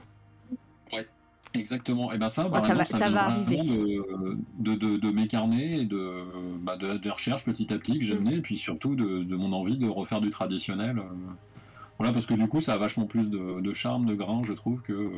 Exactement. 1.55 2.13
Et 2.13 2.19
ben 2.19 2.29
ça, 2.29 2.47
Ouais, 2.49 2.61
ça 2.61 2.75
va- 2.75 2.85
ça, 2.85 2.99
ça 2.99 3.11
va 3.11 3.25
arriver. 3.25 3.57
de, 3.57 4.39
de, 4.59 4.75
de, 4.75 4.97
de 4.99 5.11
mes 5.11 5.27
carnets 5.27 5.81
et 5.81 5.85
de, 5.87 6.25
bah, 6.63 6.77
de, 6.77 7.09
recherches 7.11 7.43
petit 7.43 7.73
à 7.73 7.79
petit 7.79 7.99
que 7.99 8.05
j'ai 8.05 8.15
Mm. 8.17 8.19
mené, 8.25 8.35
et 8.37 8.41
puis 8.43 8.59
surtout 8.59 8.95
de 8.95 9.35
mon 9.37 9.53
envie 9.55 9.79
de 9.79 9.89
refaire 9.89 10.21
du 10.21 10.29
traditionnel. 10.31 11.03
Euh. 11.99 12.05
Voilà, 12.05 12.13
parce 12.13 12.27
que 12.27 12.35
du 12.35 12.47
coup, 12.47 12.61
ça 12.61 12.75
a 12.75 12.79
vachement 12.79 13.07
plus 13.07 13.29
de, 13.29 13.73
charme, 13.73 14.07
de 14.07 14.15
grain, 14.15 14.43
je 14.45 14.53
trouve, 14.53 14.81
que, 14.83 15.11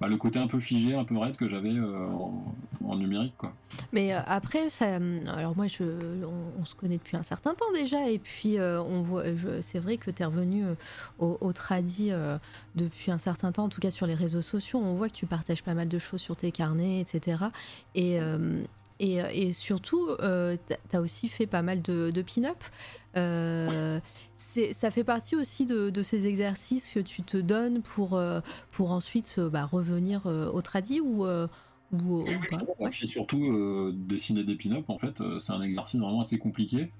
bah, 0.00 0.06
le 0.06 0.16
côté 0.16 0.38
un 0.38 0.46
peu 0.46 0.60
figé, 0.60 0.94
un 0.94 1.04
peu 1.04 1.16
raide 1.18 1.36
que 1.36 1.48
j'avais 1.48 1.72
euh, 1.72 2.08
en, 2.84 2.96
numérique. 2.96 3.34
Quoi. 3.36 3.52
Mais 3.92 4.14
euh, 4.14 4.20
après, 4.26 4.70
ça, 4.70 4.96
alors 5.36 5.56
moi, 5.56 5.66
on, 6.60 6.64
se 6.64 6.74
connaît 6.74 6.98
depuis 6.98 7.16
un 7.16 7.22
certain 7.24 7.54
temps 7.54 7.72
déjà, 7.74 8.08
et 8.08 8.18
puis 8.18 8.58
euh, 8.58 9.60
c'est 9.60 9.80
vrai 9.80 9.96
que 9.96 10.10
tu 10.10 10.22
es 10.22 10.24
revenu 10.24 10.64
au, 11.18 11.38
au 11.40 11.52
depuis 12.74 13.10
un 13.10 13.18
certain 13.18 13.50
temps, 13.50 13.64
en 13.64 13.68
tout 13.68 13.80
cas 13.80 13.90
sur 13.90 14.06
les 14.06 14.14
réseaux 14.14 14.42
sociaux. 14.42 14.78
On 14.78 14.94
voit 14.94 15.08
que 15.08 15.14
tu 15.14 15.26
partages 15.26 15.62
pas 15.64 15.74
mal 15.74 15.88
de 15.88 15.98
choses 15.98 16.20
sur 16.20 16.36
tes 16.36 16.52
carnets, 16.52 17.00
etc. 17.00 17.46
Et, 17.94 18.20
et, 19.00 19.16
et, 19.32 19.52
surtout, 19.52 20.08
tu 20.18 20.96
as 20.96 21.00
aussi 21.00 21.28
fait 21.28 21.46
pas 21.46 21.62
mal 21.62 21.82
de, 21.82 22.10
de 22.10 22.22
pin-up. 22.22 22.58
Euh, 23.16 24.00
ça 24.36 24.90
fait 24.90 25.04
partie 25.04 25.36
aussi 25.36 25.66
de, 25.66 26.02
ces 26.02 26.26
exercices 26.26 26.90
que 26.92 27.00
tu 27.00 27.22
te 27.22 27.36
donnes 27.36 27.82
pour, 27.82 28.14
euh, 28.14 28.40
pour 28.70 28.92
ensuite 28.92 29.36
euh, 29.38 29.48
bah, 29.48 29.64
revenir 29.64 30.26
au 30.26 30.62
tradi 30.62 31.00
ou, 31.00 31.26
ou, 31.92 32.24
Et 32.26 32.88
puis 32.90 33.08
surtout, 33.08 33.92
dessiner 33.92 34.44
des 34.44 34.54
pin-up, 34.54 34.84
en 34.88 34.98
fait, 34.98 35.22
c'est 35.38 35.52
un 35.52 35.62
exercice 35.62 36.00
vraiment 36.00 36.20
assez 36.20 36.38
compliqué, 36.38 36.90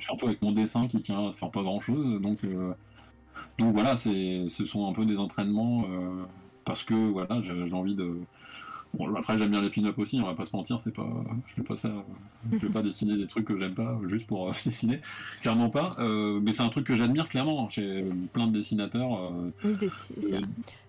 surtout 0.00 0.26
avec 0.26 0.42
mon 0.42 0.52
dessin 0.52 0.86
qui 0.86 1.00
tient 1.00 1.28
à 1.28 1.32
faire 1.32 1.50
pas 1.50 1.62
grand-chose. 1.62 2.20
Donc, 2.20 2.40
donc 3.58 3.74
voilà, 3.74 3.96
ce 3.96 4.46
sont 4.66 4.88
un 4.88 4.92
peu 4.92 5.04
des 5.04 5.18
entraînements 5.18 5.86
parce 6.64 6.84
que 6.84 6.94
voilà, 6.94 7.40
j'ai 7.42 7.74
envie 7.74 7.96
de 7.96 8.18
Bon, 8.94 9.14
après 9.14 9.38
j'aime 9.38 9.50
bien 9.50 9.62
les 9.62 9.70
pin-up 9.70 9.98
aussi, 9.98 10.20
on 10.20 10.26
va 10.26 10.34
pas 10.34 10.44
se 10.44 10.54
mentir, 10.54 10.78
c'est 10.78 10.92
pas, 10.92 11.08
je 11.46 11.54
fais 11.54 11.62
pas 11.62 11.76
ça, 11.76 11.90
je 12.52 12.58
vais 12.58 12.68
pas 12.68 12.82
dessiner 12.82 13.16
des 13.16 13.26
trucs 13.26 13.46
que 13.46 13.58
j'aime 13.58 13.74
pas 13.74 13.98
juste 14.06 14.26
pour 14.26 14.48
euh, 14.48 14.52
dessiner, 14.66 15.00
clairement 15.40 15.70
pas. 15.70 15.96
Euh, 15.98 16.40
mais 16.42 16.52
c'est 16.52 16.62
un 16.62 16.68
truc 16.68 16.86
que 16.86 16.94
j'admire 16.94 17.28
clairement 17.28 17.68
chez 17.70 18.04
plein 18.34 18.46
de 18.46 18.52
dessinateurs. 18.52 19.32
Euh, 19.32 19.50
oui, 19.64 19.76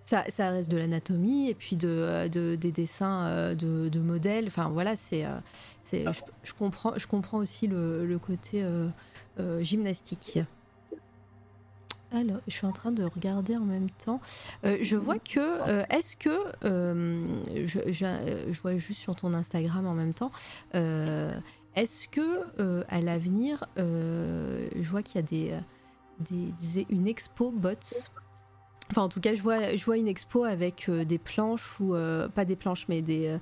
ça, 0.04 0.26
ça, 0.28 0.50
reste 0.50 0.70
de 0.70 0.76
l'anatomie 0.76 1.50
et 1.50 1.54
puis 1.54 1.78
de, 1.78 2.28
de, 2.28 2.56
des 2.56 2.74
dessins 2.74 3.56
de, 3.56 3.88
de 3.88 4.00
modèles. 4.00 4.48
Enfin 4.48 4.68
voilà, 4.68 4.98
c'est, 4.98 5.26
c'est, 5.82 6.04
je, 6.44 6.54
comprends, 6.54 6.94
je 6.98 7.08
comprends 7.08 7.38
aussi 7.38 7.68
le, 7.68 8.06
le 8.06 8.20
côté 8.20 8.66
gymnastique. 9.62 10.40
Alors, 12.14 12.38
je 12.48 12.54
suis 12.54 12.68
en 12.68 12.72
train 12.72 12.92
de 12.92 13.04
regarder 13.04 13.58
en 13.58 13.66
même 13.66 13.90
temps. 13.90 14.22
Euh, 14.66 14.78
je 14.82 14.96
vois 14.96 15.18
que, 15.18 15.40
euh, 15.40 15.84
est-ce 15.90 16.16
que, 16.16 16.44
euh, 16.64 17.26
je, 17.66 18.62
vois 18.62 18.78
juste 18.78 19.00
sur 19.00 19.16
ton 19.16 19.34
Instagram 19.34 19.88
en 19.88 19.96
même 19.96 20.14
temps, 20.14 20.32
est-ce 21.76 22.08
que 22.08 22.86
à 22.88 23.02
l'avenir, 23.02 23.66
je 23.78 24.90
vois 24.90 25.02
qu'il 25.02 25.16
y 25.16 25.20
a 25.20 25.28
des, 25.28 25.54
des, 26.30 26.86
une 26.90 27.08
expo 27.08 27.50
bots. 27.50 27.72
Enfin, 28.92 29.02
en 29.02 29.10
tout 29.10 29.20
cas, 29.22 29.34
je 29.34 29.42
vois, 29.42 29.76
je 29.76 29.84
vois 29.84 29.98
une 29.98 30.08
expo 30.08 30.44
avec 30.44 30.90
des 30.92 31.18
planches 31.18 31.80
ou 31.80 31.96
pas 32.36 32.46
des 32.46 32.56
planches, 32.56 32.86
mais 32.90 33.02
des, 33.02 33.38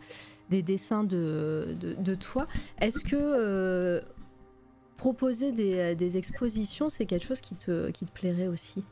des 0.50 0.62
dessins 0.62 1.04
de, 1.04 1.76
de, 1.78 1.94
de 1.96 2.16
toi. 2.16 2.46
Est-ce 2.80 3.00
que 3.04 4.02
proposer 5.02 5.52
euh, 5.58 5.96
des, 5.96 6.18
expositions, 6.18 6.88
c'est 6.90 7.08
quelque 7.08 7.26
chose 7.26 7.42
qui 7.42 7.56
te, 7.56 7.90
qui 7.90 8.06
te 8.06 8.12
plairait 8.12 8.48
aussi 8.48 8.84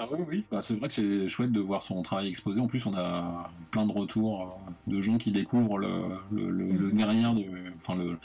ah 0.00 0.06
oui, 0.12 0.20
oui. 0.28 0.44
Bah, 0.50 0.60
c'est 0.62 0.76
vrai 0.76 0.86
que 0.88 0.94
c'est 0.94 1.28
chouette 1.28 1.50
de 1.50 1.58
voir 1.58 1.82
son 1.82 2.02
travail 2.02 2.28
exposé. 2.28 2.60
En 2.60 2.68
plus, 2.68 2.86
on 2.86 2.94
a 2.94 3.50
plein 3.72 3.84
de 3.84 3.90
retours 3.90 4.42
euh, 4.42 4.90
de 4.90 5.02
gens 5.02 5.18
qui 5.18 5.32
découvrent 5.32 5.76
le, 5.76 5.90
le, 6.30 6.92
derrière, 6.92 7.34
de, 7.34 7.44
enfin 7.76 7.96
le, 7.96 8.16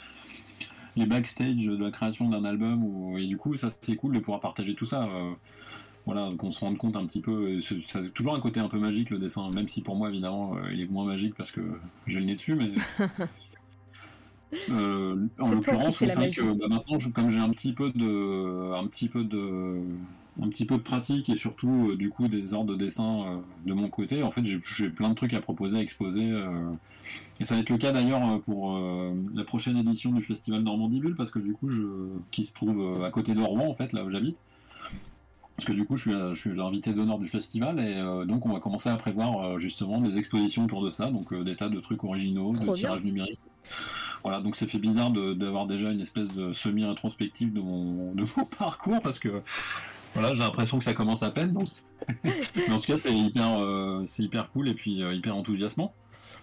les 0.95 1.07
backstage 1.07 1.65
de 1.65 1.83
la 1.83 1.89
création 1.89 2.29
d'un 2.29 2.45
album. 2.45 3.17
et 3.17 3.25
du 3.25 3.37
coup, 3.37 3.55
ça 3.55 3.69
c'est 3.81 3.95
cool 3.95 4.13
de 4.13 4.19
pouvoir 4.19 4.39
partager 4.39 4.75
tout 4.75 4.85
ça. 4.85 5.03
Euh, 5.03 5.31
voilà, 6.05 6.31
qu'on 6.37 6.51
se 6.51 6.59
rende 6.59 6.77
compte 6.77 6.95
un 6.95 7.05
petit 7.05 7.21
peu. 7.21 7.59
C'est 7.59 8.13
toujours 8.13 8.35
un 8.35 8.39
côté 8.39 8.59
un 8.59 8.69
peu 8.69 8.77
magique 8.77 9.09
le 9.09 9.17
dessin, 9.17 9.49
même 9.49 9.67
si 9.67 9.81
pour 9.81 9.95
moi, 9.95 10.09
évidemment, 10.09 10.55
il 10.71 10.79
est 10.79 10.87
moins 10.87 11.05
magique 11.05 11.33
parce 11.35 11.51
que 11.51 11.61
j'ai 12.07 12.19
le 12.19 12.25
nez 12.25 12.35
dessus, 12.35 12.55
mais. 12.55 12.71
Euh, 14.71 15.27
en 15.39 15.51
l'occurrence, 15.51 15.97
que 15.99 16.53
bah, 16.53 16.67
maintenant, 16.67 16.97
comme 17.13 17.29
j'ai 17.29 17.39
un 17.39 17.49
petit 17.49 17.73
peu 17.73 17.91
de, 17.91 18.73
un 18.73 18.87
petit 18.87 19.07
peu 19.07 19.23
de, 19.23 19.79
un 20.41 20.47
petit 20.49 20.65
peu 20.65 20.77
de 20.77 20.81
pratique 20.81 21.29
et 21.29 21.37
surtout 21.37 21.89
euh, 21.91 21.95
du 21.95 22.09
coup 22.09 22.27
des 22.27 22.53
ordres 22.53 22.73
de 22.73 22.77
dessin 22.77 23.25
euh, 23.27 23.37
de 23.65 23.73
mon 23.73 23.89
côté, 23.89 24.23
en 24.23 24.31
fait, 24.31 24.43
j'ai 24.45 24.89
plein 24.89 25.09
de 25.09 25.15
trucs 25.15 25.33
à 25.33 25.41
proposer, 25.41 25.77
à 25.77 25.81
exposer. 25.81 26.31
et 27.39 27.45
ça 27.45 27.55
va 27.55 27.61
être 27.61 27.69
le 27.69 27.77
cas 27.77 27.91
d'ailleurs 27.91 28.41
pour 28.41 28.79
la 29.33 29.43
prochaine 29.43 29.77
édition 29.77 30.11
du 30.11 30.21
festival 30.21 30.61
Normandie 30.61 30.99
Bulle, 30.99 31.15
parce 31.15 31.31
que 31.31 31.39
du 31.39 31.53
coup, 31.53 31.69
je, 31.69 31.83
qui 32.31 32.45
se 32.45 32.53
trouve 32.53 33.03
à 33.03 33.09
côté 33.09 33.33
de 33.33 33.41
Rouen, 33.41 33.67
en 33.67 33.73
fait, 33.73 33.93
là 33.93 34.03
où 34.03 34.09
j'habite. 34.09 34.37
Parce 35.55 35.67
que 35.67 35.73
du 35.73 35.85
coup, 35.85 35.97
je 35.97 36.09
suis, 36.09 36.19
je 36.33 36.33
suis 36.33 36.55
l'invité 36.55 36.93
d'honneur 36.93 37.19
du 37.19 37.29
festival 37.29 37.79
et 37.79 38.25
donc 38.25 38.45
on 38.47 38.53
va 38.53 38.59
commencer 38.59 38.89
à 38.89 38.95
prévoir 38.95 39.59
justement 39.59 40.01
des 40.01 40.17
expositions 40.17 40.65
autour 40.65 40.83
de 40.83 40.89
ça, 40.89 41.11
donc 41.11 41.33
des 41.43 41.55
tas 41.55 41.69
de 41.69 41.79
trucs 41.79 42.03
originaux, 42.03 42.53
de 42.53 42.73
tirages 42.73 43.03
numériques. 43.03 43.39
Voilà, 44.23 44.39
donc 44.39 44.55
ça 44.55 44.67
fait 44.67 44.79
bizarre 44.79 45.11
d'avoir 45.11 45.65
déjà 45.65 45.91
une 45.91 45.99
espèce 45.99 46.33
de 46.33 46.53
semi-introspective 46.53 47.51
de 47.51 47.59
mon, 47.59 48.15
parcours 48.57 49.01
parce 49.01 49.19
que 49.19 49.41
voilà, 50.13 50.33
j'ai 50.33 50.39
l'impression 50.39 50.77
que 50.77 50.83
ça 50.83 50.93
commence 50.93 51.23
à 51.23 51.31
peine. 51.31 51.51
Donc... 51.51 51.67
Mais 52.23 52.71
en 52.71 52.79
tout 52.79 52.87
cas, 52.87 52.97
c'est 52.97 53.13
hyper, 53.13 53.59
euh, 53.59 54.03
c'est 54.05 54.23
hyper 54.23 54.49
cool 54.51 54.69
et 54.69 54.73
puis 54.73 55.01
euh, 55.01 55.13
hyper 55.13 55.35
enthousiasmant. 55.35 55.93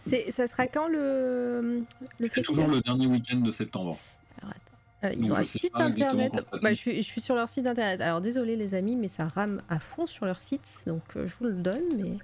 Ça 0.01 0.47
sera 0.47 0.67
quand 0.67 0.89
le, 0.89 1.79
le 2.19 2.29
festival 2.29 2.45
Toujours 2.45 2.69
le 2.69 2.81
dernier 2.81 3.07
week-end 3.07 3.39
de 3.39 3.51
septembre. 3.51 3.99
Alors. 4.43 4.55
Euh, 5.03 5.15
ils 5.17 5.33
ont 5.33 5.37
un 5.37 5.43
site 5.43 5.75
internet. 5.75 6.47
Bah, 6.61 6.71
je, 6.71 6.79
suis, 6.79 6.97
je, 6.97 7.09
suis, 7.09 7.23
sur 7.23 7.35
leur 7.35 7.49
site 7.49 7.67
internet. 7.67 8.03
Alors 8.03 8.21
désolé 8.21 8.57
les 8.57 8.75
amis, 8.75 8.97
mais 8.97 9.09
ça 9.09 9.27
rame 9.27 9.63
à 9.71 9.79
fond 9.79 10.07
sur 10.07 10.27
leur 10.27 10.39
site, 10.39 10.69
donc 10.87 11.03
je 11.15 11.35
vous 11.39 11.47
le 11.47 11.55
donne. 11.55 11.85
Mais 11.97 12.19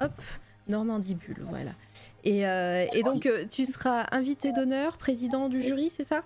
hop, 0.00 0.22
Normandie 0.66 1.14
Bulle, 1.14 1.44
voilà. 1.46 1.72
Et, 2.24 2.46
euh, 2.46 2.86
donc, 3.04 3.26
euh, 3.26 3.44
tu 3.50 3.66
seras 3.66 4.06
invité 4.10 4.52
d'honneur, 4.52 4.96
président 4.96 5.48
du 5.48 5.62
jury, 5.62 5.90
c'est 5.94 6.04
ça? 6.04 6.22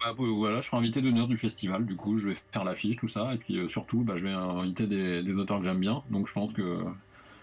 Bah, 0.00 0.14
voilà, 0.16 0.60
je 0.60 0.66
serai 0.66 0.76
invité 0.76 1.00
d'honneur 1.00 1.26
du 1.26 1.36
festival, 1.36 1.84
du 1.84 1.96
coup 1.96 2.18
je 2.18 2.28
vais 2.28 2.36
faire 2.52 2.62
l'affiche, 2.62 2.96
tout 2.96 3.08
ça, 3.08 3.34
et 3.34 3.36
puis 3.36 3.58
euh, 3.58 3.68
surtout 3.68 4.02
bah, 4.02 4.14
je 4.16 4.24
vais 4.24 4.30
inviter 4.30 4.86
des, 4.86 5.36
auteurs 5.36 5.58
que 5.58 5.64
j'aime 5.64 5.80
bien, 5.80 6.04
donc 6.10 6.28
je 6.28 6.32
pense 6.32 6.52
que 6.52 6.78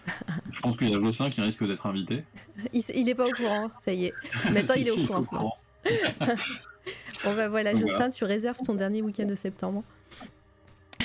je 0.52 0.60
pense 0.60 0.78
qu'il 0.78 0.88
y 0.88 0.94
a 0.94 0.98
Jossin 0.98 1.28
qui 1.28 1.42
risque 1.42 1.66
d'être 1.66 1.86
invité. 1.86 2.24
Il, 2.72 2.82
il, 2.94 3.10
est 3.10 3.14
pas 3.14 3.26
au 3.26 3.32
courant, 3.32 3.70
ça 3.80 3.92
y 3.92 4.06
est. 4.06 4.14
Maintenant 4.50 4.74
il 4.78 4.88
est 4.88 4.90
au 4.90 5.22
courant. 5.22 5.56
bon 7.24 7.34
bah 7.34 7.48
voilà, 7.50 7.74
Jossin, 7.74 8.08
tu 8.08 8.24
réserves 8.24 8.58
ton 8.64 8.74
dernier 8.74 9.02
week-end 9.02 9.26
de 9.26 9.34
septembre. 9.34 9.84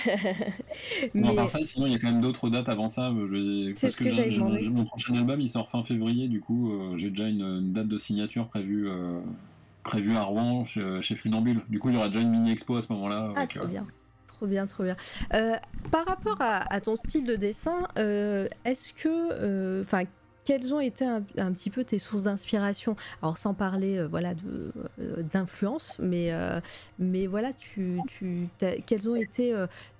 mais... 1.13 1.47
ça, 1.47 1.63
sinon 1.63 1.87
il 1.87 1.93
y 1.93 1.95
a 1.95 1.99
quand 1.99 2.11
même 2.11 2.21
d'autres 2.21 2.49
dates 2.49 2.69
avant 2.69 2.87
ça. 2.87 3.13
C'est 3.75 3.91
ce 3.91 3.97
que, 3.97 4.11
j'ai 4.11 4.29
demandé. 4.29 4.67
Mon 4.69 4.85
prochain 4.85 5.15
album 5.15 5.41
il 5.41 5.49
sort 5.49 5.69
fin 5.69 5.83
février, 5.83 6.27
du 6.27 6.41
coup 6.41 6.71
euh, 6.71 6.95
j'ai 6.95 7.09
déjà 7.09 7.27
une, 7.27 7.71
date 7.71 7.87
de 7.87 7.97
signature 7.97 8.47
prévue, 8.47 8.89
euh, 8.89 9.19
prévue 9.83 10.15
à 10.15 10.23
Rouen 10.23 10.65
chez, 10.65 11.15
Funambule. 11.15 11.61
Du 11.69 11.79
coup 11.79 11.89
il 11.89 11.95
y 11.95 11.97
aura 11.97 12.07
déjà 12.07 12.21
une 12.21 12.31
mini 12.31 12.51
expo 12.51 12.77
à 12.77 12.81
ce 12.81 12.91
moment-là. 12.93 13.33
Ah, 13.35 13.47
trop 13.47 13.61
euh, 13.61 13.67
bien. 13.67 13.85
Trop 14.27 14.47
bien, 14.47 14.65
trop 14.65 14.83
bien. 14.83 14.95
par 15.91 16.05
rapport 16.05 16.41
à, 16.41 16.73
à, 16.73 16.81
ton 16.81 16.95
style 16.95 17.25
de 17.25 17.35
dessin, 17.35 17.87
est-ce 17.95 18.93
que, 18.93 19.81
enfin, 19.81 20.03
quelles 20.45 20.73
ont 20.73 20.79
été 20.79 21.05
un, 21.05 21.21
petit 21.21 21.69
peu 21.69 21.83
tes 21.83 21.99
sources 21.99 22.23
d'inspiration? 22.23 22.95
Alors 23.21 23.37
sans 23.37 23.53
parler 23.53 23.97
euh, 23.97 24.07
voilà 24.07 24.33
euh, 24.99 25.23
d'influence, 25.31 25.97
mais 25.99 26.31
euh, 26.31 26.59
mais 26.99 27.27
voilà, 27.27 27.51
tu, 27.53 27.99
quels 28.85 29.09
ont 29.09 29.15
été 29.15 29.53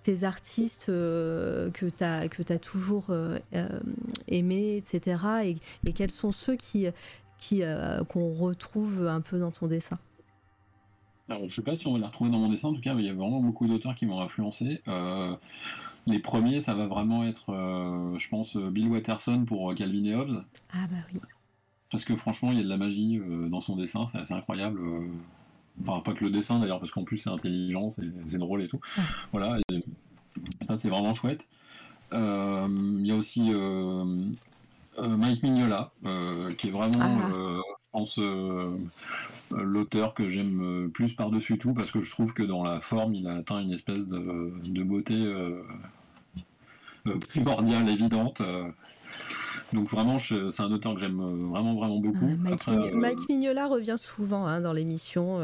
tes 0.04 0.24
artistes 0.24 0.88
que 0.88 1.70
tu 1.72 2.04
as 2.04 2.28
que 2.28 2.54
as 2.54 2.60
toujours 2.60 3.08
aimés, 4.28 4.78
etc. 4.78 5.58
Et, 5.86 5.94
quels 5.94 6.12
sont 6.12 6.32
ceux 6.32 6.56
qui 6.56 6.88
qui 7.40 7.62
qu'on 8.10 8.34
retrouve 8.34 9.08
un 9.08 9.22
peu 9.22 9.40
dans 9.40 9.52
ton 9.52 9.68
dessin? 9.68 10.00
Alors, 11.30 11.48
je 11.48 11.56
sais 11.56 11.64
pas 11.64 11.76
si 11.76 11.88
on 11.88 11.94
va 11.94 12.00
les 12.00 12.06
retrouver 12.06 12.30
dans 12.30 12.40
mon 12.40 12.50
dessin, 12.50 12.70
en 12.70 12.74
tout 12.74 12.82
cas, 12.82 12.94
il 12.94 13.06
y 13.06 13.10
a 13.10 13.14
vraiment 13.14 13.40
beaucoup 13.40 13.66
d'auteurs 13.68 13.96
qui 13.96 14.06
m'ont 14.06 14.20
influencé. 14.20 14.82
Les 16.08 16.20
premiers, 16.20 16.60
ça 16.60 16.74
va 16.74 16.88
vraiment 16.88 17.24
être, 17.24 17.54
euh, 17.54 18.18
je 18.18 18.28
pense, 18.30 18.56
euh, 18.56 18.70
Bill 18.70 18.88
Watterson 18.88 19.46
pour 19.46 19.72
euh, 19.72 19.76
Calvin 19.76 20.04
et 20.06 20.16
Hobbes. 20.16 20.44
Ah 20.74 20.88
bah 20.90 20.98
oui. 21.14 21.20
Parce 21.92 22.06
que 22.06 22.16
franchement, 22.16 22.52
il 22.52 22.58
y 22.58 22.62
a 22.62 22.64
de 22.64 22.70
la 22.70 22.78
magie 22.78 23.22
dans 23.50 23.60
son 23.60 23.76
dessin, 23.76 24.06
c'est 24.06 24.18
assez 24.18 24.34
incroyable. 24.34 24.80
Enfin, 25.82 26.00
pas 26.00 26.14
que 26.14 26.24
le 26.24 26.32
dessin 26.32 26.60
d'ailleurs, 26.60 26.80
parce 26.80 26.92
qu'en 26.92 27.04
plus 27.04 27.18
c'est 27.18 27.30
intelligent, 27.30 27.90
c'est 27.90 28.38
drôle 28.38 28.64
et 28.64 28.70
tout. 28.70 28.80
Voilà, 29.34 29.58
ça 30.62 30.78
c'est 30.78 30.88
vraiment 30.88 31.14
chouette. 31.14 31.50
Il 32.14 33.06
y 33.06 33.12
a 33.12 33.16
aussi 33.16 33.52
Mike 34.98 35.44
Mignola, 35.44 35.92
qui 36.58 36.70
est 36.70 36.72
vraiment, 36.72 37.20
ah. 37.30 37.60
Je 37.94 38.00
pense, 38.00 38.20
l'auteur 39.52 40.14
que 40.14 40.30
j'aime 40.30 40.90
plus 40.94 41.14
par-dessus 41.14 41.58
tout 41.58 41.74
parce 41.74 41.92
que 41.92 42.02
je 42.02 42.10
trouve 42.10 42.34
que 42.34 42.44
dans 42.44 42.64
la 42.64 42.80
forme, 42.80 43.16
il 43.16 43.28
a 43.28 43.36
atteint 43.36 43.60
une 43.62 43.74
espèce 43.74 44.08
de, 44.08 44.84
beauté 44.84 45.14
euh, 45.14 45.62
euh, 47.08 47.20
primordiale, 47.20 47.90
évidente. 47.90 48.42
Euh. 48.42 48.70
Donc 49.74 49.90
vraiment, 49.90 50.20
c'est 50.20 50.36
un 50.60 50.72
auteur 50.72 50.96
que 50.96 51.00
j'aime 51.00 51.50
vraiment 51.50 51.76
vraiment 51.76 51.98
beaucoup. 51.98 52.28
Mike, 52.94 53.30
Mignola 53.30 53.68
revient 53.68 53.96
souvent 53.98 54.46
hein, 54.46 54.60
dans 54.60 54.74
l'émission, 54.74 55.40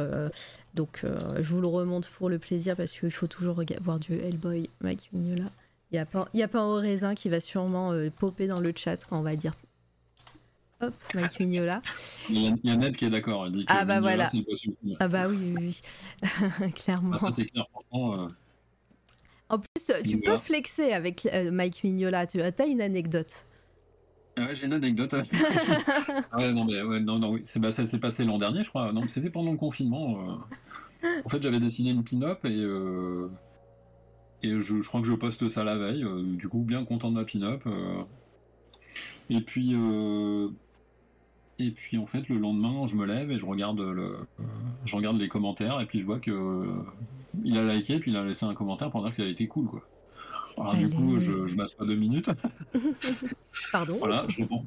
donc 0.74 1.06
je 1.40 1.54
vous 1.54 1.62
le 1.62 1.68
remonte 1.68 2.08
pour 2.10 2.28
le 2.28 2.38
plaisir 2.38 2.76
parce 2.76 2.92
qu'il 2.92 3.12
faut 3.12 3.28
toujours 3.28 3.62
voir 3.82 4.00
du 4.00 4.16
Hellboy, 4.16 4.70
Mike 4.82 5.10
Mignola. 5.14 5.50
Il 5.92 5.96
y 5.96 6.00
a 6.00 6.06
pas, 6.06 6.28
il 6.34 6.42
y 6.42 6.44
a 6.44 6.50
pas 6.50 6.66
au 6.66 6.76
raisin 6.76 7.16
qui 7.16 7.30
va 7.30 7.40
sûrement 7.40 7.94
popper 8.20 8.48
dans 8.48 8.60
le 8.60 8.74
chat 8.76 8.98
quand 9.06 9.18
on 9.18 9.24
va 9.24 9.38
dire 9.38 9.54
Hop, 10.80 10.94
Mike 11.16 11.40
Mignola. 11.40 11.82
Il 12.30 12.40
y, 12.42 12.48
a, 12.48 12.52
y 12.64 12.70
a 12.70 12.76
Ned 12.76 12.96
qui 12.96 13.06
est 13.06 13.10
d'accord. 13.10 13.48
Il 13.48 13.54
dit 13.54 13.66
que 13.66 13.74
Ah, 13.74 13.84
bah, 13.84 13.96
Mignola, 14.00 14.30
voilà. 14.30 14.98
Ah 15.00 15.08
bah 15.08 15.28
oui, 15.28 15.38
oui, 15.42 15.56
oui. 16.22 16.72
Clairement. 16.76 17.14
Après, 17.16 17.32
c'est 17.32 17.46
clair, 17.46 17.66
franchement. 17.72 18.14
euh, 18.24 18.28
En 19.50 19.58
plus, 19.60 19.92
tu 20.04 20.18
Mignola. 20.18 20.32
peux 20.34 20.38
flexer 20.38 20.92
avec 20.94 21.26
euh, 21.34 21.50
Mike 21.52 21.84
Mignola. 21.84 22.28
Tu 22.28 22.42
as 22.42 22.66
une 22.66 22.82
anecdote. 22.82 23.44
Ah 24.38 24.46
Ouais, 24.46 24.56
j'ai 24.56 24.68
une 24.68 24.74
anecdote. 24.74 25.16
Ah 26.32 26.38
ouais, 26.38 26.54
non, 26.54 26.64
mais 26.66 26.80
ouais, 26.84 27.00
non, 27.00 27.18
non, 27.18 27.32
oui. 27.32 27.42
C'est, 27.44 27.60
bah, 27.60 27.72
ça 27.72 27.86
s'est 27.88 28.00
passé 28.00 28.24
l'an 28.24 28.38
dernier, 28.38 28.64
je 28.64 28.70
crois. 28.70 28.92
Non, 28.94 29.08
c'était 29.08 29.32
pendant 29.32 29.52
le 29.52 29.58
confinement. 29.58 30.20
euh. 31.04 31.12
En 31.26 31.30
fait, 31.30 31.42
j'avais 31.42 31.60
dessiné 31.60 31.90
une 31.90 32.04
pin-up 32.04 32.46
et, 32.46 32.50
euh, 32.56 33.30
et 34.44 34.60
je, 34.60 34.82
je 34.82 34.88
crois 34.88 35.02
que 35.02 35.08
je 35.08 35.14
poste 35.14 35.50
ça 35.50 35.64
la 35.64 35.76
veille. 35.76 36.06
du 36.36 36.50
coup, 36.50 36.60
bien 36.60 36.86
content 36.86 37.10
de 37.10 37.16
ma 37.16 37.26
pin-up. 37.26 37.64
Et 39.30 39.42
puis, 39.42 39.72
euh, 39.74 40.50
et 41.60 41.72
puis, 41.72 41.98
en 41.98 42.06
fait, 42.06 42.28
le 42.30 42.38
lendemain, 42.38 42.86
je 42.86 42.96
me 42.96 43.06
lève 43.06 43.32
et 43.32 43.38
je 43.38 43.46
regarde, 43.46 43.80
le, 43.80 44.18
je 44.86 44.96
regarde 44.96 45.18
les 45.18 45.28
commentaires 45.28 45.80
et 45.82 45.86
puis 45.86 46.00
je 46.00 46.06
vois 46.06 46.20
que 46.20 46.32
euh, 46.32 46.84
il 47.44 47.58
a 47.58 47.74
liké 47.74 48.00
puis 48.00 48.12
il 48.12 48.18
a 48.18 48.24
laissé 48.24 48.46
un 48.46 48.54
commentaire 48.54 48.92
pour 48.92 49.04
dire 49.04 49.14
qu'il 49.14 49.24
a 49.24 49.30
été 49.30 49.48
cool, 49.48 49.66
quoi. 49.66 49.82
Alors, 50.58 50.76
du 50.76 50.90
coup, 50.90 51.20
je, 51.20 51.46
je 51.46 51.56
m'assois 51.56 51.86
deux 51.86 51.96
minutes. 51.96 52.32
Pardon? 53.72 53.98
Voilà, 54.00 54.26
je, 54.28 54.44
bon, 54.44 54.66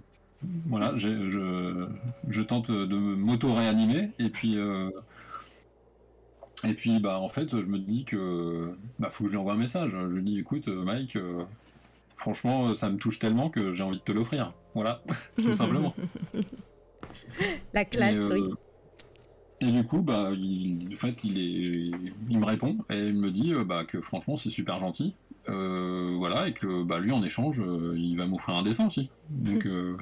voilà, 0.67 0.97
je, 0.97 1.89
je 2.29 2.43
tente 2.43 2.71
de 2.71 2.97
m'auto-réanimer 2.97 4.11
et 4.19 4.31
puis 4.31 4.57
euh, 4.57 4.91
et 6.65 6.75
puis 6.75 6.99
bah 6.99 7.21
en 7.21 7.29
fait 7.29 7.61
je 7.61 7.67
me 7.67 7.79
dis 7.79 8.05
que 8.05 8.73
bah 8.99 9.11
faut 9.11 9.25
que 9.25 9.29
je 9.29 9.35
lui 9.35 9.41
envoie 9.41 9.53
un 9.55 9.59
message. 9.59 9.91
Je 9.91 10.15
lui 10.15 10.23
dis 10.23 10.39
écoute 10.39 10.69
euh, 10.69 10.83
Mike, 10.83 11.17
euh, 11.17 11.45
franchement 12.17 12.75
ça 12.75 12.89
me 12.89 12.97
touche 12.97 13.19
tellement 13.19 13.51
que 13.51 13.71
j'ai 13.71 13.83
envie 13.83 13.99
de 13.99 14.03
te 14.03 14.13
l'offrir. 14.13 14.55
Voilà, 14.75 15.03
tout 15.37 15.55
simplement. 15.55 15.95
La 17.75 17.85
classe, 17.85 18.15
et, 18.15 18.19
euh, 18.19 18.29
oui. 18.35 18.55
Et 19.63 19.71
du 19.71 19.85
coup 19.85 20.01
bah 20.01 20.31
il, 20.33 20.89
en 20.95 20.97
fait 20.97 21.23
il 21.23 21.39
est, 21.39 21.91
il 22.31 22.39
me 22.39 22.45
répond 22.47 22.79
et 22.89 22.99
il 22.99 23.15
me 23.15 23.31
dit 23.31 23.53
euh, 23.53 23.63
bah 23.65 23.85
que 23.85 24.01
franchement 24.01 24.37
c'est 24.37 24.51
super 24.51 24.79
gentil. 24.81 25.15
Euh, 25.49 26.15
voilà 26.17 26.49
et 26.49 26.53
que 26.55 26.83
bah 26.83 26.99
lui 26.99 27.13
en 27.13 27.23
échange 27.23 27.61
euh, 27.61 27.95
il 27.97 28.17
va 28.17 28.27
m'offrir 28.27 28.57
un 28.57 28.63
dessin 28.63 28.87
aussi. 28.87 29.11
Donc 29.29 29.67
euh, 29.67 29.97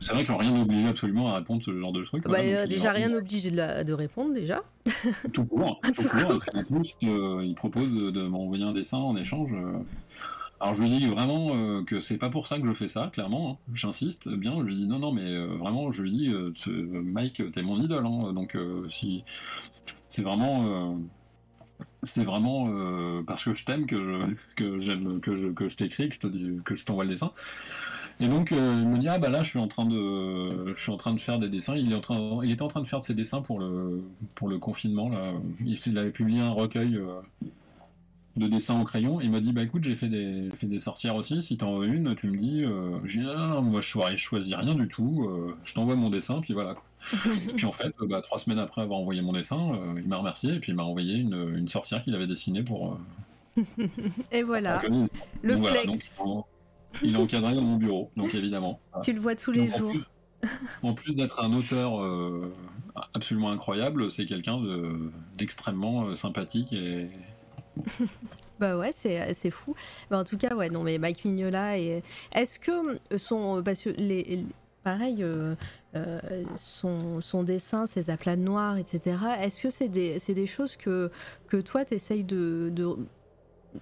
c'est 0.00 0.12
vrai 0.12 0.24
que 0.24 0.32
rien 0.32 0.50
n'oblige 0.50 0.84
absolument 0.86 1.28
à 1.28 1.36
répondre 1.36 1.62
ce 1.62 1.78
genre 1.78 1.92
de 1.92 2.02
truc. 2.02 2.24
Bah, 2.24 2.30
voilà, 2.30 2.64
il 2.64 2.68
déjà, 2.68 2.90
rien 2.92 3.08
de, 3.08 3.56
la- 3.56 3.84
de 3.84 3.92
répondre, 3.92 4.34
déjà. 4.34 4.62
Tout 5.32 5.44
court. 5.44 5.80
Tout 5.84 5.92
Tout 5.92 6.08
court. 6.08 6.42
Et 6.54 6.58
en 6.58 6.64
plus, 6.64 6.94
il 7.00 7.54
propose 7.54 7.94
de 7.94 8.22
m'envoyer 8.24 8.64
un 8.64 8.72
dessin 8.72 8.98
en 8.98 9.16
échange. 9.16 9.54
Alors 10.62 10.74
je 10.76 10.82
lui 10.84 10.90
dis 10.90 11.08
vraiment 11.08 11.56
euh, 11.56 11.82
que 11.82 11.98
c'est 11.98 12.18
pas 12.18 12.28
pour 12.28 12.46
ça 12.46 12.60
que 12.60 12.66
je 12.68 12.72
fais 12.72 12.86
ça, 12.86 13.10
clairement. 13.12 13.50
hein. 13.50 13.72
J'insiste 13.74 14.28
bien. 14.28 14.54
Je 14.60 14.66
lui 14.66 14.76
dis 14.76 14.86
non, 14.86 15.00
non, 15.00 15.10
mais 15.10 15.24
euh, 15.24 15.56
vraiment, 15.56 15.90
je 15.90 16.02
lui 16.04 16.12
dis, 16.12 16.28
euh, 16.28 16.52
Mike, 16.68 17.42
t'es 17.50 17.62
mon 17.62 17.80
idole. 17.82 18.06
hein. 18.06 18.32
donc 18.32 18.56
si 18.88 19.24
c'est 20.08 20.22
vraiment, 20.22 20.96
c'est 22.04 22.22
vraiment 22.22 22.68
parce 23.24 23.44
que 23.44 23.54
je 23.54 23.64
t'aime 23.64 23.86
que 23.86 23.96
je 23.96 24.34
que 24.54 24.80
j'aime 24.82 25.20
que 25.20 25.52
que 25.52 25.68
je 25.68 25.76
t'écris, 25.76 26.10
que 26.10 26.14
je 26.14 26.20
te 26.20 26.62
que 26.62 26.74
je 26.76 26.84
t'envoie 26.84 27.04
le 27.04 27.10
dessin. 27.10 27.32
Et 28.20 28.28
donc 28.28 28.52
il 28.52 28.56
me 28.58 28.98
dit 28.98 29.08
ah 29.08 29.18
bah 29.18 29.30
là 29.30 29.42
je 29.42 29.48
suis 29.48 29.58
en 29.58 29.68
train 29.68 29.86
de 29.86 30.74
je 30.76 30.80
suis 30.80 30.92
en 30.92 30.96
train 30.96 31.12
de 31.12 31.20
faire 31.20 31.38
des 31.40 31.48
dessins. 31.48 31.74
Il 31.76 31.90
est 31.90 31.96
en 31.96 32.00
train 32.00 32.40
il 32.44 32.52
était 32.52 32.62
en 32.62 32.68
train 32.68 32.82
de 32.82 32.86
faire 32.86 33.02
ses 33.02 33.14
dessins 33.14 33.42
pour 33.42 33.58
le 33.58 34.04
pour 34.36 34.48
le 34.48 34.58
confinement 34.58 35.08
là. 35.08 35.32
Il, 35.64 35.98
avait 35.98 36.10
publié 36.10 36.40
un 36.40 36.52
recueil 36.52 37.00
de 38.36 38.48
dessins 38.48 38.80
au 38.80 38.84
crayon. 38.84 39.20
Il 39.20 39.30
m'a 39.30 39.40
dit 39.40 39.52
bah 39.52 39.62
écoute 39.62 39.84
j'ai 39.84 39.94
fait 39.94 40.08
des 40.08 40.48
fait 40.56 40.66
des 40.66 40.78
sorcières 40.78 41.16
aussi. 41.16 41.42
Si 41.42 41.56
t'en 41.58 41.78
veux 41.78 41.86
une 41.88 42.14
tu 42.16 42.28
me 42.28 42.36
dis. 42.38 42.64
Euh, 42.64 42.98
j'ai 43.04 43.20
dit 43.20 43.26
ah, 43.28 43.48
non, 43.48 43.62
moi 43.62 43.80
je 43.80 43.86
choisis, 43.88 44.16
je 44.18 44.22
choisis 44.24 44.54
rien 44.54 44.74
du 44.74 44.88
tout. 44.88 45.26
euh, 45.28 45.54
je 45.64 45.74
t'envoie 45.74 45.94
mon 45.96 46.08
dessin 46.10 46.40
puis 46.40 46.54
voilà. 46.54 46.74
puis 47.56 47.66
en 47.66 47.72
fait 47.72 47.92
bah, 48.08 48.22
trois 48.22 48.38
semaines 48.38 48.58
après 48.60 48.80
avoir 48.82 49.00
envoyé 49.00 49.20
mon 49.22 49.32
dessin 49.32 49.74
euh, 49.74 49.94
il 50.00 50.06
m'a 50.08 50.16
remercié 50.18 50.54
et 50.54 50.60
puis 50.60 50.70
il 50.72 50.76
m'a 50.76 50.84
envoyé 50.84 51.16
une, 51.16 51.56
une 51.58 51.68
sorcière 51.68 52.00
qu'il 52.00 52.14
avait 52.14 52.26
dessinée 52.28 52.62
pour. 52.62 52.98
Et 54.32 54.42
voilà, 54.42 54.78
pour 54.80 54.88
le 55.42 55.52
donc 55.54 55.58
voilà, 55.60 55.80
flex. 55.80 56.16
donc, 56.18 56.44
il 57.02 57.14
est- 57.14 57.18
encadré 57.18 57.54
dans 57.54 57.62
mon 57.62 57.76
bureau, 57.76 58.10
donc 58.16 58.34
évidemment. 58.34 58.80
Tu 59.02 59.12
le 59.12 59.20
vois 59.20 59.34
tous 59.36 59.52
les 59.52 59.66
Donc, 59.66 59.74
en 59.74 59.78
jours. 59.78 59.90
plus- 59.90 60.02
En 60.82 60.94
plus 60.94 61.14
d'être 61.14 61.42
un 61.42 61.52
auteur 61.52 62.02
euh, 62.02 62.52
absolument 63.14 63.50
incroyable, 63.50 64.10
c'est 64.10 64.26
quelqu'un 64.26 64.58
de- 64.60 65.10
d'extrêmement 65.36 66.06
euh, 66.06 66.14
sympathique 66.14 66.72
et 66.72 67.08
Bah 68.60 68.76
ouais, 68.78 68.92
c'est 68.94 69.34
c'est 69.34 69.50
fou. 69.50 69.74
Bah, 70.10 70.18
en 70.18 70.24
tout 70.24 70.36
cas, 70.36 70.54
ouais, 70.54 70.70
non, 70.70 70.82
mais 70.84 70.98
Mike 70.98 71.24
Mignola, 71.24 71.78
et... 71.78 72.02
est-ce 72.32 72.58
que 72.60 72.98
son. 73.18 73.62
Parce 73.64 73.82
que 73.82 73.90
les. 73.90 74.44
Pareil, 74.84 75.22
euh, 75.22 75.54
euh, 75.94 76.20
son, 76.56 77.20
son 77.20 77.44
dessin, 77.44 77.86
ses 77.86 78.10
aplats 78.10 78.34
noirs, 78.36 78.76
etc. 78.78 79.16
Est-ce 79.40 79.62
que 79.62 79.70
c'est 79.70 79.88
des, 79.88 80.18
c'est 80.18 80.34
des 80.34 80.46
choses 80.48 80.74
que, 80.76 81.10
que 81.48 81.56
toi, 81.58 81.84
tu 81.84 81.94
essayes 81.94 82.24
de, 82.24 82.68
de, 82.74 82.96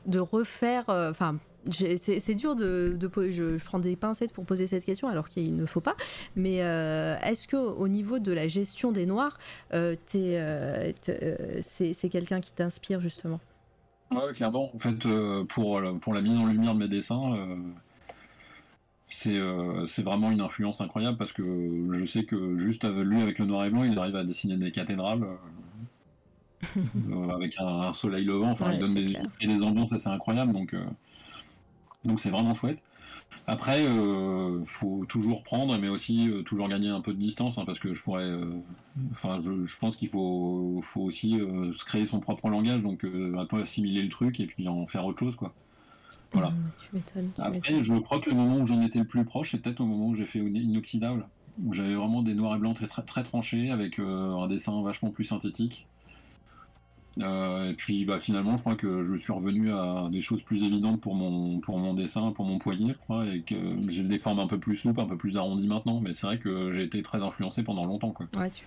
de 0.06 0.18
refaire 0.18 0.88
euh, 0.90 1.10
Enfin, 1.10 1.38
j'ai- 1.68 1.98
c'est 1.98 2.34
dur 2.34 2.56
de, 2.56 2.96
de 2.98 3.10
je, 3.30 3.58
je 3.58 3.64
prends 3.64 3.78
des 3.78 3.96
pincettes 3.96 4.32
pour 4.32 4.44
poser 4.46 4.66
cette 4.66 4.84
question 4.84 5.08
alors 5.08 5.28
qu'il 5.28 5.56
ne 5.56 5.66
faut 5.66 5.80
pas. 5.80 5.96
Mais 6.36 6.58
euh, 6.62 7.16
est-ce 7.22 7.48
que 7.48 7.56
au 7.56 7.88
niveau 7.88 8.18
de 8.18 8.32
la 8.32 8.48
gestion 8.48 8.92
des 8.92 9.06
noirs, 9.06 9.38
euh, 9.74 9.96
euh, 10.14 10.92
euh, 11.08 11.36
c'est 11.62 12.08
quelqu'un 12.10 12.40
qui 12.40 12.52
t'inspire 12.52 13.00
justement? 13.00 13.40
Ouais, 14.12 14.32
clairement. 14.34 14.74
En 14.74 14.78
fait, 14.78 15.04
euh, 15.06 15.44
pour, 15.44 15.80
la- 15.80 15.92
pour 15.94 16.14
la 16.14 16.20
mise 16.20 16.36
en 16.38 16.46
lumière 16.46 16.74
de 16.74 16.78
mes 16.80 16.88
dessins, 16.88 17.32
euh, 17.34 17.56
c'est 19.08 19.36
euh, 19.36 19.84
c'est 19.86 20.02
vraiment 20.02 20.30
une 20.30 20.40
influence 20.40 20.80
incroyable 20.80 21.18
parce 21.18 21.32
que 21.32 21.42
je 21.92 22.04
sais 22.06 22.24
que 22.24 22.58
juste 22.58 22.84
lui, 22.84 23.20
avec 23.20 23.38
le 23.38 23.46
noir 23.46 23.64
et 23.64 23.70
blanc, 23.70 23.82
il 23.84 23.98
arrive 23.98 24.16
à 24.16 24.24
dessiner 24.24 24.56
des 24.56 24.70
cathédrales 24.72 25.26
avec 27.30 27.54
un, 27.58 27.66
un 27.66 27.92
soleil 27.92 28.24
levant. 28.24 28.50
Enfin, 28.50 28.68
Ouais, 28.68 28.74
il 28.74 28.78
donne 28.78 28.94
des, 28.94 29.18
et 29.40 29.46
des 29.46 29.62
ambiances 29.62 29.92
assez 29.92 30.08
incroyables. 30.08 30.52
Donc, 30.52 30.74
donc 32.04 32.20
c'est 32.20 32.30
vraiment 32.30 32.54
chouette. 32.54 32.78
Après, 33.46 33.84
euh, 33.86 34.64
faut 34.64 35.04
toujours 35.06 35.42
prendre, 35.42 35.76
mais 35.78 35.88
aussi 35.88 36.28
euh, 36.30 36.42
toujours 36.42 36.68
gagner 36.68 36.88
un 36.88 37.00
peu 37.00 37.12
de 37.12 37.18
distance, 37.18 37.58
hein, 37.58 37.64
parce 37.66 37.78
que 37.80 37.94
je 37.94 38.02
pourrais. 38.02 38.24
euh, 38.24 38.60
Enfin, 39.12 39.40
je, 39.44 39.66
je 39.66 39.78
pense 39.78 39.96
qu'il 39.96 40.08
faut, 40.08 40.80
faut 40.82 41.00
aussi 41.02 41.32
se 41.38 41.84
créer 41.84 42.04
son 42.06 42.20
propre 42.20 42.48
langage, 42.48 42.82
donc 42.82 43.04
un 43.04 43.46
peu 43.46 43.60
assimiler 43.62 44.02
le 44.02 44.08
truc 44.08 44.40
et 44.40 44.46
puis 44.46 44.68
en 44.68 44.86
faire 44.86 45.04
autre 45.06 45.18
chose, 45.18 45.36
quoi. 45.36 45.54
Voilà. 46.32 46.50
Mmh, 46.50 46.72
tu 46.78 46.88
m'étonnes. 46.92 47.32
tu 47.32 47.50
m'étonnes. 47.50 47.78
Après, 47.78 47.82
je 47.82 47.94
crois 47.94 48.20
que 48.20 48.30
le 48.30 48.36
moment 48.36 48.58
où 48.58 48.66
j'en 48.66 48.80
étais 48.82 48.98
le 49.00 49.06
plus 49.06 49.24
proche, 49.24 49.52
c'est 49.52 49.58
peut-être 49.58 49.80
au 49.80 49.86
moment 49.86 50.08
où 50.08 50.14
j'ai 50.14 50.26
fait 50.26 50.40
inoxydable, 50.40 51.28
où 51.62 51.72
j'avais 51.72 51.94
vraiment 51.94 52.22
des 52.22 52.34
noirs 52.34 52.56
et 52.56 52.58
blancs 52.58 52.76
très, 52.76 52.86
très, 52.86 53.02
très 53.04 53.24
tranchés, 53.24 53.70
avec 53.70 53.98
un 53.98 54.46
dessin 54.48 54.82
vachement 54.82 55.10
plus 55.10 55.24
synthétique. 55.24 55.88
Euh, 57.18 57.70
et 57.70 57.74
puis 57.74 58.04
bah, 58.04 58.20
finalement, 58.20 58.56
je 58.56 58.60
crois 58.62 58.76
que 58.76 59.04
je 59.10 59.16
suis 59.16 59.32
revenu 59.32 59.72
à 59.72 60.08
des 60.12 60.20
choses 60.20 60.42
plus 60.42 60.62
évidentes 60.62 61.00
pour 61.00 61.14
mon, 61.16 61.58
pour 61.60 61.78
mon 61.78 61.92
dessin, 61.92 62.30
pour 62.32 62.44
mon 62.46 62.58
poignet, 62.58 62.92
je 62.92 62.98
crois, 62.98 63.26
et 63.26 63.42
que 63.42 63.56
j'ai 63.88 64.04
des 64.04 64.18
formes 64.18 64.38
un 64.38 64.46
peu 64.46 64.58
plus 64.58 64.76
souples, 64.76 65.00
un 65.00 65.06
peu 65.06 65.16
plus 65.16 65.36
arrondies 65.36 65.66
maintenant, 65.68 66.00
mais 66.00 66.14
c'est 66.14 66.26
vrai 66.26 66.38
que 66.38 66.72
j'ai 66.72 66.84
été 66.84 67.02
très 67.02 67.20
influencé 67.22 67.62
pendant 67.64 67.84
longtemps. 67.84 68.12
Quoi. 68.12 68.26
Ouais, 68.38 68.50
tu 68.50 68.64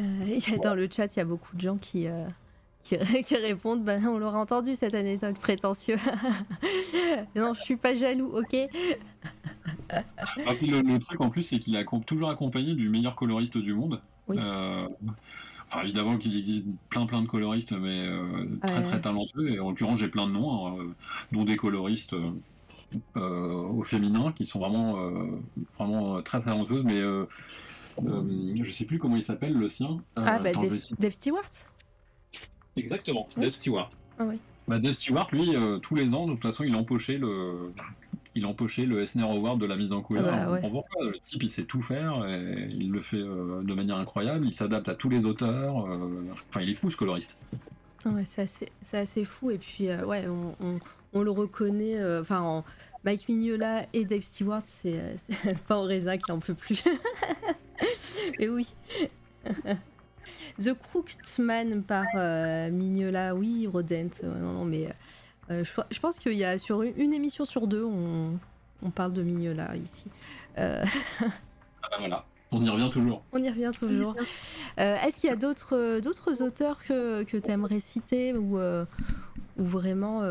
Euh, 0.00 0.02
y 0.26 0.54
a- 0.54 0.58
Dans 0.58 0.74
le 0.74 0.88
chat, 0.90 1.14
il 1.14 1.18
y 1.20 1.22
a 1.22 1.24
beaucoup 1.24 1.54
de 1.54 1.60
gens 1.60 1.76
qui, 1.76 2.08
euh, 2.08 2.26
qui, 2.82 2.96
qui 3.24 3.36
répondent 3.36 3.84
bah, 3.84 3.98
On 4.08 4.18
l'aura 4.18 4.40
entendu 4.40 4.74
cette 4.74 4.94
anecdote 4.94 5.38
prétentieux. 5.38 5.96
non, 7.36 7.54
je 7.54 7.60
suis 7.60 7.76
pas 7.76 7.94
jaloux, 7.94 8.32
ok 8.36 8.56
Ah, 9.90 10.02
le, 10.62 10.80
le 10.82 10.98
truc 10.98 11.20
en 11.20 11.30
plus, 11.30 11.42
c'est 11.44 11.58
qu'il 11.60 11.76
est 11.76 11.82
accom- 11.84 12.04
toujours 12.04 12.30
accompagné 12.30 12.74
du 12.74 12.88
meilleur 12.88 13.14
coloriste 13.14 13.58
du 13.58 13.74
monde. 13.74 14.00
Oui. 14.26 14.38
Évidemment 15.82 16.16
qu'il 16.18 16.36
existe 16.38 16.64
plein 16.88 17.06
plein 17.06 17.22
de 17.22 17.26
coloristes, 17.26 17.72
mais 17.72 18.06
euh, 18.06 18.46
très 18.66 18.76
Ouais. 18.76 18.82
très 18.82 19.00
talentueux. 19.00 19.50
Et 19.52 19.60
en 19.60 19.70
l'occurrence, 19.70 19.98
j'ai 19.98 20.08
plein 20.08 20.26
de 20.26 20.32
noms, 20.32 20.66
hein, 20.66 20.76
euh, 20.78 20.94
dont 21.32 21.44
des 21.44 21.56
coloristes 21.56 22.12
euh, 22.14 22.30
euh, 23.16 23.52
au 23.52 23.82
féminin 23.82 24.32
qui 24.32 24.46
sont 24.46 24.58
vraiment 24.60 24.98
euh, 25.00 25.26
vraiment 25.78 26.22
très 26.22 26.40
talentueuses. 26.42 26.84
Mais 26.84 27.02
je 28.64 28.70
sais 28.72 28.84
plus 28.84 28.98
comment 28.98 29.16
il 29.16 29.22
s'appelle 29.22 29.54
le 29.54 29.68
sien. 29.68 29.98
Ah, 30.16 30.38
bah, 30.38 30.52
Dave. 30.52 30.78
Dave 30.98 31.12
Stewart? 31.12 31.50
Exactement, 32.76 33.26
Oui. 33.36 33.42
Dave 33.42 33.52
Stewart. 33.52 33.88
Ah 34.18 34.24
oui. 34.26 34.36
Bah, 34.66 34.78
Dave 34.78 34.94
Stewart, 34.94 35.28
lui, 35.32 35.54
tous 35.82 35.94
les 35.94 36.14
ans, 36.14 36.26
de 36.26 36.32
toute 36.32 36.42
façon, 36.42 36.64
il 36.64 36.74
empochait 36.74 37.18
le, 37.18 37.72
il 38.34 38.46
empochait 38.46 38.84
le 38.86 39.00
Eisner 39.02 39.22
Award 39.22 39.60
de 39.60 39.66
la 39.66 39.76
mise 39.76 39.92
en 39.92 40.00
couleur. 40.02 40.26
Ah 40.28 40.36
bah, 40.36 40.46
On 40.48 40.52
ouais. 40.54 40.60
comprend 40.60 40.82
pourquoi. 40.82 41.04
Le 41.10 41.18
type, 41.18 41.42
il 41.42 41.50
sait 41.50 41.64
tout 41.64 41.82
faire 41.82 42.26
et 42.28 42.68
il 42.70 42.90
le 42.90 43.00
fait 43.00 43.18
euh, 43.18 43.62
de 43.62 43.74
manière 43.74 43.96
incroyable. 43.96 44.46
Il 44.46 44.52
s'adapte 44.52 44.88
à 44.88 44.94
tous 44.94 45.08
les 45.08 45.24
auteurs. 45.24 45.86
euh, 45.86 46.22
Enfin, 46.32 46.60
il 46.62 46.70
est 46.70 46.74
fou, 46.74 46.90
ce 46.90 46.96
coloriste. 46.96 47.36
Ah 48.04 48.10
Ouais, 48.10 48.24
c'est 48.24 48.42
assez, 48.98 49.24
fou. 49.24 49.50
Et 49.50 49.58
puis, 49.58 49.88
euh, 49.88 50.04
ouais, 50.04 50.26
on, 50.28 50.54
on- 50.64 50.78
on 51.16 51.22
le 51.22 51.30
reconnaît. 51.30 51.96
Enfin, 52.20 52.40
en 52.40 52.64
Mike 53.04 53.28
Mignola 53.28 53.86
et 53.92 54.04
Dave 54.04 54.22
Stewart, 54.22 54.62
c'est 54.64 55.00
pas 55.68 55.80
raisin 55.82 56.16
qui 56.18 56.32
en 56.32 56.40
peut 56.40 56.54
plus. 56.54 56.82
Mais 58.38 58.48
oui. 58.48 58.74
The 60.58 60.72
Crooksman 60.74 61.82
par 61.82 62.06
euh, 62.16 62.70
Mignola, 62.70 63.34
oui, 63.34 63.66
Rodent. 63.66 64.08
non, 64.22 64.52
non, 64.52 64.64
mais 64.64 64.88
euh, 65.50 65.64
je, 65.64 65.70
je 65.90 65.98
pense 66.00 66.18
qu'il 66.18 66.32
y 66.34 66.44
a 66.44 66.58
sur 66.58 66.82
une, 66.82 66.92
une 66.98 67.12
émission 67.14 67.44
sur 67.44 67.66
deux, 67.66 67.84
on, 67.84 68.38
on 68.82 68.90
parle 68.90 69.12
de 69.12 69.22
Mignola 69.22 69.76
ici. 69.76 70.06
Euh, 70.58 70.84
Ah 71.20 71.88
bah 71.90 71.96
voilà, 71.98 72.24
on 72.50 72.62
y 72.64 72.68
revient 72.70 72.88
toujours. 72.90 73.22
on 73.32 73.42
y 73.42 73.48
revient 73.50 73.70
toujours. 73.78 74.16
Euh, 74.78 74.96
Est-ce 75.04 75.20
qu'il 75.20 75.28
y 75.28 75.32
a 75.32 75.36
d'autres 75.36 76.00
d'autres 76.00 76.40
auteurs 76.42 76.82
que, 76.82 77.22
que 77.24 77.36
tu 77.36 77.50
aimerais 77.50 77.80
citer 77.80 78.32
ou, 78.32 78.58
ou 78.58 79.64
vraiment 79.64 80.22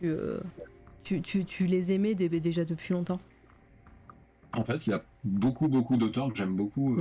tu, 0.00 0.12
tu, 1.02 1.20
tu, 1.20 1.44
tu 1.44 1.66
les 1.66 1.90
aimais 1.92 2.14
dé- 2.14 2.28
déjà 2.28 2.64
depuis 2.64 2.92
longtemps? 2.94 3.18
En 4.52 4.62
fait, 4.62 4.86
il 4.86 4.90
y 4.90 4.92
a 4.92 5.02
beaucoup, 5.24 5.66
beaucoup 5.68 5.96
d'auteurs 5.96 6.28
que 6.30 6.36
j'aime 6.36 6.54
beaucoup. 6.54 6.96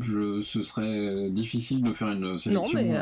Je, 0.00 0.42
ce 0.42 0.62
serait 0.62 1.28
difficile 1.30 1.82
de 1.82 1.92
faire 1.92 2.08
une 2.12 2.38
sélection. 2.38 2.78
mais, 2.80 2.94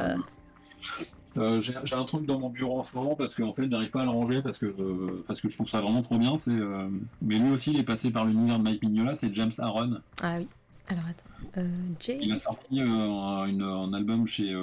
euh, 1.36 1.60
j'ai 1.60 1.74
un 1.96 2.04
truc 2.04 2.26
dans 2.26 2.38
mon 2.38 2.48
bureau 2.50 2.78
en 2.80 2.84
ce 2.84 2.94
moment 2.94 3.14
parce 3.16 3.34
qu'en 3.34 3.52
fait, 3.54 3.64
je 3.64 3.68
n'arrive 3.68 3.90
pas 3.90 4.02
à 4.02 4.04
le 4.04 4.10
ranger 4.10 4.40
parce 4.42 4.58
que, 4.58 4.66
euh, 4.66 5.24
parce 5.26 5.40
que 5.40 5.48
je 5.48 5.54
trouve 5.56 5.68
ça 5.68 5.80
vraiment 5.80 6.02
trop 6.02 6.18
bien. 6.18 6.36
C'est, 6.38 6.50
euh, 6.50 6.88
mais 7.22 7.38
lui 7.38 7.50
aussi, 7.50 7.72
il 7.72 7.78
est 7.80 7.84
passé 7.84 8.10
par 8.10 8.24
l'univers 8.24 8.58
de 8.58 8.64
Mike 8.64 8.82
Mignola, 8.82 9.14
c'est 9.14 9.32
James 9.34 9.50
Aaron. 9.58 9.98
Ah 10.22 10.36
oui. 10.38 10.48
Alors 10.88 11.04
attends. 11.08 11.62
James. 12.00 12.18
Il 12.20 12.32
a 12.32 12.36
sorti 12.36 12.80
un, 12.80 13.46
une- 13.46 13.62
un 13.62 13.92
album 13.94 14.26
chez, 14.26 14.54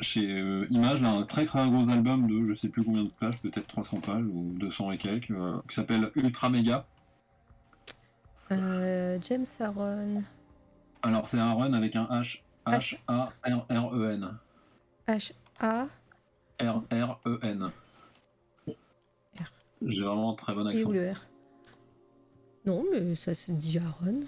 chez 0.00 0.22
Image, 0.70 1.02
là, 1.02 1.10
un 1.10 1.22
très 1.22 1.44
très 1.46 1.68
gros 1.70 1.88
album 1.88 2.26
de 2.26 2.44
je 2.44 2.54
sais 2.54 2.68
plus 2.68 2.82
combien 2.84 3.04
de 3.04 3.10
pages, 3.20 3.40
peut-être 3.40 3.66
300 3.68 4.00
pages 4.00 4.24
ou 4.24 4.52
200 4.58 4.90
et 4.92 4.98
quelques, 4.98 5.26
qui 5.68 5.74
s'appelle 5.74 6.10
Ultra 6.16 6.50
Mega. 6.50 6.84
James 8.50 9.44
Aaron. 9.60 10.22
Alors 11.02 11.26
c'est 11.28 11.38
Aaron 11.38 11.72
avec 11.72 11.94
un 11.96 12.04
H, 12.06 12.42
H-A-R-R-E-N. 12.66 14.28
H-A. 15.08 15.32
R-R-E-N. 15.60 17.70
R. 19.38 19.52
J'ai 19.82 20.02
vraiment 20.02 20.32
un 20.32 20.34
très 20.34 20.54
bon 20.54 20.66
Et 20.68 20.72
accent. 20.72 20.88
où 20.88 20.92
le 20.92 21.12
R? 21.12 21.24
Non, 22.64 22.84
mais 22.92 23.14
ça 23.14 23.34
se 23.34 23.52
dit 23.52 23.78
Aaron. 23.78 24.22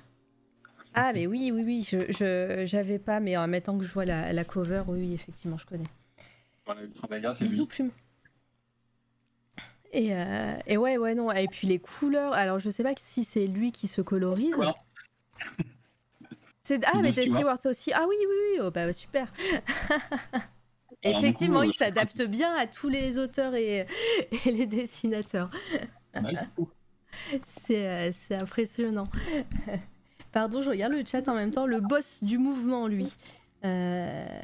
Ah, 0.94 1.12
mais 1.12 1.26
oui, 1.26 1.50
oui, 1.52 1.62
oui, 1.64 1.86
je, 1.88 2.64
j'avais 2.66 2.98
pas, 2.98 3.20
mais 3.20 3.36
en 3.36 3.50
temps 3.60 3.78
que 3.78 3.84
je 3.84 3.92
vois 3.92 4.04
la, 4.04 4.32
la 4.32 4.44
cover, 4.44 4.82
oui, 4.88 4.98
oui, 5.00 5.14
effectivement, 5.14 5.58
je 5.58 5.66
connais. 5.66 5.84
Voilà, 6.64 6.82
Ultra 6.82 7.08
c'est 7.34 7.44
Bisous, 7.44 7.62
lui. 7.62 7.66
plume. 7.66 7.90
Et, 9.92 10.14
euh, 10.14 10.56
et 10.66 10.76
ouais, 10.76 10.98
ouais, 10.98 11.14
non. 11.14 11.30
Et 11.32 11.48
puis 11.48 11.66
les 11.66 11.78
couleurs, 11.78 12.34
alors 12.34 12.58
je 12.58 12.68
sais 12.70 12.82
pas 12.82 12.92
si 12.96 13.24
c'est 13.24 13.46
lui 13.46 13.72
qui 13.72 13.88
se 13.88 14.02
colorise. 14.02 14.54
C'est... 16.62 16.84
Ah, 16.86 17.00
mais. 17.02 17.12
Stewart 17.12 17.58
aussi. 17.64 17.92
Ah 17.94 18.04
oui, 18.06 18.16
oui, 18.20 18.26
oui, 18.52 18.58
oh, 18.62 18.70
bah 18.70 18.92
super. 18.92 19.32
Effectivement, 21.02 21.62
il 21.62 21.70
euh, 21.70 21.72
s'adapte 21.72 22.22
bien 22.22 22.52
à 22.54 22.66
tous 22.66 22.88
les 22.88 23.18
auteurs 23.18 23.54
et, 23.54 23.86
et 24.44 24.50
les 24.50 24.66
dessinateurs. 24.66 25.50
C'est, 27.44 27.86
euh, 27.86 28.10
impressionnant. 28.30 29.08
Pardon, 30.32 30.60
je 30.62 30.70
regarde 30.70 30.92
le 30.92 31.04
chat 31.04 31.26
en 31.28 31.34
même 31.34 31.50
temps. 31.50 31.66
Le 31.66 31.80
boss 31.80 32.22
du 32.22 32.38
mouvement, 32.38 32.86
lui. 32.88 33.12
Euh... 33.64 34.38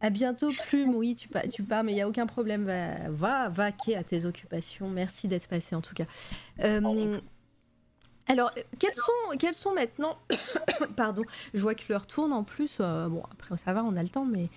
À 0.00 0.10
bientôt, 0.10 0.50
Plume. 0.68 0.94
Oui, 0.94 1.16
tu, 1.16 1.28
pa- 1.28 1.48
tu 1.48 1.64
pars, 1.64 1.82
mais 1.82 1.92
il 1.92 1.96
n'y 1.96 2.02
a 2.02 2.08
aucun 2.08 2.26
problème. 2.26 2.64
Va, 2.64 3.08
va 3.08 3.48
vaquer 3.48 3.96
à 3.96 4.04
tes 4.04 4.26
occupations. 4.26 4.88
Merci 4.88 5.26
d'être 5.26 5.48
passé, 5.48 5.74
en 5.74 5.80
tout 5.80 5.94
cas. 5.94 6.06
Euh, 6.60 7.18
Alors, 8.28 8.50
euh, 8.56 8.62
quels 8.78 8.94
sont, 8.94 9.36
quels 9.38 9.54
sont 9.54 9.72
maintenant... 9.74 10.16
Pardon, 10.96 11.22
je 11.54 11.60
vois 11.60 11.74
que 11.74 11.82
l'heure 11.88 12.06
tourne 12.06 12.32
en 12.32 12.44
plus. 12.44 12.78
euh, 12.80 13.08
bon, 13.08 13.22
après, 13.32 13.56
ça 13.56 13.72
va, 13.72 13.82
on 13.84 13.96
a 13.96 14.02
le 14.02 14.08
temps, 14.08 14.24
mais, 14.26 14.48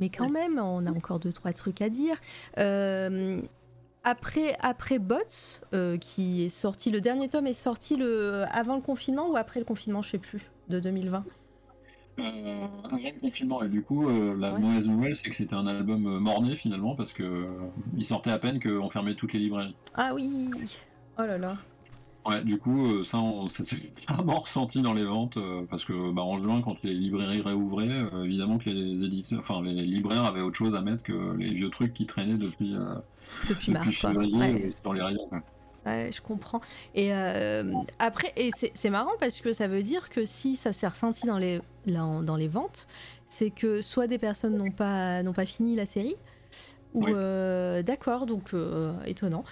mais 0.00 0.08
quand 0.10 0.30
même, 0.30 0.58
on 0.58 0.86
a 0.86 0.90
encore 0.90 1.18
deux, 1.18 1.32
trois 1.32 1.52
trucs 1.52 1.82
à 1.82 1.88
dire. 1.88 2.16
Euh, 2.58 3.40
après, 4.04 4.56
après 4.60 4.98
Bots, 5.00 5.18
euh, 5.74 5.96
qui 5.98 6.44
est 6.44 6.48
sorti, 6.50 6.90
le 6.90 7.00
dernier 7.00 7.28
tome 7.28 7.48
est 7.48 7.54
sorti 7.54 7.96
le, 7.96 8.44
avant 8.52 8.76
le 8.76 8.82
confinement 8.82 9.28
ou 9.28 9.36
après 9.36 9.58
le 9.60 9.66
confinement, 9.66 10.02
je 10.02 10.10
sais 10.10 10.18
plus, 10.18 10.42
de 10.68 10.78
2020. 10.78 11.24
Euh, 12.18 12.66
avant 12.84 12.96
le 12.96 13.20
confinement, 13.20 13.62
et 13.62 13.68
du 13.68 13.82
coup, 13.82 14.08
euh, 14.08 14.34
la 14.38 14.54
Ouais. 14.54 14.60
mauvaise 14.60 14.86
nouvelle, 14.86 15.16
c'est 15.16 15.28
que 15.28 15.34
c'était 15.36 15.54
un 15.54 15.66
album 15.66 16.06
euh, 16.06 16.18
mort-né 16.20 16.54
finalement, 16.54 16.94
parce 16.94 17.12
que 17.12 17.22
euh, 17.24 17.46
il 17.96 18.04
sortait 18.04 18.30
à 18.30 18.38
peine 18.38 18.58
qu'on 18.62 18.88
fermait 18.88 19.14
toutes 19.16 19.32
les 19.34 19.40
librairies. 19.40 19.74
Ah 19.94 20.14
oui 20.14 20.50
Oh 21.18 21.22
là 21.22 21.36
là 21.36 21.56
Ouais, 22.26 22.42
du 22.42 22.58
coup, 22.58 22.86
euh, 22.86 23.04
ça, 23.04 23.18
on, 23.18 23.48
ça 23.48 23.64
s'est 23.64 23.92
vraiment 24.08 24.40
ressenti 24.40 24.82
dans 24.82 24.94
les 24.94 25.04
ventes, 25.04 25.36
euh, 25.36 25.62
parce 25.70 25.84
que 25.84 26.12
bah, 26.12 26.22
en 26.22 26.38
juin, 26.38 26.60
quand 26.62 26.82
les 26.82 26.92
librairies 26.94 27.40
réouvraient, 27.42 27.88
euh, 27.88 28.24
évidemment 28.24 28.58
que 28.58 28.68
les 28.70 29.04
éditeurs, 29.04 29.38
enfin 29.40 29.62
les 29.62 29.72
libraires 29.74 30.24
avaient 30.24 30.40
autre 30.40 30.56
chose 30.56 30.74
à 30.74 30.80
mettre 30.80 31.02
que 31.02 31.36
les 31.36 31.52
vieux 31.52 31.70
trucs 31.70 31.94
qui 31.94 32.06
traînaient 32.06 32.38
depuis, 32.38 32.74
Depuis 33.48 33.72
depuis 33.72 33.72
mars, 33.72 34.04
Ouais. 34.04 34.70
dans 34.82 34.92
les 34.92 35.02
rayons. 35.02 35.30
Ouais, 35.86 36.10
je 36.12 36.20
comprends. 36.20 36.60
Et 36.96 37.14
euh, 37.14 37.62
après, 38.00 38.32
et 38.36 38.50
c'est 38.74 38.90
marrant 38.90 39.12
parce 39.20 39.40
que 39.40 39.52
ça 39.52 39.68
veut 39.68 39.84
dire 39.84 40.10
que 40.10 40.24
si 40.24 40.56
ça 40.56 40.72
s'est 40.72 40.88
ressenti 40.88 41.26
dans 41.26 41.38
les, 41.38 41.60
dans, 41.86 42.36
les 42.36 42.48
ventes, 42.48 42.88
c'est 43.28 43.50
que 43.50 43.82
soit 43.82 44.08
des 44.08 44.18
personnes 44.18 44.56
n'ont 44.56 44.72
pas, 44.72 45.22
pas 45.22 45.46
fini 45.46 45.76
la 45.76 45.86
série, 45.86 46.16
ou 46.92 47.04
Oui. 47.04 47.12
euh, 47.14 47.82
d'accord, 47.82 48.26
donc 48.26 48.52
euh, 48.52 48.92
étonnant. 49.04 49.44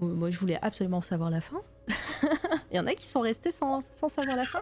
Moi, 0.00 0.30
je 0.30 0.38
voulais 0.38 0.58
absolument 0.60 1.00
savoir 1.00 1.30
la 1.30 1.40
fin. 1.40 1.60
Il 2.70 2.76
y 2.76 2.80
en 2.80 2.86
a 2.86 2.94
qui 2.94 3.06
sont 3.06 3.20
restés 3.20 3.50
sans, 3.50 3.80
sans 3.94 4.08
savoir 4.08 4.36
la 4.36 4.44
fin. 4.44 4.60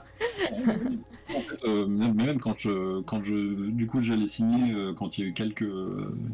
En 1.35 1.41
fait, 1.41 1.65
euh, 1.65 1.87
même, 1.87 2.39
quand 2.41 2.57
je, 2.59 3.01
quand 3.03 3.23
je, 3.23 3.69
du 3.71 3.87
coup, 3.89 4.01
j'allais 4.01 4.29
signer, 4.29 4.73
euh, 4.75 4.95
quand 4.95 5.19
il 5.19 5.25
y 5.25 5.27
a 5.27 5.31
eu 5.31 5.33
quelques, 5.33 5.67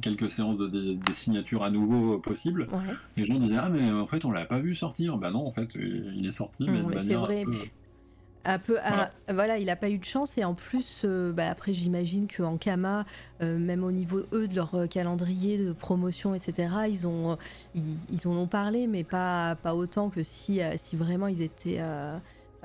quelques 0.03 0.31
séances 0.31 0.59
de 0.59 0.69
des, 0.69 0.95
des 0.97 1.13
signatures 1.13 1.63
à 1.65 1.71
nouveau 1.71 2.15
euh, 2.17 2.19
possibles, 2.21 2.67
Ouais. 2.73 2.95
les 3.17 3.25
gens 3.25 3.39
disaient 3.39 3.57
ah 3.59 3.69
mais 3.71 3.91
en 3.91 4.07
fait 4.07 4.25
on 4.25 4.31
l'a 4.31 4.45
pas 4.45 4.59
vu 4.59 4.75
sortir. 4.75 5.17
Bah 5.17 5.31
non 5.31 5.47
en 5.47 5.51
fait 5.51 5.69
il 5.75 6.25
est 6.27 6.31
sorti 6.31 6.67
mais 6.69 6.79
de 6.79 6.83
Ouais, 6.83 6.99
c'est 6.99 7.15
vrai. 7.15 7.45
peu- 7.45 7.53
Un 8.45 8.59
peu, 8.59 8.75
Voilà. 8.75 9.11
voilà, 9.29 9.59
il 9.59 9.71
a 9.71 9.77
pas 9.77 9.89
eu 9.89 9.99
de 9.99 10.05
chance 10.05 10.37
et 10.37 10.45
en 10.45 10.55
plus, 10.55 11.03
euh, 11.05 11.33
bah, 11.33 11.49
après 11.49 11.73
j'imagine 11.73 12.27
qu'en 12.27 12.57
Kama, 12.57 13.05
euh, 13.41 13.57
même 13.57 13.85
au 13.85 13.93
niveau 13.93 14.23
eux 14.33 14.49
de 14.49 14.57
leur 14.57 14.75
euh, 14.75 14.87
calendrier 14.89 15.59
de 15.59 15.73
promotion, 15.73 16.35
etc., 16.35 16.69
ils 16.89 17.07
ont, 17.07 17.39
ils, 17.77 17.97
ils 18.11 18.27
en 18.27 18.33
ont 18.33 18.49
parlé, 18.49 18.89
mais 18.89 19.05
pas, 19.05 19.55
pas 19.55 19.77
autant 19.77 20.11
que 20.11 20.25
si, 20.25 20.61
si 20.77 20.97
vraiment 20.97 21.29
ils 21.29 21.41
étaient, 21.43 21.81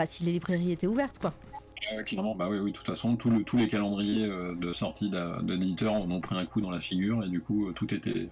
si 0.05 0.23
les 0.23 0.31
librairies 0.31 0.71
étaient 0.71 0.87
ouvertes, 0.87 1.19
quoi. 1.19 1.33
Clairement, 2.05 2.35
bah 2.35 2.47
oui, 2.49 2.57
oui, 2.57 2.71
de 2.71 2.77
toute 2.77 2.87
façon, 2.87 3.15
tout 3.15 3.29
le- 3.29 3.43
tous 3.43 3.55
les 3.57 3.67
calendriers 3.67 4.27
de 4.27 4.73
sortie 4.73 5.11
d'éditeurs 5.43 5.93
en 5.93 6.09
ont 6.09 6.19
pris 6.21 6.35
un 6.35 6.45
coup 6.45 6.59
dans 6.59 6.71
la 6.71 6.79
figure 6.79 7.23
et 7.23 7.29
du 7.29 7.39
coup, 7.39 7.71
tout 7.73 7.93
était 7.93 8.27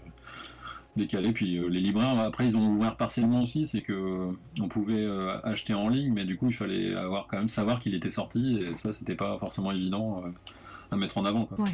décalé. 0.95 1.31
Puis 1.34 1.57
euh, 1.57 1.67
les 1.67 1.81
libraires, 1.81 2.17
après, 2.19 2.47
ils 2.47 2.55
ont 2.55 2.67
ouvert 2.69 2.95
partiellement 2.97 3.41
aussi, 3.43 3.65
c'est 3.65 3.81
que 3.81 3.93
euh, 3.93 4.31
on 4.61 4.67
pouvait 4.67 5.03
euh, 5.03 5.39
acheter 5.43 5.73
en 5.73 5.89
ligne, 5.89 6.13
mais 6.13 6.26
du 6.26 6.38
coup, 6.38 6.47
il 6.47 6.53
fallait 6.55 6.95
avoir 6.95 7.27
quand 7.27 7.38
même 7.38 7.49
savoir 7.49 7.80
qu'il 7.80 7.93
était 7.93 8.09
sorti 8.09 8.59
et 8.59 8.73
ça, 8.73 8.91
c'était 8.91 9.15
pas 9.15 9.38
forcément 9.39 9.72
évident 9.72 10.23
à 10.91 10.95
mettre 10.95 11.17
en 11.17 11.26
avant. 11.26 11.45
Quoi. 11.45 11.65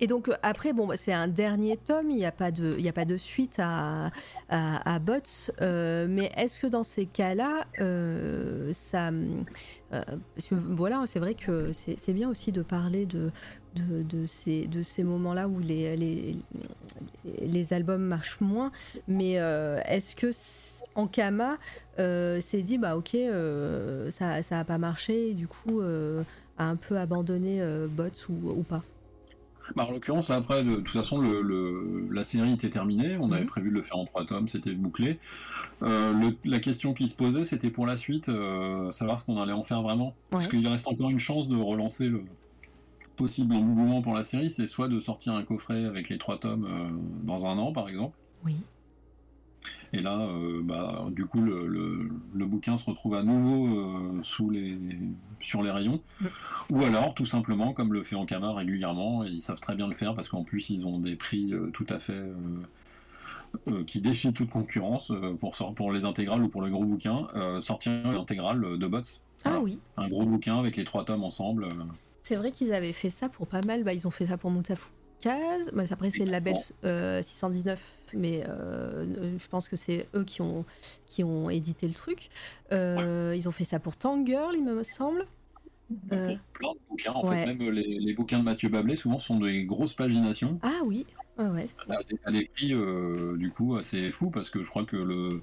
Et 0.00 0.06
donc 0.06 0.30
après, 0.42 0.74
bon, 0.74 0.86
bah, 0.86 0.98
c'est 0.98 1.14
un 1.14 1.28
dernier 1.28 1.78
tome, 1.78 2.10
il 2.10 2.18
n'y 2.18 2.26
a, 2.26 2.32
pas 2.32 2.50
de- 2.50 2.76
a 2.86 2.92
pas 2.92 3.06
de 3.06 3.16
suite 3.16 3.56
à, 3.58 4.10
à, 4.50 4.94
à 4.94 4.98
Bots, 4.98 5.50
mais 5.60 6.30
est-ce 6.36 6.60
que 6.60 6.66
dans 6.66 6.82
ces 6.82 7.06
cas-là, 7.06 7.64
ça... 8.72 9.10
voilà, 10.50 11.04
c'est 11.06 11.20
vrai 11.20 11.34
que 11.34 11.72
c'est 11.72 12.12
bien 12.12 12.28
aussi 12.28 12.52
de 12.52 12.62
parler 12.62 13.06
de, 13.06 13.30
de, 13.74 14.02
de 14.02 14.26
ces, 14.26 14.66
de 14.66 14.82
ces 14.82 15.04
moments-là 15.04 15.48
où 15.48 15.58
les, 15.60 15.96
les, 15.96 16.36
les 17.40 17.72
albums 17.72 18.02
marchent 18.02 18.40
moins, 18.40 18.70
mais 19.08 19.38
euh, 19.38 19.80
est-ce 19.86 20.14
que 20.16 20.32
c- 20.32 20.82
en 20.94 21.06
Kama, 21.06 21.58
euh, 21.98 22.38
c'est 22.40 22.62
dit, 22.62 22.78
bah 22.78 22.96
ok, 22.96 23.14
euh, 23.14 24.10
ça 24.10 24.40
n'a 24.50 24.64
pas 24.64 24.78
marché, 24.78 25.30
et 25.30 25.34
du 25.34 25.46
coup, 25.48 25.80
euh, 25.80 26.22
a 26.58 26.66
un 26.68 26.76
peu 26.76 26.98
abandonné 26.98 27.62
Bots 27.88 28.04
ou, 28.28 28.50
ou 28.50 28.62
pas? 28.62 28.82
Bah, 29.76 29.86
en 29.88 29.92
l'occurrence, 29.92 30.28
là, 30.28 30.34
après, 30.36 30.64
de, 30.64 30.74
toute 30.76 30.88
façon, 30.88 31.18
le, 31.18 31.40
le- 31.40 32.08
la 32.10 32.24
série 32.24 32.52
était 32.52 32.68
terminée. 32.68 33.16
On 33.20 33.30
avait 33.30 33.42
Mhm. 33.42 33.46
prévu 33.46 33.68
de 33.70 33.74
le 33.74 33.82
faire 33.82 33.96
en 33.96 34.04
trois 34.04 34.26
tomes, 34.26 34.48
c'était 34.48 34.72
bouclé. 34.72 35.18
Euh, 35.82 36.12
le- 36.12 36.36
la 36.44 36.58
question 36.58 36.92
qui 36.94 37.08
se 37.08 37.14
posait, 37.16 37.44
c'était 37.44 37.70
pour 37.70 37.86
la 37.86 37.96
suite, 37.96 38.28
euh, 38.28 38.90
savoir 38.90 39.20
ce 39.20 39.24
qu'on 39.24 39.40
allait 39.40 39.52
en 39.52 39.62
faire 39.62 39.80
vraiment. 39.82 40.14
Parce 40.30 40.48
qu'il 40.48 40.66
reste 40.66 40.88
encore 40.88 41.10
une 41.10 41.20
chance 41.20 41.48
de 41.48 41.56
relancer 41.56 42.06
le 42.08 42.24
possible 43.16 43.54
engouement 43.54 44.02
pour 44.02 44.14
la 44.14 44.24
série. 44.24 44.50
C'est 44.50 44.66
soit 44.66 44.88
de 44.88 45.00
sortir 45.00 45.34
un 45.34 45.42
coffret 45.44 45.84
avec 45.84 46.08
les 46.08 46.18
trois 46.18 46.38
tomes 46.38 46.66
euh, 46.70 46.88
dans 47.24 47.46
un 47.46 47.58
an, 47.58 47.72
par 47.72 47.88
exemple. 47.88 48.16
Oui. 48.44 48.56
Et 49.92 50.00
là, 50.00 50.18
euh, 50.20 50.60
bah, 50.64 51.06
du 51.10 51.26
coup, 51.26 51.40
le, 51.40 51.66
le- 51.66 52.08
le 52.34 52.46
bouquin 52.46 52.76
se 52.78 52.84
retrouve 52.84 53.14
à 53.14 53.22
nouveau 53.22 53.78
euh, 53.78 54.20
sous 54.22 54.48
les, 54.50 54.76
sur 55.40 55.62
les 55.62 55.70
rayons. 55.70 56.00
Mm. 56.20 56.26
Ou 56.70 56.82
alors, 56.82 57.14
tout 57.14 57.26
simplement, 57.26 57.72
comme 57.74 57.92
le 57.92 58.02
fait 58.02 58.16
Ankama 58.16 58.52
régulièrement, 58.54 59.24
et 59.24 59.28
ils 59.28 59.42
savent 59.42 59.60
très 59.60 59.76
bien 59.76 59.86
le 59.86 59.94
faire 59.94 60.14
parce 60.14 60.28
qu'en 60.28 60.44
plus, 60.44 60.70
ils 60.70 60.86
ont 60.86 60.98
des 60.98 61.14
prix 61.14 61.52
tout 61.74 61.86
à 61.90 61.98
fait 61.98 62.22
euh, 63.68 63.84
qui 63.84 64.00
défient 64.00 64.32
toute 64.32 64.48
concurrence 64.50 65.10
euh, 65.10 65.34
pour, 65.34 65.54
pour 65.74 65.92
les 65.92 66.04
intégrales 66.06 66.42
ou 66.42 66.48
pour 66.48 66.62
le 66.62 66.70
gros 66.70 66.84
bouquin. 66.84 67.26
euh, 67.36 67.60
sortir 67.60 67.92
l'intégrale 68.10 68.78
de 68.78 68.86
Bots. 68.86 69.00
Ah 69.44 69.50
Voilà. 69.50 69.60
oui, 69.60 69.78
Un 69.98 70.08
gros 70.08 70.24
bouquin 70.24 70.58
avec 70.58 70.76
les 70.76 70.84
trois 70.84 71.04
tomes 71.04 71.22
ensemble. 71.24 71.68
Euh. 72.22 72.28
c'est 72.28 72.36
vrai 72.36 72.50
qu'ils 72.50 72.72
avaient 72.72 72.92
fait 72.92 73.10
ça 73.10 73.28
pour 73.28 73.46
pas 73.46 73.60
mal. 73.66 73.84
Bah, 73.84 73.92
ils 73.92 74.06
ont 74.06 74.10
fait 74.10 74.26
ça 74.26 74.36
pour 74.36 74.52
cases. 75.20 75.70
Bah, 75.72 75.84
après, 75.90 76.10
c'est 76.10 76.24
le 76.24 76.30
label 76.30 76.56
619, 77.22 77.82
mais 78.14 78.44
je 78.44 79.48
pense 79.48 79.68
que 79.68 79.76
c'est 79.76 80.06
eux 80.14 80.24
qui 80.24 80.42
ont, 80.42 80.64
qui 81.06 81.24
ont 81.24 81.50
édité 81.50 81.86
le 81.88 81.94
truc. 81.94 82.30
Ils 82.70 83.48
ont 83.48 83.52
fait 83.52 83.64
ça 83.64 83.78
pour 83.78 83.96
Tangirl, 83.96 84.54
il 84.54 84.64
me 84.64 84.82
semble. 84.82 85.26
Euh, 86.12 86.36
plein 86.52 86.72
de 86.72 86.78
bouquins. 86.88 87.12
En 87.12 87.24
fait, 87.24 87.46
même 87.46 87.70
les, 87.70 88.14
bouquins 88.14 88.38
de 88.38 88.44
Mathieu 88.44 88.68
Bablé, 88.68 88.96
souvent, 88.96 89.18
sont 89.18 89.40
des 89.40 89.64
grosses 89.64 89.94
paginations. 89.94 90.58
Ah 90.62 90.80
oui, 90.84 91.06
ouais. 91.38 91.68
À, 91.88 92.32
des, 92.32 92.44
prix, 92.46 92.72
euh, 92.72 93.36
du 93.36 93.50
coup, 93.50 93.76
assez 93.76 94.10
fou, 94.10 94.30
parce 94.30 94.50
que 94.50 94.62
je 94.62 94.68
crois 94.68 94.84
que 94.84 94.96
le, 94.96 95.40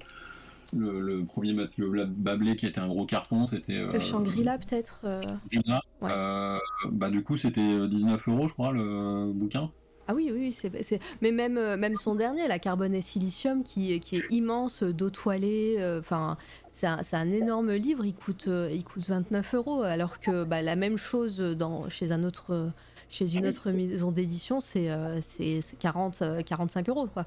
le, 0.72 1.24
premier 1.24 1.52
Mathieu 1.52 1.90
Bablé 2.06 2.56
qui 2.56 2.66
était 2.66 2.80
un 2.80 2.88
gros 2.88 3.06
carton, 3.06 3.46
c'était. 3.46 3.74
Euh, 3.74 4.00
Shangri-La, 4.00 4.58
peut-être 4.58 5.04
Shangri-La. 5.52 6.60
bah, 6.90 7.10
du 7.10 7.22
coup, 7.22 7.36
c'était 7.36 7.88
19 7.88 8.28
euros, 8.28 8.48
je 8.48 8.52
crois, 8.54 8.72
le 8.72 9.32
bouquin. 9.32 9.70
Ah 10.10 10.14
oui, 10.14 10.32
oui, 10.34 10.50
c'est, 10.50 11.00
mais 11.22 11.30
même, 11.30 11.56
euh, 11.56 11.76
même 11.76 11.96
son 11.96 12.16
dernier, 12.16 12.48
la 12.48 12.58
Carbone 12.58 12.96
et 12.96 13.00
Silicium, 13.00 13.62
qui, 13.62 14.00
qui 14.00 14.16
est 14.16 14.24
immense, 14.30 14.82
d'eau 14.82 15.08
toilée, 15.08 15.76
euh, 15.78 16.00
enfin, 16.00 16.36
c'est 16.72 16.88
un, 16.88 17.30
énorme 17.30 17.70
livre, 17.74 18.04
il 18.04 18.14
coûte, 18.14 18.48
euh, 18.48 18.68
il 18.72 18.82
coûte 18.82 19.08
29 19.08 19.54
euros, 19.54 19.82
alors 19.82 20.18
que 20.18 20.42
bah, 20.42 20.62
la 20.62 20.74
même 20.74 20.96
chose 20.96 21.38
dans, 21.38 21.88
chez, 21.88 22.10
un 22.10 22.24
autre, 22.24 22.72
chez 23.08 23.36
une 23.36 23.46
ah 23.46 23.50
autre 23.50 23.70
maison 23.70 24.10
d'édition, 24.10 24.58
c'est, 24.58 24.90
c'est 25.22 25.62
40, 25.78 26.24
45 26.44 26.88
euros. 26.88 27.06
Quoi. 27.06 27.24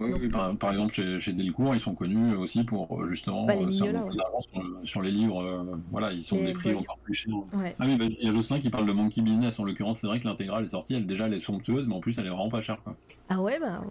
Oui, 0.00 0.28
par, 0.28 0.72
exemple, 0.72 0.92
chez, 0.92 1.18
chez, 1.18 1.32
Delcourt, 1.32 1.74
ils 1.74 1.80
sont 1.80 1.94
connus 1.94 2.34
aussi 2.34 2.64
pour 2.64 3.00
euh, 3.00 3.08
justement 3.08 3.46
bah, 3.46 3.54
sur, 3.70 3.86
sur, 4.84 5.02
les 5.02 5.10
livres. 5.10 5.42
Euh, 5.42 5.76
voilà, 5.90 6.12
ils 6.12 6.24
sont 6.24 6.36
des 6.42 6.52
prix 6.52 6.74
encore 6.74 6.98
plus 6.98 7.14
chers. 7.14 7.34
Ah 7.54 7.84
oui, 7.86 7.96
bah, 7.96 8.04
il 8.08 8.26
y 8.26 8.28
a 8.28 8.32
Jocelyn 8.32 8.60
qui 8.60 8.70
parle 8.70 8.86
de 8.86 8.92
Monkey 8.92 9.20
Business. 9.20 9.58
En 9.58 9.64
l'occurrence, 9.64 10.00
c'est 10.00 10.06
vrai 10.06 10.20
que 10.20 10.28
l'intégrale 10.28 10.64
est 10.64 10.68
sortie. 10.68 10.94
Elle 10.94 11.06
déjà, 11.06 11.26
elle 11.26 11.34
est 11.34 11.40
somptueuse, 11.40 11.86
mais 11.86 11.94
en 11.94 12.00
plus, 12.00 12.18
elle 12.18 12.26
est 12.26 12.30
vraiment 12.30 12.50
pas 12.50 12.60
chère. 12.60 12.82
Quoi. 12.82 12.96
Ah 13.28 13.40
ouais, 13.40 13.58
bah, 13.58 13.82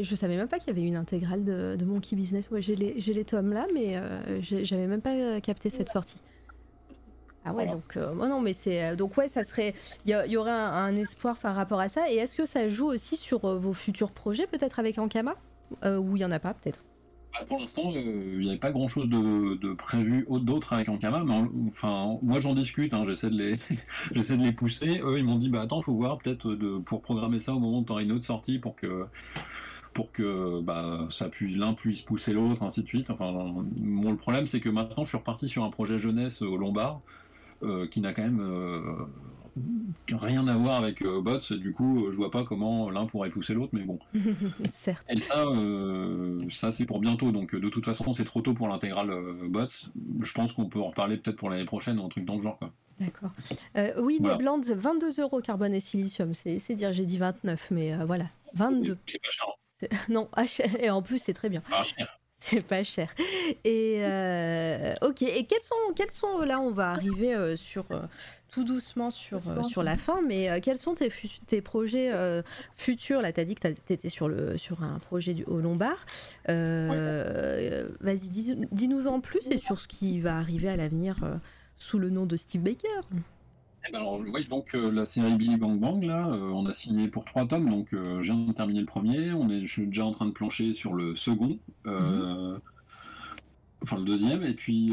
je 0.00 0.14
savais 0.14 0.36
même 0.36 0.48
pas 0.48 0.58
qu'il 0.58 0.68
y 0.68 0.78
avait 0.78 0.86
une 0.86 0.96
intégrale 0.96 1.44
de, 1.44 1.76
de 1.76 1.84
Monkey 1.84 2.16
Business. 2.16 2.50
Ouais, 2.50 2.62
j'ai 2.62 2.76
les, 2.76 2.94
les, 2.94 3.24
tomes 3.24 3.52
là, 3.52 3.66
mais 3.74 3.96
euh, 3.96 4.40
j'avais 4.40 4.86
même 4.86 5.02
pas 5.02 5.40
capté 5.40 5.70
cette 5.70 5.88
sortie. 5.88 6.18
Ah 7.48 7.52
ouais, 7.52 7.66
donc 7.68 7.96
euh, 7.96 8.12
non, 8.12 8.40
mais 8.40 8.52
c'est 8.52 8.82
euh, 8.82 8.96
donc 8.96 9.16
ouais, 9.16 9.28
ça 9.28 9.44
serait, 9.44 9.72
il 10.04 10.10
y, 10.10 10.36
aurait 10.36 10.50
un, 10.50 10.96
espoir 10.96 11.36
par 11.36 11.54
rapport 11.54 11.78
à 11.78 11.88
ça. 11.88 12.10
Et 12.10 12.16
est-ce 12.16 12.34
que 12.34 12.44
ça 12.44 12.68
joue 12.68 12.86
aussi 12.88 13.16
sur 13.16 13.44
euh, 13.44 13.56
vos 13.56 13.72
futurs 13.72 14.10
projets, 14.10 14.48
peut-être 14.48 14.80
avec 14.80 14.98
Ankama, 14.98 15.36
ou 15.84 16.16
il 16.16 16.22
y 16.22 16.24
en 16.24 16.32
a 16.32 16.40
pas, 16.40 16.54
peut-être? 16.54 16.80
Bah, 17.32 17.44
Pour 17.46 17.60
l'instant, 17.60 17.92
il 17.94 18.40
n'y 18.40 18.48
avait 18.48 18.58
pas 18.58 18.72
grand-chose 18.72 19.08
de, 19.08 19.74
prévu 19.74 20.26
d'autre 20.28 20.72
avec 20.72 20.88
Ankama, 20.88 21.22
mais 21.24 21.34
enfin, 21.68 22.18
moi 22.20 22.40
j'en 22.40 22.54
discute, 22.54 22.92
hein, 22.94 23.04
j'essaie 23.06 23.30
de 23.30 23.38
les, 23.38 23.52
j'essaie 24.12 24.36
de 24.36 24.42
les 24.42 24.52
pousser. 24.52 25.00
Eux, 25.04 25.18
ils 25.18 25.24
m'ont 25.24 25.38
dit, 25.38 25.48
bah 25.48 25.62
attends, 25.62 25.82
faut 25.82 25.94
voir 25.94 26.18
peut-être 26.18 26.52
de 26.52 26.78
pour 26.78 27.00
programmer 27.00 27.38
ça 27.38 27.54
au 27.54 27.60
moment 27.60 27.78
où 27.78 27.84
tu 27.84 27.92
auras 27.92 28.02
une 28.02 28.10
autre 28.10 28.24
sortie 28.24 28.58
pour 28.58 28.74
que 28.74 29.06
pour 29.94 30.12
que 30.12 30.60
bah, 30.60 31.06
ça 31.10 31.30
l'un 31.40 31.74
puisse 31.74 32.02
pousser 32.02 32.32
l'autre, 32.32 32.64
ainsi 32.64 32.82
de 32.82 32.88
suite. 32.88 33.08
Enfin, 33.08 33.32
bon, 33.32 34.10
le 34.10 34.16
problème, 34.16 34.46
c'est 34.46 34.60
que 34.60 34.68
maintenant, 34.68 35.04
je 35.04 35.08
suis 35.10 35.16
reparti 35.16 35.48
sur 35.48 35.64
un 35.64 35.70
projet 35.70 35.98
jeunesse 35.98 36.42
au 36.42 36.58
Lombard. 36.58 37.00
Euh, 37.62 37.86
qui 37.86 38.00
n'a 38.00 38.12
quand 38.12 38.22
même 38.22 38.40
euh, 38.40 39.06
rien 40.12 40.46
à 40.46 40.56
voir 40.56 40.76
avec 40.76 41.02
euh, 41.02 41.22
Bots. 41.22 41.54
Du 41.56 41.72
coup, 41.72 42.08
je 42.10 42.16
vois 42.16 42.30
pas 42.30 42.44
comment 42.44 42.90
l'un 42.90 43.06
pourrait 43.06 43.30
pousser 43.30 43.54
l'autre, 43.54 43.70
mais 43.72 43.82
bon. 43.82 43.98
Certes. 44.74 45.04
Et 45.08 45.20
ça, 45.20 45.44
ça 46.50 46.70
c'est 46.70 46.84
pour 46.84 47.00
bientôt. 47.00 47.32
Donc, 47.32 47.54
de 47.54 47.68
toute 47.68 47.84
façon, 47.84 48.12
c'est 48.12 48.24
trop 48.24 48.42
tôt 48.42 48.54
pour 48.54 48.68
l'intégrale 48.68 49.10
Bots. 49.48 49.66
Je 50.20 50.32
pense 50.34 50.52
qu'on 50.52 50.68
peut 50.68 50.80
en 50.80 50.88
reparler 50.88 51.16
peut-être 51.16 51.36
pour 51.36 51.48
l'année 51.48 51.64
prochaine 51.64 51.98
ou 51.98 52.04
un 52.04 52.08
truc 52.08 52.24
dans 52.24 52.38
ce 52.38 52.42
genre. 52.42 52.58
Quoi. 52.58 52.72
D'accord. 53.00 53.30
oui, 53.98 54.18
voilà. 54.20 54.36
Neblands, 54.36 54.60
22 54.60 55.20
euros 55.22 55.40
carbone 55.40 55.74
et 55.74 55.80
silicium. 55.80 56.32
C'est 56.34 56.74
dire, 56.74 56.92
j'ai 56.92 57.04
dit 57.04 57.18
29, 57.18 57.70
mais 57.70 57.96
voilà. 58.04 58.26
22. 58.54 58.98
C'est 59.06 59.22
pas 59.22 59.30
cher. 59.30 59.46
Hein. 59.48 59.52
Non, 60.08 60.28
et 60.80 60.88
en 60.88 61.02
plus, 61.02 61.18
c'est 61.18 61.34
très 61.34 61.50
bien. 61.50 61.60
Pas 61.60 61.84
cher. 61.84 62.18
C'est 62.50 62.64
pas 62.64 62.84
cher. 62.84 63.12
Et 63.64 63.96
euh, 64.02 64.94
ok. 65.02 65.22
Et 65.22 65.46
quels 65.46 65.60
sont, 65.62 65.74
quels 65.96 66.12
sont 66.12 66.42
là, 66.42 66.60
on 66.60 66.70
va 66.70 66.92
arriver 66.92 67.34
euh, 67.34 67.56
sur 67.56 67.84
euh, 67.90 68.02
tout 68.50 68.62
doucement 68.62 69.10
sur 69.10 69.40
sur 69.66 69.82
la 69.82 69.96
fin, 69.96 70.22
mais 70.22 70.60
quels 70.60 70.76
sont 70.76 70.94
tes, 70.94 71.10
tes 71.48 71.60
projets 71.60 72.12
futurs? 72.76 73.20
Là, 73.20 73.32
tu 73.32 73.40
as 73.40 73.44
dit 73.44 73.56
que 73.56 73.66
tu 73.66 73.92
étais 73.92 74.08
sur 74.08 74.28
le 74.28 74.56
sur 74.56 74.84
un 74.84 75.00
projet 75.00 75.34
du 75.34 75.42
au 75.44 75.60
Lombard. 75.60 76.06
Vas-y, 76.46 78.30
dis-nous 78.70 79.08
en 79.08 79.20
plus 79.20 79.50
et 79.50 79.58
sur 79.58 79.80
ce 79.80 79.88
qui 79.88 80.20
va 80.20 80.36
arriver 80.36 80.68
à 80.68 80.76
l'avenir 80.76 81.16
sous 81.78 81.98
le 81.98 82.10
nom 82.10 82.26
de 82.26 82.36
Steve 82.36 82.62
Baker. 82.62 83.00
Eh 83.88 83.92
ben 83.92 84.00
alors, 84.00 84.20
donc 84.48 84.74
euh, 84.74 84.90
la 84.90 85.04
série 85.04 85.34
Billy 85.34 85.56
Bang 85.56 85.78
Bang, 85.78 86.02
là, 86.02 86.28
euh, 86.28 86.50
on 86.52 86.66
a 86.66 86.72
signé 86.72 87.08
pour 87.08 87.24
trois 87.24 87.46
tomes, 87.46 87.68
donc 87.68 87.92
euh, 87.92 88.20
je 88.20 88.32
viens 88.32 88.46
de 88.46 88.52
terminer 88.52 88.80
le 88.80 88.86
premier, 88.86 89.32
on 89.32 89.48
est, 89.48 89.62
je 89.62 89.72
suis 89.72 89.86
déjà 89.86 90.04
en 90.04 90.12
train 90.12 90.26
de 90.26 90.32
plancher 90.32 90.74
sur 90.74 90.94
le 90.94 91.14
second, 91.14 91.58
mhm. 91.84 92.60
enfin 93.82 93.96
le 93.96 94.04
deuxième, 94.04 94.42
et 94.42 94.54
puis 94.54 94.90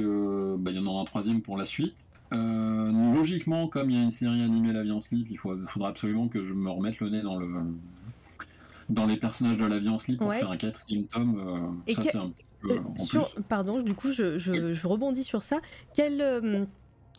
bah, 0.57 0.71
il 0.71 0.77
y 0.77 0.79
en 0.79 0.85
aura 0.85 1.01
un 1.01 1.05
troisième 1.05 1.41
pour 1.41 1.57
la 1.57 1.65
suite. 1.65 1.95
logiquement, 2.31 3.67
comme 3.67 3.89
il 3.89 3.97
y 3.97 3.99
a 3.99 4.03
une 4.03 4.11
série 4.11 4.41
animée 4.41 4.73
La 4.73 4.83
vie 4.83 4.91
en 4.91 4.99
slip, 4.99 5.27
il 5.29 5.37
faudra 5.37 5.89
absolument 5.89 6.27
que 6.27 6.43
je 6.43 6.53
me 6.53 6.69
remette 6.69 6.99
le 6.99 7.09
nez 7.09 7.21
dans 7.21 7.37
le 7.37 7.47
dans 8.89 9.05
les 9.05 9.15
personnages 9.15 9.57
de 9.57 9.65
La 9.65 9.79
vie 9.79 9.89
en 9.89 9.97
slip 9.97 10.19
pour 10.19 10.33
faire 10.33 10.51
un 10.51 10.57
quatrième 10.57 11.05
tome. 11.05 11.81
ça, 11.87 12.01
c'est 12.01 12.17
un 12.17 12.29
petit 12.29 12.45
peu, 12.61 12.79
sur, 12.97 13.33
Pardon, 13.49 13.81
du 13.81 13.95
coup, 13.95 14.11
je, 14.11 14.37
je, 14.37 14.87
rebondis 14.87 15.23
sur 15.23 15.41
ça. 15.41 15.61
Quel 15.95 16.67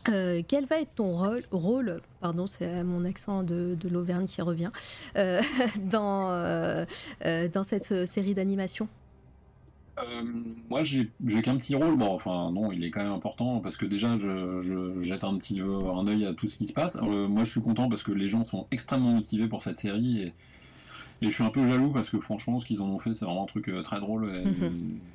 euh, 0.09 0.41
quel 0.47 0.65
va 0.65 0.79
être 0.79 0.93
ton 0.95 1.11
rôle, 1.11 1.43
rôle 1.51 2.01
pardon, 2.21 2.45
c'est 2.47 2.83
mon 2.83 3.05
accent 3.05 3.43
de, 3.43 3.77
l'Auvergne 3.89 4.25
qui 4.25 4.41
revient, 4.41 4.71
euh, 5.15 5.41
dans, 5.91 6.29
euh, 6.31 6.85
dans 7.53 7.63
cette 7.63 8.05
série 8.05 8.33
d'animation? 8.33 8.87
Moi, 10.69 10.83
j'ai 10.83 11.09
qu'un 11.41 11.55
petit 11.55 11.73
rôle. 11.73 11.95
Bon, 11.95 12.13
enfin, 12.13 12.51
non, 12.51 12.71
il 12.73 12.83
est 12.83 12.91
quand 12.91 13.01
même 13.01 13.13
important 13.13 13.61
parce 13.61 13.77
que 13.77 13.85
déjà, 13.85 14.17
je, 14.17 14.99
jette 15.01 15.23
un 15.23 15.37
petit 15.37 15.61
un 15.61 16.07
œil 16.07 16.25
à 16.25 16.33
tout 16.33 16.49
ce 16.49 16.57
qui 16.57 16.67
se 16.67 16.73
passe. 16.73 16.97
moi, 17.01 17.45
je 17.45 17.51
suis 17.51 17.61
content 17.61 17.87
parce 17.87 18.03
que 18.03 18.11
les 18.11 18.27
gens 18.27 18.43
sont 18.43 18.67
extrêmement 18.71 19.11
motivés 19.11 19.47
pour 19.47 19.61
cette 19.61 19.79
série 19.79 20.21
et, 20.21 20.33
je 21.21 21.29
suis 21.29 21.43
un 21.43 21.49
peu 21.49 21.65
jaloux 21.65 21.91
parce 21.91 22.09
que 22.09 22.19
franchement, 22.19 22.59
ce 22.59 22.65
qu'ils 22.65 22.81
en 22.81 22.89
ont 22.89 22.99
fait, 22.99 23.13
c'est 23.13 23.23
vraiment 23.23 23.43
un 23.43 23.47
truc 23.47 23.71
très 23.83 23.99
drôle. 24.01 24.29
Et. 24.29 24.43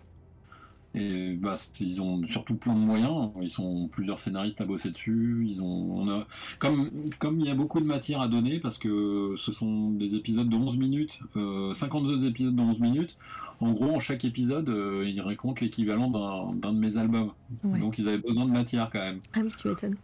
Et 0.95 1.35
bah, 1.35 1.55
ils 1.79 2.03
ont 2.03 2.27
surtout 2.27 2.57
plein 2.57 2.75
de 2.75 2.81
moyens. 2.81 3.31
Ils 3.41 3.51
sont 3.51 3.89
plusieurs 3.89 4.19
scénaristes 4.19 4.61
à 4.61 4.65
bosser 4.65 4.91
dessus. 4.91 5.47
Ils 5.47 5.63
ont, 5.63 6.01
on 6.01 6.09
a, 6.09 6.27
comme, 6.59 6.91
comme 7.19 7.41
il 7.41 7.47
y 7.47 7.51
a 7.51 7.55
beaucoup 7.55 7.81
de 7.81 7.85
matière 7.87 8.21
à 8.21 8.29
donner, 8.29 8.59
parce 8.59 8.79
que 8.79 9.35
ce 9.39 9.53
sont 9.53 9.91
des 9.91 10.15
épisodes 10.15 10.49
de 10.49 10.57
11 10.57 10.79
minutes, 10.79 11.21
euh, 11.37 11.73
52 11.73 12.27
épisodes 12.27 12.57
de 12.57 12.63
11 12.63 12.81
minutes. 12.81 13.17
En 13.61 13.73
gros, 13.73 13.95
en 13.95 14.01
chaque 14.01 14.25
épisode, 14.25 14.69
euh, 14.71 15.05
ils 15.07 15.21
racontent 15.21 15.61
l'équivalent 15.61 16.11
d'un 16.55 16.73
de 16.73 16.79
mes 16.79 16.97
albums. 16.97 17.33
Donc 17.63 17.99
ils 17.99 18.09
avaient 18.09 18.19
besoin 18.19 18.47
de 18.47 18.51
matière 18.53 18.89
quand 18.91 19.01
même. 19.01 19.21
Ah 19.35 19.41
oui, 19.45 19.51
tu 19.57 19.69
m'étonnes. 19.69 19.97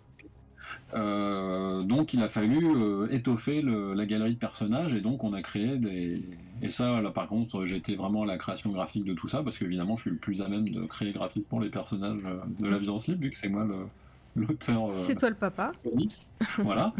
Euh, 0.94 1.82
donc 1.82 2.14
il 2.14 2.22
a 2.22 2.28
fallu 2.28 2.64
euh, 2.64 3.08
étoffer 3.10 3.62
la 3.62 4.06
galerie 4.06 4.34
de 4.34 4.38
personnages 4.38 4.94
et 4.94 5.00
donc 5.00 5.24
on 5.24 5.32
a 5.32 5.42
créé 5.42 5.78
des... 5.78 6.20
Et 6.62 6.70
ça, 6.70 7.00
là 7.00 7.10
par 7.10 7.28
contre, 7.28 7.64
j'étais 7.64 7.96
vraiment 7.96 8.22
à 8.22 8.26
la 8.26 8.38
création 8.38 8.70
graphique 8.70 9.04
de 9.04 9.14
tout 9.14 9.28
ça 9.28 9.42
parce 9.42 9.58
qu'évidemment 9.58 9.96
je 9.96 10.02
suis 10.02 10.10
le 10.10 10.16
plus 10.16 10.42
à 10.42 10.48
même 10.48 10.68
de 10.68 10.84
créer 10.86 11.12
graphique 11.12 11.48
pour 11.48 11.60
les 11.60 11.70
personnages 11.70 12.20
euh, 12.24 12.38
de 12.60 12.68
la 12.68 12.78
violence 12.78 13.08
libre 13.08 13.22
vu 13.22 13.30
que 13.30 13.38
c'est 13.38 13.48
moi 13.48 13.66
l'auteur. 14.36 14.88
c'est 14.88 15.16
toi 15.16 15.30
le 15.30 15.34
papa. 15.34 15.72
voilà. 16.58 16.92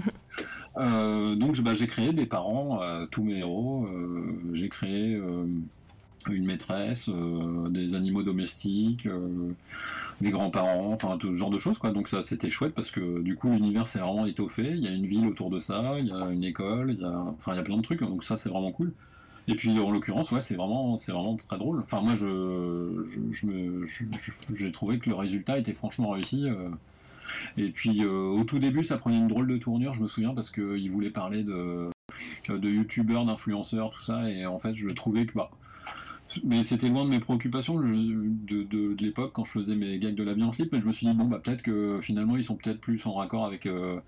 donc 1.36 1.60
bah, 1.60 1.74
j'ai 1.74 1.86
créé 1.86 2.12
des 2.12 2.26
parents, 2.26 2.80
tous 3.10 3.22
mes 3.22 3.38
héros. 3.38 3.86
j'ai 4.52 4.68
créé 4.68 5.20
une 6.34 6.46
maîtresse, 6.46 7.10
des 7.70 7.94
animaux 7.94 8.22
domestiques 8.22 9.08
des 10.20 10.30
grands-parents, 10.30 10.92
enfin 10.92 11.18
tout 11.18 11.32
ce 11.32 11.38
genre 11.38 11.50
de 11.50 11.58
choses 11.58 11.78
quoi. 11.78 11.90
Donc 11.92 12.08
ça 12.08 12.22
c'était 12.22 12.50
chouette 12.50 12.74
parce 12.74 12.90
que 12.90 13.20
du 13.22 13.36
coup 13.36 13.50
l'univers 13.50 13.86
s'est 13.86 13.98
vraiment 13.98 14.26
étoffé, 14.26 14.64
il 14.70 14.78
y 14.78 14.88
a 14.88 14.90
une 14.90 15.06
ville 15.06 15.26
autour 15.26 15.50
de 15.50 15.58
ça, 15.58 15.96
il 15.98 16.06
y 16.06 16.12
a 16.12 16.30
une 16.30 16.44
école, 16.44 16.92
il 16.92 17.00
y 17.00 17.04
a 17.04 17.18
enfin 17.38 17.52
il 17.52 17.56
y 17.56 17.60
a 17.60 17.62
plein 17.62 17.76
de 17.76 17.82
trucs 17.82 18.00
donc 18.00 18.24
ça 18.24 18.36
c'est 18.36 18.48
vraiment 18.48 18.72
cool. 18.72 18.92
Et 19.48 19.54
puis 19.54 19.78
en 19.78 19.90
l'occurrence 19.90 20.30
ouais 20.32 20.40
c'est 20.40 20.56
vraiment 20.56 20.96
c'est 20.96 21.12
vraiment 21.12 21.36
très 21.36 21.58
drôle. 21.58 21.80
Enfin 21.80 22.00
moi 22.00 22.14
je 22.16 23.04
j'ai 24.54 24.72
trouvé 24.72 24.98
que 24.98 25.10
le 25.10 25.16
résultat 25.16 25.58
était 25.58 25.74
franchement 25.74 26.10
réussi. 26.10 26.48
Euh. 26.48 26.68
Et 27.58 27.70
puis 27.70 28.04
euh, 28.04 28.28
au 28.28 28.44
tout 28.44 28.58
début 28.58 28.84
ça 28.84 28.96
prenait 28.98 29.18
une 29.18 29.28
drôle 29.28 29.48
de 29.48 29.58
tournure, 29.58 29.94
je 29.94 30.00
me 30.00 30.08
souviens 30.08 30.34
parce 30.34 30.50
qu'il 30.50 30.90
voulait 30.90 31.10
parler 31.10 31.42
de 31.44 31.90
de 32.48 32.68
youtubeurs, 32.70 33.26
d'influenceurs, 33.26 33.90
tout 33.90 34.02
ça, 34.02 34.30
et 34.30 34.46
en 34.46 34.58
fait 34.58 34.74
je 34.74 34.88
trouvais 34.90 35.26
que 35.26 35.34
bah 35.34 35.50
mais 36.44 36.64
c'était 36.64 36.88
loin 36.88 37.04
de 37.04 37.10
mes 37.10 37.20
préoccupations 37.20 37.76
de, 37.78 38.96
l'époque 39.00 39.32
quand 39.32 39.44
je 39.44 39.50
faisais 39.50 39.74
mes 39.74 39.98
gags 39.98 40.14
de 40.14 40.22
la 40.22 40.34
vie 40.34 40.42
en 40.42 40.52
slip, 40.52 40.72
mais 40.72 40.80
je 40.80 40.86
me 40.86 40.92
suis 40.92 41.06
dit, 41.06 41.12
bon, 41.14 41.24
bah, 41.24 41.40
peut-être 41.42 41.62
que 41.62 42.00
finalement, 42.00 42.36
ils 42.36 42.44
sont 42.44 42.56
peut-être 42.56 42.80
plus 42.80 43.04
en 43.06 43.14
raccord 43.14 43.44
avec, 43.44 43.66
euh, 43.66 43.98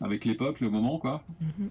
avec 0.00 0.24
l'époque, 0.24 0.60
le 0.60 0.70
moment, 0.70 0.98
quoi. 0.98 1.24
Mm-hmm. 1.42 1.68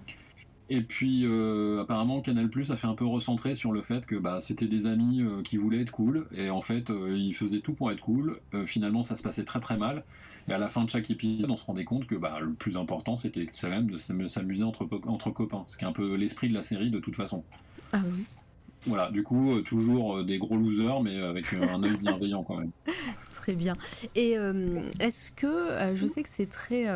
Et 0.70 0.80
puis 0.80 1.26
euh, 1.26 1.82
apparemment 1.82 2.22
Canal 2.22 2.48
Plus 2.48 2.70
a 2.70 2.76
fait 2.76 2.86
un 2.86 2.94
peu 2.94 3.04
recentrer 3.04 3.54
sur 3.54 3.70
le 3.70 3.82
fait 3.82 4.06
que 4.06 4.16
bah, 4.16 4.40
c'était 4.40 4.66
des 4.66 4.86
amis 4.86 5.20
euh, 5.20 5.42
qui 5.42 5.58
voulaient 5.58 5.82
être 5.82 5.90
cool 5.90 6.26
et 6.34 6.48
en 6.48 6.62
fait 6.62 6.88
euh, 6.88 7.14
ils 7.18 7.34
faisaient 7.34 7.60
tout 7.60 7.74
pour 7.74 7.90
être 7.90 8.00
cool. 8.00 8.40
finalement 8.64 9.02
ça 9.02 9.14
se 9.16 9.22
passait 9.22 9.44
très 9.44 9.60
très 9.60 9.76
mal 9.76 10.04
et 10.48 10.52
à 10.52 10.58
la 10.58 10.68
fin 10.68 10.84
de 10.84 10.88
chaque 10.88 11.10
épisode 11.10 11.50
on 11.50 11.58
se 11.58 11.66
rendait 11.66 11.84
compte 11.84 12.06
que 12.06 12.14
bah, 12.14 12.38
le 12.40 12.54
plus 12.54 12.78
important 12.78 13.16
c'était 13.16 13.46
quand 13.46 13.68
même 13.68 13.90
de 13.90 13.98
s'amuser 13.98 14.64
entre, 14.64 14.88
entre 15.06 15.30
copains, 15.30 15.64
ce 15.66 15.76
qui 15.76 15.84
est 15.84 15.88
un 15.88 15.92
peu 15.92 16.14
l'esprit 16.14 16.48
de 16.48 16.54
la 16.54 16.62
série 16.62 16.90
de 16.90 16.98
toute 16.98 17.16
façon. 17.16 17.44
Ah 17.92 18.00
oui. 18.02 18.24
Voilà, 18.86 19.10
du 19.10 19.22
coup, 19.22 19.60
toujours 19.62 20.22
des 20.24 20.38
gros 20.38 20.56
losers, 20.56 21.00
mais 21.02 21.20
avec 21.20 21.52
un 21.54 21.82
œil 21.82 21.96
bienveillant 21.96 22.42
quand 22.42 22.56
même. 22.56 22.70
Très 23.34 23.54
bien. 23.54 23.76
Et 24.14 24.36
est-ce 25.00 25.30
que, 25.32 25.94
je 25.94 26.06
sais 26.06 26.22
que 26.22 26.28
c'est 26.30 26.48
très, 26.48 26.86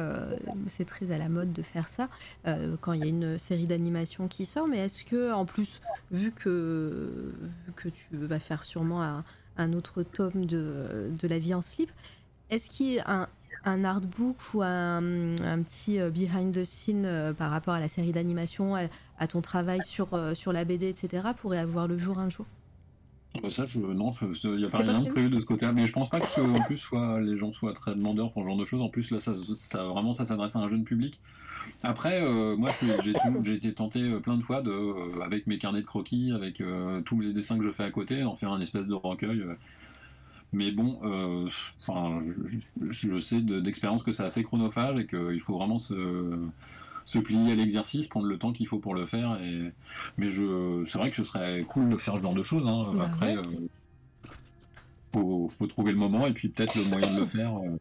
très 0.86 1.10
à 1.10 1.18
la 1.18 1.28
mode 1.28 1.52
de 1.52 1.62
faire 1.62 1.88
ça 1.88 2.08
quand 2.80 2.92
il 2.94 3.00
y 3.00 3.04
a 3.04 3.06
une 3.06 3.38
série 3.38 3.66
d'animation 3.66 4.28
qui 4.28 4.46
sort, 4.46 4.66
mais 4.66 4.78
est-ce 4.78 5.04
que, 5.04 5.32
en 5.32 5.44
plus, 5.44 5.80
vu 6.10 6.32
que, 6.32 7.34
que 7.76 7.88
tu 7.88 8.04
vas 8.12 8.38
faire 8.38 8.64
sûrement 8.64 9.02
un, 9.02 9.24
un 9.58 9.72
autre 9.72 10.02
tome 10.02 10.46
de, 10.46 11.10
de, 11.20 11.28
La 11.28 11.38
vie 11.38 11.52
en 11.52 11.60
slip, 11.60 11.90
est-ce 12.50 12.70
qu'il 12.70 12.94
y 12.94 12.98
a 13.00 13.10
un, 13.10 13.28
un 13.68 13.84
artbook 13.84 14.36
ou 14.54 14.62
un, 14.62 15.38
un 15.38 15.62
petit 15.62 15.98
behind 16.10 16.54
the 16.54 16.64
scene 16.64 17.34
par 17.36 17.50
rapport 17.50 17.74
à 17.74 17.80
la 17.80 17.88
série 17.88 18.12
d'animation, 18.12 18.74
à, 18.74 19.26
ton 19.26 19.40
travail 19.40 19.80
sur, 19.84 20.08
sur 20.34 20.52
la 20.52 20.64
BD, 20.64 20.88
etc., 20.88 21.28
pourrait 21.36 21.58
avoir 21.58 21.86
le 21.88 21.98
jour 21.98 22.18
un 22.18 22.28
jour? 22.28 22.46
Bah, 23.42 23.50
ça, 23.50 23.64
je, 23.64 23.78
non, 23.80 24.10
il 24.44 24.56
n'y 24.56 24.64
a 24.64 24.68
pas 24.68 24.78
rien 24.78 25.02
de 25.02 25.10
prévu? 25.10 25.28
de 25.28 25.38
ce 25.38 25.46
côté-là. 25.46 25.72
Mais 25.72 25.86
je 25.86 25.92
pense 25.92 26.08
pas 26.08 26.20
que 26.20 26.40
en 26.40 26.62
plus 26.62 26.76
soit, 26.76 27.20
les 27.20 27.36
gens 27.36 27.52
soient 27.52 27.74
très 27.74 27.94
demandeurs 27.94 28.32
pour 28.32 28.42
ce 28.42 28.48
genre 28.48 28.56
de 28.56 28.64
choses. 28.64 28.82
En 28.82 28.88
plus, 28.88 29.10
là, 29.10 29.20
ça, 29.20 29.34
ça 29.56 29.84
vraiment, 29.84 30.12
ça 30.12 30.24
s'adresse 30.24 30.56
à 30.56 30.60
un 30.60 30.68
jeune 30.68 30.84
public. 30.84 31.20
Après, 31.82 32.20
euh, 32.22 32.56
moi, 32.56 32.70
j'ai 33.42 33.54
été 33.54 33.72
tenté 33.72 34.00
euh, 34.00 34.20
plein 34.20 34.36
de 34.36 34.42
fois 34.42 34.62
de, 34.62 34.70
euh, 34.70 35.20
avec 35.20 35.46
mes 35.46 35.58
carnets 35.58 35.80
de 35.80 35.86
croquis, 35.86 36.32
avec 36.32 36.62
tous 37.04 37.20
les 37.20 37.32
dessins 37.32 37.58
que 37.58 37.64
je 37.64 37.70
fais 37.70 37.84
à 37.84 37.90
côté, 37.90 38.22
d'en 38.22 38.36
faire 38.36 38.52
un 38.52 38.60
espèce 38.60 38.86
de 38.86 38.94
recueil. 38.94 39.44
Mais 40.52 40.72
bon, 40.72 40.98
enfin, 41.76 42.20
je, 42.90 43.10
je, 43.10 43.18
sais 43.18 43.40
d'expérience 43.40 44.02
que 44.02 44.12
c'est 44.12 44.24
assez 44.24 44.42
chronophage 44.42 44.98
et 44.98 45.06
qu'il 45.06 45.40
faut 45.40 45.56
vraiment 45.58 45.78
se 45.78 46.38
se 47.08 47.18
plier 47.18 47.52
à 47.52 47.54
l'exercice, 47.54 48.06
prendre 48.06 48.26
le 48.26 48.36
temps 48.36 48.52
qu'il 48.52 48.68
faut 48.68 48.78
pour 48.78 48.94
le 48.94 49.06
faire. 49.06 49.40
Et... 49.42 49.72
Mais 50.18 50.28
je, 50.28 50.84
c'est 50.84 50.98
vrai 50.98 51.10
que 51.10 51.16
ce 51.16 51.24
serait 51.24 51.64
cool 51.66 51.88
de 51.88 51.96
faire 51.96 52.18
ce 52.18 52.22
genre 52.22 52.34
de 52.34 52.42
choses. 52.42 52.66
Hein. 52.66 52.90
Bah 52.94 53.06
Après, 53.06 53.38
euh, 53.38 53.42
faut, 55.14 55.48
faut, 55.48 55.66
trouver 55.66 55.92
le 55.92 55.98
moment 55.98 56.26
et 56.26 56.32
puis 56.32 56.48
peut-être 56.48 56.74
le 56.74 56.84
moyen 56.84 57.14
de 57.14 57.20
le 57.20 57.26
faire. 57.26 57.56
Euh. 57.56 57.78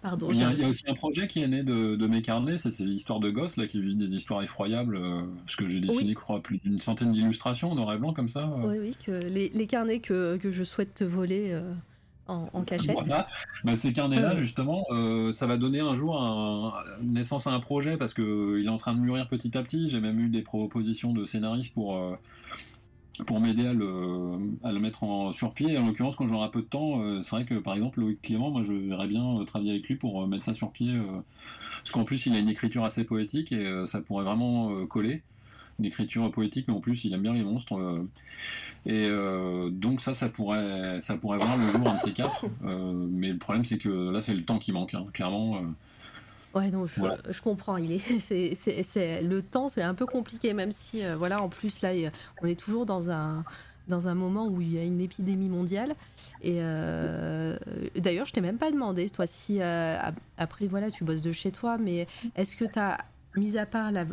Pardon, 0.00 0.28
il, 0.30 0.38
y 0.38 0.44
a, 0.44 0.68
aussi 0.68 0.84
un 0.88 0.94
projet 0.94 1.26
qui 1.26 1.42
est 1.42 1.48
né 1.48 1.64
de, 1.64 1.96
de 1.96 2.06
mes 2.06 2.22
carnets, 2.22 2.58
c'est 2.58 2.72
ces 2.72 2.84
histoires 2.84 3.18
de 3.18 3.30
gosses 3.30 3.56
là 3.56 3.66
qui 3.66 3.80
vivent 3.80 3.98
des 3.98 4.14
histoires 4.14 4.42
effroyables. 4.44 4.96
Euh, 4.96 5.22
parce 5.44 5.56
que 5.56 5.66
j'ai 5.66 5.80
dessiné, 5.80 6.10
je 6.10 6.14
crois, 6.14 6.40
plus 6.40 6.58
d'une 6.58 6.78
centaine 6.78 7.10
d'illustrations 7.10 7.72
en 7.72 7.74
noir 7.74 7.92
et 7.92 7.98
blanc 7.98 8.12
comme 8.12 8.28
ça. 8.28 8.48
Oui, 8.64 8.76
oui, 8.78 8.96
que 9.04 9.10
les, 9.26 9.48
les 9.48 9.66
carnets 9.66 9.98
que, 9.98 10.36
que, 10.36 10.52
je 10.52 10.62
souhaite 10.62 10.94
te 10.94 11.04
voler 11.04 11.60
en, 12.52 12.62
cachette. 12.62 12.96
Bah, 13.64 13.76
ces 13.76 13.92
carnets-là, 13.92 14.36
justement, 14.36 14.84
euh, 14.90 15.32
ça 15.32 15.46
va 15.46 15.56
donner 15.56 15.80
un 15.80 15.94
jour 15.94 16.20
un, 16.20 16.72
naissance 17.02 17.46
à 17.46 17.52
un 17.52 17.60
projet 17.60 17.96
parce 17.96 18.14
qu'il 18.14 18.64
est 18.64 18.70
en 18.70 18.76
train 18.76 18.94
de 18.94 19.00
mûrir 19.00 19.28
petit 19.28 19.56
à 19.56 19.62
petit. 19.62 19.88
J'ai 19.88 20.00
même 20.00 20.18
eu 20.20 20.28
des 20.28 20.42
propositions 20.42 21.12
de 21.12 21.24
scénaristes 21.24 21.72
pour, 21.72 21.96
euh, 21.96 22.16
pour 23.26 23.40
m'aider 23.40 23.66
à 23.66 23.74
le, 23.74 24.38
à 24.62 24.72
le 24.72 24.80
mettre 24.80 25.04
en, 25.04 25.32
sur 25.32 25.52
pied. 25.52 25.76
en 25.78 25.86
l'occurrence, 25.86 26.16
quand 26.16 26.26
j'aurai 26.26 26.44
un 26.44 26.50
peu 26.50 26.62
de 26.62 26.66
temps, 26.66 27.02
euh, 27.02 27.20
c'est 27.22 27.36
vrai 27.36 27.44
que 27.44 27.54
par 27.54 27.74
exemple, 27.74 28.00
Loïc 28.00 28.20
Clément, 28.22 28.50
moi 28.50 28.62
je 28.66 28.72
verrais 28.72 29.08
bien 29.08 29.44
travailler 29.46 29.72
avec 29.72 29.86
lui 29.86 29.96
pour 29.96 30.26
mettre 30.26 30.44
ça 30.44 30.54
sur 30.54 30.72
pied. 30.72 30.92
parce 31.78 31.90
qu'en 31.92 32.04
plus, 32.04 32.26
il 32.26 32.34
a 32.34 32.38
une 32.38 32.48
écriture 32.48 32.84
assez 32.84 33.04
poétique 33.04 33.52
et 33.52 33.86
ça 33.86 34.00
pourrait 34.00 34.24
vraiment 34.24 34.86
coller 34.86 35.22
une 35.78 35.84
écriture 35.84 36.30
poétique, 36.30 36.66
mais 36.68 36.74
en 36.74 36.80
plus 36.80 37.04
il 37.04 37.14
aime 37.14 37.22
bien 37.22 37.34
les 37.34 37.42
monstres. 37.42 37.76
Euh, 37.76 38.04
et 38.84 39.06
euh, 39.06 39.70
donc 39.70 40.00
ça, 40.00 40.14
ça 40.14 40.28
pourrait, 40.28 41.00
ça 41.02 41.16
pourrait 41.16 41.38
voir 41.38 41.56
le 41.56 41.70
jour 41.70 41.88
un 41.88 41.94
de 41.94 42.00
ces 42.00 42.12
quatre. 42.12 42.46
Euh, 42.64 42.92
mais 42.92 43.30
le 43.30 43.38
problème, 43.38 43.64
c'est 43.64 43.78
que 43.78 44.10
là, 44.10 44.22
c'est 44.22 44.34
le 44.34 44.44
temps 44.44 44.58
qui 44.58 44.72
manque, 44.72 44.94
hein, 44.94 45.06
clairement. 45.12 45.62
Ouais, 46.54 46.70
donc 46.70 46.88
je, 46.88 47.40
comprends. 47.40 47.76
Il 47.76 47.92
est, 47.92 47.98
c'est, 48.20 48.56
c'est, 48.56 49.22
le 49.22 49.42
temps, 49.42 49.68
c'est 49.68 49.82
un 49.82 49.94
peu 49.94 50.06
compliqué, 50.06 50.52
même 50.52 50.72
si, 50.72 51.02
voilà, 51.16 51.40
en 51.42 51.48
plus 51.48 51.80
là, 51.82 51.92
on 52.42 52.46
est 52.46 52.58
toujours 52.58 52.86
dans 52.86 53.10
un 53.10 53.44
dans 53.88 54.06
un 54.06 54.14
moment 54.14 54.46
où 54.46 54.60
il 54.60 54.72
y 54.72 54.78
a 54.78 54.84
une 54.84 55.00
épidémie 55.00 55.48
mondiale. 55.48 55.94
Et 56.42 56.60
d'ailleurs, 57.96 58.26
je 58.26 58.32
t'ai 58.32 58.40
même 58.40 58.58
pas 58.58 58.70
demandé, 58.70 59.08
toi, 59.10 59.26
si 59.26 59.60
après, 59.62 60.66
voilà, 60.66 60.90
tu 60.90 61.04
bosses 61.04 61.22
de 61.22 61.32
chez 61.32 61.52
toi, 61.52 61.78
mais 61.78 62.06
est-ce 62.36 62.56
que 62.56 62.64
tu 62.64 62.78
as 62.78 62.98
mis 63.36 63.56
à 63.56 63.66
part 63.66 63.90
la, 63.92 64.04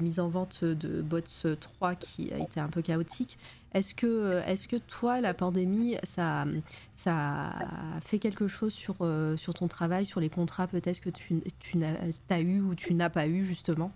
mise 0.00 0.20
en 0.20 0.28
vente 0.28 0.64
de 0.64 1.00
Bots 1.00 1.20
3 1.60 1.94
qui 1.94 2.32
a 2.32 2.38
été 2.38 2.60
un 2.60 2.68
peu 2.68 2.82
chaotique, 2.82 3.38
est-ce 3.72 3.94
que, 3.94 4.42
est 4.46 4.66
que 4.66 4.76
toi, 4.76 5.20
la 5.20 5.32
pandémie, 5.32 5.96
ça, 6.02 6.44
ça 6.92 7.14
a 7.14 8.00
fait 8.04 8.18
quelque 8.18 8.48
chose 8.48 8.72
sur, 8.72 8.96
euh, 9.00 9.36
sur 9.36 9.54
ton 9.54 9.68
travail, 9.68 10.06
sur 10.06 10.20
les 10.20 10.28
contrats 10.28 10.66
peut-être 10.66 11.00
que 11.00 11.10
tu, 11.10 11.40
tu 11.60 11.78
as 12.30 12.40
eu 12.40 12.60
ou 12.60 12.74
tu 12.74 12.94
n'as 12.94 13.10
pas 13.10 13.28
eu 13.28 13.44
justement? 13.44 13.92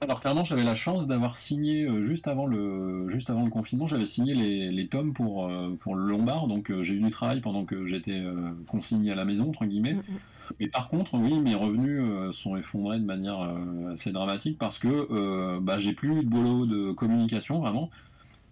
Alors 0.00 0.20
clairement, 0.20 0.44
j'avais 0.44 0.62
la 0.62 0.74
chance 0.74 1.06
d'avoir 1.06 1.36
signé 1.36 1.84
euh, 1.84 2.02
juste 2.02 2.26
avant 2.26 2.46
le 2.46 3.06
juste 3.10 3.28
avant 3.28 3.44
le 3.44 3.50
confinement, 3.50 3.86
j'avais 3.86 4.06
signé 4.06 4.34
les, 4.34 4.70
les, 4.70 4.86
tomes 4.86 5.12
pour 5.12 5.46
euh, 5.46 5.76
pour 5.80 5.94
le 5.94 6.06
Lombard, 6.06 6.46
donc 6.46 6.72
j'ai 6.80 6.94
eu 6.94 7.00
du 7.00 7.10
travail 7.10 7.42
pendant 7.42 7.66
que 7.66 7.84
j'étais 7.84 8.24
consigné 8.66 9.12
à 9.12 9.14
la 9.14 9.26
maison 9.26 9.50
entre 9.50 9.66
guillemets. 9.66 9.94
Mm, 9.94 9.98
mm. 9.98 10.18
Mais 10.60 10.68
par 10.68 10.88
contre, 10.88 11.14
oui, 11.14 11.38
mes 11.38 11.54
revenus 11.54 12.00
euh, 12.02 12.32
sont 12.32 12.56
effondrés 12.56 12.98
de 12.98 13.04
manière 13.04 13.40
euh, 13.40 13.94
assez 13.94 14.12
dramatique 14.12 14.58
parce 14.58 14.78
que 14.78 14.88
euh, 14.88 15.58
bah, 15.60 15.78
j'ai 15.78 15.92
plus 15.92 16.22
de 16.22 16.28
boulot 16.28 16.66
de 16.66 16.92
communication 16.92 17.60
vraiment. 17.60 17.90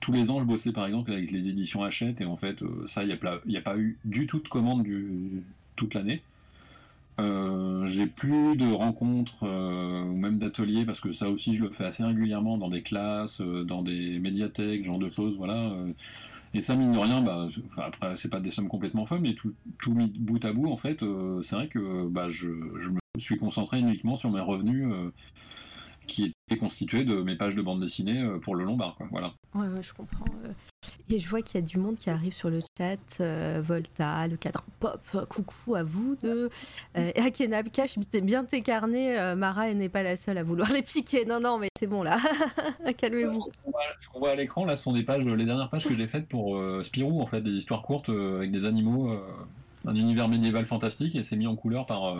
Tous 0.00 0.12
les 0.12 0.30
ans, 0.30 0.40
je 0.40 0.46
bossais 0.46 0.72
par 0.72 0.86
exemple 0.86 1.12
avec 1.12 1.30
les 1.30 1.48
éditions 1.48 1.82
Hachette 1.82 2.20
et 2.20 2.24
en 2.24 2.36
fait, 2.36 2.64
ça, 2.86 3.04
il 3.04 3.06
n'y 3.06 3.56
a, 3.56 3.58
a, 3.58 3.62
pas 3.62 3.76
eu 3.76 3.98
du 4.04 4.26
tout 4.26 4.40
de 4.40 4.48
commandes 4.48 4.82
du, 4.82 5.44
toute 5.76 5.94
l'année. 5.94 6.22
j'ai 7.18 8.06
plus 8.06 8.56
de 8.56 8.72
rencontres 8.72 9.44
ou 9.44 10.16
même 10.16 10.38
d'ateliers 10.38 10.84
parce 10.84 11.00
que 11.00 11.12
ça 11.12 11.30
aussi 11.30 11.54
je 11.54 11.62
le 11.62 11.70
fais 11.70 11.84
assez 11.84 12.02
régulièrement 12.02 12.58
dans 12.58 12.68
des 12.68 12.82
classes, 12.82 13.40
dans 13.40 13.82
des 13.82 14.18
médiathèques, 14.18 14.84
genre 14.84 14.98
de 14.98 15.08
choses, 15.08 15.36
voilà. 15.36 15.72
Et 16.54 16.60
ça, 16.60 16.76
mine 16.76 16.92
de 16.92 16.98
rien, 16.98 17.22
bah, 17.22 17.46
après, 17.78 18.16
c'est 18.16 18.28
pas 18.28 18.40
des 18.40 18.50
sommes 18.50 18.68
complètement 18.68 19.06
folles, 19.06 19.20
mais 19.20 19.34
tout, 19.34 19.54
tout 19.80 19.94
mis 19.94 20.08
bout 20.08 20.44
à 20.44 20.52
bout, 20.52 20.70
en 20.70 20.76
fait, 20.76 21.02
euh, 21.02 21.40
c'est 21.42 21.56
vrai 21.56 21.68
que 21.68 22.06
bah, 22.08 22.28
je, 22.28 22.48
me 22.48 23.00
suis 23.18 23.38
concentré 23.38 23.78
uniquement 23.78 24.16
sur 24.16 24.30
mes 24.30 24.40
revenus 24.40 24.86
euh, 24.92 25.10
qui 26.06 26.31
étaient 26.48 26.58
constitués 26.58 27.04
de 27.04 27.22
mes 27.22 27.36
pages 27.36 27.54
de 27.54 27.62
bande 27.62 27.80
dessinée 27.80 28.20
euh, 28.20 28.38
pour 28.38 28.54
le 28.54 28.64
Lombard. 28.64 28.96
Quoi, 28.96 29.06
voilà. 29.10 29.32
Ouais, 29.54 29.66
ouais, 29.68 29.82
je 29.82 29.92
comprends. 29.92 30.24
Et 31.08 31.18
je 31.18 31.28
vois 31.28 31.42
qu'il 31.42 31.60
y 31.60 31.62
a 31.62 31.66
du 31.66 31.78
monde 31.78 31.96
qui 31.96 32.10
arrive 32.10 32.32
sur 32.32 32.50
le 32.50 32.60
chat. 32.78 33.60
Volta, 33.60 34.26
le 34.26 34.36
cadre 34.36 34.64
pop, 34.80 35.00
coucou 35.28 35.74
à 35.74 35.82
vous 35.82 36.16
deux. 36.22 36.48
Euh, 36.96 37.10
Akenab 37.16 37.68
Cash, 37.70 37.98
bien 38.22 38.44
tes 38.44 38.62
carnets. 38.62 39.36
Mara, 39.36 39.68
elle 39.68 39.78
n'est 39.78 39.88
pas 39.88 40.02
la 40.02 40.16
seule 40.16 40.38
à 40.38 40.42
vouloir 40.42 40.72
les 40.72 40.82
piquer. 40.82 41.24
Non, 41.24 41.40
non, 41.40 41.58
mais 41.58 41.68
c'est 41.78 41.86
bon 41.86 42.02
là. 42.02 42.18
Calmez-vous. 42.96 43.46
Ce 44.00 44.08
qu'on 44.08 44.20
voit, 44.20 44.30
à 44.30 44.34
l'écran, 44.34 44.64
là, 44.64 44.76
ce 44.76 44.84
sont 44.84 44.92
des 44.92 45.02
pages, 45.02 45.26
les 45.26 45.44
dernières 45.44 45.70
pages 45.70 45.86
que 45.86 45.94
j'ai 45.94 46.06
faites 46.06 46.26
pour 46.26 46.58
Spirou, 46.82 47.20
en 47.20 47.26
fait, 47.26 47.40
des 47.40 47.52
histoires 47.52 47.82
courtes 47.82 48.08
avec 48.08 48.50
des 48.50 48.64
animaux, 48.64 49.14
un 49.86 49.94
univers 49.94 50.28
médiéval 50.28 50.64
fantastique, 50.64 51.14
et 51.14 51.22
c'est 51.22 51.36
mis 51.36 51.46
en 51.46 51.56
couleur 51.56 51.86
par, 51.86 52.16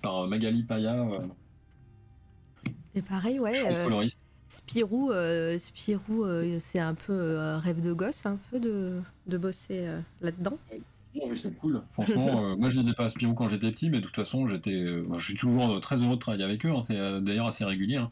par 0.00 0.26
Magali 0.28 0.62
Paya 0.62 1.06
et 2.94 3.02
pareil, 3.02 3.38
ouais. 3.38 3.52
Euh, 3.66 4.08
Spirou, 4.48 5.10
euh, 5.10 5.58
Spirou 5.58 6.24
euh, 6.24 6.58
c'est 6.60 6.78
un 6.78 6.94
peu 6.94 7.36
rêve 7.62 7.80
de 7.80 7.92
gosse, 7.92 8.26
un 8.26 8.38
peu 8.50 8.60
de, 8.60 9.00
de 9.26 9.38
bosser 9.38 9.86
là-dedans. 10.20 10.58
Oui, 11.14 11.36
c'est 11.36 11.56
cool. 11.58 11.82
Franchement, 11.90 12.56
moi 12.58 12.70
je 12.70 12.80
disais 12.80 12.94
pas 12.94 13.08
Spirou 13.10 13.34
quand 13.34 13.48
j'étais 13.48 13.70
petit, 13.70 13.90
mais 13.90 14.00
de 14.00 14.04
toute 14.04 14.16
façon, 14.16 14.48
j'étais, 14.48 14.86
je 15.16 15.24
suis 15.24 15.36
toujours 15.36 15.80
très 15.80 15.96
heureux 15.96 16.16
de 16.16 16.20
travailler 16.20 16.44
avec 16.44 16.66
eux. 16.66 16.70
Hein. 16.70 16.82
C'est 16.82 16.96
d'ailleurs 17.22 17.46
assez 17.46 17.64
régulier. 17.64 17.96
Hein. 17.96 18.10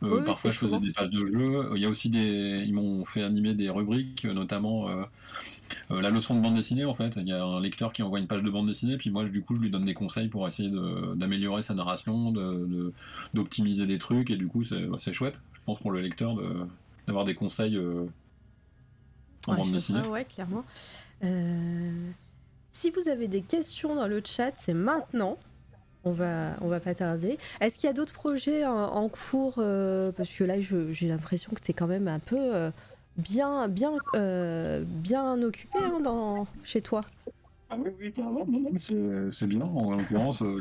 Parfois, 0.00 0.50
je 0.50 0.58
faisais 0.58 0.78
des 0.78 0.92
pages 0.92 1.10
de 1.10 1.26
jeu. 1.26 1.70
Il 1.74 1.82
y 1.82 1.86
a 1.86 1.88
aussi 1.88 2.08
des, 2.08 2.62
ils 2.66 2.72
m'ont 2.72 3.04
fait 3.04 3.22
animer 3.22 3.54
des 3.54 3.70
rubriques, 3.70 4.24
notamment 4.24 4.88
euh, 4.88 5.04
la 5.90 6.10
leçon 6.10 6.34
de 6.34 6.40
bande 6.40 6.54
dessinée, 6.54 6.84
en 6.84 6.94
fait, 6.94 7.16
il 7.16 7.28
y 7.28 7.32
a 7.32 7.44
un 7.44 7.60
lecteur 7.60 7.92
qui 7.92 8.02
envoie 8.02 8.18
une 8.18 8.26
page 8.26 8.42
de 8.42 8.50
bande 8.50 8.66
dessinée, 8.66 8.96
puis 8.96 9.10
moi, 9.10 9.24
du 9.24 9.42
coup, 9.42 9.54
je 9.54 9.60
lui 9.60 9.70
donne 9.70 9.84
des 9.84 9.94
conseils 9.94 10.28
pour 10.28 10.46
essayer 10.46 10.70
d'améliorer 11.16 11.62
sa 11.62 11.74
narration, 11.74 12.32
d'optimiser 13.34 13.86
des 13.86 13.98
trucs, 13.98 14.30
et 14.30 14.36
du 14.36 14.46
coup, 14.46 14.64
c'est 14.64 15.12
chouette, 15.12 15.40
je 15.52 15.60
pense, 15.64 15.78
pour 15.78 15.90
le 15.92 16.00
lecteur 16.00 16.36
d'avoir 17.06 17.24
des 17.24 17.34
conseils 17.34 17.76
euh, 17.76 18.06
en 19.46 19.56
bande 19.56 19.72
dessinée. 19.72 20.06
ouais, 20.06 20.24
clairement. 20.24 20.64
Euh, 21.24 22.10
si 22.72 22.90
vous 22.90 23.08
avez 23.08 23.28
des 23.28 23.42
questions 23.42 23.94
dans 23.94 24.06
le 24.06 24.22
chat, 24.24 24.52
c'est 24.56 24.74
maintenant. 24.74 25.38
On 26.04 26.12
va, 26.12 26.56
on 26.60 26.68
va 26.68 26.80
pas 26.80 26.94
tarder. 26.94 27.38
Est-ce 27.60 27.78
qu'il 27.78 27.86
y 27.86 27.90
a 27.90 27.92
d'autres 27.92 28.12
projets 28.12 28.64
en, 28.64 29.08
cours 29.08 29.56
Parce 29.56 30.30
que 30.30 30.44
là, 30.44 30.54
j'ai 30.60 31.08
l'impression 31.08 31.52
que 31.54 31.60
tu 31.60 31.70
es 31.72 31.74
quand 31.74 31.86
même 31.86 32.08
un 32.08 32.18
peu 32.18 32.70
bien, 33.20 33.68
bien, 33.68 33.92
euh, 34.14 34.82
bien 34.84 35.40
occupé 35.42 35.78
hein, 35.82 36.00
dans, 36.02 36.46
chez 36.64 36.80
toi. 36.80 37.04
Ah 37.68 37.76
oui, 37.78 37.90
oui, 38.00 39.30
c'est 39.30 39.46
bien, 39.46 39.62
en 39.62 39.96
l'occurrence. 39.96 40.42
Euh, 40.42 40.60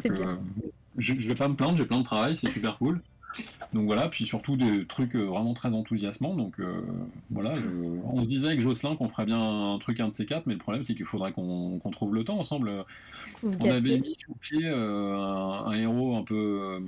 je, 0.98 1.14
je 1.18 1.28
vais 1.28 1.36
pas 1.36 1.48
me 1.48 1.56
plaindre, 1.56 1.78
j'ai 1.78 1.86
plein 1.86 2.00
de 2.00 2.04
travail, 2.04 2.36
c'est 2.36 2.52
super 2.52 2.78
cool. 2.78 3.02
Donc 3.74 3.86
voilà, 3.86 4.08
puis 4.08 4.26
surtout 4.26 4.58
des 4.58 4.86
trucs 4.86 5.16
euh, 5.16 5.24
vraiment 5.26 5.54
très 5.54 5.74
enthousiasmants. 5.74 6.34
Donc 6.34 6.60
euh, 6.60 6.82
voilà, 7.30 7.54
on 8.06 8.24
se 8.24 8.28
disait 8.28 8.48
avec 8.48 8.62
Jocelyn 8.62 8.96
qu'on 8.96 9.08
ferait 9.08 9.26
bien 9.26 9.40
un 9.40 9.78
truc 9.78 10.00
un 10.00 10.08
de 10.08 10.14
ces 10.14 10.26
quatre, 10.26 10.48
mais 10.48 10.54
le 10.54 10.60
problème 10.60 10.84
c'est 10.84 10.96
qu'il 10.96 11.06
faudrait 11.06 11.32
qu'on 11.32 11.80
trouve 11.92 12.16
le 12.16 12.24
temps 12.24 12.40
ensemble. 12.40 12.72
on 13.44 13.70
avait 13.70 14.00
mis 14.00 14.16
sur 14.20 14.34
pied 14.42 14.66
euh, 14.66 15.16
un, 15.16 15.72
héros 15.74 16.16
un 16.16 16.24
peu, 16.24 16.82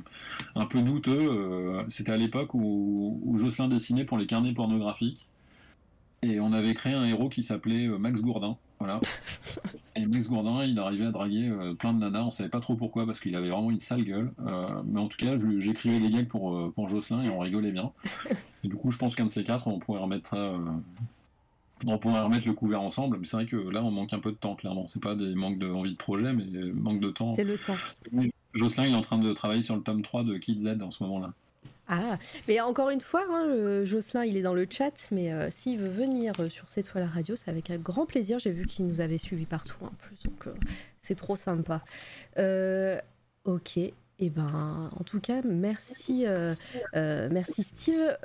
un 0.56 0.66
peu 0.66 0.82
douteux. 0.82 1.86
C'était 1.88 2.12
à 2.12 2.18
l'époque 2.18 2.54
où, 2.56 3.20
où, 3.24 3.38
Jocelyn 3.38 3.68
dessinait 3.68 4.06
pour 4.06 4.18
les 4.18 4.26
carnets 4.26 4.54
pornographiques. 4.54 5.28
Et 6.24 6.40
on 6.40 6.54
avait 6.54 6.74
créé 6.74 6.94
un 6.94 7.06
héros 7.06 7.30
qui 7.30 7.44
s'appelait 7.44 7.88
Max 7.88 8.22
Gourdin. 8.22 8.58
Voilà. 8.82 9.00
Et 9.96 10.08
Max 10.08 10.28
Gourdin, 10.28 10.66
il 10.66 10.80
arrivait 10.80 11.06
à 11.06 11.12
draguer 11.12 11.48
euh, 11.50 11.76
plein 11.76 11.94
de 11.94 12.00
nanas, 12.00 12.24
on 12.24 12.32
savait 12.32 12.50
pas 12.50 12.60
trop 12.60 12.76
pourquoi, 12.76 13.06
parce 13.06 13.20
qu'il 13.20 13.36
avait 13.36 13.50
vraiment 13.50 13.70
une 13.70 13.80
sale 13.80 14.04
gueule. 14.04 14.34
Euh, 14.48 14.82
mais 14.86 15.00
en 15.00 15.08
tout 15.08 15.18
cas, 15.18 15.36
j'écrivais 15.58 16.00
des 16.00 16.10
gags 16.10 16.28
pour, 16.28 16.56
euh, 16.56 16.72
pour 16.74 16.88
Jocelyn 16.88 17.22
et 17.22 17.30
on 17.30 17.38
rigolait 17.38 17.72
bien. 17.72 17.92
Et 18.64 18.68
du 18.68 18.76
coup, 18.76 18.90
je 18.90 18.98
pense 18.98 19.16
qu'un 19.16 19.26
de 19.26 19.30
ces 19.30 19.44
quatre, 19.44 19.68
on 19.68 19.78
pourrait 19.78 20.00
remettre 20.00 20.30
ça. 20.30 20.54
on 21.86 21.98
pourrait 22.00 22.22
remettre 22.22 22.48
le 22.48 22.54
couvert 22.54 22.82
ensemble, 22.82 23.18
mais 23.20 23.26
c'est 23.26 23.38
vrai 23.38 23.46
que 23.46 23.56
là, 23.56 23.84
on 23.84 23.92
manque 23.92 24.14
un 24.14 24.20
peu 24.20 24.32
de 24.32 24.38
temps, 24.38 24.56
clairement. 24.56 24.88
C'est 24.88 25.02
pas 25.02 25.16
des 25.16 25.36
manques 25.36 25.60
d'envie 25.60 25.92
de, 25.92 25.98
projet, 25.98 26.34
mais 26.34 26.46
manque 26.74 27.00
de 27.00 27.10
temps. 27.10 27.36
C'est 27.36 27.44
le 27.44 27.58
temps. 27.60 27.78
Jocelyn, 28.54 28.88
il 28.88 28.94
est 28.94 28.98
en 28.98 29.02
train 29.02 29.20
de 29.20 29.32
travailler 29.34 29.62
sur 29.62 29.76
le 29.76 29.82
tome 29.82 30.02
3 30.02 30.24
de 30.24 30.38
Kid 30.38 30.60
Z 30.60 30.82
en 30.82 30.92
ce 30.92 31.04
moment-là. 31.04 31.34
Ah, 31.94 32.18
mais 32.48 32.62
encore 32.62 32.90
une 32.90 33.02
fois, 33.02 33.26
hein, 33.30 33.84
Jocelyn, 33.84 34.24
il 34.24 34.38
est 34.38 34.42
dans 34.42 34.54
le 34.54 34.66
chat, 34.70 34.94
mais 35.12 35.34
euh, 35.34 35.50
s'il 35.52 35.78
veut 35.78 35.90
venir 35.90 36.34
euh, 36.40 36.48
sur 36.48 36.70
cette 36.70 36.90
toile 36.90 37.04
radio, 37.04 37.36
c'est 37.36 37.52
avec 37.52 37.70
un 37.70 37.76
grand 37.76 38.06
plaisir. 38.06 38.40
J'ai 38.40 38.52
vu 38.52 38.66
qu'il 38.66 38.86
nous 38.86 39.02
avait 39.02 39.18
suivis 39.18 39.46
partout 39.46 39.84
en 39.84 39.92
plus, 40.00 40.16
donc 40.24 40.48
euh, 40.48 40.54
c'est 41.02 41.16
trop 41.16 41.36
sympa. 41.36 41.84
ok. 43.44 43.78
Eh 44.24 44.30
ben, 44.30 44.92
en 44.98 45.04
tout 45.04 45.20
cas, 45.20 45.42
merci, 45.44 46.26
merci 46.94 47.64
Steve. 47.64 48.18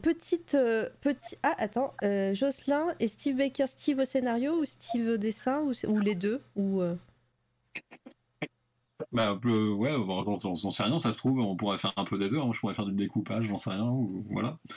petite, 0.00 0.56
petit. 1.00 1.36
Ah, 1.42 1.56
attends, 1.58 1.92
Jocelyn 2.32 2.94
et 3.00 3.08
Steve 3.08 3.36
Baker, 3.36 3.66
Steve 3.66 3.98
au 3.98 4.04
scénario 4.04 4.56
ou 4.56 4.64
Steve 4.64 5.08
au 5.08 5.16
dessin 5.16 5.60
ou, 5.60 5.72
ou 5.88 5.98
les 5.98 6.14
deux 6.14 6.40
ou 6.54 6.82
bah, 9.12 9.38
ouais, 9.44 9.92
j'en 10.40 10.70
sais 10.70 10.82
rien, 10.82 10.98
ça 10.98 11.12
se 11.12 11.18
trouve, 11.18 11.38
on 11.38 11.56
pourrait 11.56 11.78
faire 11.78 11.92
un 11.96 12.04
peu 12.04 12.18
des 12.18 12.28
deux, 12.28 12.38
hein. 12.38 12.50
je 12.52 12.60
pourrais 12.60 12.74
faire 12.74 12.86
du 12.86 12.92
découpage, 12.92 13.46
j'en 13.46 13.58
sais 13.58 13.70
rien, 13.70 13.84
ou 13.84 14.24
voilà. 14.30 14.58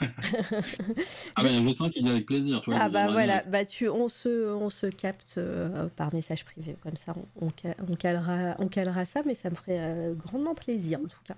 ah, 1.36 1.42
sens 1.74 1.90
qu'il 1.90 2.06
y 2.06 2.08
a 2.08 2.12
avec 2.12 2.26
plaisir, 2.26 2.60
tu 2.60 2.70
vois. 2.70 2.80
Ah, 2.80 2.88
bah 2.88 3.08
voilà, 3.10 3.42
bah, 3.44 3.64
tu, 3.64 3.88
on, 3.88 4.08
se, 4.08 4.52
on 4.52 4.70
se 4.70 4.86
capte 4.86 5.34
euh, 5.38 5.88
par 5.96 6.12
message 6.14 6.44
privé, 6.44 6.76
comme 6.82 6.96
ça, 6.96 7.14
on, 7.40 7.48
on, 7.88 7.96
calera, 7.96 8.54
on 8.58 8.68
calera 8.68 9.04
ça, 9.04 9.22
mais 9.24 9.34
ça 9.34 9.50
me 9.50 9.54
ferait 9.54 9.78
euh, 9.78 10.14
grandement 10.14 10.54
plaisir, 10.54 10.98
en 11.00 11.08
tout 11.08 11.22
cas. 11.26 11.36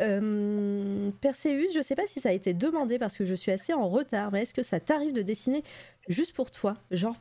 Euh, 0.00 1.10
Perseus, 1.20 1.72
je 1.74 1.80
sais 1.80 1.96
pas 1.96 2.06
si 2.06 2.20
ça 2.20 2.30
a 2.30 2.32
été 2.32 2.54
demandé 2.54 2.98
parce 2.98 3.16
que 3.16 3.24
je 3.24 3.34
suis 3.34 3.52
assez 3.52 3.72
en 3.72 3.88
retard, 3.88 4.30
mais 4.32 4.42
est-ce 4.42 4.54
que 4.54 4.62
ça 4.62 4.80
t'arrive 4.80 5.12
de 5.12 5.22
dessiner 5.22 5.62
juste 6.08 6.34
pour 6.34 6.50
toi? 6.50 6.76
Genre, 6.90 7.16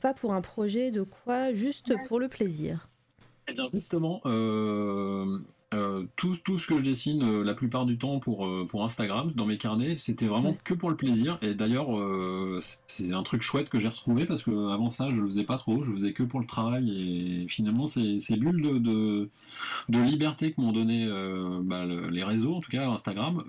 pas 0.00 0.14
pour 0.14 0.32
un 0.32 0.40
projet 0.40 0.90
de 0.90 1.02
quoi, 1.02 1.52
juste 1.52 1.94
pour 2.06 2.18
le 2.18 2.28
plaisir? 2.28 2.88
Eh 3.46 3.52
bien 3.52 3.66
justement, 3.72 4.22
euh, 4.24 5.38
euh, 5.74 6.04
tout, 6.16 6.34
tout, 6.44 6.58
ce 6.58 6.66
que 6.66 6.78
je 6.78 6.84
dessine 6.84 7.22
euh, 7.22 7.44
la 7.44 7.52
plupart 7.52 7.84
du 7.84 7.98
temps 7.98 8.18
pour, 8.18 8.48
pour 8.68 8.84
Instagram, 8.84 9.32
dans 9.34 9.44
mes 9.44 9.58
carnets, 9.58 9.96
c'était 9.96 10.26
vraiment 10.26 10.56
que 10.64 10.72
pour 10.72 10.88
le 10.88 10.96
plaisir. 10.96 11.38
Et 11.42 11.54
d'ailleurs, 11.54 11.88
c'est 12.86 13.12
un 13.12 13.22
truc 13.22 13.42
chouette 13.42 13.68
que 13.68 13.78
j'ai 13.78 13.88
retrouvé 13.88 14.24
parce 14.24 14.42
que 14.42 14.72
avant 14.72 14.88
ça, 14.88 15.10
je 15.10 15.16
le 15.16 15.26
faisais 15.26 15.44
pas 15.44 15.58
trop, 15.58 15.82
je 15.82 15.90
le 15.90 15.96
faisais 15.96 16.12
que 16.12 16.22
pour 16.22 16.40
le 16.40 16.46
travail. 16.46 17.42
Et 17.44 17.48
finalement, 17.48 17.86
ces, 17.86 18.18
ces 18.18 18.36
bulles 18.36 18.62
de, 18.62 18.78
de, 18.78 19.30
de, 19.90 19.98
liberté 20.00 20.52
que 20.52 20.60
m'ont 20.60 20.72
donné 20.72 21.06
bah, 21.64 21.84
les 21.84 22.24
réseaux, 22.24 22.54
en 22.54 22.60
tout 22.60 22.70
cas 22.70 22.88
Instagram, 22.88 23.42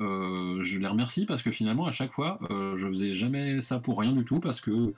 je 0.63 0.79
les 0.79 0.87
remercie 0.87 1.25
parce 1.25 1.41
que 1.41 1.51
finalement, 1.51 1.85
à 1.85 1.91
chaque 1.91 2.11
fois, 2.11 2.39
je 2.49 2.87
faisais 2.87 3.13
jamais 3.13 3.61
ça 3.61 3.79
pour 3.79 3.99
rien 3.99 4.11
du 4.11 4.25
tout 4.25 4.39
parce 4.39 4.59
que 4.59 4.93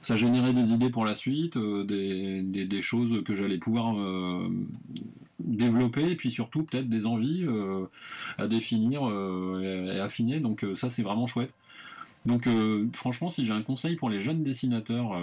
ça 0.00 0.16
générait 0.16 0.52
des 0.52 0.72
idées 0.72 0.90
pour 0.90 1.04
la 1.04 1.14
suite, 1.14 1.56
euh, 1.56 1.84
des, 1.84 2.82
choses 2.82 3.22
que 3.24 3.36
j'allais 3.36 3.58
pouvoir 3.58 3.98
euh, 3.98 4.48
développer, 5.38 6.10
et 6.10 6.16
puis 6.16 6.30
surtout 6.30 6.62
peut-être 6.62 6.88
des 6.88 7.06
envies 7.06 7.44
euh, 7.44 7.84
à 8.38 8.46
définir 8.46 9.02
et 9.62 10.00
affiner. 10.00 10.40
Donc 10.40 10.64
ça, 10.74 10.88
c'est 10.88 11.02
vraiment 11.02 11.26
chouette. 11.26 11.54
Donc 12.26 12.46
franchement, 12.92 13.30
si 13.30 13.46
j'ai 13.46 13.52
un 13.52 13.62
conseil 13.62 13.96
pour 13.96 14.10
les 14.10 14.20
jeunes 14.20 14.42
dessinateurs 14.42 15.18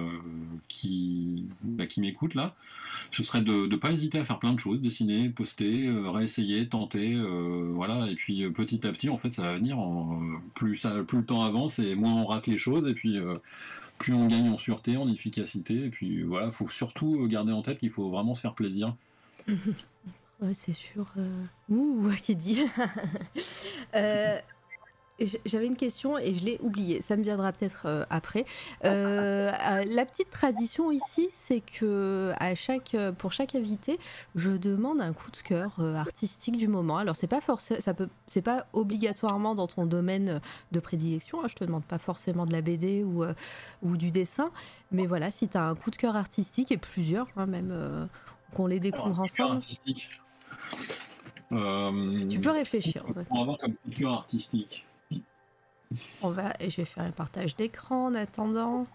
qui, 0.67 1.45
bah, 1.61 1.85
qui 1.85 2.01
m'écoutent 2.01 2.33
là, 2.33 2.55
ce 3.11 3.23
serait 3.23 3.41
de 3.41 3.67
ne 3.67 3.75
pas 3.75 3.91
hésiter 3.91 4.17
à 4.17 4.23
faire 4.23 4.39
plein 4.39 4.51
de 4.51 4.59
choses, 4.59 4.81
dessiner, 4.81 5.29
poster, 5.29 5.87
réessayer, 5.89 6.67
tenter, 6.67 7.15
voilà. 7.73 8.07
Et 8.09 8.15
puis 8.15 8.49
petit 8.49 8.85
à 8.87 8.91
petit, 8.91 9.09
en 9.09 9.17
fait, 9.17 9.31
ça 9.31 9.43
va 9.43 9.55
venir. 9.55 9.77
plus, 10.55 10.75
ça, 10.75 11.03
plus 11.03 11.19
le 11.19 11.25
temps 11.25 11.43
avance 11.43 11.77
et 11.77 11.93
moins 11.93 12.13
on 12.13 12.25
rate 12.25 12.47
les 12.47 12.57
choses. 12.57 12.87
Et 12.87 12.93
puis 12.93 13.19
plus 13.97 14.13
on 14.13 14.27
gagne 14.27 14.49
en 14.49 14.57
sûreté, 14.57 14.97
en 14.97 15.09
efficacité. 15.09 15.85
Et 15.85 15.89
puis 15.89 16.23
voilà, 16.23 16.47
il 16.47 16.51
faut 16.51 16.69
surtout 16.69 17.27
garder 17.27 17.51
en 17.51 17.61
tête 17.61 17.79
qu'il 17.79 17.91
faut 17.91 18.09
vraiment 18.09 18.33
se 18.33 18.41
faire 18.41 18.53
plaisir. 18.53 18.95
ouais, 19.47 20.53
c'est 20.53 20.73
sûr. 20.73 21.13
Ouh, 21.69 22.09
qui 22.21 22.35
dit 22.35 22.63
euh, 23.95 24.39
j'avais 25.45 25.65
une 25.65 25.75
question 25.75 26.17
et 26.17 26.33
je 26.33 26.43
l'ai 26.43 26.59
oubliée. 26.61 27.01
Ça 27.01 27.17
me 27.17 27.23
viendra 27.23 27.51
peut-être 27.51 27.83
euh, 27.85 28.05
après. 28.09 28.45
Euh, 28.85 29.51
euh, 29.51 29.83
la 29.85 30.05
petite 30.05 30.29
tradition 30.29 30.91
ici, 30.91 31.29
c'est 31.31 31.61
que 31.61 32.33
à 32.39 32.55
chaque, 32.55 32.95
pour 33.17 33.33
chaque 33.33 33.55
invité, 33.55 33.99
je 34.35 34.51
demande 34.51 35.01
un 35.01 35.13
coup 35.13 35.31
de 35.31 35.37
cœur 35.37 35.79
artistique 35.79 36.57
du 36.57 36.67
moment. 36.67 36.97
Alors 36.97 37.15
c'est 37.15 37.27
pas 37.27 37.41
forcément, 37.41 37.81
ça 37.81 37.93
peut, 37.93 38.09
c'est 38.27 38.41
pas 38.41 38.67
obligatoirement 38.73 39.55
dans 39.55 39.67
ton 39.67 39.85
domaine 39.85 40.41
de 40.71 40.79
prédilection. 40.79 41.43
Hein. 41.43 41.47
Je 41.47 41.55
te 41.55 41.63
demande 41.63 41.85
pas 41.85 41.97
forcément 41.97 42.45
de 42.45 42.53
la 42.53 42.61
BD 42.61 43.03
ou 43.03 43.23
ou 43.81 43.97
du 43.97 44.11
dessin, 44.11 44.51
mais 44.91 45.05
voilà, 45.05 45.31
si 45.31 45.47
tu 45.47 45.57
as 45.57 45.63
un 45.63 45.75
coup 45.75 45.91
de 45.91 45.95
cœur 45.95 46.15
artistique 46.15 46.71
et 46.71 46.77
plusieurs, 46.77 47.27
hein, 47.37 47.45
même 47.45 48.09
qu'on 48.53 48.67
les 48.67 48.79
découvre 48.79 49.19
ensemble. 49.19 49.55
Artistique. 49.55 50.09
tu 51.49 52.39
peux 52.39 52.51
réfléchir. 52.51 53.03
En 53.07 53.13
fait. 53.13 53.27
avoir 53.31 53.57
comme 53.57 53.73
coup 53.73 53.89
de 53.89 53.95
cœur 53.95 54.13
artistique. 54.13 54.86
On 56.21 56.29
va, 56.29 56.53
et 56.59 56.69
je 56.69 56.77
vais 56.77 56.85
faire 56.85 57.03
un 57.03 57.11
partage 57.11 57.55
d'écran 57.55 58.05
en 58.05 58.15
attendant. 58.15 58.87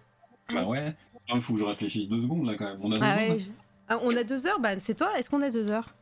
Bah 0.52 0.64
ouais, 0.64 0.94
il 1.32 1.40
faut 1.40 1.54
que 1.54 1.60
je 1.60 1.64
réfléchisse 1.64 2.08
deux 2.08 2.20
secondes 2.20 2.46
là 2.46 2.54
quand 2.56 2.66
même. 2.66 2.78
On 2.82 2.92
a 2.92 2.96
deux, 2.96 3.02
ah 3.02 3.16
ouais, 3.16 3.38
ah, 3.88 3.98
on 4.02 4.16
a 4.16 4.24
deux 4.24 4.46
heures, 4.46 4.60
bah 4.60 4.78
c'est 4.78 4.94
toi, 4.94 5.18
est-ce 5.18 5.30
qu'on 5.30 5.42
a 5.42 5.50
deux 5.50 5.68
heures? 5.68 5.94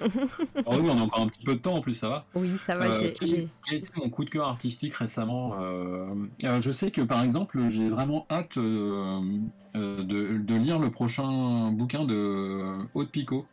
Oh 0.00 0.74
oui, 0.80 0.88
on 0.90 0.98
a 0.98 1.02
encore 1.02 1.20
un 1.20 1.28
petit 1.28 1.44
peu 1.44 1.54
de 1.54 1.60
temps 1.60 1.74
en 1.74 1.80
plus, 1.80 1.94
ça 1.94 2.08
va. 2.08 2.26
Oui, 2.34 2.56
ça 2.58 2.76
va. 2.76 2.86
Euh, 2.86 3.12
j'ai 3.20 3.76
été 3.76 3.90
mon 3.96 4.08
coup 4.08 4.24
de 4.24 4.30
cœur 4.30 4.46
artistique 4.46 4.94
récemment 4.94 5.54
euh, 5.60 6.14
euh, 6.44 6.60
Je 6.60 6.70
sais 6.70 6.90
que 6.90 7.00
par 7.00 7.22
exemple, 7.22 7.68
j'ai 7.68 7.88
vraiment 7.88 8.26
hâte 8.30 8.58
de, 8.58 9.42
de, 9.74 10.54
lire 10.54 10.78
le 10.78 10.90
prochain 10.90 11.72
bouquin 11.72 12.04
de 12.04 12.78
Aude 12.94 13.10
Picot. 13.10 13.46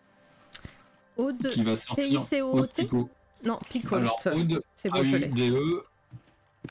Aude 1.18 1.48
qui 1.48 1.64
va 1.64 1.76
sortir. 1.76 2.24
Aude 2.54 2.72
Picot. 2.72 3.10
Non, 3.46 3.60
Picot. 3.70 3.96
Alors, 3.96 4.20
Aude, 4.34 4.62
c'est 4.76 4.92
A-U-D-E, 4.94 5.84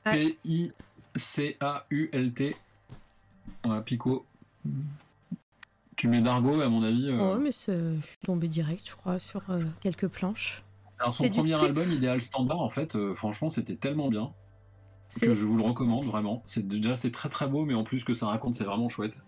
P-I-C-A-U-L-T. 0.05 0.75
Pico. 3.85 4.27
Tu 5.97 6.09
mets 6.09 6.21
Dargo, 6.21 6.61
à 6.61 6.69
mon 6.69 6.83
avis. 6.83 7.09
Euh... 7.11 7.19
Oh, 7.21 7.39
mais 7.39 7.53
je 7.53 8.01
suis 8.03 8.19
tombé 8.25 8.49
direct, 8.49 8.89
je 8.89 8.97
crois, 8.97 9.19
sur 9.19 9.43
euh, 9.51 9.63
quelques 9.81 10.09
planches. 10.09 10.63
Alors, 10.99 11.15
son 11.15 11.29
premier 11.29 11.55
album, 11.55 11.91
Idéal 11.93 12.21
Standard, 12.21 12.61
en 12.61 12.69
fait, 12.69 12.97
euh, 12.97 13.15
franchement, 13.15 13.49
c'était 13.49 13.77
tellement 13.77 14.09
bien 14.09 14.33
que 15.21 15.35
je 15.35 15.45
vous 15.45 15.57
le 15.57 15.63
recommande 15.63 16.07
vraiment. 16.07 16.43
C'est 16.47 16.67
déjà 16.67 16.97
c'est 16.97 17.11
très 17.11 17.29
très 17.29 17.47
beau, 17.47 17.67
mais 17.67 17.75
en 17.75 17.85
plus 17.85 18.03
que 18.03 18.15
ça 18.15 18.27
raconte, 18.27 18.55
c'est 18.55 18.65
vraiment 18.65 18.89
chouette. 18.89 19.19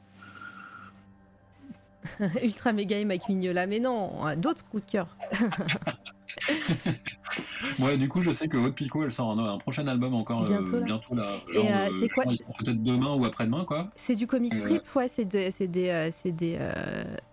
Ultra 2.42 2.72
méga 2.72 2.98
et 2.98 3.04
Mike 3.04 3.28
Mignola, 3.28 3.66
mais 3.66 3.80
non, 3.80 4.34
d'autres 4.36 4.64
coups 4.64 4.86
de 4.86 4.90
cœur. 4.90 5.16
ouais, 7.78 7.96
du 7.96 8.08
coup, 8.08 8.20
je 8.20 8.32
sais 8.32 8.48
que 8.48 8.56
Haute 8.56 8.74
Pico, 8.74 9.04
elle 9.04 9.12
sort 9.12 9.38
un, 9.38 9.58
prochain 9.58 9.86
album 9.86 10.14
encore 10.14 10.42
euh, 10.42 10.46
bientôt, 10.46 10.78
là. 10.78 10.84
bientôt 10.84 11.14
là. 11.14 11.26
Genre, 11.48 11.66
euh, 11.68 11.90
c'est 12.00 12.08
quoi 12.08 12.24
Peut-être 12.24 12.82
demain 12.82 13.14
ou 13.14 13.24
après-demain, 13.24 13.64
quoi. 13.64 13.90
C'est 13.96 14.16
du 14.16 14.26
comic 14.26 14.54
strip, 14.54 14.82
ouais, 14.94 15.08
c'est 15.08 15.24
des, 15.24 15.50
des, 15.50 16.10
des, 16.32 16.58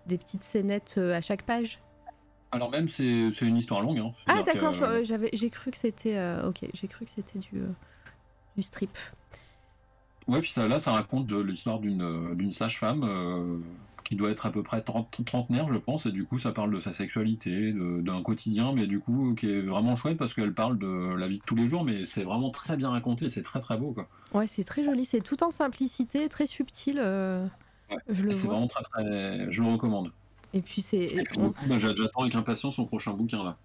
des, 0.06 0.18
petites 0.18 0.44
scénettes 0.44 0.98
à 0.98 1.20
chaque 1.20 1.42
page. 1.42 1.78
Alors 2.50 2.70
même, 2.70 2.88
c'est 2.88 3.30
une 3.40 3.56
histoire 3.56 3.82
longue. 3.82 3.98
Hein. 3.98 4.12
Ah 4.26 4.42
d'accord, 4.42 4.74
j'ai 4.74 5.50
cru 5.50 5.70
que 5.70 5.78
c'était 5.78 6.18
ok, 6.44 6.68
j'ai 6.74 6.88
cru 6.88 7.04
que 7.04 7.10
c'était 7.10 7.38
du, 7.38 7.62
du 8.56 8.62
strip. 8.62 8.96
Ouais, 10.28 10.40
puis 10.40 10.50
ça, 10.50 10.68
là, 10.68 10.78
ça 10.78 10.92
raconte 10.92 11.30
l'histoire 11.32 11.80
d'une 11.80 12.52
sage-femme 12.52 13.62
qui 14.12 14.16
doit 14.16 14.30
être 14.30 14.44
à 14.44 14.52
peu 14.52 14.62
près 14.62 14.82
trentenaire, 14.82 15.68
je 15.68 15.76
pense, 15.76 16.04
et 16.04 16.12
du 16.12 16.26
coup, 16.26 16.38
ça 16.38 16.52
parle 16.52 16.70
de 16.70 16.80
sa 16.80 16.92
sexualité, 16.92 17.72
d'un 17.72 18.22
quotidien, 18.22 18.74
mais 18.74 18.86
du 18.86 19.00
coup, 19.00 19.34
qui 19.34 19.48
est 19.50 19.62
vraiment 19.62 19.96
chouette 19.96 20.18
parce 20.18 20.34
qu'elle 20.34 20.52
parle 20.52 20.78
de 20.78 21.14
la 21.14 21.28
vie 21.28 21.38
de 21.38 21.42
tous 21.46 21.54
les 21.54 21.66
jours, 21.66 21.82
mais 21.82 22.04
c'est 22.04 22.22
vraiment 22.22 22.50
très 22.50 22.76
bien 22.76 22.90
raconté, 22.90 23.30
c'est 23.30 23.40
très 23.40 23.58
très 23.58 23.78
beau, 23.78 23.92
quoi. 23.92 24.06
Ouais, 24.34 24.46
c'est 24.46 24.64
très 24.64 24.84
joli, 24.84 25.06
c'est 25.06 25.22
tout 25.22 25.42
en 25.42 25.50
simplicité, 25.50 26.28
très 26.28 26.44
subtil. 26.44 26.98
Euh, 26.98 27.46
c'est 28.10 28.46
vraiment 28.46 28.68
très 28.68 28.84
très. 28.84 29.50
Je 29.50 29.62
le 29.62 29.68
recommande. 29.70 30.12
Et 30.52 30.60
puis 30.60 30.82
c'est. 30.82 31.24
Bah, 31.66 31.78
j'attends 31.78 32.20
avec 32.20 32.34
impatience 32.34 32.76
son 32.76 32.84
prochain 32.84 33.14
bouquin 33.14 33.42
là. 33.42 33.56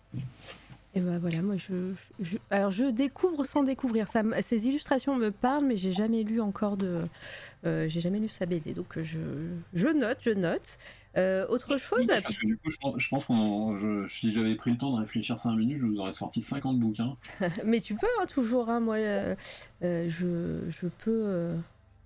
Et 0.98 1.00
bah 1.02 1.18
voilà, 1.20 1.42
moi 1.42 1.56
je, 1.58 1.94
je- 2.20 2.38
alors 2.50 2.72
je 2.72 2.86
découvre 2.86 3.44
sans 3.44 3.62
découvrir. 3.64 4.08
Ça, 4.08 4.24
ces 4.42 4.68
illustrations 4.68 5.16
me 5.16 5.30
parlent, 5.32 5.66
mais 5.66 5.78
j'ai 5.78 5.92
jamais 5.92 6.24
lu 6.24 6.42
encore 6.42 6.76
de, 6.78 7.02
euh, 7.66 7.88
j'ai 7.88 8.02
jamais 8.02 8.20
lu 8.20 8.30
sa 8.30 8.46
BD, 8.46 8.74
donc 8.74 8.98
euh, 8.98 9.04
je, 9.04 9.20
je 9.74 9.88
note, 9.90 10.18
je 10.22 10.32
note. 10.32 10.78
Euh, 11.18 11.48
autre 11.48 11.78
chose, 11.78 12.00
Oui, 12.00 12.08
parce 12.08 12.38
que 12.38 12.46
du 12.46 12.58
coup, 12.58 12.70
je 12.70 12.78
pense, 12.78 12.94
je 12.98 13.10
pense 13.10 13.26
qu'on, 13.26 13.76
je- 13.76 14.08
si 14.08 14.32
j'avais 14.32 14.56
pris 14.56 14.72
le 14.72 14.78
temps 14.78 14.94
de 14.96 15.00
réfléchir 15.02 15.40
5 15.40 15.56
minutes, 15.56 15.80
je 15.80 15.86
vous 15.86 15.98
aurais 15.98 16.12
sorti 16.12 16.42
50 16.42 16.80
bouquins. 16.80 17.16
mais 17.66 17.80
tu 17.80 17.96
peux 17.96 18.08
hein, 18.22 18.26
toujours, 18.28 18.70
hein, 18.70 18.80
moi, 18.80 18.96
euh, 18.98 19.36
je, 19.82 20.60
je 20.70 20.88
peux, 20.88 21.56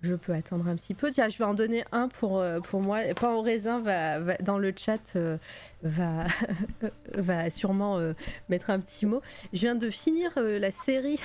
je 0.02 0.14
peux 0.14 0.32
attendre 0.34 0.66
un 0.68 0.74
petit 0.76 0.94
peu. 0.94 1.10
Tiens, 1.10 1.28
je 1.28 1.38
vais 1.38 1.44
en 1.44 1.54
donner 1.54 1.84
un 1.92 2.08
pour, 2.08 2.38
euh, 2.40 2.60
pour 2.60 2.80
moi. 2.80 3.00
Pain 3.14 3.30
au 3.32 3.40
raisin 3.42 3.80
va, 3.80 4.18
va- 4.18 4.36
dans 4.38 4.58
le 4.58 4.72
chat 4.76 5.14
euh, 5.16 5.38
va, 5.82 6.24
va 7.14 7.50
sûrement 7.50 7.98
euh, 7.98 8.12
mettre 8.48 8.70
un 8.70 8.80
petit 8.80 9.06
mot. 9.06 9.22
Je 9.52 9.60
viens 9.60 9.74
de 9.76 9.90
finir 9.90 10.32
euh, 10.36 10.58
la 10.58 10.70
série 10.70 11.20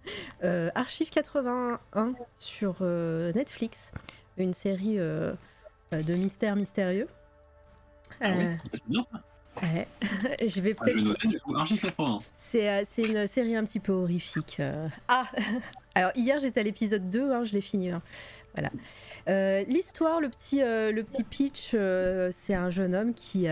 Archive 0.42 1.10
81 1.10 2.14
sur 2.38 2.82
Netflix, 2.82 3.92
une 4.38 4.54
série 4.54 4.96
de 4.96 6.14
mystères 6.14 6.56
mystérieux. 6.56 7.06
Ah 8.20 8.30
oui, 8.36 8.44
c'est 8.74 8.88
bien 8.88 9.02
ça. 9.02 9.20
Ouais. 9.62 9.86
je 10.48 10.60
vais 10.60 10.74
Ah, 10.78 10.84
je 10.88 10.94
peut-être 10.98 11.48
vais 11.48 11.56
Archive 11.58 11.80
80. 11.80 12.18
c'est 12.34 12.68
euh, 12.70 12.82
c'est 12.84 13.02
une 13.02 13.26
série 13.26 13.56
un 13.56 13.64
petit 13.64 13.80
peu 13.80 13.92
horrifique. 13.92 14.58
euh. 14.60 14.88
Ah 15.08 15.28
Alors 15.94 16.12
hier 16.14 16.38
j'étais 16.38 16.60
à 16.60 16.62
l'épisode 16.62 17.10
2, 17.10 17.32
hein, 17.32 17.42
je 17.44 17.52
l'ai 17.52 17.60
fini. 17.60 17.90
hein. 17.90 18.00
Voilà. 18.54 18.70
Euh, 19.28 19.64
L'histoire, 19.68 20.20
le 20.20 20.28
petit, 20.28 20.62
euh, 20.62 20.92
le 20.92 21.02
petit 21.04 21.24
pitch, 21.24 21.70
euh, 21.74 22.30
c'est 22.32 22.54
un 22.54 22.70
jeune 22.70 22.94
homme 22.94 23.12
qui, 23.14 23.46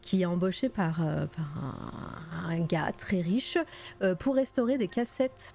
qui 0.00 0.22
est 0.22 0.26
embauché 0.26 0.68
par, 0.68 0.96
par 0.96 1.64
un, 2.44 2.50
un 2.50 2.58
gars 2.60 2.92
très 2.96 3.20
riche 3.20 3.58
pour 4.20 4.34
restaurer 4.34 4.78
des 4.78 4.88
cassettes. 4.88 5.54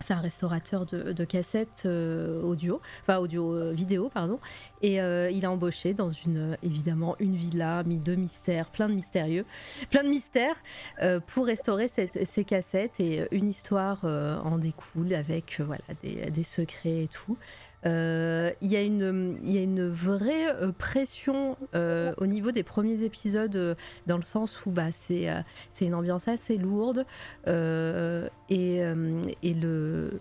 C'est 0.00 0.12
un 0.12 0.20
restaurateur 0.20 0.84
de, 0.86 1.24
cassettes 1.24 1.84
euh, 1.86 2.42
audio, 2.42 2.80
enfin 3.02 3.18
audio 3.18 3.54
euh, 3.54 3.72
vidéo, 3.72 4.10
pardon. 4.12 4.38
Et 4.82 5.00
euh, 5.00 5.30
il 5.30 5.46
a 5.46 5.50
embauché 5.50 5.94
dans 5.94 6.10
une, 6.10 6.58
évidemment, 6.62 7.16
une 7.20 7.36
villa 7.36 7.82
mis 7.84 7.98
de 7.98 8.14
mystères, 8.14 8.68
plein 8.68 8.88
de 8.88 8.94
mystérieux, 8.94 9.46
plein 9.90 10.02
de 10.02 10.08
mystères 10.08 10.56
pour 11.26 11.46
restaurer 11.46 11.88
ces 11.88 12.44
cassettes 12.44 13.00
et 13.00 13.26
une 13.30 13.48
histoire 13.48 14.04
en 14.04 14.58
découle 14.58 15.14
avec 15.14 15.60
voilà, 15.60 15.84
des 16.02 16.42
secrets 16.42 17.04
et 17.04 17.08
tout. 17.08 17.36
Euh, 17.86 18.50
Il 18.62 18.70
y, 18.72 18.76
a 18.76 18.82
une- 18.82 19.38
il 19.42 19.50
y 19.50 19.58
a 19.58 19.62
une 19.62 19.88
vraie 19.88 20.48
euh, 20.54 20.72
pression 20.72 21.56
euh, 21.74 22.14
au 22.18 22.26
niveau 22.26 22.50
des 22.50 22.62
premiers 22.62 23.02
épisodes 23.02 23.56
euh, 23.56 23.74
dans 24.06 24.16
le 24.16 24.22
sens 24.22 24.64
où 24.64 24.70
bah, 24.70 24.90
c'est 24.90 25.28
euh, 25.28 25.40
une 25.80 25.94
ambiance 25.94 26.28
assez 26.28 26.56
lourde 26.56 27.04
euh, 27.46 28.28
et, 28.48 28.82
euh, 28.82 29.20
et 29.42 29.52
le 29.54 30.18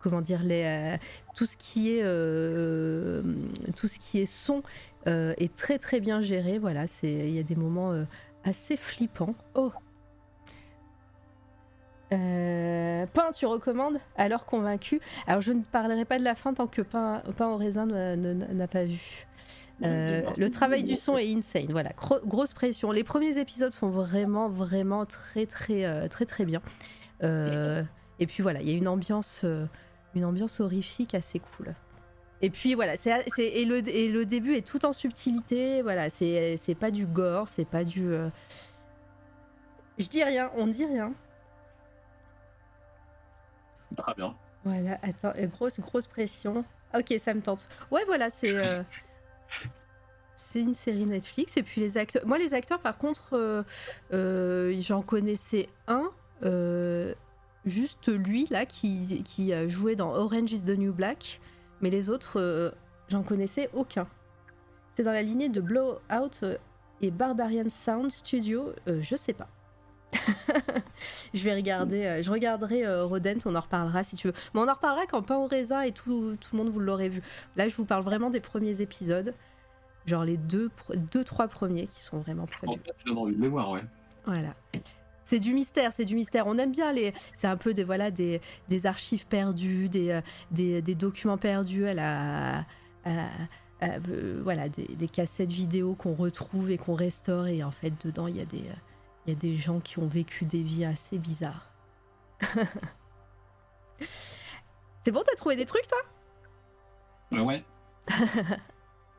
comment 0.00 0.20
dire 0.20 0.42
les, 0.42 0.64
euh, 0.66 0.96
tout 1.36 1.46
ce 1.46 1.56
qui 1.56 1.96
est 1.96 2.02
euh, 2.04 3.22
tout 3.76 3.88
ce 3.88 3.98
qui 3.98 4.20
est 4.20 4.26
son 4.26 4.62
euh, 5.08 5.32
est 5.38 5.54
très 5.54 5.78
très 5.78 6.00
bien 6.00 6.20
géré. 6.20 6.58
Voilà 6.58 6.84
il 7.02 7.30
y 7.30 7.38
a 7.38 7.42
des 7.44 7.56
moments 7.56 7.92
euh, 7.92 8.04
assez 8.44 8.76
flippants. 8.76 9.34
Oh 9.54 9.72
euh, 12.12 13.06
Pain, 13.12 13.32
tu 13.32 13.46
recommandes 13.46 13.98
Alors 14.16 14.44
convaincu. 14.46 15.00
Alors 15.26 15.40
je 15.40 15.52
ne 15.52 15.62
parlerai 15.62 16.04
pas 16.04 16.18
de 16.18 16.24
la 16.24 16.34
fin 16.34 16.52
tant 16.54 16.66
que 16.66 16.82
Pain, 16.82 17.22
Pain 17.36 17.48
au 17.48 17.56
raisin 17.56 17.86
n'a 17.86 18.68
pas 18.68 18.84
vu. 18.84 19.26
Euh, 19.82 20.22
le 20.38 20.50
travail 20.50 20.84
du 20.84 20.94
son 20.94 21.16
est 21.18 21.32
insane. 21.34 21.66
Voilà, 21.70 21.90
Gro- 21.96 22.20
grosse 22.24 22.52
pression. 22.52 22.92
Les 22.92 23.02
premiers 23.02 23.38
épisodes 23.38 23.72
sont 23.72 23.88
vraiment, 23.88 24.48
vraiment 24.48 25.06
très, 25.06 25.46
très, 25.46 25.84
euh, 25.84 26.06
très, 26.06 26.24
très 26.26 26.44
bien. 26.44 26.62
Euh, 27.24 27.82
et 28.20 28.26
puis 28.26 28.42
voilà, 28.42 28.60
il 28.60 28.70
y 28.70 28.74
a 28.74 28.76
une 28.76 28.86
ambiance, 28.86 29.44
une 30.14 30.24
ambiance 30.24 30.60
horrifique 30.60 31.14
assez 31.14 31.40
cool. 31.40 31.74
Et 32.42 32.50
puis 32.50 32.74
voilà, 32.74 32.96
c'est, 32.96 33.24
et, 33.38 33.64
le, 33.64 33.88
et 33.88 34.08
le 34.10 34.26
début 34.26 34.54
est 34.54 34.66
tout 34.66 34.84
en 34.84 34.92
subtilité. 34.92 35.82
Voilà, 35.82 36.10
c'est, 36.10 36.56
c'est 36.58 36.74
pas 36.74 36.90
du 36.90 37.06
gore, 37.06 37.48
c'est 37.48 37.64
pas 37.64 37.82
du. 37.84 38.10
Je 39.98 40.06
dis 40.08 40.22
rien, 40.22 40.50
on 40.56 40.66
dit 40.66 40.84
rien. 40.84 41.12
Très 43.96 44.14
bien. 44.14 44.34
Voilà, 44.64 44.98
attends, 45.02 45.32
euh, 45.36 45.46
grosse, 45.46 45.80
grosse 45.80 46.06
pression. 46.06 46.64
Ok, 46.94 47.14
ça 47.18 47.34
me 47.34 47.40
tente. 47.40 47.68
Ouais, 47.90 48.02
voilà, 48.06 48.30
c'est. 48.30 48.52
euh, 48.56 48.82
C'est 50.34 50.60
une 50.60 50.74
série 50.74 51.04
Netflix. 51.06 51.56
Et 51.56 51.62
puis 51.62 51.80
les 51.80 51.98
acteurs. 51.98 52.26
Moi, 52.26 52.38
les 52.38 52.54
acteurs, 52.54 52.80
par 52.80 52.98
contre, 52.98 53.64
euh, 54.12 54.80
j'en 54.80 55.02
connaissais 55.02 55.68
un. 55.88 56.10
juste 57.64 58.08
lui, 58.08 58.46
là, 58.50 58.66
qui, 58.66 59.22
qui 59.24 59.52
joué 59.68 59.96
dans 59.96 60.14
Orange 60.14 60.52
is 60.52 60.64
the 60.64 60.76
New 60.78 60.92
Black. 60.92 61.40
Mais 61.80 61.90
les 61.90 62.08
autres, 62.08 62.72
j'en 63.08 63.22
connaissais 63.22 63.68
aucun. 63.72 64.06
C'est 64.96 65.02
dans 65.02 65.12
la 65.12 65.22
lignée 65.22 65.48
de 65.48 65.60
Blowout 65.60 66.44
et 67.00 67.10
Barbarian 67.10 67.68
Sound 67.68 68.10
Studio. 68.10 68.72
je 68.86 69.16
sais 69.16 69.32
pas. 69.32 69.48
je 71.34 71.42
vais 71.42 71.54
regarder, 71.54 72.04
euh, 72.04 72.22
je 72.22 72.30
regarderai 72.30 72.84
euh, 72.86 73.04
Rodent, 73.04 73.38
on 73.46 73.54
en 73.54 73.60
reparlera 73.60 74.04
si 74.04 74.16
tu 74.16 74.28
veux. 74.28 74.34
Mais 74.54 74.60
on 74.60 74.68
en 74.68 74.74
reparlera 74.74 75.06
quand 75.06 75.22
Pain 75.22 75.36
au 75.36 75.46
raisin 75.46 75.82
et 75.82 75.92
tout, 75.92 76.36
tout 76.40 76.56
le 76.56 76.62
monde 76.62 76.72
vous 76.72 76.80
l'aurez 76.80 77.08
vu. 77.08 77.22
Là, 77.56 77.68
je 77.68 77.74
vous 77.76 77.84
parle 77.84 78.02
vraiment 78.02 78.30
des 78.30 78.40
premiers 78.40 78.80
épisodes. 78.80 79.34
Genre 80.06 80.24
les 80.24 80.36
deux, 80.36 80.70
deux 81.12 81.24
trois 81.24 81.48
premiers 81.48 81.86
qui 81.86 82.00
sont 82.00 82.18
vraiment 82.18 82.44
En 82.44 82.46
fabuleux. 82.46 83.16
envie 83.16 83.36
de 83.36 83.40
les 83.42 83.48
voir, 83.48 83.70
ouais. 83.70 83.82
Voilà. 84.26 84.54
C'est 85.24 85.38
du 85.38 85.54
mystère, 85.54 85.92
c'est 85.92 86.04
du 86.04 86.16
mystère. 86.16 86.46
On 86.48 86.58
aime 86.58 86.72
bien 86.72 86.92
les. 86.92 87.12
C'est 87.34 87.46
un 87.46 87.56
peu 87.56 87.72
des 87.72 87.84
voilà 87.84 88.10
des, 88.10 88.40
des 88.68 88.86
archives 88.86 89.26
perdues, 89.26 89.88
des, 89.88 90.10
euh, 90.10 90.20
des, 90.50 90.82
des 90.82 90.94
documents 90.96 91.38
perdus 91.38 91.86
à 91.86 91.94
la. 91.94 92.58
à- 92.58 92.64
à- 93.80 93.98
euh, 94.08 94.40
voilà, 94.44 94.68
des, 94.68 94.84
des 94.94 95.08
cassettes 95.08 95.50
vidéo 95.50 95.94
qu'on 95.96 96.14
retrouve 96.14 96.70
et 96.70 96.78
qu'on 96.78 96.94
restaure. 96.94 97.46
Et 97.48 97.64
en 97.64 97.70
fait, 97.72 97.92
dedans, 98.04 98.26
il 98.28 98.36
y, 98.36 98.40
a 98.40 98.44
des, 98.44 98.62
il 99.26 99.32
y 99.32 99.36
a 99.36 99.38
des 99.38 99.56
gens 99.56 99.80
qui 99.80 99.98
ont 99.98 100.06
vécu 100.06 100.44
des 100.44 100.62
vies 100.62 100.84
assez 100.84 101.18
bizarres. 101.18 101.66
c'est 105.04 105.12
bon, 105.12 105.22
t'as 105.26 105.36
trouvé 105.36 105.56
des 105.56 105.66
trucs, 105.66 105.86
toi? 105.88 105.98
Euh, 107.34 107.42
ouais. 107.42 107.64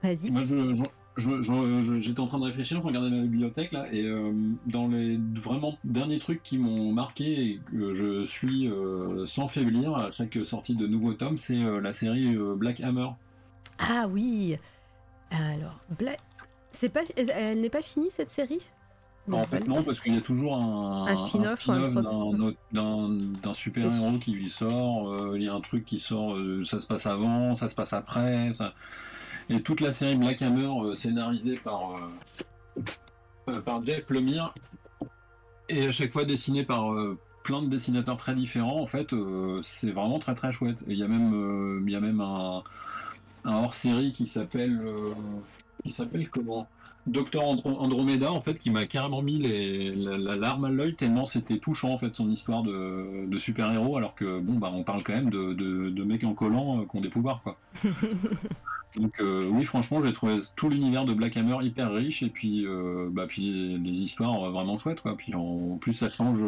Vas-y. 0.03 0.31
Moi, 0.31 0.43
je, 0.43 0.73
je- 1.41 1.99
j'étais 2.01 2.19
en 2.19 2.27
train 2.27 2.39
de 2.39 2.45
réfléchir, 2.45 2.81
je 2.81 2.85
regardais 2.85 3.09
ma 3.09 3.21
bibliothèque 3.21 3.71
là, 3.71 3.85
et 3.93 4.03
euh, 4.03 4.33
dans 4.65 4.87
les 4.87 5.19
vraiment 5.35 5.77
derniers 5.83 6.19
trucs 6.19 6.41
qui 6.43 6.57
m'ont 6.57 6.91
marqué 6.91 7.51
et 7.51 7.61
que 7.71 7.93
je 7.93 8.25
suis 8.25 8.67
euh, 8.67 9.25
sans 9.25 9.47
faiblir 9.47 9.95
à 9.95 10.09
chaque 10.11 10.37
sortie 10.43 10.75
de 10.75 10.87
nouveau 10.87 11.13
tome, 11.13 11.37
c'est 11.37 11.63
euh, 11.63 11.79
la 11.79 11.91
série 11.93 12.35
Black 12.57 12.81
Hammer. 12.81 13.09
Ah 13.79 14.07
oui 14.09 14.57
Alors, 15.31 15.79
Bla- 15.97 16.17
c'est 16.71 16.89
pas... 16.89 17.01
elle 17.15 17.61
n'est 17.61 17.69
pas 17.69 17.81
finie, 17.81 18.09
cette 18.09 18.31
série? 18.31 18.61
En 19.31 19.43
fait, 19.45 19.65
non, 19.67 19.83
parce 19.83 20.01
qu'il 20.01 20.13
y 20.13 20.17
a 20.17 20.21
toujours 20.21 20.55
un, 20.57 21.05
Un 21.07 21.15
spin-off 21.15 21.59
truc. 21.63 21.75
d'un 23.43 23.53
super-héros 23.53 24.17
qui 24.19 24.31
lui 24.31 24.49
sort. 24.49 25.13
euh, 25.13 25.37
il 25.37 25.43
y 25.43 25.47
a 25.47 25.53
un 25.53 25.61
truc 25.61 25.85
qui 25.85 25.97
sort, 25.99 26.35
euh, 26.35 26.65
ça 26.65 26.81
se 26.81 26.87
passe 26.87 27.05
avant, 27.05 27.55
ça 27.55 27.69
se 27.69 27.75
passe 27.75 27.93
après. 27.93 28.51
ça- 28.51 28.73
Et 29.49 29.61
toute 29.61 29.79
la 29.81 29.91
série 29.93 30.15
Black 30.17 30.41
Hammer, 30.41 30.69
euh, 30.83 30.93
scénarisée 30.93 31.55
par, 31.57 31.91
euh, 31.95 32.81
euh, 33.49 33.61
par 33.61 33.81
Jeff 33.85 34.09
Lemire, 34.09 34.53
et 35.69 35.87
à 35.87 35.91
chaque 35.91 36.11
fois 36.11 36.25
dessinée 36.25 36.63
par 36.63 36.91
euh, 36.93 37.17
plein 37.43 37.61
de 37.61 37.67
dessinateurs 37.67 38.17
très 38.17 38.35
différents, 38.35 38.81
en 38.81 38.87
fait, 38.87 39.13
euh, 39.13 39.59
c'est 39.63 39.91
vraiment 39.91 40.19
très 40.19 40.35
très 40.35 40.51
chouette. 40.51 40.83
Et 40.87 40.93
il 40.93 40.97
y 40.99 41.03
a 41.03 41.07
même, 41.07 41.33
euh, 41.33 41.81
il 41.85 41.91
y 41.91 41.95
a 41.95 41.99
même 42.01 42.19
un, 42.21 42.61
un 43.45 43.55
hors-série 43.55 44.11
qui 44.11 44.27
s'appelle. 44.27 44.81
euh, 44.83 45.13
qui 45.83 45.91
s'appelle 45.91 46.29
comment? 46.29 46.67
Docteur 47.05 47.43
Andro- 47.43 47.77
Andromeda 47.79 48.31
en 48.31 48.39
fait 48.39 48.57
qui 48.59 48.71
m'a 48.71 48.85
carrément 48.85 49.21
mis 49.21 49.37
les, 49.37 49.93
la, 49.93 50.17
la 50.17 50.35
larme 50.37 50.65
à 50.65 50.69
l'œil 50.69 50.95
tellement 50.95 51.25
c'était 51.25 51.57
touchant 51.57 51.91
en 51.91 51.97
fait 51.97 52.15
son 52.15 52.29
histoire 52.29 52.63
de, 52.63 53.25
de 53.27 53.37
super-héros 53.37 53.97
alors 53.97 54.15
que 54.15 54.39
bon 54.39 54.53
bah 54.53 54.71
on 54.73 54.83
parle 54.83 55.03
quand 55.03 55.13
même 55.13 55.29
de, 55.29 55.51
de, 55.53 55.89
de 55.89 56.03
mecs 56.03 56.23
en 56.23 56.33
collant 56.33 56.79
euh, 56.79 56.85
qui 56.89 56.95
ont 56.97 57.01
des 57.01 57.09
pouvoirs 57.09 57.41
quoi. 57.43 57.57
Donc 58.95 59.19
euh, 59.19 59.49
oui 59.51 59.65
franchement 59.65 60.01
j'ai 60.05 60.13
trouvé 60.13 60.37
tout 60.55 60.69
l'univers 60.69 61.03
de 61.03 61.13
Black 61.13 61.35
Hammer 61.35 61.57
hyper 61.65 61.91
riche 61.91 62.21
et 62.23 62.29
puis 62.29 62.65
euh, 62.65 63.09
bah 63.11 63.25
puis 63.27 63.51
les, 63.51 63.77
les 63.79 63.99
histoires 64.01 64.49
vraiment 64.51 64.77
chouettes 64.77 65.01
quoi. 65.01 65.17
Puis 65.17 65.33
en, 65.35 65.77
plus 65.81 65.93
ça 65.93 66.09
change 66.09 66.39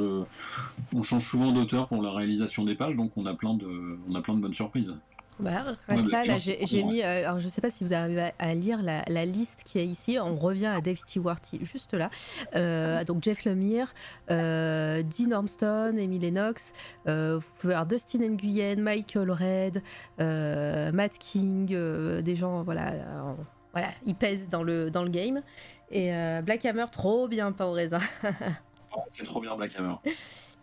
on 0.94 1.04
change 1.04 1.26
souvent 1.26 1.52
d'auteur 1.52 1.88
pour 1.88 2.02
la 2.02 2.12
réalisation 2.12 2.64
des 2.64 2.76
pages 2.76 2.96
donc 2.96 3.12
on 3.18 3.26
a 3.26 3.34
plein 3.34 3.56
de 3.56 4.00
on 4.10 4.16
a 4.16 4.22
plein 4.22 4.36
de 4.36 4.40
bonnes 4.42 4.54
surprises. 4.54 4.94
Bah, 5.40 5.64
là, 5.90 6.38
j'ai 6.38 6.84
mis. 6.84 7.02
euh, 7.02 7.28
alors, 7.28 7.40
je 7.40 7.48
sais 7.48 7.62
pas 7.62 7.70
si 7.70 7.84
vous 7.84 7.94
arrivez 7.94 8.22
à, 8.22 8.34
à 8.40 8.54
lire 8.54 8.82
la, 8.82 9.04
la 9.08 9.26
liste 9.26 9.64
qui 9.66 9.80
est 9.80 9.86
ici. 9.86 10.18
On 10.20 10.36
revient 10.36 10.68
à 10.68 10.82
Dave 10.82 10.98
Stewart, 10.98 11.40
juste 11.62 11.94
là. 11.94 12.10
Euh, 12.56 13.04
donc, 13.04 13.24
Jeff 13.24 13.44
Lemire, 13.46 13.94
euh, 14.32 15.04
Dean 15.04 15.32
Ormston, 15.32 15.96
Emily 15.98 16.20
Lennox. 16.32 16.74
vous 17.06 17.40
pouvez 17.60 17.74
avoir 17.74 17.86
Dustin 17.86 18.20
Nguyen, 18.30 18.80
Michael 18.82 19.32
Red, 19.32 19.84
Matt 20.94 21.18
King, 21.20 21.68
des 22.22 22.36
gens, 22.36 22.64
voilà. 22.64 22.94
voilà, 23.74 23.90
ils 24.06 24.16
pèsent 24.16 24.50
dans 24.50 24.64
le, 24.64 24.90
dans 24.90 25.04
le 25.04 25.10
game. 25.10 25.42
Et 25.92 26.12
Black 26.44 26.66
Hammer, 26.66 26.86
trop 26.92 27.28
bien, 27.28 27.52
pas 27.52 27.68
au 27.68 27.72
raisin. 27.74 28.00
C'est 29.10 29.24
trop 29.24 29.42
bien 29.42 29.56
Black 29.56 29.78
Hammer. 29.78 29.96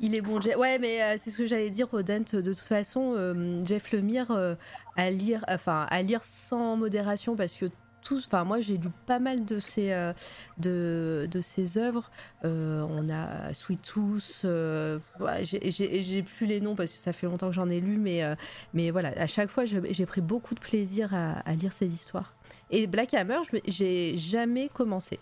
Il 0.02 0.14
est 0.16 0.20
bon, 0.20 0.40
Je- 0.40 0.56
ouais, 0.58 0.78
mais 0.80 1.00
euh, 1.02 1.16
c'est 1.18 1.30
ce 1.30 1.38
que 1.38 1.46
j'allais 1.46 1.70
dire, 1.70 1.88
Rodent. 1.88 2.24
De 2.32 2.42
toute 2.42 2.58
façon, 2.58 3.14
euh, 3.16 3.64
Jeff 3.64 3.92
Lemire, 3.92 4.30
euh, 4.32 4.56
à 4.96 5.10
lire, 5.10 5.44
enfin, 5.48 5.86
à 5.90 6.02
lire 6.02 6.24
sans 6.24 6.76
modération, 6.76 7.36
parce 7.36 7.52
que 7.54 7.66
tous, 8.02 8.26
enfin, 8.26 8.42
moi, 8.42 8.60
j'ai 8.60 8.78
lu 8.78 8.88
pas 9.06 9.20
mal 9.20 9.44
de 9.44 9.60
ses, 9.60 9.92
euh, 9.92 10.12
de, 10.58 11.28
de 11.30 11.40
ses 11.40 11.78
œuvres. 11.78 12.10
Euh, 12.44 12.84
on 12.90 13.08
a 13.10 13.54
Sweet 13.54 13.80
Tooth, 13.82 14.42
euh, 14.44 14.98
ouais, 15.20 15.44
j'ai- 15.44 16.22
plus 16.24 16.46
les 16.46 16.60
noms 16.60 16.74
parce 16.74 16.90
que 16.90 16.98
ça 16.98 17.12
fait 17.12 17.26
longtemps 17.28 17.46
que 17.48 17.54
j'en 17.54 17.70
ai 17.70 17.80
lu, 17.80 17.96
mais, 17.96 18.24
euh, 18.24 18.34
mais 18.74 18.90
voilà, 18.90 19.10
à 19.10 19.28
chaque 19.28 19.50
fois, 19.50 19.64
j'ai 19.66 20.06
pris 20.06 20.20
beaucoup 20.20 20.54
de 20.56 20.60
plaisir 20.60 21.14
à, 21.14 21.54
lire 21.54 21.72
ces 21.72 21.86
histoires. 21.94 22.34
Et 22.70 22.88
Black 22.88 23.14
Hammer, 23.14 23.38
j'ai 23.68 24.16
jamais 24.16 24.68
commencé. 24.68 25.20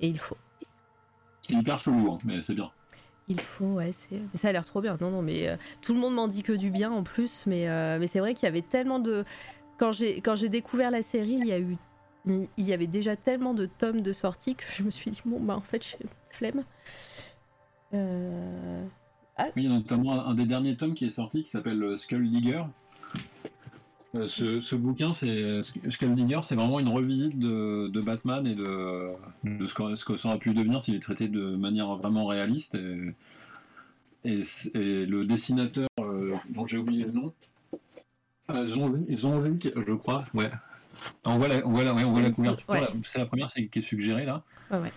Et 0.00 0.08
il 0.08 0.18
faut. 0.18 0.36
C'est 1.40 1.54
hyper 1.54 1.78
chelou, 1.78 2.12
hein, 2.12 2.18
mais 2.26 2.42
c'est 2.42 2.54
bien. 2.54 2.70
Il 3.28 3.40
faut, 3.40 3.74
ouais, 3.74 3.92
c'est... 3.92 4.16
mais 4.16 4.38
ça 4.38 4.48
a 4.48 4.52
l'air 4.52 4.64
trop 4.64 4.80
bien. 4.80 4.96
Non, 5.00 5.10
non, 5.10 5.22
mais 5.22 5.48
euh, 5.48 5.56
tout 5.82 5.92
le 5.92 6.00
monde 6.00 6.14
m'en 6.14 6.28
dit 6.28 6.42
que 6.42 6.52
du 6.52 6.70
bien 6.70 6.90
en 6.90 7.02
plus, 7.02 7.44
mais, 7.46 7.68
euh, 7.68 7.98
mais 8.00 8.06
c'est 8.06 8.20
vrai 8.20 8.34
qu'il 8.34 8.44
y 8.44 8.48
avait 8.48 8.62
tellement 8.62 8.98
de... 8.98 9.24
Quand 9.78 9.92
j'ai, 9.92 10.20
quand 10.20 10.34
j'ai 10.34 10.48
découvert 10.48 10.90
la 10.90 11.02
série, 11.02 11.38
il 11.40 11.46
y 11.46 11.52
a 11.52 11.58
eu... 11.58 11.76
Il 12.26 12.48
y 12.58 12.72
avait 12.72 12.86
déjà 12.86 13.16
tellement 13.16 13.54
de 13.54 13.66
tomes 13.66 14.02
de 14.02 14.12
sortie 14.12 14.54
que 14.54 14.64
je 14.66 14.82
me 14.82 14.90
suis 14.90 15.10
dit, 15.10 15.22
bon, 15.24 15.40
bah 15.40 15.56
en 15.56 15.60
fait, 15.60 15.82
j'ai 15.82 16.06
flemme. 16.30 16.64
Euh, 17.94 18.84
Oui, 19.38 19.50
il 19.56 19.62
y 19.64 19.66
a 19.66 19.70
notamment 19.70 20.26
un, 20.26 20.34
des 20.34 20.44
derniers 20.44 20.76
tomes 20.76 20.94
qui 20.94 21.06
est 21.06 21.10
sorti 21.10 21.42
qui 21.42 21.50
s'appelle 21.50 21.96
Skull 21.96 22.28
Digger. 22.28 22.64
Euh, 24.14 24.26
ce, 24.26 24.58
ce 24.60 24.74
bouquin, 24.74 25.12
c'est 25.12 25.60
c'est 25.62 26.54
vraiment 26.54 26.80
une 26.80 26.88
revisite 26.88 27.38
de, 27.38 27.88
de 27.88 28.00
Batman 28.00 28.46
et 28.46 28.54
de, 28.54 29.12
de 29.44 29.66
ce, 29.66 29.74
que, 29.74 29.94
ce 29.96 30.04
que 30.04 30.16
ça 30.16 30.28
aurait 30.28 30.38
pu 30.38 30.54
devenir 30.54 30.80
s'il 30.80 30.94
est 30.94 31.00
traité 31.00 31.28
de 31.28 31.56
manière 31.56 31.94
vraiment 31.96 32.26
réaliste. 32.26 32.74
Et, 32.74 33.14
et, 34.24 34.42
c- 34.42 34.70
et 34.74 35.04
le 35.04 35.26
dessinateur, 35.26 35.88
euh, 36.00 36.34
dont 36.48 36.64
j'ai 36.66 36.78
oublié 36.78 37.04
le 37.04 37.12
nom, 37.12 37.34
euh, 39.76 39.84
je 39.86 39.92
crois, 39.92 40.24
ouais. 40.32 40.50
On 41.24 41.36
voit 41.38 41.48
la, 41.48 41.66
on 41.66 41.70
voit 41.70 41.84
la, 41.84 41.92
ouais, 41.94 42.04
on 42.04 42.12
voit 42.12 42.22
la 42.22 42.30
couverture, 42.30 42.68
ouais. 42.70 42.80
c'est 43.04 43.18
la 43.18 43.26
première 43.26 43.48
c'est- 43.50 43.66
qui 43.68 43.78
est 43.80 43.82
suggérée 43.82 44.24
là. 44.24 44.42
Ouais. 44.70 44.90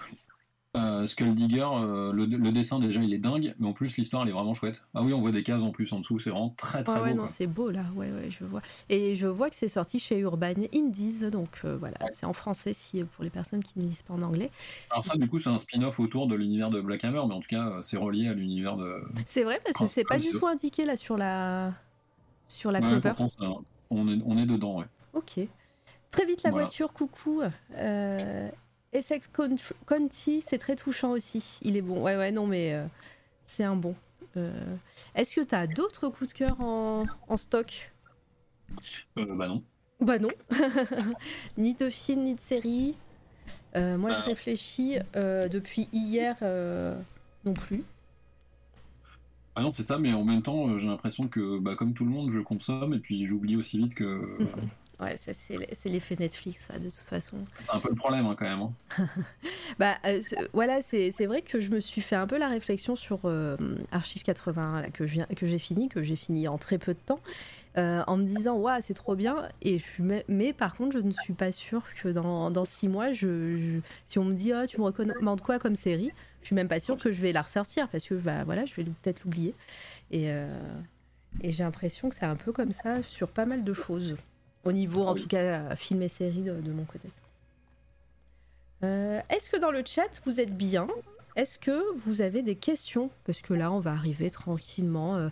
Euh, 0.78 1.06
Skull 1.06 1.36
Digger, 1.36 1.68
euh, 1.70 2.14
le, 2.14 2.26
le 2.26 2.52
dessin 2.54 2.80
déjà 2.80 3.02
il 3.02 3.14
est 3.14 3.18
dingue, 3.18 3.54
mais 3.60 3.68
en 3.68 3.74
plus 3.74 3.98
l'histoire 3.98 4.24
elle 4.24 4.30
est 4.30 4.32
vraiment 4.32 4.54
chouette. 4.54 4.86
Ah 4.94 5.04
oui, 5.04 5.12
on 5.12 5.20
voit 5.20 5.32
des 5.32 5.44
cases 5.44 5.64
en 5.64 5.72
plus 5.72 5.92
en 5.92 6.00
dessous, 6.00 6.20
c'est 6.20 6.30
vraiment 6.30 6.54
très 6.56 6.86
très 6.86 6.94
Ouais, 6.94 7.02
ouais, 7.02 7.10
beau. 7.10 7.16
non, 7.18 7.24
quoi. 7.24 7.28
c'est 7.32 7.48
beau 7.48 7.70
là, 7.72 7.84
ouais, 7.94 8.10
ouais, 8.10 8.30
je 8.30 8.46
vois. 8.46 8.62
Et 8.88 9.16
je 9.16 9.28
vois 9.28 9.50
que 9.50 9.58
c'est 9.58 9.68
sorti 9.68 10.00
chez 10.00 10.20
Urban 10.20 10.54
Indies, 10.74 11.30
donc 11.30 11.60
euh, 11.66 11.76
voilà, 11.78 11.98
c'est 12.14 12.26
en 12.26 12.32
français 12.32 12.72
si 12.72 13.04
pour 13.04 13.26
les 13.26 13.30
personnes 13.30 13.62
qui 13.62 13.80
ne 13.80 13.84
lisent 13.84 14.04
pas 14.04 14.14
en 14.14 14.22
anglais. 14.22 14.50
Alors 14.92 15.04
ça 15.04 15.18
du 15.18 15.28
coup 15.28 15.40
c'est 15.40 15.50
un 15.50 15.60
spin-off 15.60 16.00
autour 16.00 16.28
de 16.28 16.36
l'univers 16.36 16.70
de 16.70 16.80
Black 16.80 17.04
Hammer, 17.04 17.22
mais 17.28 17.34
en 17.34 17.42
tout 17.42 17.50
cas 17.50 17.80
c'est 17.82 17.98
relié 17.98 18.30
à 18.30 18.34
l'univers 18.34 18.78
de. 18.78 19.04
C'est 19.26 19.44
vrai 19.44 19.60
parce 19.66 19.76
que 19.76 19.84
Ah, 19.84 19.88
c'est 19.88 20.06
pas 20.06 20.16
comme 20.20 20.24
du 20.24 20.32
tout 20.32 20.48
indiqué 20.48 20.86
là 20.86 20.96
sur 20.96 21.18
la 21.18 21.74
sur 22.48 22.72
la 22.72 22.80
Ouais, 22.80 23.02
cover. 23.02 23.12
on, 23.90 24.08
est, 24.08 24.22
on 24.26 24.38
est 24.38 24.46
dedans, 24.46 24.80
ouais. 24.80 24.86
Ok. 25.14 25.38
Très 26.12 26.26
vite 26.26 26.44
la 26.44 26.52
Voilà. 26.52 26.66
voiture, 26.68 26.94
coucou. 26.94 27.42
Euh, 27.76 28.50
Essex 28.94 29.30
County, 29.88 30.42
c'est 30.42 30.58
très 30.58 30.76
touchant 30.76 31.12
aussi. 31.12 31.60
Il 31.62 31.78
est 31.78 31.82
bon. 31.82 32.02
Ouais, 32.04 32.18
ouais, 32.18 32.32
non, 32.32 32.48
mais 32.48 32.74
euh, 32.74 32.86
c'est 33.46 33.64
un 33.64 33.76
bon. 33.76 33.96
Euh, 34.38 34.52
Est-ce 35.16 35.36
que 35.36 35.42
tu 35.46 35.56
as 35.56 35.68
d'autres 35.68 36.10
coups 36.10 36.34
de 36.34 36.38
cœur 36.38 36.60
en, 36.62 37.06
en 37.28 37.38
stock? 37.38 37.92
Euh, 39.18 39.36
bah 39.36 39.48
non. 39.48 39.64
Bah 40.00 40.20
non. 40.20 40.30
ni 41.58 41.74
de 41.76 41.90
film, 41.90 42.24
ni 42.24 42.36
de 42.36 42.40
série. 42.40 42.96
Moi, 43.76 44.10
Bah 44.10 44.12
je 44.12 44.22
réfléchis 44.26 44.98
depuis 45.14 45.88
hier 45.94 46.36
non 47.46 47.54
plus. 47.54 47.84
Ah 49.56 49.62
non, 49.62 49.72
c'est 49.72 49.84
ça, 49.84 49.98
mais 49.98 50.14
en 50.14 50.24
même 50.24 50.42
temps 50.42 50.78
j'ai 50.78 50.88
l'impression 50.88 51.28
que 51.28 51.60
bah, 51.60 51.76
comme 51.76 51.94
tout 51.94 52.06
le 52.06 52.12
monde 52.12 52.32
je 52.32 52.40
consomme 52.40 52.94
et 52.94 53.00
puis 53.00 53.26
j'oublie 53.26 53.56
aussi 53.56 53.78
vite 53.78 53.96
que. 53.96 54.50
Ouais, 55.02 55.18
ça, 55.18 55.32
c'est 55.34 55.90
l'effet 55.90 56.16
Netflix, 56.20 56.66
ça, 56.68 56.78
de 56.78 56.86
toute 56.90 57.00
façon. 57.00 57.38
C'est 57.66 57.76
un 57.76 57.80
peu 57.80 57.90
le 57.90 57.96
problème 57.96 58.28
hein, 58.28 58.36
quand 58.38 58.46
même. 58.46 58.62
hein. 58.62 58.72
Bah 59.80 59.96
euh, 60.06 60.22
voilà, 60.54 60.82
c'est 60.82 61.10
vrai 61.26 61.42
que 61.42 61.60
je 61.60 61.70
me 61.70 61.80
suis 61.80 62.02
fait 62.02 62.16
un 62.16 62.28
peu 62.28 62.38
la 62.38 62.48
réflexion 62.50 62.96
sur 62.96 63.22
euh, 63.26 63.58
Archive 63.92 64.22
81 64.22 64.82
là, 64.82 64.90
que 64.90 65.08
j'ai 65.08 65.58
fini, 65.60 65.90
que 65.90 66.04
j'ai 66.04 66.16
fini 66.16 66.48
en 66.48 66.58
très 66.58 66.78
peu 66.78 66.94
de 66.94 67.00
temps, 67.00 67.20
euh, 67.78 68.04
en 68.06 68.18
me 68.18 68.26
disant 68.26 68.58
waouh 68.58 68.80
c'est 68.82 68.94
trop 68.94 69.16
bien. 69.16 69.48
Et 69.62 69.80
je 69.80 69.84
suis 69.84 70.04
mais, 70.28 70.54
par 70.54 70.76
contre 70.76 70.92
je 71.00 71.04
ne 71.04 71.12
suis 71.12 71.34
pas 71.34 71.52
sûre 71.52 71.84
que 72.04 72.10
dans, 72.10 72.52
dans 72.52 72.66
six 72.66 72.88
mois, 72.90 73.12
je, 73.14 73.58
je- 73.58 73.80
si 74.08 74.20
on 74.20 74.26
me 74.26 74.34
dit 74.36 74.52
ah 74.54 74.68
tu 74.68 74.78
me 74.78 74.84
recommandes 74.84 75.42
quoi 75.42 75.58
comme 75.58 75.76
série, 75.76 76.12
je 76.42 76.48
suis 76.48 76.56
même 76.56 76.68
pas 76.68 76.80
sûre 76.80 76.98
que 76.98 77.12
je 77.12 77.22
vais 77.22 77.32
la 77.32 77.42
ressortir 77.42 77.88
parce 77.90 78.06
que 78.06 78.14
bah, 78.14 78.44
voilà 78.44 78.66
je 78.66 78.76
vais 78.76 78.84
peut-être 78.84 79.24
l'oublier. 79.24 79.56
Et, 80.12 80.26
euh, 80.32 80.48
et 81.42 81.52
j'ai 81.54 81.64
l'impression 81.64 82.10
que 82.10 82.16
c'est 82.16 82.26
un 82.26 82.36
peu 82.36 82.52
comme 82.52 82.74
ça 82.74 83.02
sur 83.04 83.30
pas 83.30 83.46
mal 83.46 83.64
de 83.64 83.74
choses. 83.74 84.18
Au 84.64 84.72
niveau, 84.72 85.04
en 85.06 85.14
Oui. 85.14 85.22
tout 85.22 85.28
cas, 85.28 85.76
film 85.76 86.02
et 86.04 86.08
série 86.10 86.42
de, 86.42 86.54
de 86.54 86.72
mon 86.72 86.84
côté. 86.86 87.10
Euh, 88.84 89.20
Est-ce 89.30 89.50
que 89.50 89.58
dans 89.58 89.72
le 89.72 89.84
chat, 89.86 90.10
vous 90.26 90.40
êtes 90.40 90.56
bien? 90.56 90.88
Est-ce 91.36 91.58
que 91.58 91.96
vous 91.98 92.22
avez 92.22 92.42
des 92.44 92.56
questions? 92.56 93.10
Parce 93.26 93.42
que 93.42 93.54
là, 93.54 93.72
on 93.72 93.80
va 93.80 93.92
arriver 93.92 94.30
tranquillement 94.30 95.18
euh, 95.18 95.30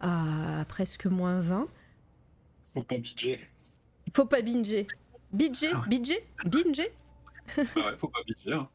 à 0.00 0.64
presque 0.68 1.06
moins 1.06 1.40
20. 1.40 1.68
Faut 2.64 2.82
pas 2.82 2.98
budget. 2.98 3.40
Faut 4.14 4.24
pas 4.26 4.42
binger. 4.42 4.86
Binger 5.32 5.70
Ah 5.74 5.82
Binger 5.86 6.18
Binger 6.46 6.88
ouais, 7.56 7.96
faut 7.96 8.08
pas 8.08 8.20
budget. 8.26 8.52
hein. 8.54 8.68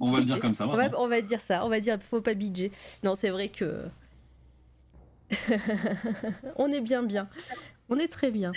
On 0.00 0.10
va 0.10 0.18
le 0.20 0.24
dire 0.24 0.38
comme 0.40 0.54
ça 0.54 0.66
on 0.66 0.74
va, 0.76 0.88
on 0.98 1.08
va 1.08 1.20
dire 1.22 1.40
ça, 1.40 1.64
on 1.64 1.68
va 1.68 1.80
dire 1.80 1.98
faut 2.10 2.20
pas 2.20 2.34
binger. 2.34 2.72
Non, 3.02 3.14
c'est 3.14 3.30
vrai 3.30 3.48
que. 3.48 3.84
on 6.56 6.70
est 6.72 6.80
bien, 6.80 7.02
bien. 7.02 7.28
On 7.88 7.96
est 7.98 8.08
très 8.08 8.30
bien. 8.30 8.52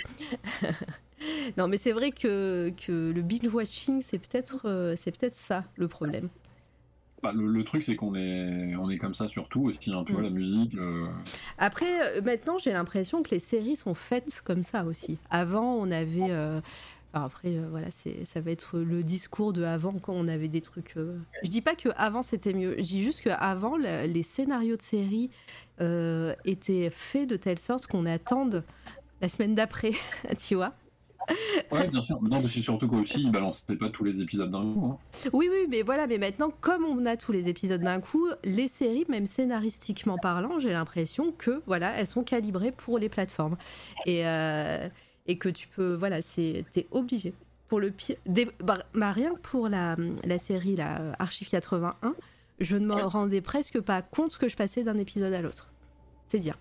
non, 1.56 1.68
mais 1.68 1.78
c'est 1.78 1.92
vrai 1.92 2.10
que, 2.10 2.72
que 2.86 3.12
le 3.14 3.22
binge-watching, 3.22 4.02
c'est 4.02 4.18
peut-être 4.18 4.62
euh, 4.66 4.94
c'est 4.96 5.16
peut-être 5.16 5.36
ça 5.36 5.64
le 5.76 5.88
problème. 5.88 6.28
Bah, 7.22 7.32
le, 7.32 7.46
le 7.46 7.62
truc 7.64 7.84
c'est 7.84 7.94
qu'on 7.94 8.14
est, 8.16 8.74
on 8.76 8.90
est 8.90 8.98
comme 8.98 9.14
ça 9.14 9.28
sur 9.28 9.48
tout, 9.48 9.62
aussi 9.66 9.92
un 9.92 10.04
peu 10.04 10.14
Mm. 10.14 10.22
la 10.22 10.30
musique. 10.30 10.74
euh, 10.74 11.06
Après, 11.58 12.18
euh, 12.18 12.22
maintenant, 12.22 12.58
j'ai 12.58 12.72
l'impression 12.72 13.22
que 13.22 13.30
les 13.30 13.38
séries 13.38 13.76
sont 13.76 13.94
faites 13.94 14.42
comme 14.44 14.62
ça 14.64 14.84
aussi. 14.84 15.18
Avant, 15.30 15.74
on 15.76 15.90
avait. 15.92 16.30
euh, 16.30 16.60
enfin, 17.14 17.24
après, 17.24 17.50
euh, 17.56 17.66
voilà, 17.70 17.90
c'est, 17.92 18.24
ça 18.24 18.40
va 18.40 18.50
être 18.50 18.76
le 18.78 19.04
discours 19.04 19.52
de 19.52 19.62
avant 19.62 19.92
quand 19.92 20.14
on 20.14 20.26
avait 20.26 20.48
des 20.48 20.62
trucs. 20.62 20.96
Je 21.44 21.48
dis 21.48 21.60
pas 21.62 21.76
que 21.76 21.90
avant 21.96 22.22
c'était 22.22 22.54
mieux. 22.54 22.74
Je 22.78 22.82
dis 22.82 23.04
juste 23.04 23.22
que 23.22 23.30
avant, 23.30 23.76
la- 23.76 24.08
les 24.08 24.24
scénarios 24.24 24.76
de 24.76 24.82
séries 24.82 25.30
étaient 26.44 26.90
faits 26.90 27.28
de 27.28 27.36
telle 27.36 27.58
sorte 27.58 27.86
qu'on 27.86 28.06
attende 28.06 28.64
la 29.22 29.28
semaine 29.28 29.54
d'après, 29.54 29.92
tu 30.46 30.56
vois. 30.56 30.74
Ouais, 31.70 31.86
bien 31.88 32.02
sûr. 32.02 32.20
Non, 32.20 32.40
mais 32.42 32.48
c'est 32.48 32.60
surtout 32.60 32.88
qu'aussi, 32.88 33.22
ils 33.22 33.30
balançaient 33.30 33.76
pas 33.76 33.88
tous 33.90 34.02
les 34.02 34.20
épisodes 34.20 34.50
d'un 34.50 34.60
coup. 34.74 34.86
hein. 34.86 34.98
Oui, 35.32 35.48
oui, 35.50 35.66
mais 35.70 35.82
voilà, 35.82 36.08
mais 36.08 36.18
maintenant, 36.18 36.52
comme 36.60 36.84
on 36.84 37.06
a 37.06 37.16
tous 37.16 37.30
les 37.30 37.48
épisodes 37.48 37.80
d'un 37.80 38.00
coup, 38.00 38.26
les 38.42 38.66
séries, 38.66 39.06
même 39.08 39.26
scénaristiquement 39.26 40.18
parlant, 40.18 40.58
j'ai 40.58 40.72
l'impression 40.72 41.30
que, 41.30 41.62
voilà, 41.66 41.92
elles 41.96 42.08
sont 42.08 42.24
calibrées 42.24 42.72
pour 42.72 42.98
les 42.98 43.08
plateformes. 43.08 43.56
Et, 44.04 44.26
euh, 44.26 44.88
et 45.28 45.38
que 45.38 45.48
tu 45.48 45.68
peux, 45.68 45.94
voilà, 45.94 46.20
c'est, 46.22 46.64
t'es 46.72 46.88
obligé. 46.90 47.32
Pour 47.68 47.78
le 47.78 47.92
pire, 47.92 48.16
des- 48.26 48.50
bah, 48.58 48.78
bah, 48.92 49.12
rien 49.12 49.32
que 49.34 49.40
pour 49.40 49.68
la, 49.68 49.94
la 50.24 50.38
série, 50.38 50.74
la 50.74 51.12
Archive 51.20 51.48
81, 51.48 52.14
je 52.58 52.76
ne 52.76 52.84
me 52.86 52.94
Ouais. 52.96 53.02
rendais 53.02 53.40
presque 53.40 53.80
pas 53.80 54.02
compte 54.02 54.36
que 54.36 54.48
je 54.48 54.56
passais 54.56 54.82
d'un 54.82 54.98
épisode 54.98 55.32
à 55.32 55.40
l'autre. 55.40 55.68
C'est 56.26 56.38
dire. 56.40 56.58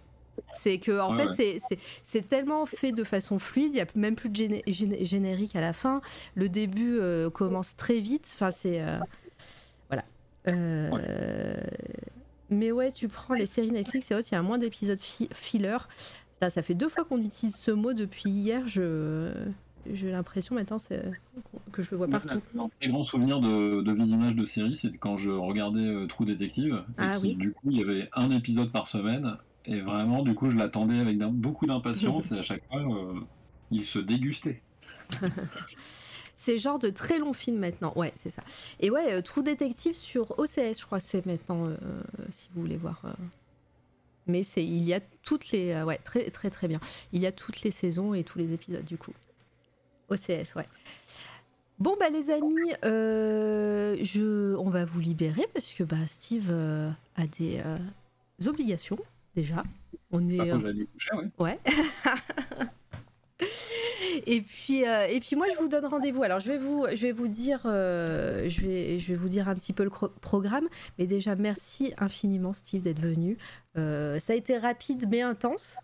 C'est 0.54 0.80
que, 0.80 1.00
en 1.00 1.16
fait, 1.16 1.28
ouais. 1.44 1.60
c'est- 2.04 2.28
tellement 2.28 2.66
fait 2.66 2.92
de 2.92 3.04
façon 3.04 3.40
fluide, 3.40 3.72
il 3.72 3.76
n'y 3.76 3.82
a 3.82 3.86
même 3.96 4.16
plus 4.16 4.30
de 4.30 4.36
géné- 4.36 4.64
géné- 4.68 5.06
générique 5.06 5.56
à 5.56 5.62
la 5.62 5.72
fin. 5.74 6.02
Le 6.36 6.50
début 6.50 6.98
euh, 7.00 7.30
commence 7.30 7.76
très 7.76 8.00
vite. 8.00 8.30
Enfin, 8.36 8.52
c'est. 8.52 8.82
euh, 8.82 8.98
voilà. 9.90 10.04
Euh, 10.48 11.56
Mais 12.50 12.72
ouais, 12.72 12.92
tu 12.92 13.08
prends 13.08 13.34
les 13.34 13.46
séries 13.46 13.72
Netflix 13.72 14.12
et 14.12 14.16
autres, 14.16 14.28
il 14.32 14.36
y 14.36 14.38
a 14.38 14.42
moins 14.42 14.58
d'épisodes 14.58 15.00
fi- 15.00 15.30
filler. 15.34 15.78
Putain, 16.34 16.50
ça 16.50 16.62
fait 16.62 16.74
deux 16.74 16.90
fois 16.90 17.06
qu'on 17.06 17.20
utilise 17.22 17.56
ce 17.56 17.72
mot 17.72 17.94
depuis 17.94 18.30
hier. 18.30 18.68
Je. 18.68 19.32
J'ai 19.92 20.12
l'impression 20.12 20.54
maintenant 20.54 20.78
que 21.72 21.82
je 21.82 21.90
le 21.90 21.98
vois 21.98 22.08
partout. 22.08 22.40
Un 22.60 22.70
très 22.80 22.88
grand 22.90 23.04
souvenir 23.04 23.40
de, 23.40 23.82
de 23.82 23.92
visionnage 23.94 24.36
de 24.36 24.46
série, 24.46 24.76
c'est 24.76 24.96
quand 25.00 25.18
je 25.18 25.32
regardais 25.32 26.06
True 26.08 26.26
Detective. 26.26 26.84
et 26.90 26.94
Ah 27.00 27.16
qui, 27.16 27.22
oui. 27.30 27.36
Du 27.36 27.52
coup, 27.52 27.72
il 27.72 27.78
y 27.78 27.82
avait 27.82 28.08
un 28.14 28.30
épisode 28.30 28.72
par 28.72 28.86
semaine. 28.88 29.38
Et 29.66 29.80
vraiment, 29.80 30.24
du 30.24 30.34
coup, 30.34 30.50
je 30.50 30.58
l'attendais 30.58 31.00
avec 31.00 31.18
beaucoup 31.20 31.66
d'impatience. 31.66 32.32
et 32.32 32.40
à 32.40 32.42
chaque 32.42 32.66
fois, 32.68 32.82
euh, 32.82 33.20
il 33.70 33.84
se 33.84 34.00
dégustait. 34.00 34.62
C'est 36.36 36.58
genre 36.58 36.80
de 36.80 36.90
très 36.90 37.20
longs 37.20 37.34
films 37.34 37.60
maintenant. 37.60 37.94
Ouais, 37.96 38.14
c'est 38.16 38.32
ça. 38.32 38.42
Et 38.80 38.90
ouais, 38.90 39.14
euh, 39.14 39.22
True 39.22 39.44
Detective 39.44 39.96
sur 39.96 40.40
OCS, 40.40 40.80
je 40.80 40.86
crois 40.88 41.00
c'est 41.00 41.24
maintenant, 41.28 41.68
euh, 41.68 41.78
si 42.32 42.50
vous 42.56 42.62
voulez 42.62 42.78
voir. 42.78 43.00
euh. 43.06 43.12
Mais 44.26 44.42
c'est, 44.42 44.64
il 44.64 44.84
y 44.84 44.92
a 44.96 45.02
toutes 45.22 45.52
les, 45.52 45.72
euh, 45.72 45.86
ouais, 45.86 46.00
très 46.00 46.32
très 46.32 46.50
très 46.50 46.68
bien. 46.68 46.80
Il 47.12 47.22
y 47.22 47.28
a 47.28 47.32
toutes 47.32 47.62
les 47.62 47.70
saisons 47.70 48.16
et 48.16 48.24
tous 48.24 48.40
les 48.40 48.54
épisodes 48.54 48.84
du 48.86 48.98
coup. 48.98 49.14
OCS, 50.10 50.56
ouais. 50.56 50.68
Bon 51.78 51.96
bah 52.00 52.10
les 52.10 52.32
amis, 52.32 52.74
euh, 52.86 53.98
je, 54.02 54.56
on 54.56 54.70
va 54.72 54.84
vous 54.84 55.00
libérer 55.00 55.48
parce 55.54 55.72
que 55.74 55.84
bah 55.84 56.08
Steve 56.08 56.48
euh, 56.50 56.90
a 57.18 57.28
des 57.28 57.62
euh, 57.64 57.78
obligations 58.48 58.98
déjà. 59.36 59.64
On 60.12 60.28
est. 60.30 60.38
Bah, 60.38 60.46
j'aille 60.46 60.74
me 60.74 60.86
coucher, 60.86 61.16
ouais. 61.16 61.30
Ouais. 61.40 61.60
et 64.26 64.42
puis 64.42 64.86
euh, 64.88 65.08
et 65.08 65.20
puis 65.20 65.36
moi 65.36 65.48
je 65.52 65.58
vous 65.58 65.68
donne 65.68 65.86
rendez-vous. 65.86 66.24
Alors 66.24 66.40
je 66.40 66.48
vais 66.48 66.58
vous 66.58 66.86
je 66.94 67.02
vais 67.02 67.12
vous 67.12 67.28
dire 67.28 67.62
euh, 67.66 68.50
je 68.50 68.62
vais 68.62 69.00
je 69.00 69.08
vais 69.08 69.16
vous 69.16 69.30
dire 69.30 69.48
un 69.48 69.56
petit 69.56 69.74
peu 69.74 69.84
le 69.84 69.90
programme. 69.90 70.68
Mais 70.98 71.08
déjà 71.08 71.36
merci 71.36 71.94
infiniment 71.98 72.54
Steve 72.54 72.82
d'être 72.82 73.00
venu. 73.00 73.38
Euh, 73.78 74.20
ça 74.20 74.34
a 74.34 74.36
été 74.36 74.58
rapide 74.58 75.08
mais 75.10 75.22
intense. 75.22 75.78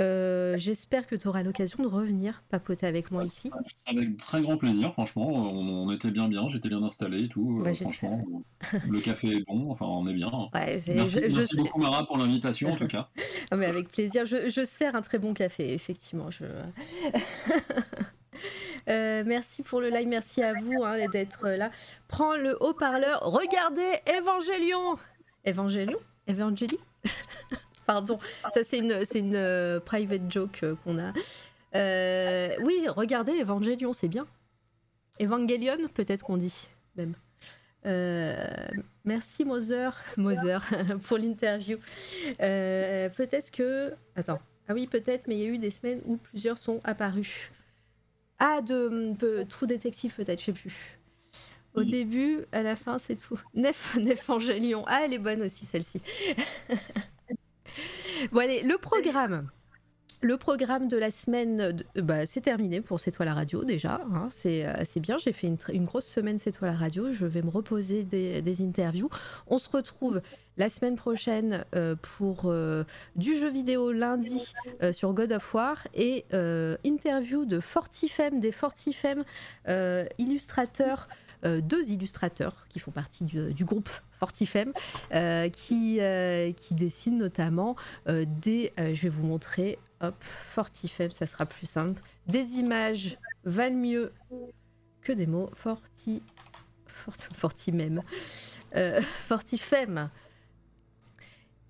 Euh, 0.00 0.56
J'espère 0.56 1.06
que 1.06 1.14
tu 1.14 1.28
auras 1.28 1.42
l'occasion 1.42 1.82
de 1.82 1.88
revenir 1.88 2.42
papoter 2.48 2.86
avec 2.86 3.10
moi 3.10 3.22
ici. 3.24 3.50
Avec 3.86 4.16
très 4.16 4.40
grand 4.40 4.56
plaisir, 4.56 4.92
franchement. 4.92 5.28
On, 5.28 5.86
on 5.86 5.92
était 5.92 6.10
bien 6.10 6.28
bien, 6.28 6.48
j'étais 6.48 6.68
bien 6.70 6.82
installé 6.82 7.24
et 7.24 7.28
tout. 7.28 7.60
Bah, 7.62 7.70
euh, 7.70 7.72
j'espère. 7.72 8.10
franchement, 8.10 8.42
le 8.88 9.00
café 9.00 9.28
est 9.36 9.44
bon, 9.46 9.70
enfin 9.70 9.84
on 9.86 10.06
est 10.08 10.14
bien. 10.14 10.30
Ouais, 10.54 10.78
Merci, 10.88 11.20
je, 11.22 11.28
je 11.30 11.36
merci 11.36 11.56
sais. 11.56 11.60
beaucoup 11.62 11.80
Mara 11.80 12.06
pour 12.06 12.16
l'invitation 12.16 12.72
en 12.72 12.76
tout 12.76 12.88
cas. 12.88 13.08
Ah, 13.50 13.56
mais 13.56 13.66
avec 13.66 13.90
plaisir. 13.90 14.24
Je, 14.24 14.48
je 14.48 14.64
sers 14.64 14.94
un 14.96 15.02
très 15.02 15.18
bon 15.18 15.34
café, 15.34 15.74
effectivement. 15.74 16.30
Je... 16.30 16.44
Euh, 18.88 19.22
merci 19.24 19.62
pour 19.62 19.80
le 19.80 19.88
live, 19.90 20.08
merci 20.08 20.42
à 20.42 20.54
vous 20.54 20.82
hein, 20.82 20.96
d'être 21.12 21.48
là. 21.48 21.70
Prends 22.08 22.36
le 22.36 22.56
haut-parleur, 22.60 23.20
regardez 23.22 23.88
Évangélion 24.18 24.96
Évangélion 25.44 25.98
Évangélie 26.26 26.78
Pardon, 27.86 28.18
ça 28.54 28.62
c'est 28.64 28.78
une, 28.78 29.04
c'est 29.04 29.18
une 29.18 29.34
euh, 29.34 29.80
private 29.80 30.30
joke 30.30 30.60
euh, 30.62 30.74
qu'on 30.84 30.98
a. 30.98 31.12
Euh, 31.74 32.50
oui, 32.62 32.84
regardez 32.88 33.32
Évangélion, 33.32 33.92
c'est 33.92 34.08
bien. 34.08 34.26
Evangelion, 35.20 35.76
peut-être 35.94 36.24
qu'on 36.24 36.36
dit 36.36 36.68
même. 36.96 37.14
Euh, 37.84 38.46
merci 39.04 39.44
Moser, 39.44 39.90
Moser 40.16 40.58
pour 41.02 41.18
l'interview. 41.18 41.78
Euh, 42.40 43.08
peut-être 43.10 43.50
que. 43.50 43.92
Attends. 44.14 44.40
Ah 44.68 44.74
oui, 44.74 44.86
peut-être, 44.86 45.26
mais 45.26 45.36
il 45.36 45.40
y 45.40 45.44
a 45.44 45.48
eu 45.48 45.58
des 45.58 45.70
semaines 45.72 46.00
où 46.04 46.16
plusieurs 46.16 46.58
sont 46.58 46.80
apparus. 46.84 47.50
Ah, 48.38 48.60
de, 48.62 49.12
de 49.18 49.42
Trou 49.48 49.66
Détective, 49.66 50.14
peut-être, 50.14 50.38
je 50.40 50.46
sais 50.46 50.52
plus. 50.52 50.98
Au 51.74 51.80
Oui. 51.80 51.90
début, 51.90 52.44
à 52.52 52.62
la 52.62 52.76
fin, 52.76 52.98
c'est 52.98 53.16
tout. 53.16 53.40
Nef, 53.54 53.96
Nef 54.00 54.28
Angélion. 54.30 54.84
Ah, 54.86 55.02
elle 55.04 55.14
est 55.14 55.18
bonne 55.18 55.42
aussi, 55.42 55.64
celle-ci. 55.66 56.00
bon, 58.32 58.40
allez, 58.40 58.62
le 58.62 58.78
programme. 58.78 59.48
Le 60.24 60.36
programme 60.36 60.86
de 60.86 60.96
la 60.96 61.10
semaine, 61.10 61.72
de- 61.72 62.00
bah, 62.00 62.26
c'est 62.26 62.42
terminé 62.42 62.80
pour 62.80 63.00
C'est 63.00 63.10
toi 63.10 63.26
la 63.26 63.34
radio 63.34 63.64
déjà. 63.64 64.00
hein. 64.14 64.28
c'est 64.30 64.64
euh, 64.64 64.72
c'est 64.84 65.00
bien, 65.00 65.18
j'ai 65.18 65.32
fait 65.32 65.48
une, 65.48 65.56
une 65.72 65.84
grosse 65.84 66.06
semaine 66.06 66.38
C'est 66.38 66.52
toi 66.52 66.68
la 66.68 66.76
radio. 66.76 67.12
Je 67.12 67.26
vais 67.26 67.42
me 67.42 67.50
reposer 67.50 68.04
des, 68.04 68.40
des 68.40 68.62
interviews. 68.62 69.10
On 69.48 69.58
se 69.58 69.68
retrouve 69.68 70.22
la 70.58 70.68
semaine 70.68 70.94
prochaine 70.94 71.64
euh, 71.74 71.96
pour 72.00 72.42
euh, 72.44 72.84
du 73.16 73.36
jeu 73.36 73.50
vidéo 73.50 73.90
lundi 73.90 74.52
euh, 74.84 74.92
sur 74.92 75.12
God 75.12 75.32
of 75.32 75.54
War 75.54 75.88
et 75.92 76.24
euh, 76.34 76.76
interview 76.84 77.44
de 77.44 77.58
Fortifem, 77.58 78.38
des 78.38 78.52
Fortifem 78.52 79.24
euh, 79.68 80.04
illustrateurs, 80.18 81.08
euh, 81.10 81.14
deux 81.44 81.90
illustrateurs 81.90 82.66
qui 82.68 82.78
font 82.78 82.90
partie 82.90 83.24
du, 83.24 83.64
groupe 83.64 83.88
Fortifem, 84.18 84.72
euh, 85.12 85.48
qui, 85.48 86.00
euh, 86.00 86.52
qui 86.52 86.74
dessinent 86.74 87.18
notamment 87.18 87.76
euh, 88.08 88.24
des. 88.40 88.72
euh, 88.78 88.94
je 88.94 89.02
vais 89.02 89.08
vous 89.08 89.24
montrer. 89.26 89.78
Hop, 90.00 90.14
Fortifem, 90.20 91.10
ça 91.10 91.26
sera 91.26 91.46
plus 91.46 91.66
simple. 91.66 92.00
Des 92.26 92.58
images 92.58 93.18
valent 93.44 93.76
mieux 93.76 94.12
que 95.00 95.12
des 95.12 95.26
mots. 95.26 95.50
Forti. 95.54 96.22
Forti. 96.86 97.72
Euh, 98.76 99.00
Fortifem. 99.02 100.10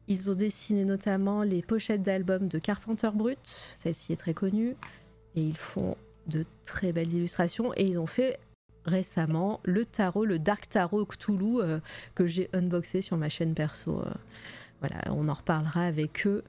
Ils 0.08 0.30
ont 0.30 0.34
dessiné 0.34 0.84
notamment 0.84 1.42
les 1.42 1.62
pochettes 1.62 2.02
d'albums 2.02 2.48
de 2.48 2.58
Carpenter 2.58 3.10
Brut. 3.14 3.64
Celle-ci 3.76 4.12
est 4.12 4.16
très 4.16 4.34
connue. 4.34 4.76
Et 5.34 5.42
ils 5.42 5.56
font 5.56 5.96
de 6.26 6.44
très 6.66 6.92
belles 6.92 7.12
illustrations. 7.12 7.72
Et 7.76 7.84
ils 7.84 7.98
ont 7.98 8.06
fait 8.06 8.38
récemment 8.84 9.60
le 9.64 9.84
tarot, 9.84 10.24
le 10.24 10.38
Dark 10.38 10.68
Tarot 10.68 11.04
Cthulhu 11.06 11.60
euh, 11.60 11.80
que 12.14 12.26
j'ai 12.26 12.48
unboxé 12.52 13.02
sur 13.02 13.16
ma 13.16 13.28
chaîne 13.28 13.54
perso. 13.54 14.00
euh. 14.00 14.10
voilà, 14.80 14.96
on 15.10 15.28
en 15.28 15.34
reparlera 15.34 15.82
avec 15.84 16.26
eux 16.26 16.44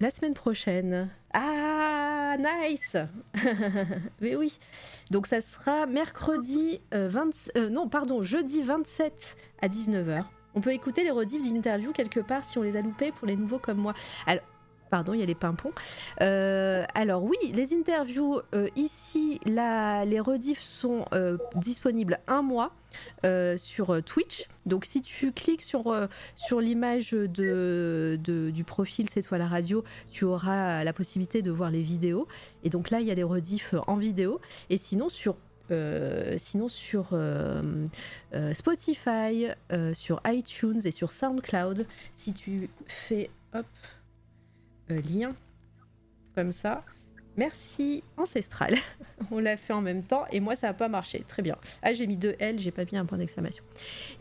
la 0.00 0.10
semaine 0.10 0.34
prochaine. 0.34 1.08
Ah, 1.32 2.36
nice 2.38 2.96
Mais 4.20 4.36
oui. 4.36 4.58
Donc 5.10 5.26
ça 5.26 5.40
sera 5.40 5.86
mercredi 5.86 6.80
euh, 6.92 7.08
20, 7.08 7.50
euh, 7.56 7.70
non, 7.70 7.88
pardon, 7.88 8.22
jeudi 8.22 8.62
27 8.62 9.36
à 9.62 9.68
19h. 9.68 10.24
On 10.54 10.60
peut 10.60 10.72
écouter 10.72 11.04
les 11.04 11.10
rediffs 11.10 11.50
d'interview 11.50 11.92
quelque 11.92 12.20
part 12.20 12.44
si 12.44 12.58
on 12.58 12.62
les 12.62 12.76
a 12.76 12.80
loupés 12.82 13.12
pour 13.12 13.26
les 13.26 13.36
nouveaux 13.36 13.58
comme 13.58 13.78
moi. 13.78 13.94
Alors, 14.26 14.44
pardon, 14.94 15.12
il 15.12 15.18
y 15.18 15.24
a 15.24 15.26
les 15.26 15.34
pimpons. 15.34 15.72
Euh, 16.20 16.84
alors 16.94 17.24
oui, 17.24 17.36
les 17.52 17.74
interviews 17.74 18.40
euh, 18.54 18.68
ici, 18.76 19.40
les 19.44 20.20
rediffs 20.20 20.62
sont 20.62 21.04
euh, 21.12 21.36
disponibles 21.56 22.20
un 22.28 22.42
mois 22.42 22.70
sur 23.56 24.04
Twitch. 24.04 24.46
Donc 24.66 24.84
si 24.84 25.02
tu 25.02 25.32
cliques 25.32 25.62
sur, 25.62 25.92
l'image 26.60 27.10
du 27.12 28.64
profil 28.64 29.10
C'est 29.10 29.22
toi 29.22 29.36
la 29.36 29.48
radio, 29.48 29.82
tu 30.12 30.24
auras 30.24 30.84
la 30.84 30.92
possibilité 30.92 31.42
de 31.42 31.50
voir 31.50 31.72
les 31.72 31.82
vidéos. 31.82 32.28
Et 32.62 32.70
donc 32.70 32.90
là, 32.90 33.00
il 33.00 33.08
y 33.08 33.10
a 33.10 33.16
les 33.16 33.24
rediffs 33.24 33.74
en 33.88 33.96
vidéo. 33.96 34.40
Et 34.70 34.76
sinon, 34.76 35.08
sur 35.08 35.34
sinon 36.36 36.68
sur 36.68 37.18
Spotify, 38.52 39.48
sur 39.92 40.20
iTunes 40.24 40.80
et 40.84 40.92
sur 40.92 41.10
SoundCloud, 41.10 41.88
si 42.12 42.32
tu 42.32 42.70
fais 42.86 43.28
lien 44.88 45.34
comme 46.34 46.52
ça, 46.52 46.82
merci 47.36 48.02
ancestral. 48.16 48.74
On 49.30 49.38
l'a 49.38 49.56
fait 49.56 49.72
en 49.72 49.80
même 49.80 50.02
temps 50.02 50.24
et 50.30 50.40
moi 50.40 50.56
ça 50.56 50.68
n'a 50.68 50.74
pas 50.74 50.88
marché. 50.88 51.24
Très 51.26 51.42
bien. 51.42 51.56
Ah 51.82 51.92
j'ai 51.92 52.06
mis 52.06 52.16
deux 52.16 52.34
L, 52.38 52.58
j'ai 52.58 52.70
pas 52.70 52.84
mis 52.84 52.96
un 52.96 53.04
point 53.06 53.18
d'exclamation. 53.18 53.64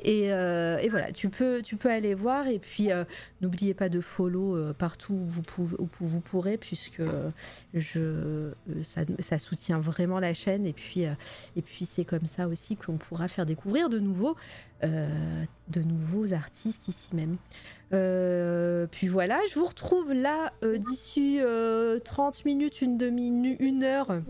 Et, 0.04 0.32
euh, 0.32 0.78
et 0.80 0.90
voilà, 0.90 1.12
tu 1.12 1.30
peux, 1.30 1.62
tu 1.62 1.76
peux 1.76 1.90
aller 1.90 2.14
voir 2.14 2.48
et 2.48 2.60
puis 2.60 2.92
euh, 2.92 3.04
n'oubliez 3.42 3.74
pas 3.74 3.90
de 3.90 4.00
follow 4.00 4.56
euh, 4.56 4.74
partout 4.74 5.14
où 5.14 5.26
vous, 5.26 5.42
pouvez, 5.42 5.76
où 5.80 5.88
vous 6.00 6.22
pourrez 6.22 6.58
puisque 6.58 7.00
euh, 7.00 7.30
je, 7.74 8.00
euh, 8.00 8.54
ça, 8.84 9.02
ça 9.20 9.40
soutient 9.40 9.80
vraiment 9.80 10.20
la 10.20 10.34
chaîne 10.34 10.66
et 10.66 10.74
puis, 10.74 11.06
euh, 11.06 11.14
et 11.56 11.62
puis 11.62 11.86
c'est 11.86 12.06
comme 12.06 12.26
ça 12.26 12.48
aussi 12.48 12.76
qu'on 12.76 12.98
pourra 12.98 13.28
faire 13.28 13.46
découvrir 13.46 13.90
de 13.90 14.00
nouveaux, 14.00 14.36
euh, 14.84 15.44
de 15.70 15.82
nouveaux 15.82 16.34
artistes 16.34 16.88
ici 16.88 17.10
même. 17.16 17.38
Euh, 17.94 18.88
puis 18.92 19.08
voilà, 19.08 19.40
je 19.50 19.60
vous 19.60 19.66
retrouve 19.66 20.14
là 20.14 20.52
euh, 20.64 20.78
d'ici 20.78 21.38
euh, 21.40 22.00
30 22.00 22.46
minutes, 22.46 22.82
une 22.82 22.98
demi, 22.98 23.28
une 23.60 23.84
heure 23.84 24.22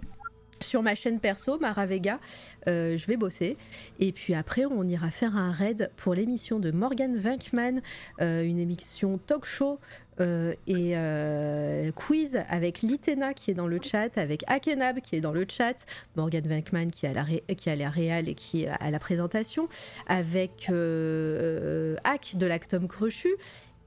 sur 0.63 0.81
ma 0.81 0.95
chaîne 0.95 1.19
perso, 1.19 1.59
Mara 1.59 1.85
Vega. 1.85 2.19
Euh, 2.67 2.97
je 2.97 3.05
vais 3.05 3.17
bosser. 3.17 3.57
Et 3.99 4.11
puis 4.11 4.33
après, 4.33 4.65
on 4.65 4.83
ira 4.83 5.11
faire 5.11 5.35
un 5.37 5.51
raid 5.51 5.91
pour 5.97 6.15
l'émission 6.15 6.59
de 6.59 6.71
Morgan 6.71 7.15
Venkman, 7.15 7.81
euh, 8.21 8.43
une 8.43 8.59
émission 8.59 9.19
talk 9.19 9.45
show 9.45 9.79
euh, 10.19 10.53
et 10.67 10.91
euh, 10.95 11.91
quiz 11.91 12.41
avec 12.49 12.81
Litena 12.81 13.33
qui 13.33 13.51
est 13.51 13.53
dans 13.53 13.67
le 13.67 13.79
chat, 13.81 14.17
avec 14.17 14.43
Akenab 14.47 14.99
qui 14.99 15.15
est 15.15 15.21
dans 15.21 15.31
le 15.31 15.45
chat, 15.47 15.85
Morgan 16.15 16.47
Venkman 16.47 16.91
qui 16.91 17.05
est 17.05 17.09
à 17.09 17.13
la, 17.13 17.25
qui 17.55 17.69
est 17.69 17.71
à 17.71 17.75
la 17.75 17.89
réal 17.89 18.29
et 18.29 18.35
qui 18.35 18.63
est 18.63 18.67
à 18.67 18.91
la 18.91 18.99
présentation, 18.99 19.67
avec 20.07 20.67
euh, 20.69 21.95
Hack 22.03 22.33
de 22.35 22.45
l'Actum 22.45 22.87
Crochu 22.87 23.35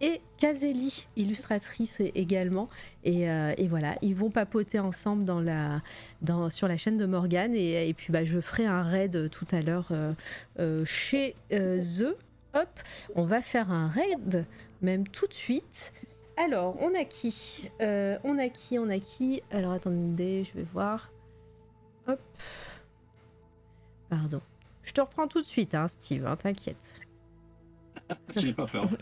et 0.00 0.20
Kazeli, 0.38 1.06
illustratrice 1.16 2.02
également. 2.14 2.68
Et, 3.04 3.26
voilà, 3.68 3.96
ils 4.02 4.14
vont 4.14 4.28
papoter 4.28 4.78
ensemble 4.78 5.24
dans 5.24 5.40
la, 5.40 5.80
dans, 6.20 6.50
sur 6.50 6.68
la 6.68 6.76
chaîne 6.76 6.98
de 6.98 7.06
Morgan. 7.06 7.54
Et, 7.54 7.94
puis 7.96 8.12
bah, 8.12 8.22
je 8.22 8.38
ferai 8.38 8.66
un 8.66 8.82
raid 8.82 9.30
tout 9.30 9.46
à 9.52 9.62
l'heure 9.62 9.88
chez 10.84 11.34
The. 11.50 12.14
Hop, 12.52 12.68
on 13.14 13.24
va 13.24 13.40
faire 13.40 13.70
un 13.70 13.88
raid 13.88 14.44
même 14.82 15.06
tout 15.08 15.26
de 15.26 15.34
suite. 15.34 15.92
Alors, 16.36 16.76
on 16.80 16.94
a 16.94 17.04
qui? 17.04 17.70
Euh, 17.80 18.18
On 18.24 18.38
a 18.38 18.48
qui 18.48 18.78
On 18.78 18.88
a 18.90 18.98
qui? 18.98 19.42
Alors, 19.50 19.72
attendez, 19.72 20.44
je 20.44 20.52
vais 20.58 20.66
voir. 20.72 21.10
Hop. 22.06 22.20
Pardon. 24.08 24.40
Je 24.82 24.92
te 24.92 25.00
reprends 25.00 25.26
tout 25.26 25.40
de 25.40 25.46
suite, 25.46 25.74
hein, 25.74 25.88
Steve, 25.88 26.26
hein, 26.26 26.36
t'inquiète. 26.36 27.00
Je 28.34 28.40
n'ai 28.40 28.52
pas 28.52 28.66
peur. 28.66 28.88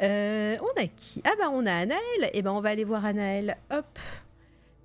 Euh, 0.00 0.56
on 0.60 0.80
a 0.80 0.86
qui? 0.86 1.20
Ah 1.24 1.32
bah 1.36 1.48
on 1.50 1.66
a 1.66 1.72
Anaël. 1.72 2.30
Et 2.32 2.40
ben 2.42 2.52
on 2.52 2.60
va 2.60 2.68
aller 2.68 2.84
voir 2.84 3.04
Anaël. 3.04 3.56
Hop. 3.72 3.98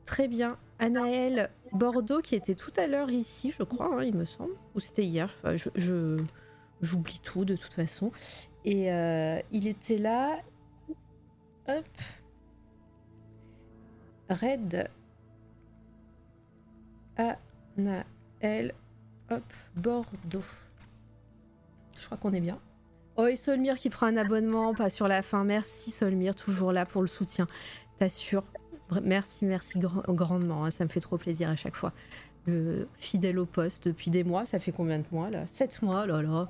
Très 0.08 0.28
bien. 0.28 0.58
Anaël 0.80 1.52
Bordeaux 1.72 2.22
qui 2.22 2.34
était 2.34 2.56
tout 2.56 2.72
à 2.78 2.88
l'heure 2.88 3.12
ici, 3.12 3.54
je 3.56 3.62
crois, 3.62 3.94
hein, 3.94 4.04
il 4.04 4.16
me 4.16 4.26
semble. 4.26 4.54
Ou 4.74 4.80
c'était 4.80 5.04
hier. 5.04 5.26
Enfin, 5.26 5.56
je- 5.76 6.18
j'oublie 6.82 7.20
tout 7.20 7.46
de 7.46 7.56
toute 7.56 7.74
façon. 7.74 8.12
Et 8.66 8.92
euh, 8.92 9.40
il 9.52 9.68
était 9.68 10.00
là. 10.00 10.40
Hop. 11.68 11.86
Red. 14.30 14.90
Anaël. 17.18 18.74
Hop, 19.30 19.44
Bordeaux. 19.76 20.44
Je 21.98 22.06
crois 22.06 22.18
qu'on 22.18 22.34
est 22.34 22.42
bien. 22.42 22.60
Oh, 23.16 23.28
et 23.28 23.36
Solmire 23.36 23.78
qui 23.78 23.90
prend 23.90 24.08
un 24.08 24.18
abonnement, 24.18 24.74
pas 24.74 24.90
sur 24.90 25.08
la 25.08 25.22
fin. 25.22 25.44
Merci 25.44 25.92
Solmire, 25.92 26.36
toujours 26.36 26.72
là 26.72 26.86
pour 26.86 27.02
le 27.02 27.08
soutien. 27.08 27.48
T'assures. 28.00 28.44
Merci, 29.02 29.46
merci 29.46 29.80
grandement. 29.80 30.66
Hein. 30.66 30.72
Ça 30.72 30.84
me 30.84 30.90
fait 30.90 31.00
trop 31.00 31.18
plaisir 31.18 31.50
à 31.50 31.56
chaque 31.56 31.76
fois. 31.76 31.94
Le 32.46 32.88
fidèle 32.98 33.40
au 33.40 33.46
poste 33.46 33.88
depuis 33.88 34.12
des 34.12 34.24
mois. 34.24 34.46
Ça 34.46 34.60
fait 34.60 34.72
combien 34.72 35.00
de 35.00 35.06
mois 35.12 35.30
là? 35.30 35.48
7 35.48 35.82
mois, 35.82 36.06
là 36.06 36.22
là. 36.22 36.50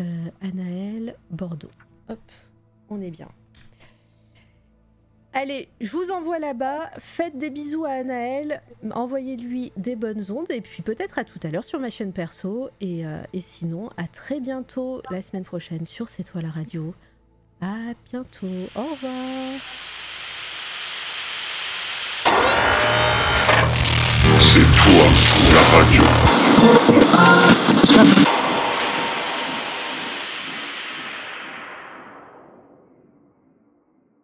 Euh, 0.00 0.28
Anaël, 0.40 1.16
Bordeaux. 1.30 1.70
Hop, 2.08 2.20
on 2.88 3.00
est 3.00 3.10
bien. 3.10 3.28
Allez, 5.34 5.68
je 5.80 5.90
vous 5.90 6.10
envoie 6.10 6.38
là-bas. 6.38 6.90
Faites 6.98 7.38
des 7.38 7.48
bisous 7.48 7.86
à 7.86 7.92
Anaël. 7.92 8.62
Envoyez-lui 8.90 9.72
des 9.78 9.96
bonnes 9.96 10.24
ondes. 10.30 10.50
Et 10.50 10.60
puis 10.60 10.82
peut-être 10.82 11.18
à 11.18 11.24
tout 11.24 11.40
à 11.42 11.48
l'heure 11.48 11.64
sur 11.64 11.80
ma 11.80 11.88
chaîne 11.88 12.12
perso. 12.12 12.68
Et, 12.80 13.06
euh, 13.06 13.22
sinon, 13.40 13.88
à 13.96 14.06
très 14.06 14.40
bientôt 14.40 15.00
la 15.10 15.22
semaine 15.22 15.44
prochaine 15.44 15.86
sur 15.86 16.10
C'est 16.10 16.24
toi 16.24 16.42
la 16.42 16.50
radio. 16.50 16.94
À 17.62 17.94
bientôt. 18.04 18.46
Au 18.76 18.82
revoir. 18.82 19.12
C'est 24.38 24.60
toi 24.60 25.06
la 25.54 25.62
radio. 25.78 26.02